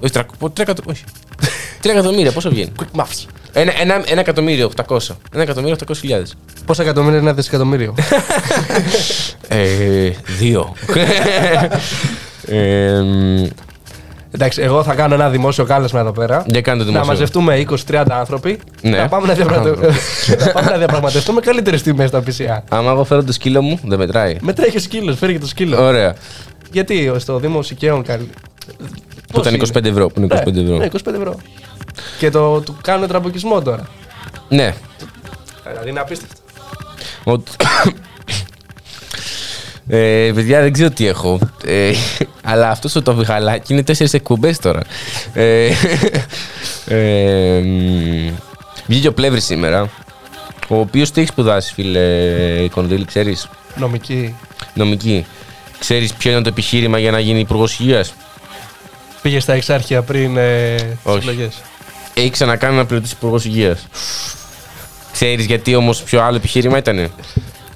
Όχι, 0.00 0.12
3, 0.54 0.64
3, 0.64 0.74
όχι. 0.84 1.04
3 1.82 1.88
εκατομμύρια, 1.90 2.32
πόσο 2.32 2.50
βγαίνει; 2.50 2.72
Quick 2.78 3.00
maths. 3.00 3.24
Ένα, 3.52 3.80
ένα, 3.80 4.02
ένα 4.06 4.20
εκατομμύριο 4.20 4.70
800. 4.86 4.98
Ένα 5.32 5.42
εκατομμύριο 5.42 5.76
800 5.88 5.96
χιλιάδες. 5.96 6.34
Πόσα 6.66 6.82
εκατομμύρια 6.82 7.18
είναι 7.18 7.26
ένα 7.26 7.36
δισεκατομμύριο; 7.36 7.94
Ε, 9.48 10.10
δύο. 10.38 10.74
ε, 12.46 13.00
μ, 13.00 13.46
Εντάξει, 14.36 14.62
εγώ 14.62 14.82
θα 14.82 14.94
κάνω 14.94 15.14
ένα 15.14 15.30
δημόσιο 15.30 15.64
κάλεσμα 15.64 16.00
εδώ 16.00 16.12
πέρα. 16.12 16.44
για 16.46 16.60
κάνε 16.60 16.78
το 16.78 16.84
Να 16.84 16.90
δημόσιο. 16.90 17.12
μαζευτούμε 17.12 17.64
20-30 17.90 18.04
άνθρωποι. 18.10 18.58
Ναι. 18.82 18.96
Να 18.98 19.08
πάμε 19.08 19.26
να, 19.26 19.32
διαπραγματευτούμε, 19.34 19.94
να, 20.44 20.52
πάμε 20.52 20.70
να 20.70 20.76
διαπραγματευτούμε 20.76 21.40
καλύτερες 21.40 21.82
τιμές 21.82 22.08
στα 22.08 22.22
PCA. 22.26 22.62
Άμα 22.70 22.90
εγώ 22.90 23.04
φέρω 23.04 23.24
το 23.24 23.32
σκύλο 23.32 23.62
μου, 23.62 23.78
δεν 23.84 23.98
μετράει. 23.98 24.36
Μετράει 24.40 24.70
και 24.70 24.80
σκύλος, 24.80 25.18
φέρει 25.18 25.32
και 25.32 25.38
το 25.38 25.46
σκύλο. 25.46 25.84
Ωραία. 25.84 26.14
Γιατί 26.72 27.12
στο 27.18 27.38
Δήμο 27.38 27.62
Σικαίων 27.62 28.02
καλή. 28.02 28.30
Που 29.32 29.40
ήταν 29.40 29.54
25 29.54 29.84
ευρώ. 29.84 30.06
Που 30.08 30.20
είναι 30.20 30.42
25 30.46 30.56
ευρώ. 30.56 30.76
Ναι, 30.76 30.86
25 30.92 31.14
ευρώ. 31.14 31.36
Και 32.18 32.30
το 32.30 32.60
του 32.60 32.76
κάνουν 32.82 33.08
τραμποκισμό 33.08 33.62
τώρα. 33.62 33.88
Ναι. 34.48 34.74
Δηλαδή 35.70 35.90
είναι 35.90 36.00
απίστευτο. 36.00 36.40
Ότι- 39.88 39.96
Ε, 39.96 40.32
παιδιά, 40.34 40.60
δεν 40.60 40.72
ξέρω 40.72 40.90
τι 40.90 41.06
έχω. 41.06 41.38
Ε, 41.64 41.92
αλλά 42.42 42.68
αυτός 42.70 42.92
το 42.92 43.14
βιχαλάκι 43.14 43.72
είναι 43.72 43.82
τέσσερις 43.82 44.14
εκπομπές 44.14 44.58
τώρα. 44.58 44.80
Ε, 45.34 45.68
ε, 46.86 47.60
μ, 47.60 48.30
βγήκε 48.86 49.08
ο 49.08 49.12
Πλεύρης 49.12 49.44
σήμερα. 49.44 49.90
Ο 50.68 50.78
οποίος 50.78 51.10
τι 51.10 51.20
έχει 51.20 51.28
σπουδάσει, 51.30 51.72
φίλε 51.74 52.68
Κονδύλη, 52.70 53.04
ξέρεις; 53.04 53.48
Νομική. 53.76 54.34
Νομική. 54.74 55.26
Ξέρεις 55.78 56.12
ποιο 56.14 56.30
είναι 56.30 56.42
το 56.42 56.48
επιχείρημα 56.48 56.98
για 56.98 57.10
να 57.10 57.20
γίνει 57.20 57.40
υπουργός 57.40 57.78
υγείας; 57.80 58.14
Πήγε 59.22 59.40
στα 59.40 59.52
εξάρχεια 59.52 60.02
πριν 60.02 60.36
ε, 60.36 60.74
τις 60.74 60.86
Όχι. 61.02 61.16
εκλογές. 61.16 61.62
Έχει 62.14 62.30
ξανακάνει 62.30 62.76
να 62.76 62.86
πληρωτήσει 62.86 63.14
υπουργός 63.16 63.44
υγείας. 63.44 63.86
Ξέρεις 65.12 65.44
γιατί 65.44 65.74
όμως 65.74 66.02
ποιο 66.02 66.20
άλλο 66.22 66.36
επιχείρημα 66.36 66.78
ήταν. 66.78 67.10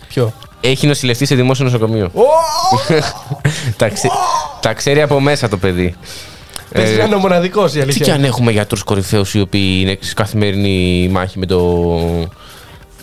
Ποιο; 0.09 0.33
Έχει 0.61 0.87
νοσηλευτεί 0.87 1.27
σε 1.27 1.35
δημόσιο 1.35 1.65
νοσοκομείο. 1.65 2.11
τα, 3.77 3.89
ξε- 3.89 4.13
τα 4.61 4.73
ξέρει 4.73 5.03
από 5.03 5.21
μέσα 5.21 5.49
το 5.49 5.57
παιδί. 5.57 5.95
Πες 6.73 6.89
Ε, 6.99 7.03
είναι 7.05 7.15
ο 7.15 7.19
μοναδικός 7.19 7.71
η 7.71 7.75
Τι 7.75 7.81
αλήθεια. 7.81 8.05
κι 8.05 8.11
αν 8.11 8.25
έχουμε 8.25 8.51
γιατρούς 8.53 8.83
κορυφαίους 8.83 9.35
οι 9.35 9.41
οποίοι 9.41 9.79
είναι 9.81 9.97
σε 10.01 10.15
καθημερινή 10.15 11.09
μάχη 11.13 11.39
με 11.39 11.47
το. 11.47 11.89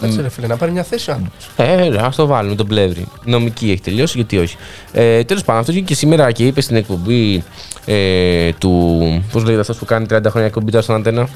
Κάτσε 0.02 0.22
ρε 0.22 0.30
φίλε, 0.30 0.48
να 0.48 0.58
πάρει 0.58 0.72
μια 0.72 0.84
θέση 0.84 1.10
ο 1.10 1.14
άνθρωπος. 1.14 1.48
Ε, 1.56 2.06
ας 2.06 2.16
το 2.16 2.26
βάλουμε 2.26 2.56
τον 2.56 2.68
πλεύρη. 2.68 3.08
Νομική 3.24 3.72
έχει 3.72 3.82
τελειώσει, 3.82 4.14
γιατί 4.18 4.38
όχι. 4.38 4.56
Ε, 4.92 5.24
Τέλος 5.24 5.44
πάντων, 5.44 5.60
αυτός 5.62 5.76
βγήκε 5.76 5.94
και 5.94 6.00
σήμερα 6.00 6.32
και 6.32 6.46
είπε 6.46 6.62
στην 6.62 6.76
εκπομπή 6.76 7.44
ε, 7.86 8.52
του. 8.54 9.24
Πώς 9.32 9.44
λέγεται 9.44 9.62
αυτός 9.62 9.78
που 9.78 9.86
κάνει 9.86 10.06
30 10.10 10.20
χρόνια 10.28 10.48
εκπομπή 10.48 10.72
τώρα 10.72 10.84
στον 10.84 10.96
Αντένα; 10.96 11.28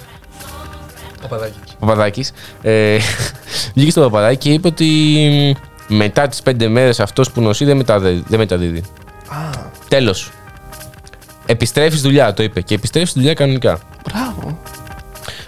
Παπαδάκης. 1.21 1.59
Παπαδάκης. 1.79 2.31
Ε, 2.61 2.97
βγήκε 3.75 3.91
στο 3.91 4.01
Παπαδάκη 4.01 4.37
και 4.37 4.53
είπε 4.53 4.67
ότι 4.67 4.87
μετά 5.93 6.27
τις 6.27 6.41
5 6.49 6.67
μέρες 6.67 6.99
αυτός 6.99 7.31
που 7.31 7.41
νοσεί 7.41 7.65
δεν, 7.65 7.77
μεταδίδει. 7.77 8.23
Δεν 8.27 8.39
μεταδίδει. 8.39 8.83
Τέλος. 9.87 10.31
Επιστρέφεις 11.45 11.99
στη 11.99 12.07
δουλειά, 12.07 12.33
το 12.33 12.43
είπε. 12.43 12.61
Και 12.61 12.73
επιστρέφεις 12.75 13.09
στη 13.09 13.19
δουλειά 13.19 13.33
κανονικά. 13.33 13.79
Μπράβο. 14.09 14.59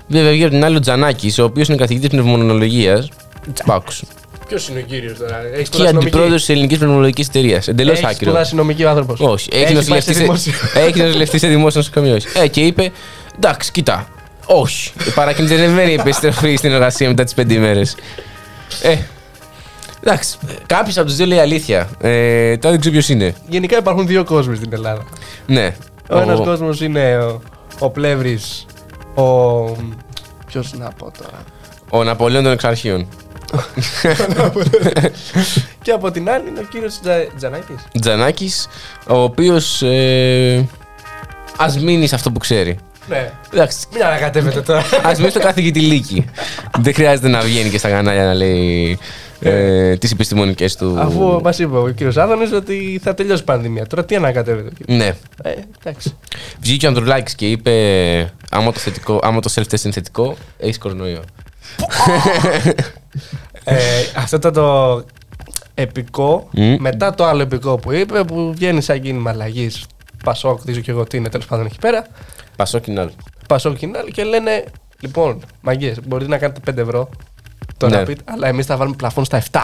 Βέβαια, 0.07 0.29
βγήκε 0.29 0.43
από 0.45 0.53
την 0.53 0.63
άλλη 0.65 0.75
ο 0.75 0.79
Τζανάκης, 0.79 1.39
ο 1.39 1.43
οποίος 1.43 1.67
είναι 1.67 1.77
καθηγητής 1.77 2.09
πνευμονολογίας. 2.09 3.09
Τσπάκου. 3.53 3.91
Ποιος 4.47 4.67
είναι 4.67 4.79
ο 4.79 4.81
κύριος 4.81 5.17
τώρα; 5.17 5.37
Έχει 5.37 5.57
Και 5.57 5.65
σπουδάσει 5.65 5.93
νομική; 5.93 6.07
αντιπρόεδρος 6.07 6.39
της 6.39 6.49
ελληνικής 6.49 6.77
πνευμονολογικής 6.77 7.27
εταιρείας. 7.27 7.67
Εντελώς 7.67 7.97
Έχει 7.97 8.05
άκυρο. 8.05 8.29
σπουδάσει 8.31 8.55
νομική 8.55 8.83
ο 8.83 8.89
άνθρωπος. 8.89 9.19
Όχι, 9.19 9.49
έχει 9.53 9.73
νοσηλευτεί 9.73 10.13
σε, 10.13 10.19
δημόσιο. 10.19 10.53
έχει 10.73 10.99
νοσηλευτεί 10.99 11.39
σε 11.39 11.47
δημόσιο 11.47 11.79
νοσοκομείο. 11.79 12.15
όχι. 12.15 12.27
Ε, 12.33 12.47
και 12.47 12.61
είπε, 12.61 12.91
εντάξει, 13.35 13.71
κοιτά. 13.71 14.07
Όχι. 14.45 14.91
Παρακινδυνευμένη 15.15 15.93
επιστροφή 15.93 16.55
στην 16.55 16.71
εργασία 16.71 17.07
μετά 17.07 17.23
τις 17.23 17.33
πέντε 17.33 17.53
ημέρε. 17.53 17.81
Ε. 18.81 18.97
Εντάξει. 20.05 20.37
Κάποιος 20.65 20.97
από 20.97 21.05
τους 21.05 21.15
δύο 21.15 21.25
λέει 21.25 21.39
αλήθεια. 21.39 21.89
Ε, 22.01 22.57
τώρα 22.57 22.69
δεν 22.71 22.79
ξέρω 22.79 22.93
ποιος 22.95 23.09
είναι. 23.09 23.35
Γενικά 23.49 23.77
υπάρχουν 23.77 24.07
δύο 24.07 24.23
κόσμοι 24.23 24.55
στην 24.55 24.73
Ελλάδα. 24.73 25.03
Ναι. 25.45 25.75
Ο 26.09 26.17
ένας 26.19 26.39
κόσμος 26.39 26.81
είναι 26.81 27.17
ο, 27.17 27.41
ο 27.79 27.89
Πλεύρης. 27.89 28.65
Ο. 29.15 29.23
Ποιος 30.45 30.73
να 30.73 30.89
πω 30.97 31.11
τώρα. 31.17 31.43
Ο 31.89 32.03
Ναπολέον 32.03 32.43
των 32.43 32.51
Εξαρχείων. 32.51 33.07
Και 35.81 35.91
από 35.91 36.11
την 36.11 36.29
άλλη 36.29 36.47
είναι 36.47 36.59
ο 36.59 36.63
κύριος 36.71 36.99
Τζανάκης. 37.37 37.87
Τζανάκης, 38.01 38.67
ο 39.07 39.17
οποίος. 39.17 39.81
Ε, 39.81 40.67
Α 41.57 41.65
μείνει 41.81 42.07
σε 42.07 42.15
αυτό 42.15 42.31
που 42.31 42.39
ξέρει. 42.39 42.77
Ναι. 43.07 43.31
Εντάξει. 43.53 43.85
Μην 43.93 44.03
ανακατεύετε 44.03 44.61
τώρα. 44.61 44.79
Α 44.79 45.11
μείνει 45.17 45.29
στο 45.29 45.39
καθηγητή 45.39 45.79
Λύκη. 45.79 46.25
Δεν 46.79 46.93
χρειάζεται 46.93 47.27
να 47.27 47.41
βγαίνει 47.41 47.69
και 47.69 47.77
στα 47.77 47.89
κανάλια 47.89 48.23
να 48.23 48.33
λέει 48.33 48.99
ε, 49.39 49.97
τις 49.97 50.11
επιστημονικές 50.11 50.75
του. 50.75 50.95
Αφού 50.99 51.39
μας 51.43 51.59
είπε 51.59 51.77
ο 51.77 51.89
κύριος 51.89 52.17
Άδωνης 52.17 52.51
ότι 52.51 52.99
θα 53.03 53.13
τελειώσει 53.13 53.41
η 53.41 53.45
πανδημία. 53.45 53.87
Τώρα 53.87 54.05
τι 54.05 54.15
ανακατεύετε. 54.15 54.69
κύριε. 54.77 54.97
Ναι. 54.97 55.15
Ε, 55.43 55.53
εντάξει. 55.83 56.15
Βγήκε 56.59 56.85
ο 56.85 56.89
Ανδρουλάκης 56.89 57.35
και 57.35 57.49
είπε: 57.49 57.71
άμα 58.49 58.71
το, 58.71 58.79
θετικό, 58.79 59.19
άμα 59.23 59.39
το 59.39 59.53
self-test 59.55 59.83
είναι 59.83 59.93
θετικό, 59.93 60.35
έχεις 60.57 60.77
κορονοϊό. 60.77 61.21
Ε, 63.63 63.75
αυτό 64.15 64.35
ήταν 64.35 64.53
το 64.53 65.03
επικό. 65.73 66.49
Μμ. 66.51 66.75
Μετά 66.79 67.13
το 67.13 67.25
άλλο 67.25 67.41
επικό 67.41 67.75
που 67.75 67.91
είπε, 67.91 68.23
που 68.23 68.53
βγαίνει 68.55 68.81
σαν 68.81 69.01
κίνημα 69.01 69.29
αλλαγής. 69.29 69.85
Πασόκ, 70.23 70.55
δεν 70.55 70.65
ξέρω 70.65 70.79
και 70.79 70.91
εγώ 70.91 71.03
τι 71.03 71.17
είναι, 71.17 71.29
τέλος 71.29 71.45
πάντων 71.45 71.65
εκεί 71.65 71.77
πέρα. 71.79 72.05
Πασό 72.55 72.79
κοινάλ. 72.79 73.09
Πασόκ 73.47 73.77
κοινάλ 73.77 74.07
και 74.11 74.23
λένε, 74.23 74.63
λοιπόν, 74.99 75.39
μαγκέ, 75.61 75.95
μπορείτε 76.05 76.29
να 76.29 76.37
κάνετε 76.37 76.71
5 76.71 76.77
ευρώ. 76.77 77.09
Το 77.77 77.87
Ναι. 77.89 77.95
να 77.97 78.03
πείτε, 78.03 78.21
αλλά 78.25 78.47
εμείς 78.47 78.65
θα 78.65 78.77
βάλουμε 78.77 78.95
πλαφόν 78.95 79.25
στα 79.25 79.37
7. 79.51 79.59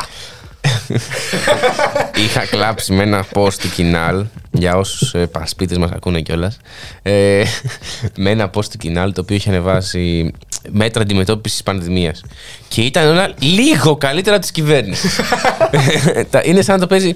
Είχα 2.26 2.46
κλάψει 2.50 2.94
με 2.94 3.04
ένα 3.04 3.26
post 3.34 3.54
του 3.54 3.70
Κινάλ 3.70 4.26
για 4.52 4.76
όσους 4.78 5.14
ε, 5.14 5.26
πασπίτε 5.26 5.78
μας 5.78 5.92
ακούνε 5.92 6.22
κιόλας. 6.22 6.58
Ε, 7.02 7.44
με 8.18 8.30
ένα 8.30 8.50
post 8.54 8.66
του 8.66 8.78
Κινάλ 8.78 9.14
το 9.14 9.22
οποίο 9.22 9.36
είχε 9.36 9.50
ανεβάσει 9.50 10.34
μέτρα 10.72 11.02
αντιμετώπισης 11.02 11.58
τη 11.58 11.64
πανδημίας. 11.64 12.24
Και 12.68 12.82
ήταν 12.82 13.08
όλα 13.08 13.32
λίγο 13.40 13.98
καλύτερα 13.98 14.40
τη 14.40 14.52
κυβέρνησης. 14.52 15.20
είναι 16.44 16.62
σαν 16.62 16.76
να 16.76 16.82
το 16.82 16.88
παίζει. 16.88 17.14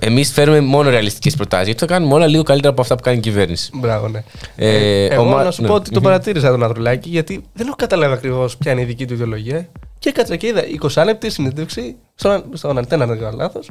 Εμείς 0.00 0.32
φέρουμε 0.32 0.60
μόνο 0.60 0.90
ρεαλιστικές 0.90 1.34
προτάσεις. 1.34 1.66
Γιατί 1.66 1.80
το 1.80 1.86
κάνουμε 1.86 2.14
όλα 2.14 2.26
λίγο 2.26 2.42
καλύτερα 2.42 2.72
από 2.72 2.82
αυτά 2.82 2.94
που 2.94 3.02
κάνει 3.02 3.16
η 3.16 3.20
κυβέρνηση. 3.20 3.70
Μπράβο, 3.74 4.08
ναι. 4.08 4.22
Ε, 4.56 5.04
εγώ 5.04 5.22
ο 5.22 5.24
Μα- 5.24 5.42
να 5.42 5.50
σου 5.50 5.62
ναι. 5.62 5.68
πω 5.68 5.74
ότι 5.74 5.90
τον 5.90 6.02
παρατήρησα 6.02 6.50
τον 6.50 6.62
Ανδρουλάκη 6.62 7.08
γιατί 7.08 7.44
δεν 7.52 7.66
έχω 7.66 7.76
καταλάβει 7.76 8.12
ακριβώς 8.12 8.56
ποια 8.56 8.72
είναι 8.72 8.80
η 8.80 8.84
δική 8.84 9.06
του 9.06 9.14
ιδεολογία. 9.14 9.68
Και 9.98 10.12
κάτσα 10.12 10.36
και 10.36 10.46
είδα 10.46 10.62
20 10.94 11.04
λεπτή 11.04 11.30
συνέντευξη 11.30 11.96
στον, 12.16 12.44
στον 12.52 12.78
Αντένα, 12.78 13.02
αν 13.02 13.08
δεν 13.08 13.18
κάνω 13.18 13.36
λάθος. 13.36 13.70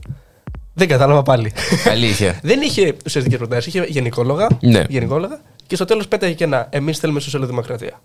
Δεν 0.73 0.87
κατάλαβα 0.87 1.21
πάλι. 1.23 1.53
Αλήθεια. 1.89 2.39
δεν 2.43 2.61
είχε 2.61 2.95
ουσιαστικές 3.05 3.37
προτάσεις, 3.37 3.73
είχε 3.73 3.85
γενικόλογα, 3.89 4.47
Ναι. 4.61 4.83
γενικόλογα 4.89 5.39
και 5.67 5.75
στο 5.75 5.85
τέλος 5.85 6.07
πέταγε 6.07 6.33
και 6.33 6.43
ένα. 6.43 6.67
Εμείς 6.69 6.97
θέλουμε 6.99 7.19
σοσιαλδημοκρατία. 7.19 8.01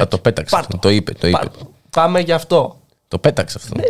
Α, 0.00 0.06
το 0.08 0.18
πέταξε. 0.18 0.54
Πάρ' 0.54 0.64
αυτό. 0.64 0.72
το. 0.78 0.88
Το 0.88 0.94
είπε. 0.94 1.12
Το, 1.12 1.26
είπε. 1.26 1.38
Πά- 1.38 1.52
Πάμε 1.90 2.20
γι' 2.20 2.32
αυτό. 2.32 2.80
το 3.08 3.18
πέταξε 3.18 3.58
αυτό. 3.62 3.80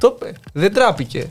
Το 0.00 0.16
είπε. 0.16 0.32
Δεν 0.52 0.72
τράπηκε. 0.72 1.26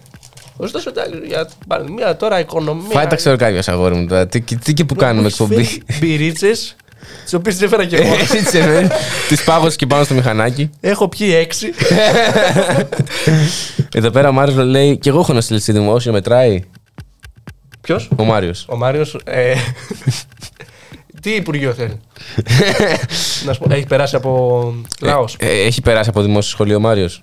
Ωστόσο, 0.57 0.89
εντάξει, 0.89 1.21
για 1.27 1.45
την 1.45 1.55
πανδημία 1.67 2.15
τώρα, 2.17 2.39
οικονομία. 2.39 2.89
Φάει 2.89 3.07
τα 3.07 3.15
ξέρω 3.15 3.35
κάποιος 3.37 3.67
αγόρι 3.67 3.95
μου 3.95 4.07
τώρα. 4.07 4.27
Τι, 4.27 4.41
τι 4.41 4.73
και 4.73 4.85
που 4.85 4.95
κάνουμε 4.95 5.27
εκπομπή; 5.27 5.81
Μπυρίτσες, 5.99 6.75
τις 7.23 7.33
οποίες 7.33 7.55
τις 7.55 7.63
έφερα 7.63 7.85
και 7.85 7.95
εγώ. 7.95 8.15
Τη 9.29 9.35
πάγωσε 9.45 9.75
και 9.75 9.85
πάνω 9.85 10.03
στο 10.03 10.13
μηχανάκι. 10.13 10.69
Έχω 10.79 11.07
πιει 11.07 11.31
έξι. 11.33 11.73
Εδώ 13.93 14.09
πέρα 14.09 14.29
ο 14.29 14.31
Μάριος 14.31 14.65
λέει: 14.65 14.97
Και 14.97 15.09
εγώ 15.09 15.19
έχω 15.19 15.33
νοσηλευτεί 15.33 15.71
δημόσιο, 15.71 16.11
μετράει. 16.11 16.63
Ποιος; 17.81 18.09
Ο 18.15 18.23
Μάριος. 18.23 18.65
Ο 18.69 18.77
Μάριος. 18.77 19.17
Ε, 19.23 19.53
τι 21.21 21.31
υπουργείο 21.31 21.73
θέλει; 21.73 21.99
να 23.45 23.53
σου 23.53 23.59
πω, 23.59 23.73
έχει 23.73 23.85
περάσει 23.85 24.15
από 24.15 24.73
λαός. 25.01 25.35
έχει 25.39 25.81
περάσει 25.81 26.09
από 26.09 26.21
δημόσιο 26.21 26.51
σχολείο 26.51 26.75
ο 26.77 26.79
Μάριος. 26.79 27.19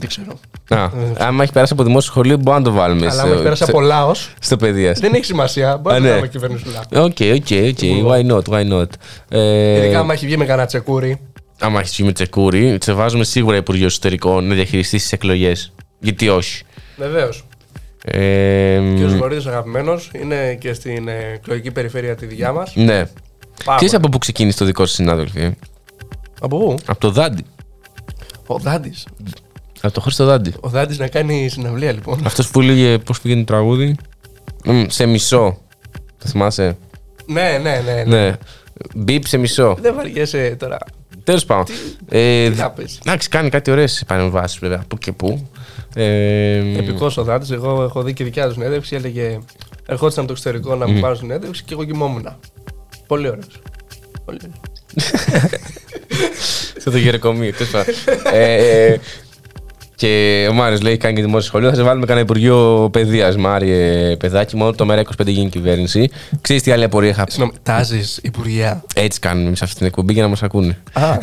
Δεν 0.00 0.08
ξέρω. 0.08 0.38
Α, 0.68 0.90
άμα 1.18 1.42
έχει 1.42 1.52
περάσει 1.52 1.72
από 1.72 1.82
δημόσιο 1.82 2.10
σχολείο, 2.10 2.36
μπορούμε 2.36 2.58
να 2.64 2.70
το 2.70 2.76
βάλουμε. 2.76 3.00
Αλλά 3.06 3.12
στο- 3.12 3.22
αν 3.26 3.32
έχει 3.32 3.42
περάσει 3.42 3.62
στο- 3.62 3.70
από 3.72 3.80
λαός, 3.80 4.34
Στο 4.40 4.56
παιδεία. 4.56 4.92
δεν 4.92 5.14
έχει 5.14 5.24
σημασία. 5.24 5.76
Μπορεί 5.76 5.96
Α, 5.96 5.98
να 5.98 6.04
ναι. 6.04 6.10
κάνουμε 6.10 6.28
κυβέρνηση 6.28 6.64
του 6.64 6.70
λαού. 6.70 7.04
OK, 7.04 7.16
OK, 7.34 7.68
OK. 7.68 7.78
Why 8.12 8.30
not, 8.32 8.42
why 8.54 8.72
not; 8.72 8.86
Ε, 9.28 9.76
Ειδικά 9.78 9.98
άμα 9.98 10.12
έχει 10.12 10.26
βγει 10.26 10.36
με 10.36 10.44
κανένα 10.44 10.66
τσεκούρι. 10.66 11.20
άμα 11.60 11.80
έχει 11.80 12.02
με 12.04 12.12
τσεκούρι, 12.12 12.78
σε 12.80 12.92
βάζουμε 12.92 13.24
σίγουρα 13.24 13.56
Υπουργείο 13.56 13.86
Εσωτερικών 13.86 14.46
να 14.46 14.54
διαχειριστεί 14.54 14.96
τις 14.96 15.12
εκλογές. 15.12 15.72
Γιατί 16.00 16.28
όχι; 16.28 16.62
Βεβαίως. 16.96 17.46
Ε, 18.04 18.18
Και 18.96 19.04
ο 19.04 19.08
Βορίδη 19.08 19.48
αγαπημένος 19.48 20.10
είναι 20.22 20.54
και 20.54 20.72
στην 20.72 21.08
ε, 21.08 21.32
εκλογική 21.34 21.70
περιφέρεια 21.70 22.14
τη 22.14 22.26
δικιά 22.26 22.52
μας. 22.52 22.72
ναι. 22.76 23.04
Ξέρεις 23.76 23.94
από 23.94 24.08
πού 24.08 24.18
ξεκίνησε 24.18 24.58
το 24.58 24.64
δικό 24.64 24.86
σου 24.86 24.94
συνάδελφε. 24.94 25.40
ε; 25.44 25.50
Από 26.40 26.58
πού; 26.58 26.74
Από 26.86 27.00
το 27.00 27.10
Δάντη. 27.10 27.44
Ο 28.46 28.58
Δάντης. 28.58 29.06
Από 29.80 29.92
το 29.94 30.00
Χρήστο 30.00 30.24
Δάντη. 30.24 30.54
Ο 30.60 30.68
Δάντης 30.68 30.98
να 30.98 31.08
κάνει 31.08 31.48
συναυλία 31.48 31.92
λοιπόν. 31.92 32.20
Αυτός 32.24 32.50
που 32.50 32.60
έλεγε 32.60 32.98
πώς 32.98 33.20
πήγαινε 33.20 33.40
το 33.44 33.52
τραγούδι. 33.52 33.96
Μμ, 34.64 34.84
σε 34.88 35.06
μισό. 35.06 35.58
Το 36.18 36.28
θυμάσαι; 36.28 36.76
ναι, 37.26 37.58
ναι, 37.62 37.82
ναι. 37.84 37.92
ναι. 38.06 38.16
Ναι. 38.26 38.36
Μπίπ 38.94 39.26
σε 39.26 39.36
μισό. 39.36 39.76
Δεν 39.80 39.94
βαριέσαι 39.94 40.56
τώρα. 40.58 40.78
Τέλος 41.24 41.44
πάντων. 41.44 41.66
Ε, 42.08 42.50
τι 42.50 42.56
να 42.56 42.70
πεις. 42.70 42.98
εντάξει, 43.04 43.28
κάνει 43.28 43.48
κάτι 43.48 43.70
ωραίες 43.70 44.02
παρεμβάσεις 44.06 44.58
βέβαια. 44.58 44.84
Πού 44.88 44.98
και 44.98 45.12
πού. 45.12 45.48
Ε, 45.94 46.56
Επικός 46.78 47.16
ο 47.16 47.22
Δάτη. 47.24 47.54
Εγώ 47.54 47.82
έχω 47.82 48.02
δει 48.02 48.12
και 48.12 48.24
δικιά 48.24 48.46
του 48.46 48.52
συνέντευξη. 48.52 48.96
Έλεγε 48.96 49.38
ερχόταν 49.86 50.18
από 50.18 50.26
το 50.26 50.32
εξωτερικό 50.32 50.74
να 50.74 50.88
μου 50.88 51.00
πάρουν 51.00 51.16
συνέντευξη 51.16 51.62
και 51.64 51.72
εγώ 51.72 51.84
κοιμόμουν. 51.84 52.28
Πολύ 53.06 53.28
ωραίος. 53.28 53.60
Πολύ 54.24 54.38
ωραίος. 54.42 54.60
σε 56.82 56.90
το 56.90 56.98
γεροκομείο. 56.98 57.52
τέλος 57.52 57.70
πάντων. 57.72 57.94
ε, 58.32 58.96
και 59.98 60.46
ο 60.50 60.52
Μάριος 60.52 60.80
λέει: 60.80 60.96
Κάνει 60.96 61.14
και 61.14 61.20
δημόσιο 61.20 61.48
σχολείο. 61.48 61.68
Θα 61.68 61.74
σε 61.74 61.82
βάλουμε 61.82 62.06
κανένα 62.06 62.24
Υπουργείο 62.24 62.88
Παιδείας, 62.92 63.36
Μάριε 63.36 64.16
παιδάκι. 64.16 64.56
Μόνο 64.56 64.72
το 64.72 64.86
ΜΕΡΑ25 64.90 65.26
γίνει 65.26 65.48
κυβέρνηση. 65.48 66.10
Ξέρεις 66.40 66.62
τι 66.62 66.70
άλλη 66.70 66.84
απορία 66.84 67.10
είχα; 67.10 67.24
Συγγνώμη, 67.28 67.52
τάζει 67.62 68.00
Υπουργεία. 68.22 68.84
Έτσι 68.94 69.18
κάνουμε 69.18 69.46
εμείς 69.46 69.62
αυτή 69.62 69.76
την 69.76 69.86
εκπομπή 69.86 70.12
για 70.12 70.22
να 70.22 70.28
μας 70.28 70.42
ακούνε. 70.42 70.78
Α, 70.92 71.18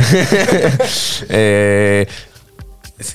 ε, 1.37 2.03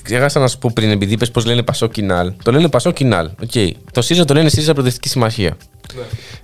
Ξέχασα 0.01 0.39
να 0.39 0.47
σου 0.47 0.57
πω 0.57 0.71
πριν, 0.73 0.91
επειδή 0.91 1.13
είπες 1.13 1.31
πώς 1.31 1.45
λένε 1.45 1.63
Πασό 1.63 1.87
Κινάλ. 1.87 2.33
Το 2.43 2.51
λένε 2.51 2.69
Πασό 2.69 2.91
Κινάλ. 2.91 3.29
Okay. 3.51 3.71
Το 3.91 4.01
ΣΥΡΙΖΑ 4.01 4.25
το 4.25 4.33
λένε 4.33 4.49
ΣΥΡΙΖΑ 4.49 4.71
Προοδευτική 4.71 5.09
Συμμαχία. 5.09 5.57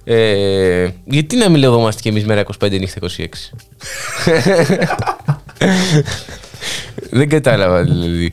Ε, 0.04 0.88
γιατί 1.06 1.36
να 1.36 1.50
μην 1.50 1.60
λεγόμαστε 1.60 2.02
κι 2.02 2.08
εμείς 2.08 2.26
μέρα 2.26 2.44
25 2.64 2.80
νύχτα 2.80 3.00
26. 3.02 3.26
Δεν 7.20 7.30
κατάλαβα 7.30 7.84
δηλαδή. 7.84 8.32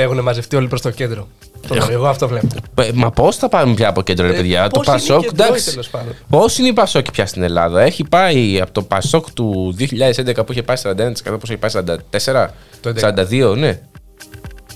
Έχουν 0.00 0.20
μαζευτεί 0.20 0.56
όλοι 0.56 0.68
προς 0.68 0.80
το 0.80 0.90
κέντρο. 0.90 1.28
Το 1.68 1.74
λέω, 1.74 1.86
Εγώ 1.90 2.06
αυτό 2.06 2.28
βλέπω. 2.28 2.46
Ε, 2.74 2.90
Μα 2.94 3.10
πώς 3.10 3.36
θα 3.36 3.48
πάμε 3.48 3.74
πια 3.74 3.88
από 3.88 4.02
κέντρο, 4.02 4.26
ρε 4.26 4.32
Ε, 4.32 4.36
παιδιά. 4.36 4.68
το 4.68 4.78
πώς 4.78 4.86
είναι 4.86 4.96
Πασόκ, 4.96 5.20
κεντρώοι, 5.22 5.46
εντάξει. 5.48 5.70
τέλος 5.70 5.88
πάντων. 5.88 6.14
Πώς 6.28 6.58
είναι 6.58 6.68
η 6.68 6.72
Πασόκ 6.72 7.10
πια 7.12 7.26
στην 7.26 7.42
Ελλάδα. 7.42 7.80
Έχει 7.82 8.04
πάει 8.08 8.60
από 8.60 8.72
το 8.72 8.82
Πασόκ 8.82 9.30
του 9.32 9.74
2011 9.78 10.44
που 10.46 10.52
είχε 10.52 10.62
πάει 10.62 10.76
41%, 10.82 10.84
πώ 11.24 11.38
έχει 11.48 11.56
πάει 11.56 11.70
44%. 11.70 12.46
Το 12.80 12.88
11. 12.88 13.14
42%, 13.52 13.56
ναι. 13.56 13.80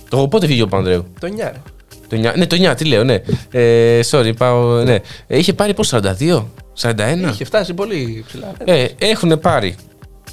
Το 0.09 0.27
πότε 0.27 0.45
βγήκε 0.45 0.61
ο 0.61 0.67
Πανδρέου; 0.67 1.05
Το 1.19 1.27
9. 1.27 1.37
ρε. 1.37 1.61
Το 2.09 2.29
9, 2.29 2.37
ναι, 2.37 2.47
το 2.47 2.55
9, 2.71 2.75
τι 2.77 2.85
λέω, 2.85 3.03
ναι. 3.03 3.21
Ε, 3.51 3.99
sorry, 4.09 4.31
πάω, 4.37 4.83
ναι. 4.83 4.99
Ε, 5.27 5.37
Είχε 5.37 5.53
πάρει 5.53 5.73
πώς, 5.73 5.93
42, 5.93 6.45
41. 6.81 7.29
Είχε 7.31 7.43
φτάσει 7.43 7.73
πολύ 7.73 8.23
ψηλά. 8.27 8.51
ρε. 8.65 8.73
Ε, 8.83 8.87
έχουν 8.97 9.39
πάρει. 9.39 9.75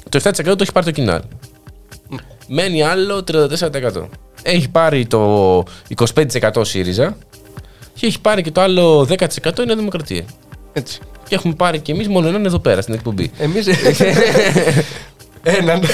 Το 0.09 0.19
7% 0.23 0.31
το 0.43 0.55
έχει 0.59 0.71
πάρει 0.71 0.85
το 0.85 0.91
κοινάλ. 0.91 1.21
Μένει 2.47 2.83
άλλο 2.83 3.23
34%. 3.23 4.07
Έχει 4.47 4.69
πάρει 4.69 5.05
το 5.05 5.63
25% 5.95 6.61
ΣΥΡΙΖΑ 6.61 7.17
και 7.93 8.05
έχει 8.05 8.21
πάρει 8.21 8.41
και 8.41 8.51
το 8.51 8.61
άλλο 8.61 9.07
10% 9.09 9.59
η 9.59 9.65
Νέα 9.65 9.75
Δημοκρατία. 9.75 10.25
Έτσι. 10.73 10.99
Και 11.27 11.35
έχουμε 11.35 11.53
πάρει 11.53 11.79
κι 11.79 11.91
εμείς 11.91 12.07
μόνο 12.07 12.27
έναν 12.27 12.45
εδώ 12.45 12.59
πέρα 12.59 12.81
στην 12.81 12.93
εκπομπή. 12.93 13.31
Εμεί. 13.37 13.59
Έναν. 15.59 15.81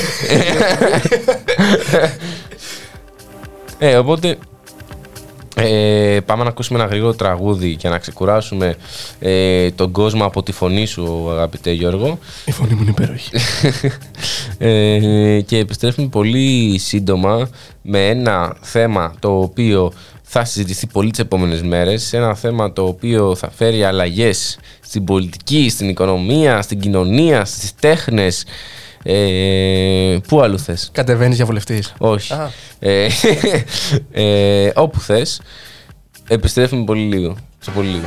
Ε, 3.83 3.97
οπότε 3.97 4.37
ε, 5.55 6.19
πάμε 6.25 6.43
να 6.43 6.49
ακούσουμε 6.49 6.79
ένα 6.79 6.87
γρήγορο 6.87 7.13
τραγούδι 7.13 7.75
και 7.75 7.89
να 7.89 7.97
ξεκουράσουμε 7.97 8.75
ε, 9.19 9.71
τον 9.71 9.91
κόσμο 9.91 10.25
από 10.25 10.43
τη 10.43 10.51
φωνή 10.51 10.85
σου, 10.85 11.29
αγαπητέ 11.31 11.71
Γιώργο. 11.71 12.19
Η 12.45 12.51
φωνή 12.51 12.73
μου 12.73 12.81
είναι 12.81 12.89
υπέροχη. 12.89 13.31
Ε, 14.57 15.41
και 15.45 15.57
επιστρέφουμε 15.57 16.07
πολύ 16.07 16.79
σύντομα 16.79 17.49
με 17.81 18.07
ένα 18.07 18.55
θέμα 18.61 19.13
το 19.19 19.39
οποίο 19.39 19.93
θα 20.21 20.45
συζητηθεί 20.45 20.87
πολύ 20.87 21.09
τις 21.09 21.19
επόμενες 21.19 21.61
μέρες. 21.61 22.13
Ένα 22.13 22.35
θέμα 22.35 22.73
το 22.73 22.85
οποίο 22.85 23.35
θα 23.35 23.49
φέρει 23.49 23.83
αλλαγές 23.83 24.59
στην 24.81 25.03
πολιτική, 25.03 25.69
στην 25.69 25.89
οικονομία, 25.89 26.61
στην 26.61 26.79
κοινωνία, 26.79 27.45
στις 27.45 27.75
τέχνες. 27.79 28.45
Ε, 29.03 30.17
πού 30.27 30.41
αλλού 30.41 30.59
θες; 30.59 30.89
Κατεβαίνεις 30.93 31.35
για 31.35 31.45
βουλευτής. 31.45 31.93
Όχι. 31.97 32.33
Α. 32.33 32.51
Ε, 32.79 33.07
ε, 34.11 34.71
όπου 34.75 34.99
θες. 34.99 35.41
Επιστρέφουμε 36.27 36.83
πολύ 36.83 37.01
λίγο. 37.03 37.37
Σε 37.59 37.71
πολύ 37.71 37.89
λίγο. 37.89 38.05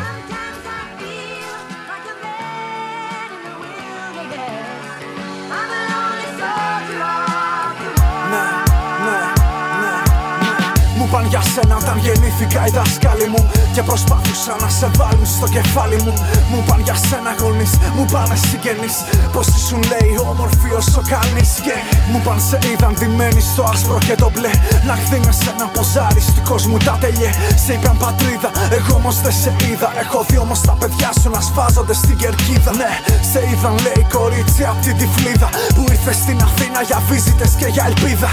Μου 11.15 11.21
παν 11.21 11.29
για 11.35 11.45
σένα 11.55 11.77
όταν 11.83 11.99
γεννήθηκα 12.05 12.61
οι 12.67 12.71
δάσκαλοι 12.77 13.29
μου 13.33 13.43
Και 13.75 13.83
προσπάθησαν 13.89 14.57
να 14.65 14.69
σε 14.79 14.87
βάλουν 14.99 15.27
στο 15.37 15.47
κεφάλι 15.57 15.99
μου. 16.05 16.13
Μου 16.51 16.61
παν 16.69 16.81
για 16.87 16.97
σένα 17.07 17.33
γονείς, 17.41 17.73
μου 17.97 18.05
πάνε 18.13 18.37
συγγενείς. 18.47 18.97
Πως 19.35 19.47
ήσουν 19.57 19.81
λέει 19.93 20.13
όμορφη 20.33 20.69
όσο 20.81 21.03
κάνεις 21.13 21.51
Και 21.65 21.75
μου 22.11 22.21
παν 22.25 22.39
σε 22.49 22.59
είδαν 22.69 22.93
ντυμένη 22.95 23.41
στο 23.51 23.63
άσπρο 23.73 23.99
και 24.09 24.15
το 24.23 24.29
μπλε. 24.33 24.53
Να 24.89 24.95
χθήνες 25.03 25.37
σε 25.43 25.51
ένα 25.55 25.67
ποζάρι 25.75 26.23
του 26.35 26.43
κόσμου 26.51 26.77
τα 26.87 26.95
τελειέ 27.03 27.31
Σε 27.65 27.73
είπαν 27.75 27.97
πατρίδα, 28.03 28.51
εγώ 28.79 28.95
όμως 29.01 29.17
δεν 29.25 29.35
σε 29.43 29.51
είδα. 29.69 29.89
Έχω 30.03 30.19
δει 30.29 30.39
όμως 30.47 30.61
τα 30.69 30.75
παιδιά 30.81 31.11
σου 31.21 31.29
να 31.37 31.41
σφάζονται 31.49 31.95
στην 32.03 32.17
κερκίδα 32.23 32.73
Ναι, 32.81 32.93
σε 33.31 33.41
είδαν 33.51 33.77
λέει 33.85 34.03
κορίτσι 34.17 34.63
απ' 34.71 34.81
την 34.85 34.95
τυφλίδα 35.01 35.49
Που 35.75 35.83
ήρθε 35.95 36.13
στην 36.23 36.39
Αθήνα 36.49 36.81
για 36.89 36.99
βίζιτες 37.09 37.53
και 37.61 37.69
για 37.75 37.85
ελπίδα. 37.91 38.31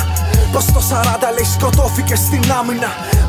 Πως 0.53 0.66
το 0.66 0.82
40 0.90 0.94
λέει 1.36 1.48
σκοτώθηκε 1.56 2.16
στην 2.16 2.44
άμυνα 2.60 2.70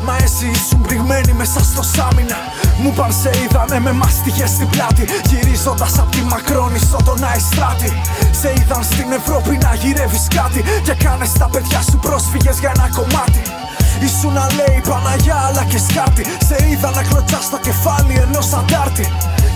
Μα 0.05 0.15
εσύ 0.23 0.47
ήσουν 0.47 0.81
πριγμένη 0.81 1.33
μέσα 1.33 1.59
στο 1.63 1.83
σάμινα. 1.83 2.37
Μου 2.81 2.91
παν 2.93 3.11
σε 3.21 3.31
είδανε 3.43 3.79
με 3.79 3.91
μάστιγες 3.91 4.49
στην 4.49 4.67
πλάτη 4.69 5.05
Γυρίζοντας 5.29 5.99
απ' 5.99 6.11
τη 6.11 6.21
Μακρόνισο 6.21 6.97
τον 7.05 7.23
Αϊστράτη 7.23 7.91
Σε 8.39 8.53
είδαν 8.57 8.83
στην 8.83 9.11
Ευρώπη 9.11 9.57
να 9.65 9.73
γυρεύεις 9.81 10.27
κάτι 10.35 10.63
Και 10.83 10.93
κάνες 11.03 11.31
τα 11.31 11.47
παιδιά 11.51 11.81
σου 11.89 11.97
πρόσφυγες 11.97 12.59
για 12.59 12.71
ένα 12.75 12.89
κομμάτι. 12.97 13.41
Ήσουν 14.05 14.33
να 14.33 14.45
λέει 14.57 14.81
Παναγιά 14.89 15.37
αλλά 15.47 15.63
και 15.63 15.79
σκάτι 15.87 16.23
Σε 16.47 16.57
είδα 16.69 16.89
να 16.97 17.03
κλωτσάς 17.03 17.43
στο 17.43 17.57
κεφάλι 17.57 18.13
ενός 18.25 18.53
αντάρτη. 18.53 19.05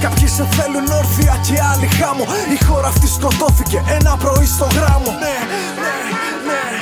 Κάποιοι 0.02 0.28
σε 0.28 0.46
θέλουν 0.56 0.88
όρθια 1.00 1.36
και 1.48 1.56
άλλοι 1.72 1.88
χάμω. 1.98 2.26
Η 2.56 2.64
χώρα 2.66 2.88
αυτή 2.88 3.08
σκοτώθηκε 3.08 3.84
ένα 3.98 4.18
πρωί 4.24 4.46
στο 4.46 4.68
γράμμο. 4.76 5.12
Ναι, 5.24 5.36
ναι, 5.82 5.94
ναι 6.48 6.77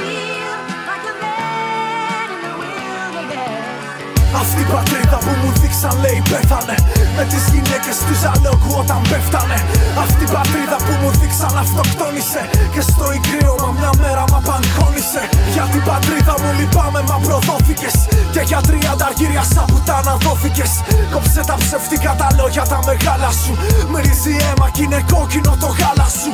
Αυτή 4.41 4.61
η 4.67 4.67
πατρίδα 4.75 5.17
που 5.25 5.33
μου 5.41 5.49
δείξαν 5.61 5.95
λέει 6.03 6.19
πέθανε. 6.29 6.75
Με 7.17 7.23
τις 7.31 7.43
γυναίκες 7.51 7.97
του 8.05 8.15
ζαλόγου 8.21 8.71
όταν 8.81 9.01
πέφτανε. 9.09 9.57
Αυτή 10.03 10.23
η 10.27 10.31
πατρίδα 10.35 10.77
που 10.85 10.93
μου 11.01 11.09
δείξαν 11.19 11.53
αυτοκτόνησε. 11.63 12.41
Και 12.73 12.81
στο 12.89 13.05
ικρίωμα 13.17 13.69
μια 13.77 13.91
μέρα 14.01 14.23
μ' 14.29 14.37
απαγχώνησε. 14.39 15.21
Για 15.55 15.65
την 15.71 15.83
πατρίδα 15.89 16.33
μου 16.41 16.49
λυπάμαι 16.59 17.01
μα 17.09 17.17
προδόθηκες. 17.25 17.95
Και 18.33 18.41
για 18.49 18.59
τριάντα 18.67 19.05
αργύρια 19.09 19.43
σαν 19.53 19.65
πουτάνα 19.71 20.13
δόθηκες 20.23 20.71
Κόψε 21.13 21.41
τα 21.49 21.55
ψευτικά 21.63 22.11
τα 22.19 22.27
λόγια 22.37 22.63
τα 22.71 22.79
μεγάλα 22.87 23.29
σου. 23.41 23.53
Μυρίζει 23.91 24.35
αίμα 24.45 24.67
κι 24.75 24.83
είναι 24.83 24.99
κόκκινο 25.11 25.53
το 25.61 25.69
γάλα 25.79 26.07
σου. 26.19 26.31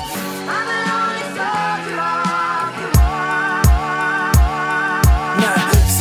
Ναι, 0.47 2.20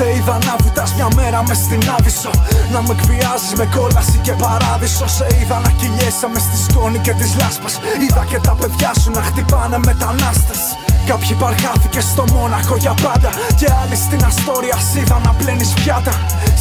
σε 0.00 0.14
είδα 0.16 0.38
να 0.46 0.54
βουτάς 0.62 0.94
μια 0.94 1.08
μέρα 1.16 1.42
μες 1.46 1.56
στην 1.56 1.82
άβυσσο. 1.96 2.30
Να 2.72 2.82
με 2.82 2.94
εκβιάζεις 2.96 3.52
με 3.58 3.66
κόλαση 3.76 4.18
και 4.22 4.32
παράδεισο. 4.32 5.06
Σε 5.08 5.26
είδα 5.40 5.58
να 5.64 5.70
κυλιέσαι 5.78 6.26
μες 6.32 6.42
στη 6.42 6.56
σκόνη 6.66 6.98
και 6.98 7.12
της 7.12 7.30
λάσπας. 7.40 7.74
Είδα 8.04 8.24
και 8.30 8.38
τα 8.46 8.52
παιδιά 8.60 8.90
σου 9.00 9.10
να 9.10 9.22
χτυπάνε 9.22 9.78
μετανάστες 9.78 10.60
Κάποιοι 11.10 11.34
παρχάθηκε 11.34 12.00
στο 12.00 12.24
Μόναχο 12.32 12.76
για 12.76 12.94
πάντα. 13.02 13.30
Και 13.58 13.68
άλλοι 13.82 13.96
στην 13.96 14.24
Αστόρια 14.24 14.76
σ' 14.76 14.94
είδα 14.96 15.20
να 15.24 15.32
πλένεις 15.32 15.72
πιάτα. 15.72 16.14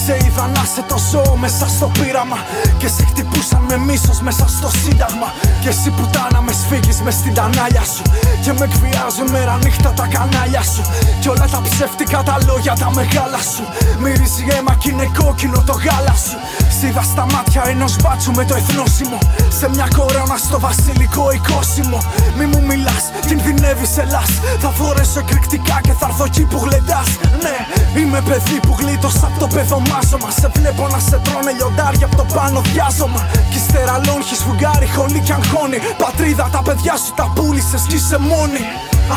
Σε 0.06 0.18
είδα 0.26 0.46
να 0.56 0.64
σε 0.74 0.82
το 0.88 0.98
ζώο 1.12 1.36
μέσα 1.36 1.68
στο 1.68 1.92
πείραμα. 1.98 2.38
Και 2.78 2.88
σε 2.88 3.04
χτυπούσαν 3.10 3.62
με 3.70 3.78
μίσος 3.78 4.20
μέσα 4.22 4.46
στο 4.48 4.70
σύνταγμα. 4.82 5.30
Και 5.62 5.70
εσύ 5.70 5.90
πουτάνα 5.90 6.42
με 6.42 6.52
σφίγγεις 6.52 7.02
μες 7.02 7.14
στην 7.14 7.34
τανάλια 7.34 7.84
σου. 7.94 8.04
Και 8.44 8.52
με 8.58 8.66
εκβιάζουν 8.70 9.30
μέρα 9.32 9.58
νύχτα 9.64 9.92
τα 10.00 10.06
κανάλια 10.14 10.64
σου. 10.74 10.82
Κι 11.22 11.30
όλα 11.30 11.48
τα 11.54 11.62
ψεύτικα 11.68 12.24
τα 12.24 12.38
λόγια 12.48 12.74
τα 12.82 12.90
μεγάλα 12.94 13.42
σου. 13.54 13.64
Μυρίζει 14.02 14.46
αίμα 14.54 14.74
κι 14.82 14.90
είναι 14.90 15.08
κόκκινο 15.18 15.64
το 15.66 15.76
γάλα 15.86 16.16
σου. 16.26 16.38
Σίδα 16.80 17.02
στα 17.02 17.26
μάτια 17.34 17.64
ενός 17.74 17.96
μπάτσου 18.02 18.32
με 18.32 18.46
το 18.46 18.56
εθνόσημο. 18.56 19.20
Σε 19.60 19.70
μια 19.70 19.88
κορώνα 19.98 20.38
στο 20.38 20.60
βασιλικό 20.60 21.32
οικόσιμο 21.32 22.00
Μη 22.38 22.46
μου 22.46 22.62
μιλάς, 22.66 23.06
κινδυνεύεις 23.28 23.98
ελάς 23.98 24.32
Θα 24.60 24.70
φορέσω 24.70 25.20
εκρηκτικά 25.20 25.78
και 25.86 25.94
θα 26.00 26.06
έρθω 26.10 26.24
εκεί 26.24 26.44
που 26.52 26.58
γλεντάς. 26.66 27.10
Ναι, 27.44 27.58
είμαι 28.00 28.22
παιδί 28.22 28.60
που 28.66 28.76
γλίτωσα 28.80 29.26
από 29.30 29.40
το 29.40 29.48
παιδομάζωμα 29.48 30.30
Σε 30.40 30.52
βλέπω 30.56 30.88
να 30.94 31.00
σε 31.00 31.18
τρώνε 31.26 31.52
λιοντάρια 31.58 32.06
από 32.06 32.16
το 32.16 32.26
πάνω 32.34 32.62
διάζωμα 32.62 33.22
Κι 33.50 33.58
ύστερα 33.58 34.02
λόγχεις 34.06 34.40
φουγγάρι, 34.46 34.88
χολή 34.96 35.20
κι 35.20 35.32
αγχώνει 35.32 35.80
Πατρίδα 35.98 36.50
τα 36.52 36.62
παιδιά 36.62 36.96
σου 37.04 37.14
τα 37.16 37.32
πούλησες 37.36 37.82
κι 37.90 37.96
είσαι 37.96 38.18
μόνη 38.20 38.64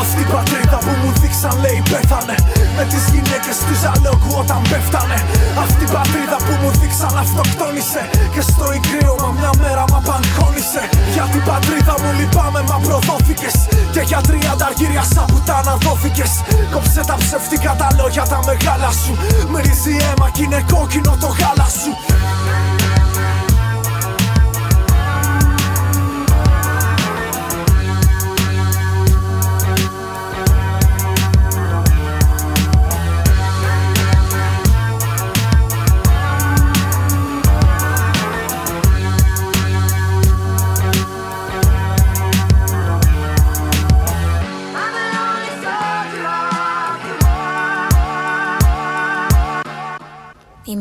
αυτή 0.01 0.21
η 0.25 0.29
πατρίδα 0.35 0.77
που 0.85 0.93
μου 1.01 1.09
δείξαν 1.21 1.55
λέει 1.63 1.79
πέθανε. 1.91 2.35
Με 2.77 2.83
τις 2.91 3.03
γυναίκες 3.13 3.57
του 3.65 3.75
ζαλόγου 3.81 4.31
όταν 4.41 4.61
πέφτανε. 4.69 5.17
Αυτή 5.63 5.83
η 5.89 5.91
πατρίδα 5.97 6.37
που 6.45 6.53
μου 6.61 6.69
δείξαν 6.79 7.13
αυτοκτόνησε. 7.23 8.01
Και 8.33 8.41
στο 8.49 8.65
ικρίωμα 8.77 9.27
μια 9.37 9.51
μέρα 9.61 9.83
μ' 9.89 9.97
απαγχώνησε. 9.99 10.83
Για 11.15 11.25
την 11.33 11.43
πατρίδα 11.49 11.95
μου 12.01 12.11
λυπάμαι 12.19 12.61
μα 12.69 12.77
προδόθηκες 12.85 13.55
Και 13.93 14.01
για 14.09 14.19
τριάντα 14.27 14.65
αργύρια 14.69 15.03
σαν 15.13 15.25
πουτάνα 15.31 15.73
μάγκες 16.13 16.41
Κόψε 16.71 17.01
τα 17.05 17.15
ψεύτικα 17.15 17.75
τα 17.77 17.87
λόγια 17.97 18.23
τα 18.23 18.39
μεγάλα 18.45 18.91
σου. 18.91 19.17
Μυρίζει 19.51 19.97
αίμα 20.05 20.29
κι 20.29 20.43
είναι 20.43 20.63
κόκκινο 20.71 21.17
το 21.19 21.27
γάλα 21.27 21.67
σου 21.69 22.82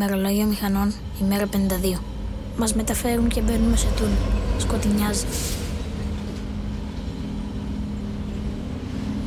Ημερολόγιο 0.02 0.44
μηχανών, 0.44 0.94
ημέρα 1.20 1.48
52. 1.94 1.98
Μας 2.56 2.74
μεταφέρουν 2.74 3.28
και 3.28 3.40
μπαίνουμε 3.40 3.76
σε 3.76 3.86
τούνελ. 3.96 4.12
Σκοτεινιάζει. 4.58 5.24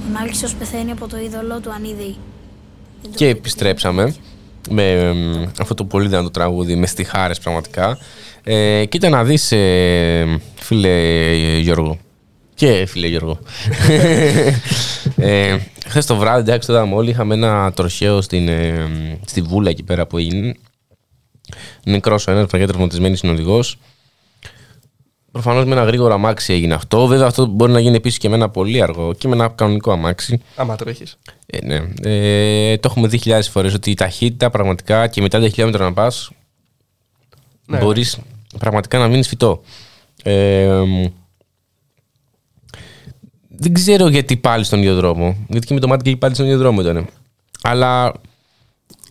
Ο 0.06 0.12
Νάρκισσος 0.12 0.56
πεθαίνει 0.56 0.92
από 0.92 1.08
το 1.08 1.18
είδωλό 1.18 1.60
του 1.60 1.72
ανίδεη. 1.72 2.16
Και 3.16 3.28
επιστρέψαμε 3.28 4.16
με 4.70 4.92
εμ, 4.92 5.44
αυτό 5.60 5.74
το 5.74 5.86
πολύ 5.86 6.08
δυνατό 6.08 6.32
τραγούδι, 6.32 6.76
με 6.76 6.86
στιχάρες 6.86 7.40
πραγματικά. 7.40 7.98
Ε, 8.44 8.86
κοίτα 8.86 9.10
να 9.10 9.24
δεις, 9.24 9.52
ε, 9.52 10.40
φίλε 10.56 11.36
Γιώργο. 11.60 11.98
Και 12.54 12.86
φίλε 12.88 13.08
Γιώργο. 13.08 13.40
ε, 15.16 15.58
Χθες 15.88 16.06
το 16.06 16.16
βράδυ, 16.16 16.40
εντάξει, 16.40 16.68
το 16.68 16.74
είδαμε 16.74 16.96
όλοι. 16.96 17.10
Είχαμε 17.10 17.34
ένα 17.34 17.72
τροχαίο 17.72 18.22
στην, 18.22 18.48
ε, 18.48 18.90
στη 19.26 19.42
βούλα 19.42 19.70
εκεί 19.70 19.84
πέρα 19.84 20.08
που 20.08 20.18
έγινε. 20.18 20.56
Νεκρό 21.86 22.14
ο 22.14 22.32
ένας, 22.32 22.46
πραγματικά 22.48 22.68
τραυματισμένη 22.68 23.16
συνοδηγό. 23.16 23.64
Προφανώς 25.32 25.66
με 25.66 25.72
ένα 25.72 25.84
γρήγορο 25.84 26.14
αμάξι 26.14 26.54
έγινε 26.54 26.74
αυτό. 26.74 27.08
Βέβαια, 27.08 27.28
αυτό 27.28 27.46
μπορεί 27.46 27.72
να 27.72 27.80
γίνει 27.80 27.96
επίσης 27.96 28.18
και 28.20 28.30
με 28.30 28.36
ένα 28.36 28.50
πολύ 28.50 28.82
αργό 28.82 29.14
και 29.14 29.28
με 29.28 29.34
ένα 29.34 29.48
κανονικό 29.48 29.92
αμάξι. 29.92 30.42
Άμα 30.56 30.76
τρέχεις. 30.76 31.18
Ε, 31.46 31.66
ναι. 31.66 31.76
Ε, 32.02 32.78
το 32.78 32.88
έχουμε 32.92 33.08
δει 33.08 33.18
χιλιάδες 33.18 33.50
φορές 33.50 33.74
ότι 33.74 33.92
η 33.92 33.94
ταχύτητα 33.94 34.50
πραγματικά 34.50 35.08
και 35.08 35.22
μετά 35.22 35.40
10 35.40 35.50
χιλιόμετρα 35.50 35.84
να 35.84 35.94
πας 35.94 36.32
Ναι. 37.68 37.78
μπορείς 37.78 38.18
πραγματικά 38.60 38.98
να 38.98 39.08
μείνεις 39.08 39.28
φυτό. 39.28 39.62
Ε, 40.24 40.82
μ, 40.86 41.06
δεν 43.48 43.74
ξέρω 43.74 44.08
γιατί 44.08 44.38
πάλι 44.38 44.64
στον 44.64 44.80
ίδιο 44.80 44.96
δρόμο. 44.96 45.36
Γιατί 45.50 45.68
και 45.68 45.74
με 45.74 45.80
το 45.80 45.88
μάτι 45.88 46.10
και 46.10 46.18
πάλι 46.18 46.34
στον 46.34 46.46
ίδιο 46.46 46.58
δρόμο 46.58 46.82
ήταν. 46.82 47.08
Αλλά 47.62 48.14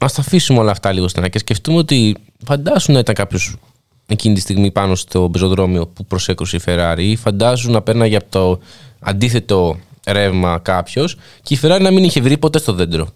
ας 0.04 0.12
τα 0.12 0.20
αφήσουμε 0.20 0.58
όλα 0.58 0.70
αυτά 0.70 0.92
λίγο 0.92 1.08
στενά 1.08 1.28
και 1.28 1.38
σκεφτούμε 1.38 1.78
ότι 1.78 2.16
φαντάσου 2.46 2.92
να 2.92 2.98
ήταν 2.98 3.14
κάποιος 3.14 3.56
εκείνη 4.06 4.34
τη 4.34 4.40
στιγμή 4.40 4.70
πάνω 4.70 4.94
στο 4.94 5.28
πεζοδρόμιο 5.32 5.86
που 5.86 6.04
προσέκρουσε 6.04 6.56
η 6.56 6.60
Ferrari 6.66 6.98
ή 6.98 7.16
φαντάσου 7.16 7.70
να 7.70 7.82
πέρναγε 7.82 8.16
από 8.16 8.26
το 8.28 8.60
αντίθετο 9.00 9.78
ρεύμα 10.06 10.58
κάποιος 10.58 11.16
και 11.42 11.54
η 11.54 11.58
Ferrari 11.62 11.80
να 11.80 11.90
μην 11.90 12.04
είχε 12.04 12.20
βρει 12.20 12.38
ποτέ 12.38 12.58
στο 12.58 12.72
δέντρο. 12.72 13.08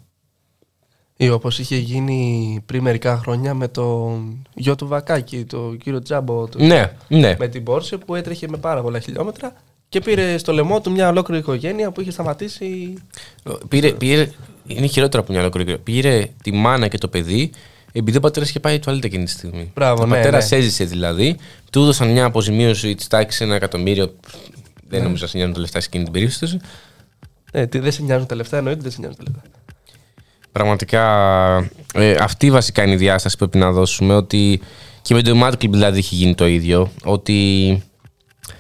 Ή 1.16 1.31
όπως 1.31 1.59
είχε 1.59 1.77
γίνει 1.77 2.62
πριν 2.66 2.82
μερικά 2.82 3.19
χρόνια 3.19 3.55
με 3.55 3.69
το 3.69 4.16
γιο 4.55 4.74
του 4.74 4.86
Βακάκη, 4.86 5.44
το 5.44 5.74
κύριο 5.82 6.02
Τζάμπο. 6.02 6.47
Το... 6.47 6.65
Ναι, 6.65 6.93
ναι. 7.09 7.36
Με 7.39 7.48
την 7.48 7.65
Πόρσε 7.65 7.97
που 7.97 8.15
έτρεχε 8.15 8.48
με 8.48 8.56
πάρα 8.56 8.82
πολλά 8.82 8.98
χιλιόμετρα 8.98 9.52
και 9.89 10.01
πήρε 10.01 10.39
στο 10.39 10.52
λαιμό 10.52 10.81
του 10.81 10.90
μια 10.90 11.09
ολόκληρη 11.09 11.40
οικογένεια 11.40 11.90
που 11.90 12.01
είχε 12.01 12.10
σταματήσει. 12.10 12.94
Πήρε, 13.69 13.90
πήρε, 13.90 14.31
είναι 14.69 14.86
χειρότερα 14.86 15.23
από 15.23 15.32
μια 15.32 15.40
ολόκληρη. 15.40 15.78
Πήρε 15.78 16.27
τη 16.43 16.53
μάνα 16.53 16.89
και 16.89 16.99
το 16.99 17.09
παιδί, 17.09 17.51
επειδή 17.93 18.16
ο 18.16 18.20
πατέρας 18.20 18.49
είχε 18.49 18.61
πάει 18.61 18.78
τουαλέτα 18.78 19.07
εκείνη 19.07 19.24
τη 19.24 19.31
στιγμή. 19.31 19.70
Μπράβο, 19.74 20.03
ο 20.03 20.07
ναι, 20.07 20.15
πατέρας 20.15 20.51
ναι. 20.51 20.57
έζησε 20.57 20.85
δηλαδή, 20.85 21.36
του 21.73 21.82
έδωσαν 21.82 22.11
μια 22.12 22.24
αποζημίωση 22.24 22.95
της 22.95 23.07
τάξης 23.07 23.40
ένα 23.40 23.55
εκατομμύριο. 23.55 24.05
Ναι. 24.05 24.11
Δεν 24.89 25.03
νομίζω 25.03 25.23
να 25.23 25.28
σε 25.28 25.36
νοιάζουν 25.36 25.55
τα 25.55 25.61
λεφτά 25.61 25.81
σε 25.81 25.86
εκείνη 25.86 26.05
την 26.05 26.12
περίπτωση. 26.12 26.59
Ε, 27.53 27.66
τι, 27.66 27.78
δεν 27.78 27.93
σε 27.93 28.03
νοιάζουν 28.03 28.27
τα 28.27 28.35
λεφτά, 28.35 28.57
εννοείται 28.57 28.82
δεν 28.82 28.90
σε 28.90 29.01
νοιάζουν 29.01 29.16
τα 29.16 29.23
λεφτά. 29.27 29.43
Πραγματικά 30.53 31.05
ε, 31.95 32.16
αυτή 32.20 32.51
βασικά 32.51 32.82
είναι 32.82 32.93
η 32.93 32.97
διάσταση 32.97 33.36
που 33.36 33.49
πρέπει 33.49 33.65
να 33.65 33.73
δώσουμε. 33.73 34.15
Ότι 34.15 34.61
και 35.03 35.15
με 35.15 35.23
το 35.23 35.40
Mad 35.43 35.53
Clip 35.53 35.70
δηλαδή 35.70 35.99
έχει 35.99 36.15
γίνει 36.15 36.35
το 36.35 36.47
ίδιο. 36.47 36.90
Ότι 37.05 37.82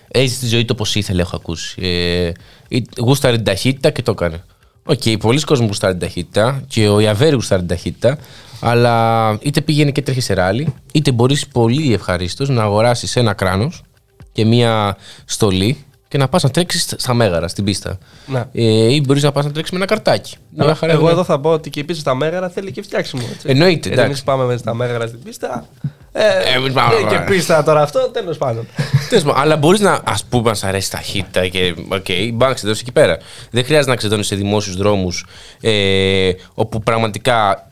έζησε 0.08 0.40
τη 0.40 0.46
ζωή 0.46 0.64
του 0.64 0.72
όπως 0.72 0.94
ήθελε, 0.94 1.22
έχω 1.22 1.36
ακούσει. 1.36 1.82
Ε, 1.82 2.32
ή- 2.68 2.86
γούσταρε 2.98 3.36
την 3.36 3.44
ταχύτητα 3.44 3.90
και 3.90 4.02
το 4.02 4.10
έκανε. 4.10 4.44
Οκ, 4.90 5.18
πολλοί 5.18 5.40
κόσμοι 5.40 5.66
γουστάρει 5.66 5.92
την 5.92 6.02
ταχύτητα 6.02 6.64
και 6.66 6.88
ο 6.88 7.00
Ιαβέρης 7.00 7.34
γουστάρει 7.34 7.60
την 7.60 7.70
ταχύτητα. 7.70 8.18
Αλλά 8.60 9.38
είτε 9.42 9.60
πήγαινε 9.60 9.90
και 9.90 10.02
τρέχει 10.02 10.20
σε 10.20 10.34
ράλι, 10.34 10.74
είτε 10.92 11.12
μπορείς 11.12 11.46
πολύ 11.46 11.92
ευχαρίστως 11.92 12.48
να 12.48 12.62
αγοράσεις 12.62 13.16
ένα 13.16 13.32
κράνος 13.32 13.82
και 14.32 14.44
μία 14.44 14.96
στολή 15.24 15.84
και 16.08 16.18
να 16.18 16.28
πας 16.28 16.42
να 16.42 16.50
τρέξεις 16.50 16.94
στα 16.96 17.14
μέγαρα, 17.14 17.48
στην 17.48 17.64
πίστα. 17.64 17.98
Να. 18.26 18.48
Ε, 18.52 18.62
ή 18.94 19.02
μπορείς 19.06 19.22
να 19.22 19.32
πας 19.32 19.44
να 19.44 19.50
τρέξεις 19.50 19.72
με 19.72 19.78
ένα 19.78 19.86
καρτάκι. 19.86 20.36
Μια 20.56 20.74
χαρά 20.74 20.92
Εγώ 20.92 21.02
είναι. 21.02 21.10
εδώ 21.10 21.24
θα 21.24 21.40
πω 21.40 21.50
ότι 21.50 21.70
και 21.70 21.84
πίσω 21.84 22.00
στα 22.00 22.14
μέγαρα 22.14 22.48
θέλει 22.48 22.72
και 22.72 22.82
φτιάξιμο. 22.82 23.22
Έτσι. 23.32 23.48
Εννοείται, 23.48 23.72
Γιατί 23.72 23.88
εντάξει. 23.88 24.10
εμείς 24.10 24.22
πάμε 24.22 24.44
μέσα 24.44 24.58
στα 24.58 24.74
μέγαρα 24.74 25.06
στην 25.06 25.22
πίστα. 25.22 25.66
Ε, 26.12 26.56
εμείς 26.56 26.72
πάμε, 26.72 26.94
ε, 26.94 26.98
και 26.98 27.14
πάμε. 27.14 27.24
πίστα 27.24 27.62
τώρα 27.62 27.82
αυτό, 27.82 28.10
τέλος 28.12 28.38
πάντων. 28.38 28.66
Τέλος 29.08 29.24
πάντων, 29.24 29.40
αλλά 29.40 29.56
μπορείς 29.56 29.80
να, 29.80 30.00
ας 30.04 30.24
πούμε, 30.24 30.48
να 30.48 30.54
σ' 30.54 30.64
αρέσει 30.64 30.88
η 30.88 30.90
ταχύτητα 30.90 31.48
και. 31.48 31.74
OK, 31.88 32.04
okay, 32.08 32.30
μπορεί 32.32 32.50
να 32.50 32.54
ξεδώσει 32.54 32.80
εκεί 32.82 32.92
πέρα. 32.92 33.18
Δεν 33.50 33.64
χρειάζεται 33.64 33.90
να 33.90 33.96
ξεδώνεις 33.96 34.26
σε 34.26 34.36
δημόσιους 34.36 34.76
δρόμους 34.76 35.26
ε, 35.60 36.30
όπου 36.54 36.82
πραγματικά 36.82 37.68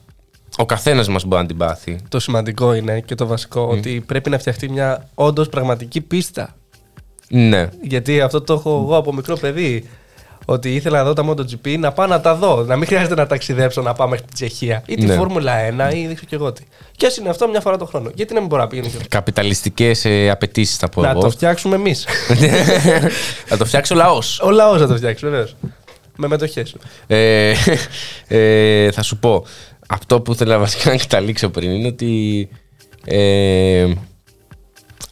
ο 0.57 0.67
καθένας 0.67 1.09
μας 1.09 1.25
μπορεί 1.25 1.43
να 1.43 1.49
την 1.49 1.57
πάθει. 1.57 1.99
Το 2.09 2.21
σημαντικό 2.21 2.75
είναι 2.75 3.01
και 3.01 3.15
το 3.15 3.27
βασικό 3.27 3.69
ότι 3.71 4.05
πρέπει 4.07 4.31
να 4.31 4.39
φτιαχτεί 4.39 4.71
μια 4.71 5.09
όντως 5.15 5.49
πραγματική 5.49 6.01
πίστα. 6.01 6.55
Ναι. 7.29 7.69
Γιατί 7.83 8.21
αυτό 8.21 8.41
το 8.41 8.53
έχω 8.53 8.71
εγώ 8.85 8.97
από 8.97 9.15
μικρό 9.15 9.37
παιδί. 9.37 9.89
Ότι 10.49 10.75
ήθελα 10.75 10.99
να 11.03 11.05
δω 11.05 11.13
τα 11.13 11.25
MotoGP 11.31 11.79
να 11.79 11.93
πάω 11.93 12.07
να 12.07 12.21
τα 12.21 12.35
δω. 12.35 12.65
Να 12.65 12.77
μην 12.77 12.87
χρειάζεται 12.87 13.15
να 13.15 13.27
ταξιδέψω 13.27 13.83
να 13.83 13.93
πάω 13.93 14.09
μέχρι 14.09 14.25
την 14.25 14.35
Τσεχία. 14.35 14.83
Ή 14.87 14.95
τη 14.95 15.07
Ναι. 15.07 15.15
Φόρμουλα 15.15 15.53
1 15.69 15.95
ή 15.95 16.07
δεν 16.07 16.15
ξέρω 16.15 16.27
και 16.29 16.35
εγώ 16.35 16.53
τι. 16.53 16.63
Και 16.97 17.07
ας 17.07 17.17
είναι 17.17 17.29
αυτό 17.29 17.49
μια 17.49 17.61
φορά 17.61 17.77
το 17.77 17.85
χρόνο. 17.87 18.11
Γιατί 18.15 18.35
να 18.35 18.39
μην 18.41 18.49
μπορώ 18.49 18.63
να 18.63 18.69
πηγαίνω 18.69 18.89
και 18.89 18.95
εγώ. 18.97 19.05
Καπιταλιστικές 19.09 20.05
ε, 20.05 20.31
απαιτήσεις 20.31 20.77
θα 20.77 20.89
πω 20.89 21.03
Να 21.03 21.11
εγώ. 21.11 21.21
το 21.21 21.31
φτιάξουμε 21.31 21.75
εμείς. 21.75 22.05
θα 23.47 23.57
το 23.57 23.65
φτιάξει 23.65 23.93
ο 23.93 23.97
λαός. 23.97 24.41
Ο 24.41 24.51
λαός 24.51 24.81
θα 24.81 24.87
το 24.87 24.97
φτιάξει, 24.97 25.25
βεβαίως. 25.25 25.57
Με 26.17 26.29
μετοχές 26.29 26.69
σου. 26.69 26.79
Ε, 27.07 27.53
ε, 28.29 28.91
θα 28.91 29.03
σου 29.03 29.17
πω. 29.19 29.45
Αυτό 29.89 30.21
που 30.21 30.33
ήθελα 30.33 30.59
βασικά 30.59 30.91
να 30.91 30.97
καταλήξω 30.97 31.49
πριν 31.49 31.71
είναι 31.71 31.87
ότι. 31.87 32.49
Ε, 33.05 33.87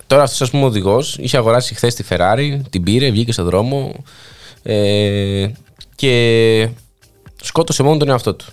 τώρα 0.06 0.22
αυτός, 0.22 0.40
ας 0.42 0.50
πούμε, 0.50 0.62
ο 0.62 0.66
οδηγός 0.66 1.16
είχε 1.20 1.36
αγοράσει 1.36 1.74
χθες 1.74 1.94
τη 1.94 2.04
Ferrari, 2.08 2.58
την 2.70 2.82
πήρε, 2.82 3.10
βγήκε 3.10 3.32
στον 3.32 3.44
δρόμο 3.44 3.94
ε, 4.62 5.48
και 5.94 6.68
σκότωσε 7.42 7.82
μόνο 7.82 7.96
τον 7.96 8.08
εαυτό 8.08 8.34
του. 8.34 8.44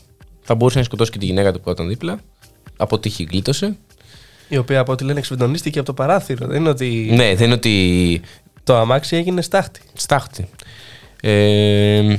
Θα 0.41 0.55
μπορούσε 0.55 0.77
να 0.77 0.83
σκοτώσει 0.83 1.11
και 1.11 1.17
τη 1.17 1.25
γυναίκα 1.25 1.51
του 1.53 1.61
που 1.61 1.69
ήταν 1.69 1.87
δίπλα. 1.87 2.19
Από 2.77 2.99
τύχη 2.99 3.27
γλίτωσε. 3.31 3.75
Η 4.47 4.57
οποία 4.57 4.79
από 4.79 4.91
ό,τι 4.91 5.03
λένε 5.03 5.19
εξφεντονίστηκε 5.19 5.77
από 5.79 5.87
το 5.87 5.93
παράθυρο. 5.93 6.47
Δεν 6.47 6.59
είναι 6.59 6.69
ότι 6.69 7.09
Ναι, 7.11 7.35
δεν 7.35 7.45
είναι 7.45 7.53
ότι. 7.53 8.21
το 8.63 8.75
αμάξι 8.77 9.15
έγινε 9.15 9.41
στάχτη. 9.41 9.81
Στάχτη. 9.93 10.47
Ε, 11.21 12.15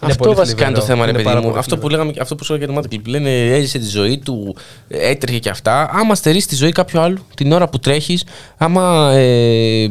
αυτό 0.00 0.24
πολύ 0.24 0.36
βασικά 0.36 0.64
είναι 0.66 0.74
το 0.74 0.80
θλιβερό. 0.80 0.86
θέμα, 0.86 1.04
ρε 1.04 1.08
Είναι 1.10 1.18
παιδί 1.18 1.24
πάρα 1.28 1.40
μου. 1.40 1.46
πολύ 1.46 1.58
Αυτό 1.58 1.74
που, 1.74 1.80
θλιβερό. 1.80 2.02
λέγαμε, 2.04 2.20
αυτό 2.22 2.34
που 2.34 2.44
σου 2.44 2.54
έλεγα 2.54 2.72
για 2.72 2.82
το 2.82 2.88
Mad 2.90 2.94
Clip. 2.94 3.06
Λένε 3.06 3.46
έζησε 3.54 3.78
τη 3.78 3.86
ζωή 3.88 4.18
του, 4.18 4.56
έτρεχε 4.88 5.38
και 5.38 5.48
αυτά. 5.48 5.90
Άμα 5.92 6.14
στερήσει 6.14 6.48
τη 6.48 6.54
ζωή 6.54 6.72
κάποιου 6.72 7.00
άλλου 7.00 7.18
την 7.34 7.52
ώρα 7.52 7.68
που 7.68 7.78
τρέχεις, 7.78 8.24
άμα. 8.56 9.12
Ε, 9.14 9.88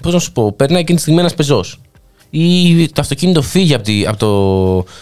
Πώς 0.00 0.12
να 0.12 0.18
σου 0.18 0.32
πω, 0.32 0.52
περνάει 0.52 0.80
εκείνη 0.80 0.96
τη 0.96 1.02
στιγμή 1.02 1.20
ένας 1.20 1.34
πεζός. 1.34 1.80
Ή 2.30 2.86
το 2.88 3.00
αυτοκίνητο 3.00 3.42
φύγει 3.42 3.74
από, 3.74 3.84
τη, 3.84 4.06
από, 4.06 4.16
το, 4.16 4.30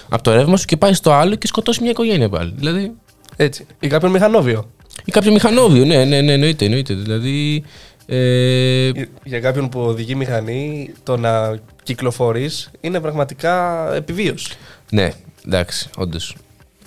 από 0.09 0.23
το 0.23 0.33
ρεύμα 0.33 0.57
σου 0.57 0.65
και 0.65 0.77
πάει 0.77 0.93
στο 0.93 1.13
άλλο 1.13 1.35
και 1.35 1.47
σκοτώσει 1.47 1.81
μια 1.83 1.91
οικογένεια 1.91 2.29
πάλι. 2.29 2.53
Δηλαδή. 2.57 2.93
Έτσι. 3.37 3.67
Ή 3.81 3.87
κάποιον 3.89 4.11
μηχανόβιο. 4.11 4.71
Ή 5.05 5.11
κάποιο 5.13 5.33
μηχανόβιο, 5.33 5.85
ναι, 5.85 6.05
ναι, 6.05 6.21
ναι, 6.21 6.33
εννοείται. 6.33 6.65
εννοείται. 6.65 6.95
Δηλαδή. 6.95 7.63
Ε, 8.07 8.91
Για 9.25 9.41
κάποιον 9.41 9.69
που 9.69 9.81
οδηγεί 9.81 10.15
μηχανή, 10.15 10.91
το 11.03 11.17
να 11.17 11.59
κυκλοφορείς 11.87 12.71
είναι 12.81 13.01
πραγματικά 13.01 13.87
επιβίωση. 13.95 14.57
ναι, 14.91 15.11
εντάξει, 15.47 15.89
όντως. 15.97 16.37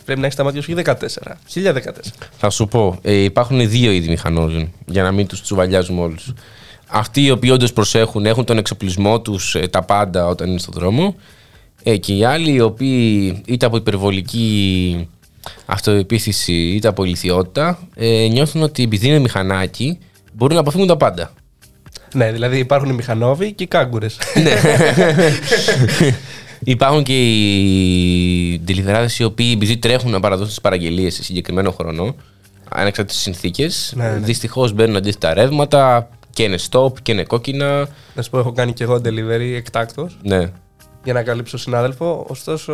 Πρέπει 0.06 0.20
να 0.20 0.26
έχεις 0.26 0.38
τα 0.38 0.44
μάτια 0.44 0.62
σου 0.62 0.74
14. 0.76 1.38
1014. 1.48 1.82
Θα 2.38 2.50
σου 2.50 2.68
πω, 2.68 3.00
ε, 3.02 3.14
υπάρχουν 3.14 3.70
δύο 3.70 3.92
είδη 3.92 4.10
μηχανόζων 4.10 4.72
για 4.86 5.04
να 5.04 5.12
μην 5.12 5.28
τους 5.28 5.42
τσουβαλιάζουμε 5.42 6.02
όλους. 6.02 6.34
Αυτοί 6.88 7.24
οι 7.24 7.32
οποίοι 7.32 7.50
όντως 7.54 7.74
προσέχουν, 7.74 8.26
έχουν 8.26 8.46
τον 8.46 8.58
εξοπλισμό 8.58 9.22
τους 9.22 9.56
τα 9.70 9.84
πάντα 9.84 10.28
όταν 10.28 10.50
είναι 10.50 10.60
στον 10.60 10.74
δρόμο. 10.74 11.16
Ε, 11.84 11.98
και 11.98 12.14
οι 12.16 12.24
άλλοι 12.24 12.52
οι 12.52 12.60
οποίοι 12.60 13.42
είτε 13.46 13.66
από 13.66 13.78
υπερβολική 13.78 15.08
αυτοεπίθεση 15.66 16.54
είτε 16.54 16.88
από 16.88 17.04
ηλικιότητα 17.04 17.80
ε, 17.96 18.28
νιώθουν 18.32 18.62
ότι 18.64 18.84
επειδή 18.84 19.08
είναι 19.08 19.20
μηχανάκι 19.20 19.98
μπορούν 20.34 20.56
να 20.56 20.62
αποφύγουν 20.62 20.88
τα 20.88 20.98
πάντα. 20.98 21.32
Ναι, 22.14 22.32
δηλαδή 22.32 22.58
υπάρχουν 22.58 22.90
οι 22.90 22.94
μηχανόβοι 22.94 23.54
και 23.54 23.64
οι 23.64 23.68
κάγκουρες. 23.68 24.18
Υπάρχουν 26.64 27.04
και 27.04 27.14
οι 27.14 28.62
deliverάδες 28.68 29.20
οι 29.20 29.24
οποίοι 29.24 29.52
επειδή 29.56 29.78
τρέχουν 29.78 30.12
να 30.12 30.20
παραδώσουν 30.20 30.50
τις 30.50 30.62
παραγγελίες 30.62 31.14
σε 31.14 31.24
συγκεκριμένο 31.24 31.72
χρόνο, 31.72 32.16
ανεξάρτητα 32.70 33.04
τι 33.18 33.24
συνθήκες, 33.24 33.94
Ναι, 33.96 34.04
ναι. 34.10 34.18
δυστυχώς 34.18 34.74
μπαίνουν 34.74 34.96
αντίθετα 34.96 35.34
ρεύματα 35.34 36.10
και 36.34 36.44
είναι 36.44 36.58
stop 36.70 36.94
και 37.02 37.12
είναι 37.12 37.24
κόκκινα. 37.24 37.88
Να 38.16 38.22
σου 38.22 38.30
πω, 38.30 38.40
έχω 38.40 38.52
κάνει 38.52 38.74
και 38.74 38.84
εγώ 38.84 38.96
delivery 38.96 39.54
εκτάκτο 39.56 40.10
Ναι. 40.24 40.52
για 41.04 41.14
να 41.14 41.24
καλύψω 41.24 41.58
συνάδελφο. 41.58 42.26
Ωστόσο, 42.30 42.74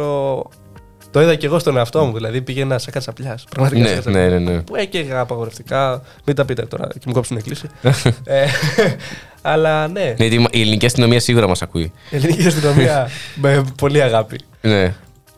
το 1.16 1.22
είδα 1.22 1.36
και 1.36 1.46
εγώ 1.46 1.60
στον 1.60 1.78
εαυτό 1.78 2.06
μου. 2.06 2.14
Δηλαδή 2.14 2.42
πήγαινα 2.42 2.78
σε 2.80 2.92
κατσαπλιάς. 2.92 3.46
Πραγματικά 3.50 3.82
Ναι, 3.82 3.88
σε 3.88 3.96
κατσαπλιάς. 3.96 4.30
ναι, 4.32 4.38
ναι, 4.40 4.52
ναι. 4.52 4.62
Που 4.62 4.76
έκαιγα 4.76 5.20
απαγορευτικά. 5.20 6.02
Μην 6.26 6.36
τα 6.36 6.46
πείτε 6.46 6.62
τώρα 6.66 6.88
και 6.94 7.00
μου 7.06 7.14
κόψουν 7.14 7.38
εκκλήση. 7.38 7.70
ε, 8.24 8.46
αλλά 9.42 9.88
ναι, 9.88 10.16
Ναι, 10.18 10.26
γιατί 10.26 10.48
η 10.52 10.62
ελληνική 10.62 10.86
αστυνομία 10.86 11.20
σίγουρα 11.20 11.48
μας 11.48 11.62
ακούει. 11.62 11.92
η 12.10 12.16
ελληνική 12.16 12.48
αστυνομία 12.48 13.10
με 13.42 13.64
πολύ 13.78 14.02
αγάπη. 14.02 14.40
Ναι. 14.62 14.94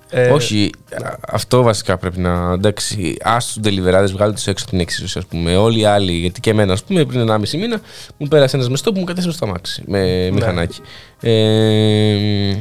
Ε, 0.10 0.30
Όχι, 0.30 0.70
α- 1.04 1.16
αυτό 1.30 1.62
βασικά 1.64 1.98
πρέπει 1.98 2.20
να. 2.20 2.52
Εντάξει, 2.54 3.16
άστου 3.22 3.60
τους 3.60 3.72
ντελιβεράδες, 3.74 4.06
βγάλτε 4.12 4.34
τους 4.34 4.48
έξω 4.48 4.64
από 4.64 4.72
την 4.72 4.80
εξίσωση, 4.80 5.18
ας 5.18 5.26
πούμε. 5.26 5.56
Όλοι 5.56 5.80
οι 5.80 5.86
άλλοι, 5.86 6.12
γιατί 6.12 6.40
και 6.40 6.50
εμένα, 6.50 6.74
ας 6.74 6.84
πούμε, 6.84 7.06
πριν 7.06 7.22
1,5 7.30 7.58
μήνα 7.58 7.82
μου 8.18 8.28
πέρασε 8.28 8.56
ένας 8.56 8.70
με 8.70 8.77
στοπ 8.77 8.92
που 8.94 9.00
μου 9.00 9.06
κατέστρεψε 9.06 9.38
στο 9.40 9.48
αμάξι 9.48 9.84
Ναι. 9.88 10.00
με 10.00 10.30
μηχανάκι. 10.32 10.80
Ε, 11.22 11.32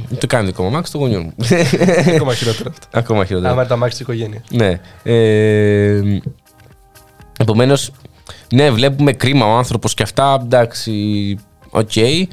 δεν 0.08 0.18
το 0.18 0.26
κάνει 0.26 0.46
δικό 0.46 0.62
μου 0.62 0.68
αμάξι, 0.68 0.92
των 0.92 0.98
γονιών 0.98 1.22
μου. 1.22 1.34
Ακόμα 2.14 2.34
χειρότερο 2.34 2.70
αυτό. 2.70 2.86
Ακόμα 2.90 3.24
χειρότερα. 3.24 3.50
Άμα 3.52 3.60
είναι 3.60 3.70
τα 3.70 3.76
μάξι 3.76 3.92
της 3.92 4.00
οικογένειας. 4.00 4.42
Ναι. 4.50 4.80
Ε, 5.02 6.20
Επομένως, 7.38 7.90
ναι, 8.52 8.70
βλέπουμε 8.70 9.12
κρίμα 9.12 9.46
ο 9.46 9.56
άνθρωπος 9.56 9.94
και 9.94 10.02
αυτά. 10.02 10.40
Εντάξει, 10.44 11.38
οκ. 11.70 11.96
Ε, 11.96 12.28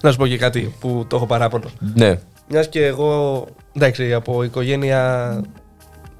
Να 0.00 0.10
σου 0.10 0.16
πω 0.16 0.26
και 0.26 0.36
κάτι 0.38 0.74
που 0.80 1.04
το 1.08 1.16
έχω 1.16 1.26
παράπονο. 1.26 1.70
ναι. 1.94 2.18
Μιας 2.48 2.68
και 2.68 2.84
εγώ, 2.86 3.44
εντάξει, 3.76 4.12
από 4.12 4.42
οικογένεια 4.42 5.40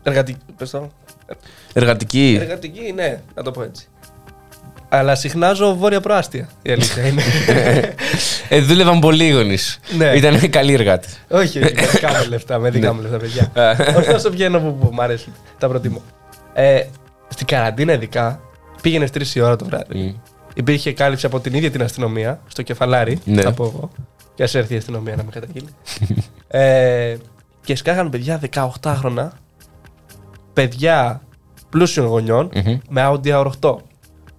εργατική. 0.02 0.38
Πες 0.56 0.70
το. 0.70 0.88
Εργατική. 1.72 2.38
Εργατική, 2.40 2.92
ναι, 2.94 3.20
να 3.34 3.42
το 3.42 3.50
πω 3.50 3.62
έτσι. 3.62 3.88
Αλλά 4.88 5.14
συχνά 5.14 5.52
ζω 5.52 5.74
βόρεια 5.76 6.00
προάστια. 6.00 6.48
Η 6.62 6.70
αλήθεια 6.72 7.06
είναι. 7.06 7.22
Ε, 8.48 8.60
δούλευαν 8.60 9.00
πολύ 9.00 9.24
οι 9.26 9.30
γονείς. 9.30 9.78
Ναι. 9.96 10.12
Ήταν 10.16 10.50
καλοί 10.50 10.72
εργάτες. 10.72 11.18
όχι, 11.30 11.62
όχι, 11.62 11.74
με 11.74 11.86
δικά 11.86 12.08
μου 12.08 12.28
λεφτά, 12.28 12.58
με 12.58 12.70
δικά 12.70 12.92
μου 12.94 13.00
λεφτά, 13.00 13.16
παιδιά. 13.16 13.52
Ωστόσο 13.96 14.30
βγαίνω 14.30 14.60
που, 14.60 14.74
που 14.78 14.90
μ' 14.92 15.00
αρέσει. 15.00 15.32
Τα 15.58 15.68
προτιμώ. 15.68 16.02
Ε, 16.52 16.82
στην 17.28 17.46
καραντίνα, 17.46 17.92
ειδικά, 17.92 18.40
πήγαινες 18.82 19.10
3 19.10 19.22
η 19.34 19.40
ώρα 19.40 19.56
το 19.56 19.64
βράδυ. 19.64 20.20
Υπήρχε 20.54 20.92
κάλυψη 20.92 21.26
από 21.26 21.40
την 21.40 21.54
ίδια 21.54 21.70
την 21.70 21.82
αστυνομία, 21.82 22.40
στο 22.48 22.62
κεφαλάρι, 22.62 23.18
Ναι. 23.24 23.42
θα 23.42 23.52
πω 23.52 23.64
εγώ. 23.64 23.90
Και 24.34 24.42
α 24.42 24.48
έρθει 24.52 24.74
η 24.74 24.76
αστυνομία 24.76 25.16
να 25.16 25.24
με 25.24 25.30
καταγγείλει; 25.30 25.68
ε, 26.46 27.16
και 27.64 27.76
σκάγαν 27.76 28.10
παιδιά 28.10 28.40
18χρονα, 28.80 29.28
παιδιά 30.52 31.22
πλούσιων 31.68 32.06
γονιών, 32.06 32.50
Μμμ. 32.54 32.78
με 32.88 33.10
Audi 33.10 33.44
A8. 33.60 33.76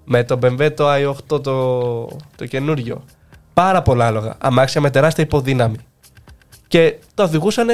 Με 0.03 0.23
το 0.23 0.39
BMW 0.43 0.71
το 0.75 0.93
i8 0.93 1.43
το, 1.43 2.07
το 2.35 2.45
καινούριο. 2.45 3.03
Πάρα 3.53 3.81
πολλά 3.81 4.07
άλογα. 4.07 4.35
Αμάξια 4.39 4.81
με 4.81 4.89
τεράστια 4.89 5.23
υποδύναμη. 5.23 5.77
Και 6.67 6.95
τα 7.13 7.23
οδηγούσαν 7.23 7.67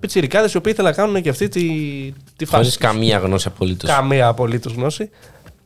πιτσιρικάδες 0.00 0.52
οι 0.52 0.56
οποίοι 0.56 0.72
ήθελαν 0.74 0.90
να 0.96 1.02
κάνουν 1.02 1.22
και 1.22 1.28
αυτή 1.28 1.48
τη, 1.48 1.62
τη 2.36 2.44
φάση. 2.44 2.56
Χωρίς 2.56 2.76
καμία 2.76 3.18
γνώση 3.18 3.48
απολύτως. 3.48 3.90
Καμία 3.90 4.26
απολύτως 4.26 4.72
γνώση. 4.72 5.10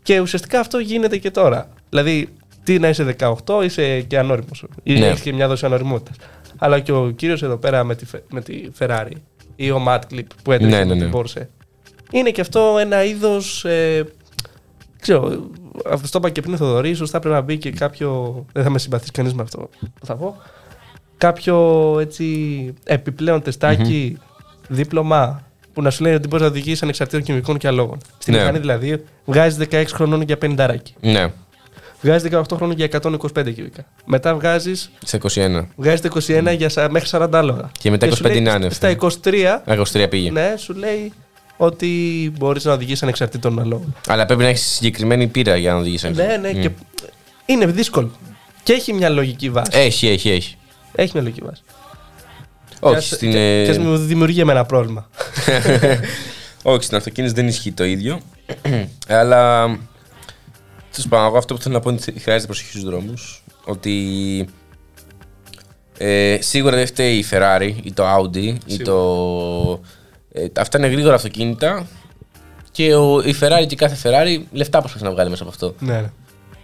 Και 0.03 0.21
ουσιαστικά 0.21 0.61
αυτό 0.61 0.79
γίνεται 0.79 1.17
και 1.17 1.31
τώρα. 1.31 1.69
Δηλαδή, 1.89 2.29
τι 2.65 2.79
να 2.79 2.89
είσαι 2.89 3.05
18, 3.05 3.63
είσαι 3.65 4.01
και 4.01 4.19
ανώριμος. 4.19 4.65
Ή 4.83 4.93
Ναι. 4.99 5.07
έχεις 5.07 5.21
και 5.21 5.33
μια 5.33 5.49
δόση 5.49 5.67
ανωριμότητα. 5.67 6.11
Αλλά 6.59 6.81
και 6.81 6.93
ο 6.93 7.11
κύριος 7.11 7.43
εδώ 7.43 7.57
πέρα 7.57 7.85
με 7.85 7.95
τη, 7.95 8.07
Φε- 8.07 8.23
με 8.33 8.41
τη 8.41 8.63
Ferrari 8.79 9.11
ή 9.57 9.71
ο 9.71 9.85
Matt 9.89 10.01
Clip 10.13 10.25
που 10.45 10.53
έτρεχε 10.53 10.77
Ναι, 10.77 10.85
με 10.85 10.95
ναι, 10.95 11.01
την 11.01 11.11
ναι. 11.11 11.21
Porsche. 11.23 11.47
Είναι 12.11 12.31
και 12.31 12.41
αυτό 12.41 12.77
ένα 12.81 13.05
είδος. 13.05 13.65
Ε, 13.65 14.05
ξέρω, 15.01 15.51
αυτό 15.91 16.09
το 16.11 16.19
είπα 16.19 16.31
και 16.31 16.41
πριν 16.41 16.55
ο 16.55 16.57
Θοδωρή, 16.57 16.95
σωστά 16.95 17.19
πρέπει 17.19 17.35
να 17.35 17.41
μπει 17.41 17.59
και 17.59 17.71
κάποιο. 17.71 18.45
Δεν 18.53 18.63
θα 18.65 18.71
με 18.71 18.79
συμπαθήσει 18.79 19.11
κανείς 19.11 19.35
με 19.35 19.43
αυτό 19.43 19.59
που 20.01 20.07
θα 20.07 20.17
πω. 20.17 20.37
Κάποιο 21.19 21.97
έτσι 22.01 22.27
επιπλέον 22.85 23.43
τεστάκι, 23.43 24.17
δίπλωμα 24.69 25.43
που 25.73 25.83
να 25.83 25.91
σου 25.91 26.03
λέει 26.03 26.15
ότι 26.15 26.29
μπορείς 26.29 26.45
να 26.45 26.51
οδηγήσεις 26.51 26.83
ανεξαρτήτων 26.83 27.25
χημικών 27.25 27.59
και 27.59 27.67
αλόγων. 27.67 27.99
Στην 28.19 28.33
Ναι. 28.35 28.39
μηχανή 28.41 28.59
δηλαδή 28.59 29.05
βγάζεις 29.25 29.69
16 29.71 29.85
χρονών 29.93 30.21
για 30.23 30.39
50 30.43 30.67
ράκι. 30.67 30.95
Ναι, 31.01 31.33
Βγάζει 32.03 32.29
18 32.33 32.43
χρόνων 32.57 32.77
για 32.77 32.89
125 33.03 33.19
κυβικά. 33.55 33.85
Μετά 34.05 34.35
βγάζει 34.35 34.73
σε 35.05 35.19
21. 35.35 35.67
βγάζεις 35.77 36.01
21 36.29 36.53
για 36.57 36.69
σα- 36.69 36.91
μέχρι 36.91 37.09
40 37.13 37.29
άλογα. 37.33 37.71
Και 37.79 37.91
μετά 37.91 38.07
σου 38.07 38.13
25 38.25 38.29
λέει 38.29 38.37
είναι 38.37 38.51
άνευ. 38.51 38.73
Στα 38.73 38.89
23, 38.91 39.63
Α, 39.65 39.75
23 39.93 40.07
πήγε. 40.11 40.31
ναι, 40.31 40.55
σου 40.59 40.75
λέει 40.75 41.13
ότι 41.57 41.89
μπορείς 42.39 42.65
να 42.65 42.73
οδηγήσει 42.73 43.01
ανεξαρτήτων 43.05 43.61
αλόγων. 43.61 43.95
Αλλά 44.09 44.27
πρέπει 44.27 44.43
να 44.43 44.49
έχεις 44.49 44.67
συγκεκριμένη 44.67 45.27
πείρα 45.27 45.57
για 45.57 45.73
να 45.73 45.79
οδηγήσει. 45.79 46.11
Ναι, 46.11 46.37
ναι, 46.41 46.53
και 46.53 46.71
είναι 47.47 47.67
δύσκολο. 47.67 48.11
Και 48.63 48.73
έχει 48.73 48.93
μια 48.93 49.09
λογική 49.09 49.51
βάση. 49.51 49.71
Έχει, 49.75 50.09
έχει, 50.09 50.31
έχει. 50.31 50.57
Έχει 50.95 51.11
μια 51.15 51.23
λογική 51.23 51.43
βάση. 51.45 51.63
Όχι, 52.81 52.93
Και 52.93 52.99
ας- 52.99 53.07
στην, 53.07 53.31
και- 53.31 53.39
ε, 53.61 53.65
και 53.65 53.71
ας 53.71 53.79
μου 53.79 53.97
δημιουργεί 53.97 54.41
εμένα 54.41 54.65
πρόβλημα. 54.65 55.09
Όχι, 56.63 56.83
στην 56.85 56.97
αυτοκίνηση 56.97 57.35
δεν 57.35 57.47
ισχύει 57.49 57.73
το 57.73 57.85
ίδιο. 57.85 58.21
Αλλά. 59.09 59.69
Τέλος 60.91 61.09
πάντων, 61.09 61.27
εγώ 61.27 61.37
αυτό 61.39 61.55
που 61.55 61.61
θέλω 61.61 61.75
να 61.75 61.81
πω 61.81 61.91
είναι 61.91 62.01
ότι 62.09 62.21
χρειάζεται 62.21 62.47
προσοχή 62.47 62.71
στους 62.71 62.85
δρόμους. 62.85 63.45
Ότι. 63.65 64.49
Ε, 65.99 66.39
σίγουρα 66.41 66.77
δεν 66.77 66.87
φταίει 66.87 67.17
η 67.17 67.25
Ferrari 67.31 67.73
ή 67.83 67.93
το 67.93 68.05
Audi 68.17 68.55
ή 68.67 68.77
το. 68.83 69.81
Ε, 70.33 70.47
αυτά 70.57 70.79
είναι 70.79 70.87
γρήγορα 70.87 71.15
αυτοκίνητα 71.15 71.87
και 72.71 72.95
ο, 72.95 73.21
η 73.21 73.35
Ferrari 73.41 73.67
και 73.67 73.77
κάθε 73.77 73.97
Ferrari 74.03 74.43
λεφτά 74.53 74.79
προσπαθεί 74.79 75.05
να 75.05 75.11
βγάλει 75.11 75.31
μέσα 75.31 75.43
από 75.43 75.53
αυτό. 75.53 75.75
ναι, 75.79 76.01
ναι. 76.01 76.11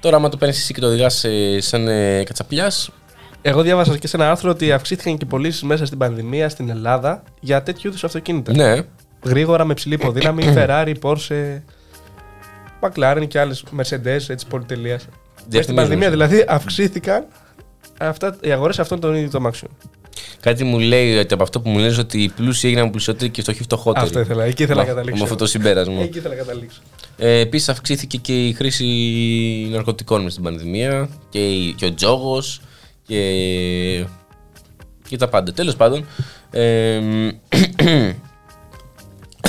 Τώρα, 0.01 0.17
άμα 0.17 0.29
το 0.29 0.37
παίρνεις 0.37 0.59
εσύ 0.59 0.75
και 0.75 0.81
το 0.81 0.87
οδηγάς 0.87 1.25
σαν 1.59 1.89
ε, 1.89 2.23
κατσαπλιάς, 2.25 2.91
Εγώ 3.43 3.63
διάβασα 3.63 3.99
και 3.99 4.07
σε 4.07 4.17
ένα 4.17 4.31
άρθρο 4.31 4.51
ότι 4.51 4.73
αυξήθηκαν 4.73 5.17
και 5.17 5.25
οι 5.25 5.29
πωλήσεις 5.29 5.63
μέσα 5.63 5.87
στην 5.87 5.99
πανδημία 5.99 6.49
στην 6.49 6.69
Ελλάδα 6.71 7.23
για 7.41 7.63
τέτοιου 7.63 7.89
είδους 7.89 8.05
αυτοκίνητα. 8.05 8.53
ναι, 8.53 8.81
Γρήγορα 9.25 9.65
με 9.65 9.75
ψηλή 9.75 9.95
υποδύναμη, 9.95 10.43
Ferrari, 10.57 10.95
Porsche, 11.03 11.63
McLaren 12.81 13.25
και 13.29 13.41
άλλες 13.41 13.65
Mercedes 13.77 14.21
έτσι 14.29 14.47
πολυτελείας. 14.49 15.03
Μέσα 15.03 15.13
στην 15.39 15.51
Διαφημίζουν. 15.51 15.75
πανδημία 15.75 16.11
δηλαδή 16.11 16.45
αυξήθηκαν 16.49 17.27
αυτά, 18.01 18.37
οι 18.41 18.51
αγορές 18.53 18.79
αυτών 18.79 19.01
των 19.01 19.15
ίδιων 19.15 19.31
των 19.31 19.41
αμάξιων. 19.41 19.71
κάτι 20.41 20.65
μου 20.65 20.79
λέει 20.79 21.17
ότι 21.19 21.35
από 21.35 21.43
αυτό 21.43 21.61
που 21.61 21.69
μου 21.71 21.79
λες 21.79 21.99
ότι 21.99 22.23
οι 22.23 22.29
πλούσιοι 22.29 22.67
έγιναν 22.69 22.91
πλουσιότεροι 22.91 23.31
και 23.31 23.41
οι 23.41 23.43
φτωχοί 23.43 23.63
φτωχότεροι. 23.63 24.05
Αυτό 24.07 24.21
ήθελα, 24.21 24.45
εκεί 24.45 24.63
ήθελα 24.63 24.79
να 24.81 24.87
Με- 24.87 24.89
καταλήξω. 24.93 25.19
Με 25.19 25.25
αυτό 25.25 25.37
το 25.37 25.47
συμπέρασμα. 25.47 26.01
Εκεί 26.03 26.19
ήθελα 26.19 26.35
να 26.35 26.41
καταλήξω. 26.41 26.81
Ε, 27.17 27.39
Επίσης, 27.39 27.69
αυξήθηκε 27.69 28.17
και 28.17 28.47
η 28.47 28.53
χρήση 28.53 28.85
ναρκωτικών 29.71 30.23
μες 30.23 30.33
στην 30.33 30.45
πανδημία 30.45 31.09
και, 31.29 31.39
η- 31.49 31.73
και 31.73 31.85
ο 31.87 31.95
τζόγος 31.95 32.61
και, 33.07 33.21
και 35.09 35.17
τα 35.17 35.29
πάντα. 35.29 35.53
Τέλος 35.53 35.77
πάντων. 35.77 36.07
Ε, 36.51 37.01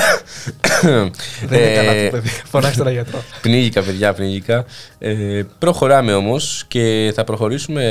Δεν 1.48 1.60
είναι 1.60 1.74
καλά 1.74 1.92
ε, 1.92 2.06
το 2.06 2.12
παιδί. 2.16 2.30
Φωνάξτε 2.30 2.82
ένα 2.82 2.92
γιατρό. 2.92 3.24
Πνίγηκα, 3.42 3.82
παιδιά, 3.82 4.14
πνίγηκα. 4.14 4.66
Ε, 5.00 5.44
προχωράμε 5.60 6.14
όμως 6.14 6.66
και 6.68 7.12
θα 7.16 7.24
προχωρήσουμε 7.24 7.84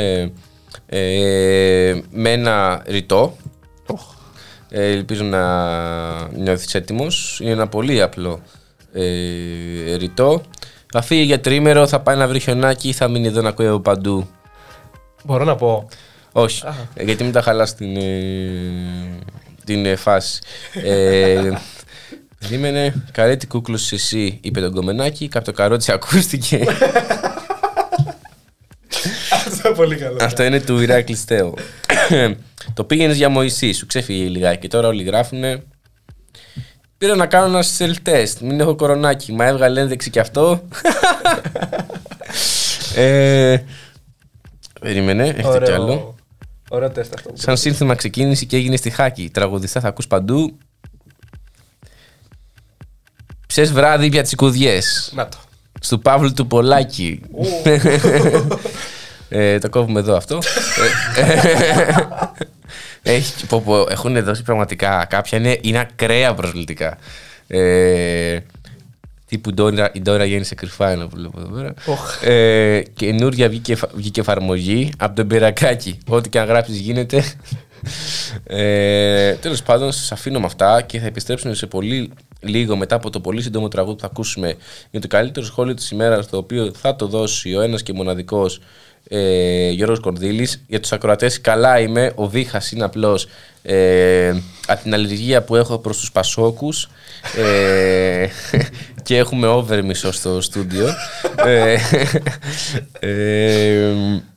ε, 0.87 1.95
με 2.11 2.31
ένα 2.31 2.83
ρητό. 2.87 3.37
Ε, 4.71 4.91
ελπίζω 4.91 5.25
να 5.25 6.29
νιώθεις 6.29 6.75
έτοιμος. 6.75 7.39
Είναι 7.43 7.51
ένα 7.51 7.69
πολύ 7.69 8.03
απλό 8.03 8.41
ε, 8.93 9.97
ρητό. 9.97 10.43
Θα 10.93 11.03
φύγει 11.03 11.23
για 11.23 11.41
τρίμερο, 11.41 11.87
θα 11.87 12.01
πάει 12.01 12.17
να 12.17 12.29
βρει 12.29 12.41
χιονάκι, 12.41 12.93
θα 12.93 13.09
μείνει 13.09 13.27
εδώ 13.27 13.43
να 13.43 13.49
ακούει 13.49 13.67
από 13.67 13.81
παντού. 13.81 14.29
Μπορώ 15.25 15.45
να 15.45 15.55
πω. 15.55 15.89
Όχι, 16.33 16.63
ε, 16.95 17.03
γιατί 17.05 17.23
μην 17.23 17.33
τα 17.33 17.43
χαλάς 17.43 17.75
την, 17.75 17.97
ε, 17.97 18.21
την 19.65 19.87
ε, 19.87 19.97
φάση. 19.97 20.41
Ε, 22.41 22.47
Περίμενε, 22.49 23.05
καρέ 23.13 23.37
τι 23.37 23.47
κούκλος 23.47 23.93
εσύ, 23.93 24.39
είπε 24.43 24.61
τον 24.61 24.73
κομμενάκι, 24.73 25.29
κάποιο 25.29 25.53
καρότσι 25.53 25.93
ακούστηκε. 25.93 26.65
Αυτό 29.31 29.69
είναι 29.69 29.77
πολύ 29.77 29.97
καλό. 29.97 30.19
Αυτό 30.21 30.43
είναι 30.43 30.61
του 30.61 30.81
Ηράκλης 30.81 31.19
Στέο. 31.21 31.55
το 32.75 32.85
πήγαινες 32.85 33.17
για 33.17 33.29
Μωυσή, 33.29 33.73
σου 33.73 33.87
ξέφυγε 33.87 34.29
λιγάκι. 34.29 34.69
Τώρα 34.69 34.89
όλοι 34.89 35.03
γράφουνε. 35.03 35.63
Πήρα 36.99 37.15
να 37.17 37.27
κάνω 37.27 37.47
ένα 37.47 37.65
self-test. 37.79 38.39
Μην 38.41 38.61
έχω 38.61 38.75
κορονάκι. 38.75 39.33
Μα 39.33 39.45
έβγαλε 39.47 39.81
ένδειξη 39.81 40.11
κι 40.11 40.19
αυτό. 40.19 40.63
ε, 42.97 43.57
περίμενε, 44.81 45.29
έχετε 45.29 45.61
κι 45.65 45.71
άλλο. 45.71 46.15
Ωραίο 46.69 46.91
τεστ 46.91 47.15
αυτό. 47.15 47.31
Σαν 47.35 47.57
σύνθημα 47.57 47.95
ξεκίνησε 47.95 48.45
και 48.45 48.57
έγινε 48.57 48.77
στη 48.77 48.91
χάκη. 48.91 49.31
Τραγουδιστά 49.33 49.81
θα 49.81 49.89
ακούς 49.89 50.07
παντού. 50.07 50.59
Ψες 53.57 53.73
βράδυ 53.73 54.07
για 54.07 54.23
τσικουδιές. 54.23 55.13
Να 55.15 55.29
το. 55.29 55.37
Στου 55.81 56.01
Παύλου 56.01 56.33
του 56.33 56.47
Πολάκη. 56.47 57.21
Ε, 59.29 59.59
το 59.59 59.69
κόβουμε 59.69 60.01
εδώ 60.01 60.17
αυτό. 60.17 60.39
Ε, 61.17 61.23
ε, 63.03 63.15
έχει, 63.15 63.47
πω, 63.47 63.61
πω, 63.61 63.87
έχουν 63.91 64.25
δώσει 64.25 64.43
πραγματικά. 64.43 65.05
Κάποια 65.11 65.39
είναι, 65.39 65.59
είναι 65.63 65.79
ακραία 65.79 66.35
προσβλητικά. 66.35 66.99
Ε, 67.47 68.39
τύπου 69.27 69.55
Ντόρα- 69.55 69.91
η 69.93 70.01
Ντόρα 70.01 70.25
γέννησε 70.25 70.55
κρυφά 70.55 70.91
ένα 70.91 71.07
που 71.07 71.17
βλέπω 71.17 71.41
εδώ 71.41 71.49
πέρα. 71.49 71.75
Ε, 72.35 72.83
καινούρια 72.95 73.49
βγήκε, 73.49 73.73
εφα- 73.73 73.91
βγήκε 73.95 74.21
εφαρμογή 74.21 74.93
από 74.99 75.17
τον 75.17 75.27
Πυρακάκι. 75.27 75.99
Ό,τι 76.09 76.29
και 76.29 76.39
αν 76.39 76.47
γράψεις 76.47 76.77
γίνεται. 76.79 77.25
Ε, 78.47 79.35
Τέλος 79.35 79.63
πάντων, 79.63 79.93
σας 79.93 80.13
αφήνω 80.13 80.39
με 80.41 80.47
αυτά 80.47 80.83
και 80.83 80.99
θα 80.99 81.07
επιστρέψουμε 81.07 81.55
σε 81.55 81.67
πολύ 81.67 82.11
λίγο 82.41 82.77
μετά 82.77 82.95
από 82.95 83.11
το 83.11 83.21
πολύ 83.21 83.43
σύντομο 83.43 83.69
τραγούδι 83.69 83.95
που 83.95 84.01
θα 84.01 84.07
ακούσουμε 84.07 84.55
για 84.91 85.01
το 85.01 85.07
καλύτερο 85.07 85.47
σχόλιο 85.47 85.75
της 85.75 85.91
ημέρας, 85.91 86.29
το 86.29 86.37
οποίο 86.37 86.73
θα 86.81 86.97
το 86.97 87.07
δώσει 87.07 87.55
ο 87.55 87.61
ένας 87.61 87.83
και 87.83 87.93
μοναδικός 87.93 88.61
ε, 89.09 89.71
Γιώργος 89.71 90.01
Κορδίλης. 90.01 90.65
Για 90.67 90.81
τους 90.81 90.93
ακροατές 90.93 91.41
καλά 91.41 91.81
είμαι, 91.81 92.13
ο 92.15 92.29
Βίχας 92.29 92.73
είναι 92.73 92.85
απλώς 92.85 93.29
ε, 93.63 94.35
από 94.67 94.83
την 94.83 94.95
αλλεργία 94.95 95.43
που 95.43 95.57
έχω 95.57 95.79
προς 95.79 95.99
τους 95.99 96.13
Πασόκους 96.13 96.89
ε, 97.37 98.27
και 99.03 99.17
έχουμε 99.17 99.47
over 99.47 99.83
μισό 99.85 100.13
στο 100.13 100.41
στούντιο. 100.41 100.87
ε, 101.45 101.77
ε, 103.01 103.91
Α, 103.91 104.36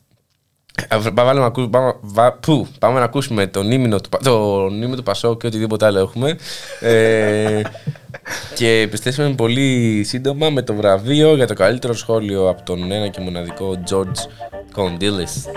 Πάμε, 1.14 1.34
να 1.34 1.46
ακού- 1.46 1.70
πάμε, 1.70 1.94
βα- 2.02 2.32
πού, 2.34 2.68
πάμε 2.80 3.00
να 3.00 3.06
ακούσουμε 3.06 3.48
τον 3.48 3.72
ύμνο 3.72 4.00
του, 4.00 4.10
Πα- 4.10 4.18
τον 4.24 4.82
ύμνο 4.82 4.96
του 4.96 5.04
Πασόκ 5.04 5.40
και 5.42 5.48
οτιδήποτε 5.48 5.86
άλλο 5.86 6.00
έχουμε. 6.00 6.38
Ε, 6.80 7.62
και 8.56 8.70
επιστρέψαμε 8.80 9.34
πολύ 9.36 10.02
σύντομα 10.04 10.50
με 10.50 10.62
το 10.62 10.74
βραβείο 10.74 11.36
για 11.36 11.48
το 11.48 11.54
καλύτερο 11.54 11.94
σχόλιο 11.94 12.50
από 12.50 12.62
τον 12.64 12.92
ένα 12.92 13.08
και 13.08 13.22
μοναδικό 13.22 13.84
George 13.90 14.20
Condilis. 14.76 15.52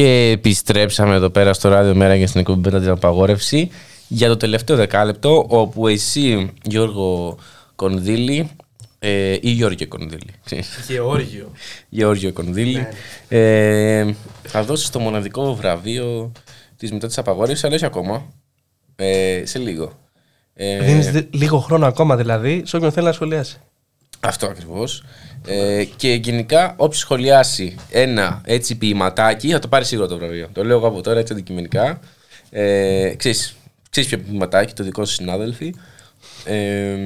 Και 0.00 0.30
επιστρέψαμε 0.30 1.14
εδώ 1.14 1.30
πέρα 1.30 1.52
στο 1.52 1.68
ράδιο 1.68 1.94
μέρα 1.94 2.14
για 2.14 2.26
στην 2.26 2.40
εκπομπή 2.40 2.60
μετά 2.60 2.80
την 2.80 2.90
απαγόρευση 2.90 3.70
για 4.08 4.28
το 4.28 4.36
τελευταίο 4.36 4.76
δεκάλεπτο 4.76 5.44
όπου 5.48 5.88
εσύ 5.88 6.52
Γιώργο 6.62 7.38
Κονδύλη 7.76 8.50
ε, 8.98 9.36
ή 9.40 9.50
Γιώργιο 9.50 9.88
Κονδύλη 9.88 10.30
Γεώργιο. 10.88 11.52
Γεώργιο 11.88 12.32
Κονδύλη 12.32 12.86
ε, 13.28 14.12
θα 14.42 14.62
δώσεις 14.62 14.90
το 14.90 14.98
μοναδικό 14.98 15.54
βραβείο 15.54 16.32
της 16.76 16.92
μετά 16.92 17.06
της 17.06 17.18
απαγόρευσης 17.18 17.64
αλλά 17.64 17.74
όχι 17.74 17.84
ακόμα 17.84 18.32
ε, 18.96 19.42
σε 19.44 19.58
λίγο 19.58 19.92
ε, 20.54 20.84
Δίνεις 20.84 21.26
λίγο 21.30 21.58
χρόνο 21.58 21.86
ακόμα 21.86 22.16
δηλαδή 22.16 22.62
σε 22.64 22.76
όποιον 22.76 22.92
θέλει 22.92 23.06
να 23.06 23.12
σχολιάσει. 23.12 23.58
αυτό 24.20 24.46
ακριβώς. 24.46 25.04
Ε, 25.46 25.84
και 25.96 26.12
γενικά, 26.12 26.74
όποιος 26.76 27.00
σχολιάσει 27.00 27.76
ένα 27.90 28.40
έτσι 28.44 28.78
ποιηματάκι, 28.78 29.50
θα 29.50 29.58
το 29.58 29.68
πάρει 29.68 29.84
σίγουρα 29.84 30.08
το 30.08 30.18
βραβείο. 30.18 30.48
Το 30.52 30.64
λέω 30.64 30.76
εγώ 30.76 30.86
από 30.86 31.00
τώρα 31.00 31.18
έτσι 31.18 31.32
αντικειμενικά. 31.32 32.00
Ε, 32.50 33.14
ξέρεις, 33.16 33.56
ξέρεις 33.90 34.08
ποιο 34.08 34.18
ποιηματάκι, 34.18 34.72
το 34.74 34.84
δικό 34.84 35.04
σου 35.04 35.14
συνάδελφοι. 35.14 35.74
Ε, 36.44 36.96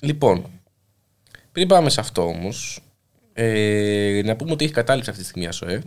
λοιπόν, 0.00 0.46
πριν 1.52 1.68
πάμε 1.68 1.90
σε 1.90 2.00
αυτό 2.00 2.22
όμως, 2.22 2.82
ε, 3.32 4.20
να 4.24 4.36
πούμε 4.36 4.52
ότι 4.52 4.64
έχει 4.64 4.72
κατάληψη 4.72 5.10
αυτή 5.10 5.22
τη 5.22 5.28
στιγμή 5.28 5.46
η 5.46 5.48
ΑΣΟΕ. 5.48 5.82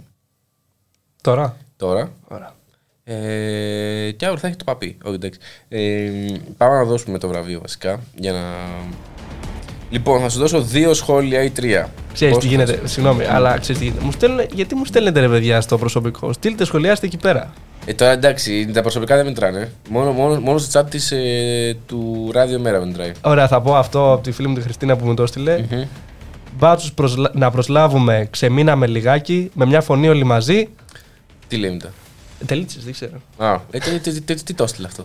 Τώρα. 1.22 1.58
Τώρα. 1.78 2.14
Ωραία. 2.28 2.56
Ε, 3.04 4.12
και 4.12 4.26
αύριο 4.26 4.40
θα 4.40 4.48
έχει 4.48 4.56
το 4.56 4.64
παπί. 4.64 4.98
Όχι, 5.04 5.16
εντάξει. 5.16 5.40
Ε, 5.68 6.12
πάμε 6.58 6.76
να 6.76 6.84
δώσουμε 6.84 7.18
το 7.18 7.28
βραβείο 7.28 7.60
βασικά 7.60 8.00
για 8.16 8.32
να, 8.32 8.56
Λοιπόν, 9.94 10.20
θα 10.22 10.30
σου 10.30 10.40
δώσω 10.40 10.62
δύο 10.62 10.94
σχόλια 10.94 11.44
ή 11.44 11.50
τρία. 11.50 11.90
Ξέρεις 12.14 12.34
Πώς 12.34 12.44
τι 12.44 12.50
θα 12.50 12.56
γίνεται, 12.56 12.88
συγγνώμη, 12.88 13.24
αλλά 13.26 13.58
ξέρεις 13.58 13.82
τι 13.82 13.88
γίνεται. 13.88 14.04
Μου 14.06 14.12
στέλνουν, 14.12 14.40
γιατί 14.54 14.76
μου 14.76 14.86
στέλνετε 14.86 15.20
ρε 15.20 15.28
παιδιά 15.30 15.62
στο 15.62 15.78
προσωπικό; 15.78 16.34
Στείλτε, 16.34 16.66
σχολιάστε 16.66 17.06
εκεί 17.06 17.18
πέρα. 17.18 17.54
Ε, 17.86 17.94
τώρα 17.94 18.12
εντάξει, 18.12 18.70
τα 18.74 18.82
προσωπικά 18.82 19.16
δεν 19.16 19.26
μετράνε. 19.26 19.72
Μόνο, 19.90 20.12
μόνο, 20.12 20.40
μόνο 20.40 20.58
στο 20.58 20.80
chat 20.80 20.86
της, 20.90 21.12
ε, 21.12 21.78
του 21.86 22.30
Ράδιο 22.34 22.60
Μέρα 22.60 22.86
μετράει. 22.86 23.12
Ωραία, 23.22 23.48
θα 23.48 23.62
πω 23.62 23.76
αυτό 23.76 24.12
από 24.14 24.24
τη 24.24 24.32
φίλη 24.32 24.48
μου 24.48 24.56
τη 24.56 24.62
Χριστίνα 24.62 24.96
που 24.96 25.06
μου 25.06 25.14
το 25.14 25.24
έστειλε. 25.24 25.66
Μπάτσους 26.58 26.94
προσλα- 26.94 27.32
να 27.34 27.52
προσλάβουμε, 27.52 28.28
ξεμείναμε 28.32 28.88
λιγάκι, 28.88 29.52
με 29.54 29.66
μια 29.66 29.82
φωνή 29.82 30.08
όλοι 30.08 30.24
μαζί. 30.24 30.68
Τι 31.48 31.58
λέει 31.58 31.72
μετά. 31.72 31.90
Τελίτσες, 32.46 32.84
δεν 32.84 32.94
ξέρω. 32.94 33.22
Α, 33.38 33.54
ε, 33.72 33.78
τι, 33.78 34.00
τι, 34.00 34.12
τι, 34.12 34.22
τι, 34.22 34.44
τι 34.44 34.54
το 34.54 34.64
έστειλε 34.64 34.88
αυτό. 34.88 35.04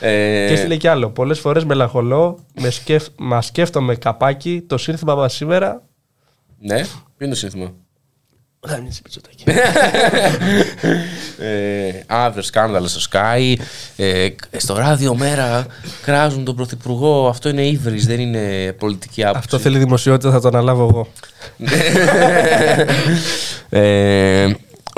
ε, 0.00 0.46
Και 0.46 0.52
έστειλε 0.52 0.76
κι 0.76 0.88
άλλο. 0.88 1.10
Πολλές 1.10 1.38
φορές 1.38 1.64
μελαγχολώ, 1.64 2.38
με 2.60 2.70
σκεφ... 2.70 3.04
μα 3.16 3.42
σκέφτομαι 3.42 3.94
καπάκι, 3.96 4.64
το 4.66 4.78
σύνθημα 4.78 5.14
μας 5.14 5.34
σήμερα. 5.34 5.82
Ναι, 6.60 6.76
ποιο 6.80 6.86
είναι 7.18 7.28
το 7.28 7.34
σύνθημα; 7.34 7.72
Γάμισε 8.68 9.02
πιτσοτάκι. 9.02 9.44
ε, 11.38 12.02
αύριο 12.06 12.42
σκάνδαλο 12.42 12.86
στο 12.86 13.00
Sky. 13.12 13.54
Ε, 13.96 14.28
στο 14.56 14.76
ράδιο 14.76 15.14
μέρα 15.14 15.66
κράζουν 16.02 16.44
τον 16.44 16.56
Πρωθυπουργό. 16.56 17.28
Αυτό 17.28 17.48
είναι 17.48 17.66
ύβρις, 17.66 18.06
δεν 18.06 18.20
είναι 18.20 18.72
πολιτική 18.72 19.22
άποψη. 19.22 19.40
Αυτό 19.44 19.58
θέλει 19.58 19.78
δημοσιότητα, 19.78 20.30
θα 20.30 20.40
το 20.40 20.48
αναλάβω 20.48 20.88
εγώ. 20.88 21.08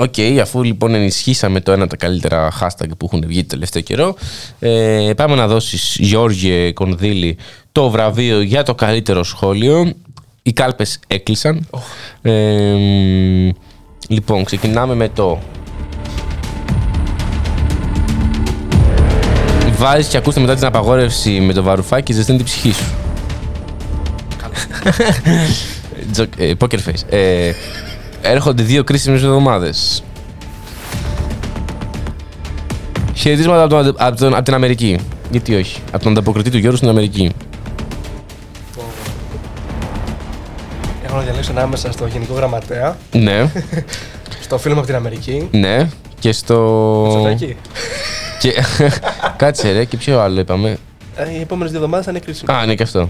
Ε, 0.01 0.03
Οκ, 0.03 0.39
αφού 0.41 0.63
λοιπόν 0.63 0.93
ενισχύσαμε 0.95 1.59
το 1.61 1.71
ένα 1.71 1.81
από 1.83 1.91
τα 1.91 2.05
καλύτερα 2.05 2.51
hashtag 2.61 2.87
που 2.97 3.05
έχουν 3.11 3.23
βγει 3.27 3.41
το 3.41 3.47
τελευταίο 3.47 3.81
καιρό, 3.81 4.15
ε, 4.59 5.11
πάμε 5.15 5.35
να 5.35 5.47
δώσεις 5.47 5.97
Γιώργη 5.99 6.73
Κονδύλη 6.73 7.37
το 7.71 7.89
βραβείο 7.89 8.41
για 8.41 8.63
το 8.63 8.75
καλύτερο 8.75 9.23
σχόλιο. 9.23 9.93
Οι 10.43 10.53
κάλπες 10.53 10.99
έκλεισαν. 11.07 11.67
Ε, 12.21 12.75
λοιπόν, 14.07 14.43
ξεκινάμε 14.43 14.95
με 14.95 15.09
το... 15.09 15.39
Βάζεις 19.77 20.07
και 20.07 20.17
ακούστε 20.17 20.39
μετά 20.39 20.55
την 20.55 20.65
απαγόρευση 20.65 21.29
με 21.29 21.53
το 21.53 21.63
βαρουφάκι 21.63 22.03
και 22.03 22.13
ζεσταίνει 22.13 22.37
την 22.37 22.47
ψυχή 22.47 22.71
σου. 22.71 22.85
Τζο- 26.11 26.25
ε, 26.37 26.51
Poker 26.59 26.77
face. 26.77 27.09
Ε, 27.09 27.51
έρχονται 28.21 28.63
δύο 28.63 28.83
κρίσιμες 28.83 29.23
εβδομάδες. 29.23 30.03
Χαιρετίσματα 33.15 33.63
από, 33.63 33.83
τον, 33.83 33.95
από, 33.97 34.17
τον, 34.17 34.33
από 34.33 34.43
την 34.43 34.53
Αμερική. 34.53 34.99
Γιατί 35.31 35.55
όχι; 35.55 35.79
Από 35.91 36.03
τον 36.03 36.11
ανταποκριτή 36.11 36.49
του 36.49 36.57
Γιώργου 36.57 36.77
στην 36.77 36.89
Αμερική. 36.89 37.31
Έχω 41.05 41.15
να 41.15 41.21
διαλέξω 41.21 41.51
ανάμεσα 41.51 41.91
στο 41.91 42.05
Γενικό 42.07 42.33
Γραμματέα, 42.33 42.97
Ναι, 43.11 43.51
στο 44.43 44.57
φίλο 44.57 44.73
μου 44.73 44.79
από 44.79 44.87
την 44.87 44.97
Αμερική. 44.97 45.47
ναι. 45.51 45.89
Και 46.19 46.31
στο. 46.31 46.57
Μητσοτάκη. 47.05 47.55
Και... 48.39 48.53
Κάτσε 49.37 49.71
ρε, 49.71 49.85
και 49.85 49.97
ποιο 49.97 50.19
άλλο 50.19 50.39
είπαμε; 50.39 50.77
Ε, 51.15 51.31
Οι 51.37 51.41
επόμενες 51.41 51.71
δύο 51.71 51.79
εβδομάδες 51.79 52.05
θα 52.05 52.11
είναι 52.11 52.19
κρίσιμες. 52.19 52.55
Α, 52.55 52.65
ναι, 52.65 52.75
και 52.75 52.83
αυτό. 52.83 53.09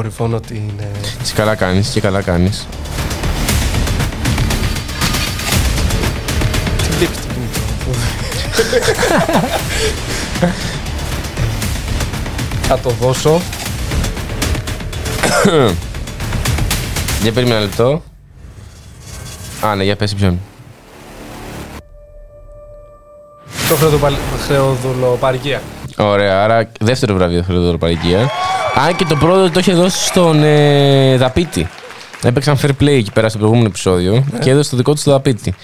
Κορυφώνω 0.00 0.40
την. 0.40 0.70
ε, 0.80 0.84
Και 1.24 1.32
καλά 1.34 1.54
κάνεις, 1.54 1.88
και 1.88 2.00
καλά 2.00 2.22
κάνεις. 2.22 2.66
Τι 6.82 6.88
βλέπεις 6.98 7.16
το 7.16 7.26
κινητό. 7.32 7.60
Θα 12.62 12.78
το 12.78 12.90
δώσω. 12.90 13.40
Για 17.22 17.32
περίμενα 17.32 17.56
ένα 17.56 17.64
λεπτό. 17.66 18.02
Α, 19.60 19.74
ναι, 19.74 19.84
για 19.84 19.96
πέσει 19.96 20.14
ποιον. 20.14 20.38
Το 23.68 23.74
χρεοδοπαλ- 23.76 24.16
χρεοδουλοπαρικία. 24.46 25.62
Ωραία, 25.96 26.42
άρα 26.44 26.70
δεύτερο 26.80 27.14
βραβείο 27.14 27.42
Χρυδωροπαρικία. 27.42 28.30
Αν 28.74 28.96
και 28.96 29.04
το 29.04 29.16
πρώτο 29.16 29.50
το 29.50 29.58
είχε 29.60 29.72
δώσει 29.72 30.06
στον 30.06 30.42
ε, 30.42 31.16
Δαπίτη. 31.16 31.68
Έπαιξαν 32.22 32.58
fair 32.62 32.70
play 32.80 32.86
εκεί 32.86 33.12
πέρα 33.12 33.28
στο 33.28 33.38
προηγούμενο 33.38 33.68
επεισόδιο 33.68 34.24
και 34.40 34.50
έδωσε 34.50 34.70
το 34.70 34.76
δικό 34.76 34.92
του 34.92 34.98
στο 34.98 35.10
Δαπίτη. 35.10 35.54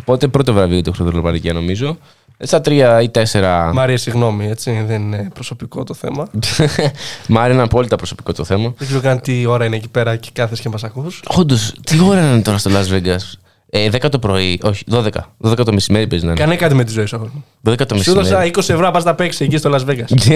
Οπότε 0.00 0.28
πρώτο 0.28 0.52
βραβείο 0.52 0.82
το 0.82 0.92
Χρυδωροπαρικία 0.92 1.52
νομίζω. 1.52 1.98
Ε, 2.36 2.46
Στα 2.46 2.60
τρία 2.60 3.02
ή 3.02 3.08
τέσσερα. 3.08 3.72
Μάρια, 3.74 3.96
συγγνώμη, 3.96 4.48
έτσι, 4.48 4.84
δεν 4.86 5.02
είναι 5.02 5.28
προσωπικό 5.34 5.84
το 5.84 5.94
θέμα. 5.94 6.28
Μάρι 7.28 7.52
είναι 7.52 7.62
απόλυτα 7.62 7.96
προσωπικό 7.96 8.32
το 8.32 8.44
θέμα. 8.44 8.74
Δεν 8.78 8.86
ξέρω 8.86 9.00
καν 9.02 9.20
τι 9.20 9.46
ώρα 9.46 9.64
είναι 9.64 9.76
εκεί 9.76 9.88
πέρα 9.88 10.16
και 10.16 10.28
κάθεσαι 10.32 10.62
και 10.62 10.68
μας 10.68 10.84
ακούς. 10.84 11.22
Όντως, 11.26 11.74
τι 11.84 12.00
ώρα 12.00 12.20
είναι 12.20 12.42
τώρα 12.42 12.58
στο 12.58 12.70
Las 12.70 12.94
Vegas; 12.94 13.38
Ε, 13.76 13.88
10 13.92 14.08
το 14.10 14.18
πρωί, 14.18 14.60
όχι, 14.62 14.84
12. 14.90 15.08
12 15.40 15.64
το 15.64 15.72
μεσημέρι 15.72 16.06
παίζει 16.06 16.24
να 16.24 16.30
είναι. 16.30 16.40
Κάνε 16.40 16.56
κάτι 16.56 16.74
με 16.74 16.84
τη 16.84 16.92
ζωή 16.92 17.06
σου. 17.06 17.16
αγόρι 17.16 17.30
μου. 17.34 17.44
12 17.72 17.86
το 17.86 17.94
Σου 17.94 18.12
δώσα 18.12 18.20
μεσημέρι. 18.20 18.50
20 18.54 18.58
ευρώ 18.58 18.80
να 18.80 18.90
πας 18.90 19.04
να 19.04 19.14
παίξεις 19.14 19.40
εκεί 19.40 19.56
στο 19.56 19.70
Las 19.74 19.90
Vegas. 19.90 20.30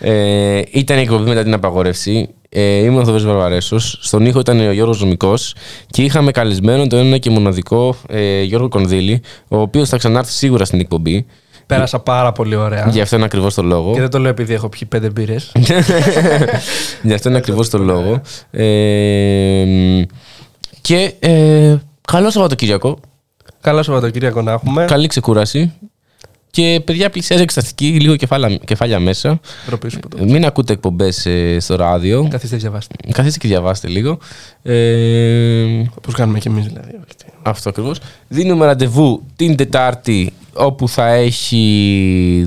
ε, 0.10 0.62
ήταν 0.70 0.98
η 0.98 1.00
εκπομπή 1.00 1.28
μετά 1.28 1.42
την 1.42 1.54
απαγόρευση. 1.54 2.28
Ε, 2.48 2.62
ήμουν 2.62 3.00
ο 3.00 3.04
Θοδωρής 3.04 3.24
Βαρβαρέσος. 3.24 3.98
Στον 4.00 4.26
ήχο 4.26 4.40
ήταν 4.40 4.60
ο 4.68 4.72
Γιώργος 4.72 5.00
Νομικός 5.00 5.54
και 5.86 6.02
είχαμε 6.02 6.30
καλεσμένο 6.30 6.86
το 6.86 6.96
ένα 6.96 7.18
και 7.18 7.30
μοναδικό 7.30 7.96
ε, 8.08 8.42
Γιώργο 8.42 8.68
Κονδύλη, 8.68 9.22
ο 9.48 9.60
οποίος 9.60 9.88
θα 9.88 9.96
ξανάρθει 9.96 10.32
σίγουρα 10.32 10.64
στην 10.64 10.80
εκπομπή. 10.80 11.26
Πέρασα 11.66 11.98
πάρα 11.98 12.32
πολύ 12.32 12.54
ωραία. 12.54 12.88
Γι' 12.90 13.00
αυτό 13.00 13.16
είναι 13.16 13.24
ακριβώς 13.24 13.54
το 13.54 13.62
λόγο. 13.62 13.92
Και 13.92 14.00
δεν 14.00 14.10
το 14.10 14.18
λέω 14.18 14.30
επειδή 14.30 14.54
έχω 14.54 14.68
πιει 14.68 14.88
πέντε 14.88 15.10
μπύρες. 15.10 15.52
Γι' 17.02 17.14
αυτό 17.14 17.28
είναι 17.28 17.38
ακριβώς 17.38 17.68
το 17.68 17.78
λόγο. 17.78 18.20
Ε, 18.50 19.64
και 20.80 21.12
ε, 21.18 21.76
καλό 22.08 22.30
Σαββατοκύριακο. 22.30 22.98
Καλό 23.60 23.82
Σαββατοκύριακο 23.82 24.42
να 24.42 24.52
έχουμε. 24.52 24.84
Καλή 24.84 25.06
ξεκούραση. 25.06 25.72
Και 26.50 26.82
παιδιά, 26.84 27.10
πλησιάζει 27.10 27.42
εξεταστική, 27.42 27.86
λίγο 28.00 28.16
κεφάλα, 28.16 28.56
κεφάλια 28.56 28.98
μέσα. 29.00 29.40
Ντροπή 29.66 29.90
σου 29.90 29.98
που 29.98 30.08
το- 30.08 30.24
Μην 30.24 30.44
ακούτε 30.44 30.72
εκπομπές 30.72 31.26
στο 31.58 31.76
ράδιο. 31.76 32.26
Καθίστε 32.30 32.56
διαβάστε. 32.56 32.94
Καθίστε 33.12 33.38
και 33.38 33.48
διαβάστε 33.48 33.88
λίγο. 33.88 34.18
Ε, 34.62 35.82
Όπως 35.98 36.14
κάνουμε 36.14 36.38
κι 36.38 36.48
εμείς 36.48 36.66
δηλαδή. 36.66 36.88
όχι 36.94 37.16
τι. 37.16 37.24
αυτό 37.42 37.68
ακριβώς. 37.68 37.98
Δίνουμε 38.28 38.66
ραντεβού 38.66 39.22
την 39.36 39.56
Τετάρτη 39.56 40.32
όπου 40.54 40.88
θα 40.88 41.06
έχει 41.06 42.46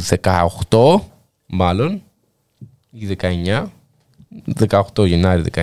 18, 0.69 1.01
μάλλον, 1.45 2.01
ή 2.91 3.05
19. 3.05 3.71
18 4.69 5.05
Γενάρη, 5.05 5.41
19. 5.55 5.59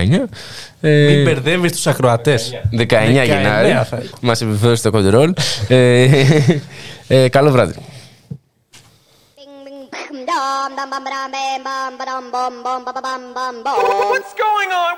Ε, 0.81 1.05
Μην 1.05 1.23
μπερδεύεις 1.23 1.71
τους 1.71 1.87
ακροατές. 1.87 2.51
19, 2.71 2.75
19 2.77 3.23
Γενάρη. 3.25 3.67
Ναι, 3.67 3.81
μας 4.21 4.41
επιβεβαίωσε 4.41 4.83
το 4.83 4.91
κοντρόλ. 4.91 5.33
ε, 5.67 6.07
ε, 7.07 7.29
καλό 7.29 7.51
βράδυ. 7.51 7.73
What's 14.11 14.33
going 14.43 14.71
on? 14.71 14.95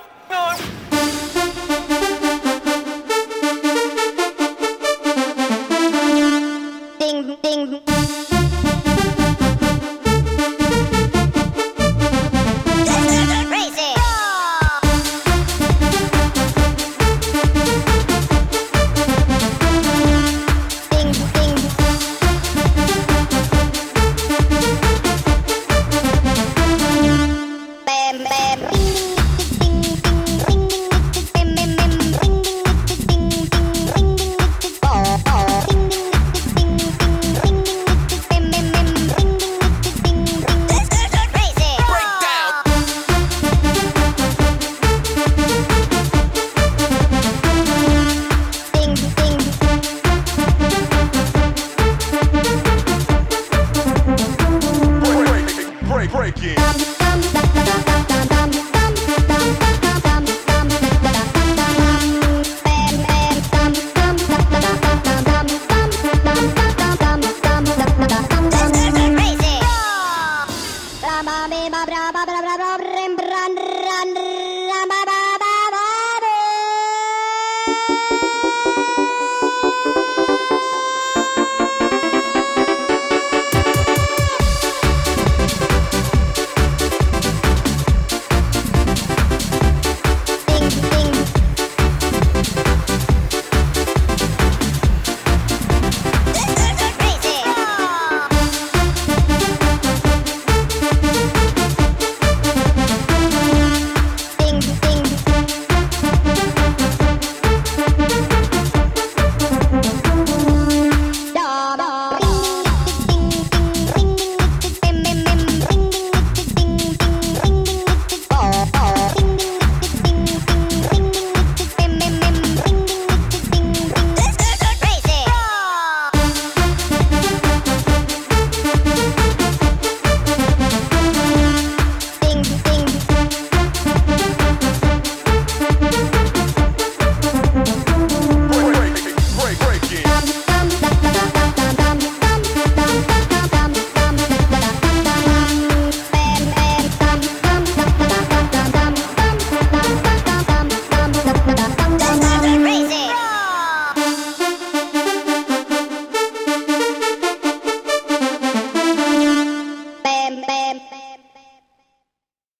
Ding, 6.99 7.37
ding. 7.43 8.34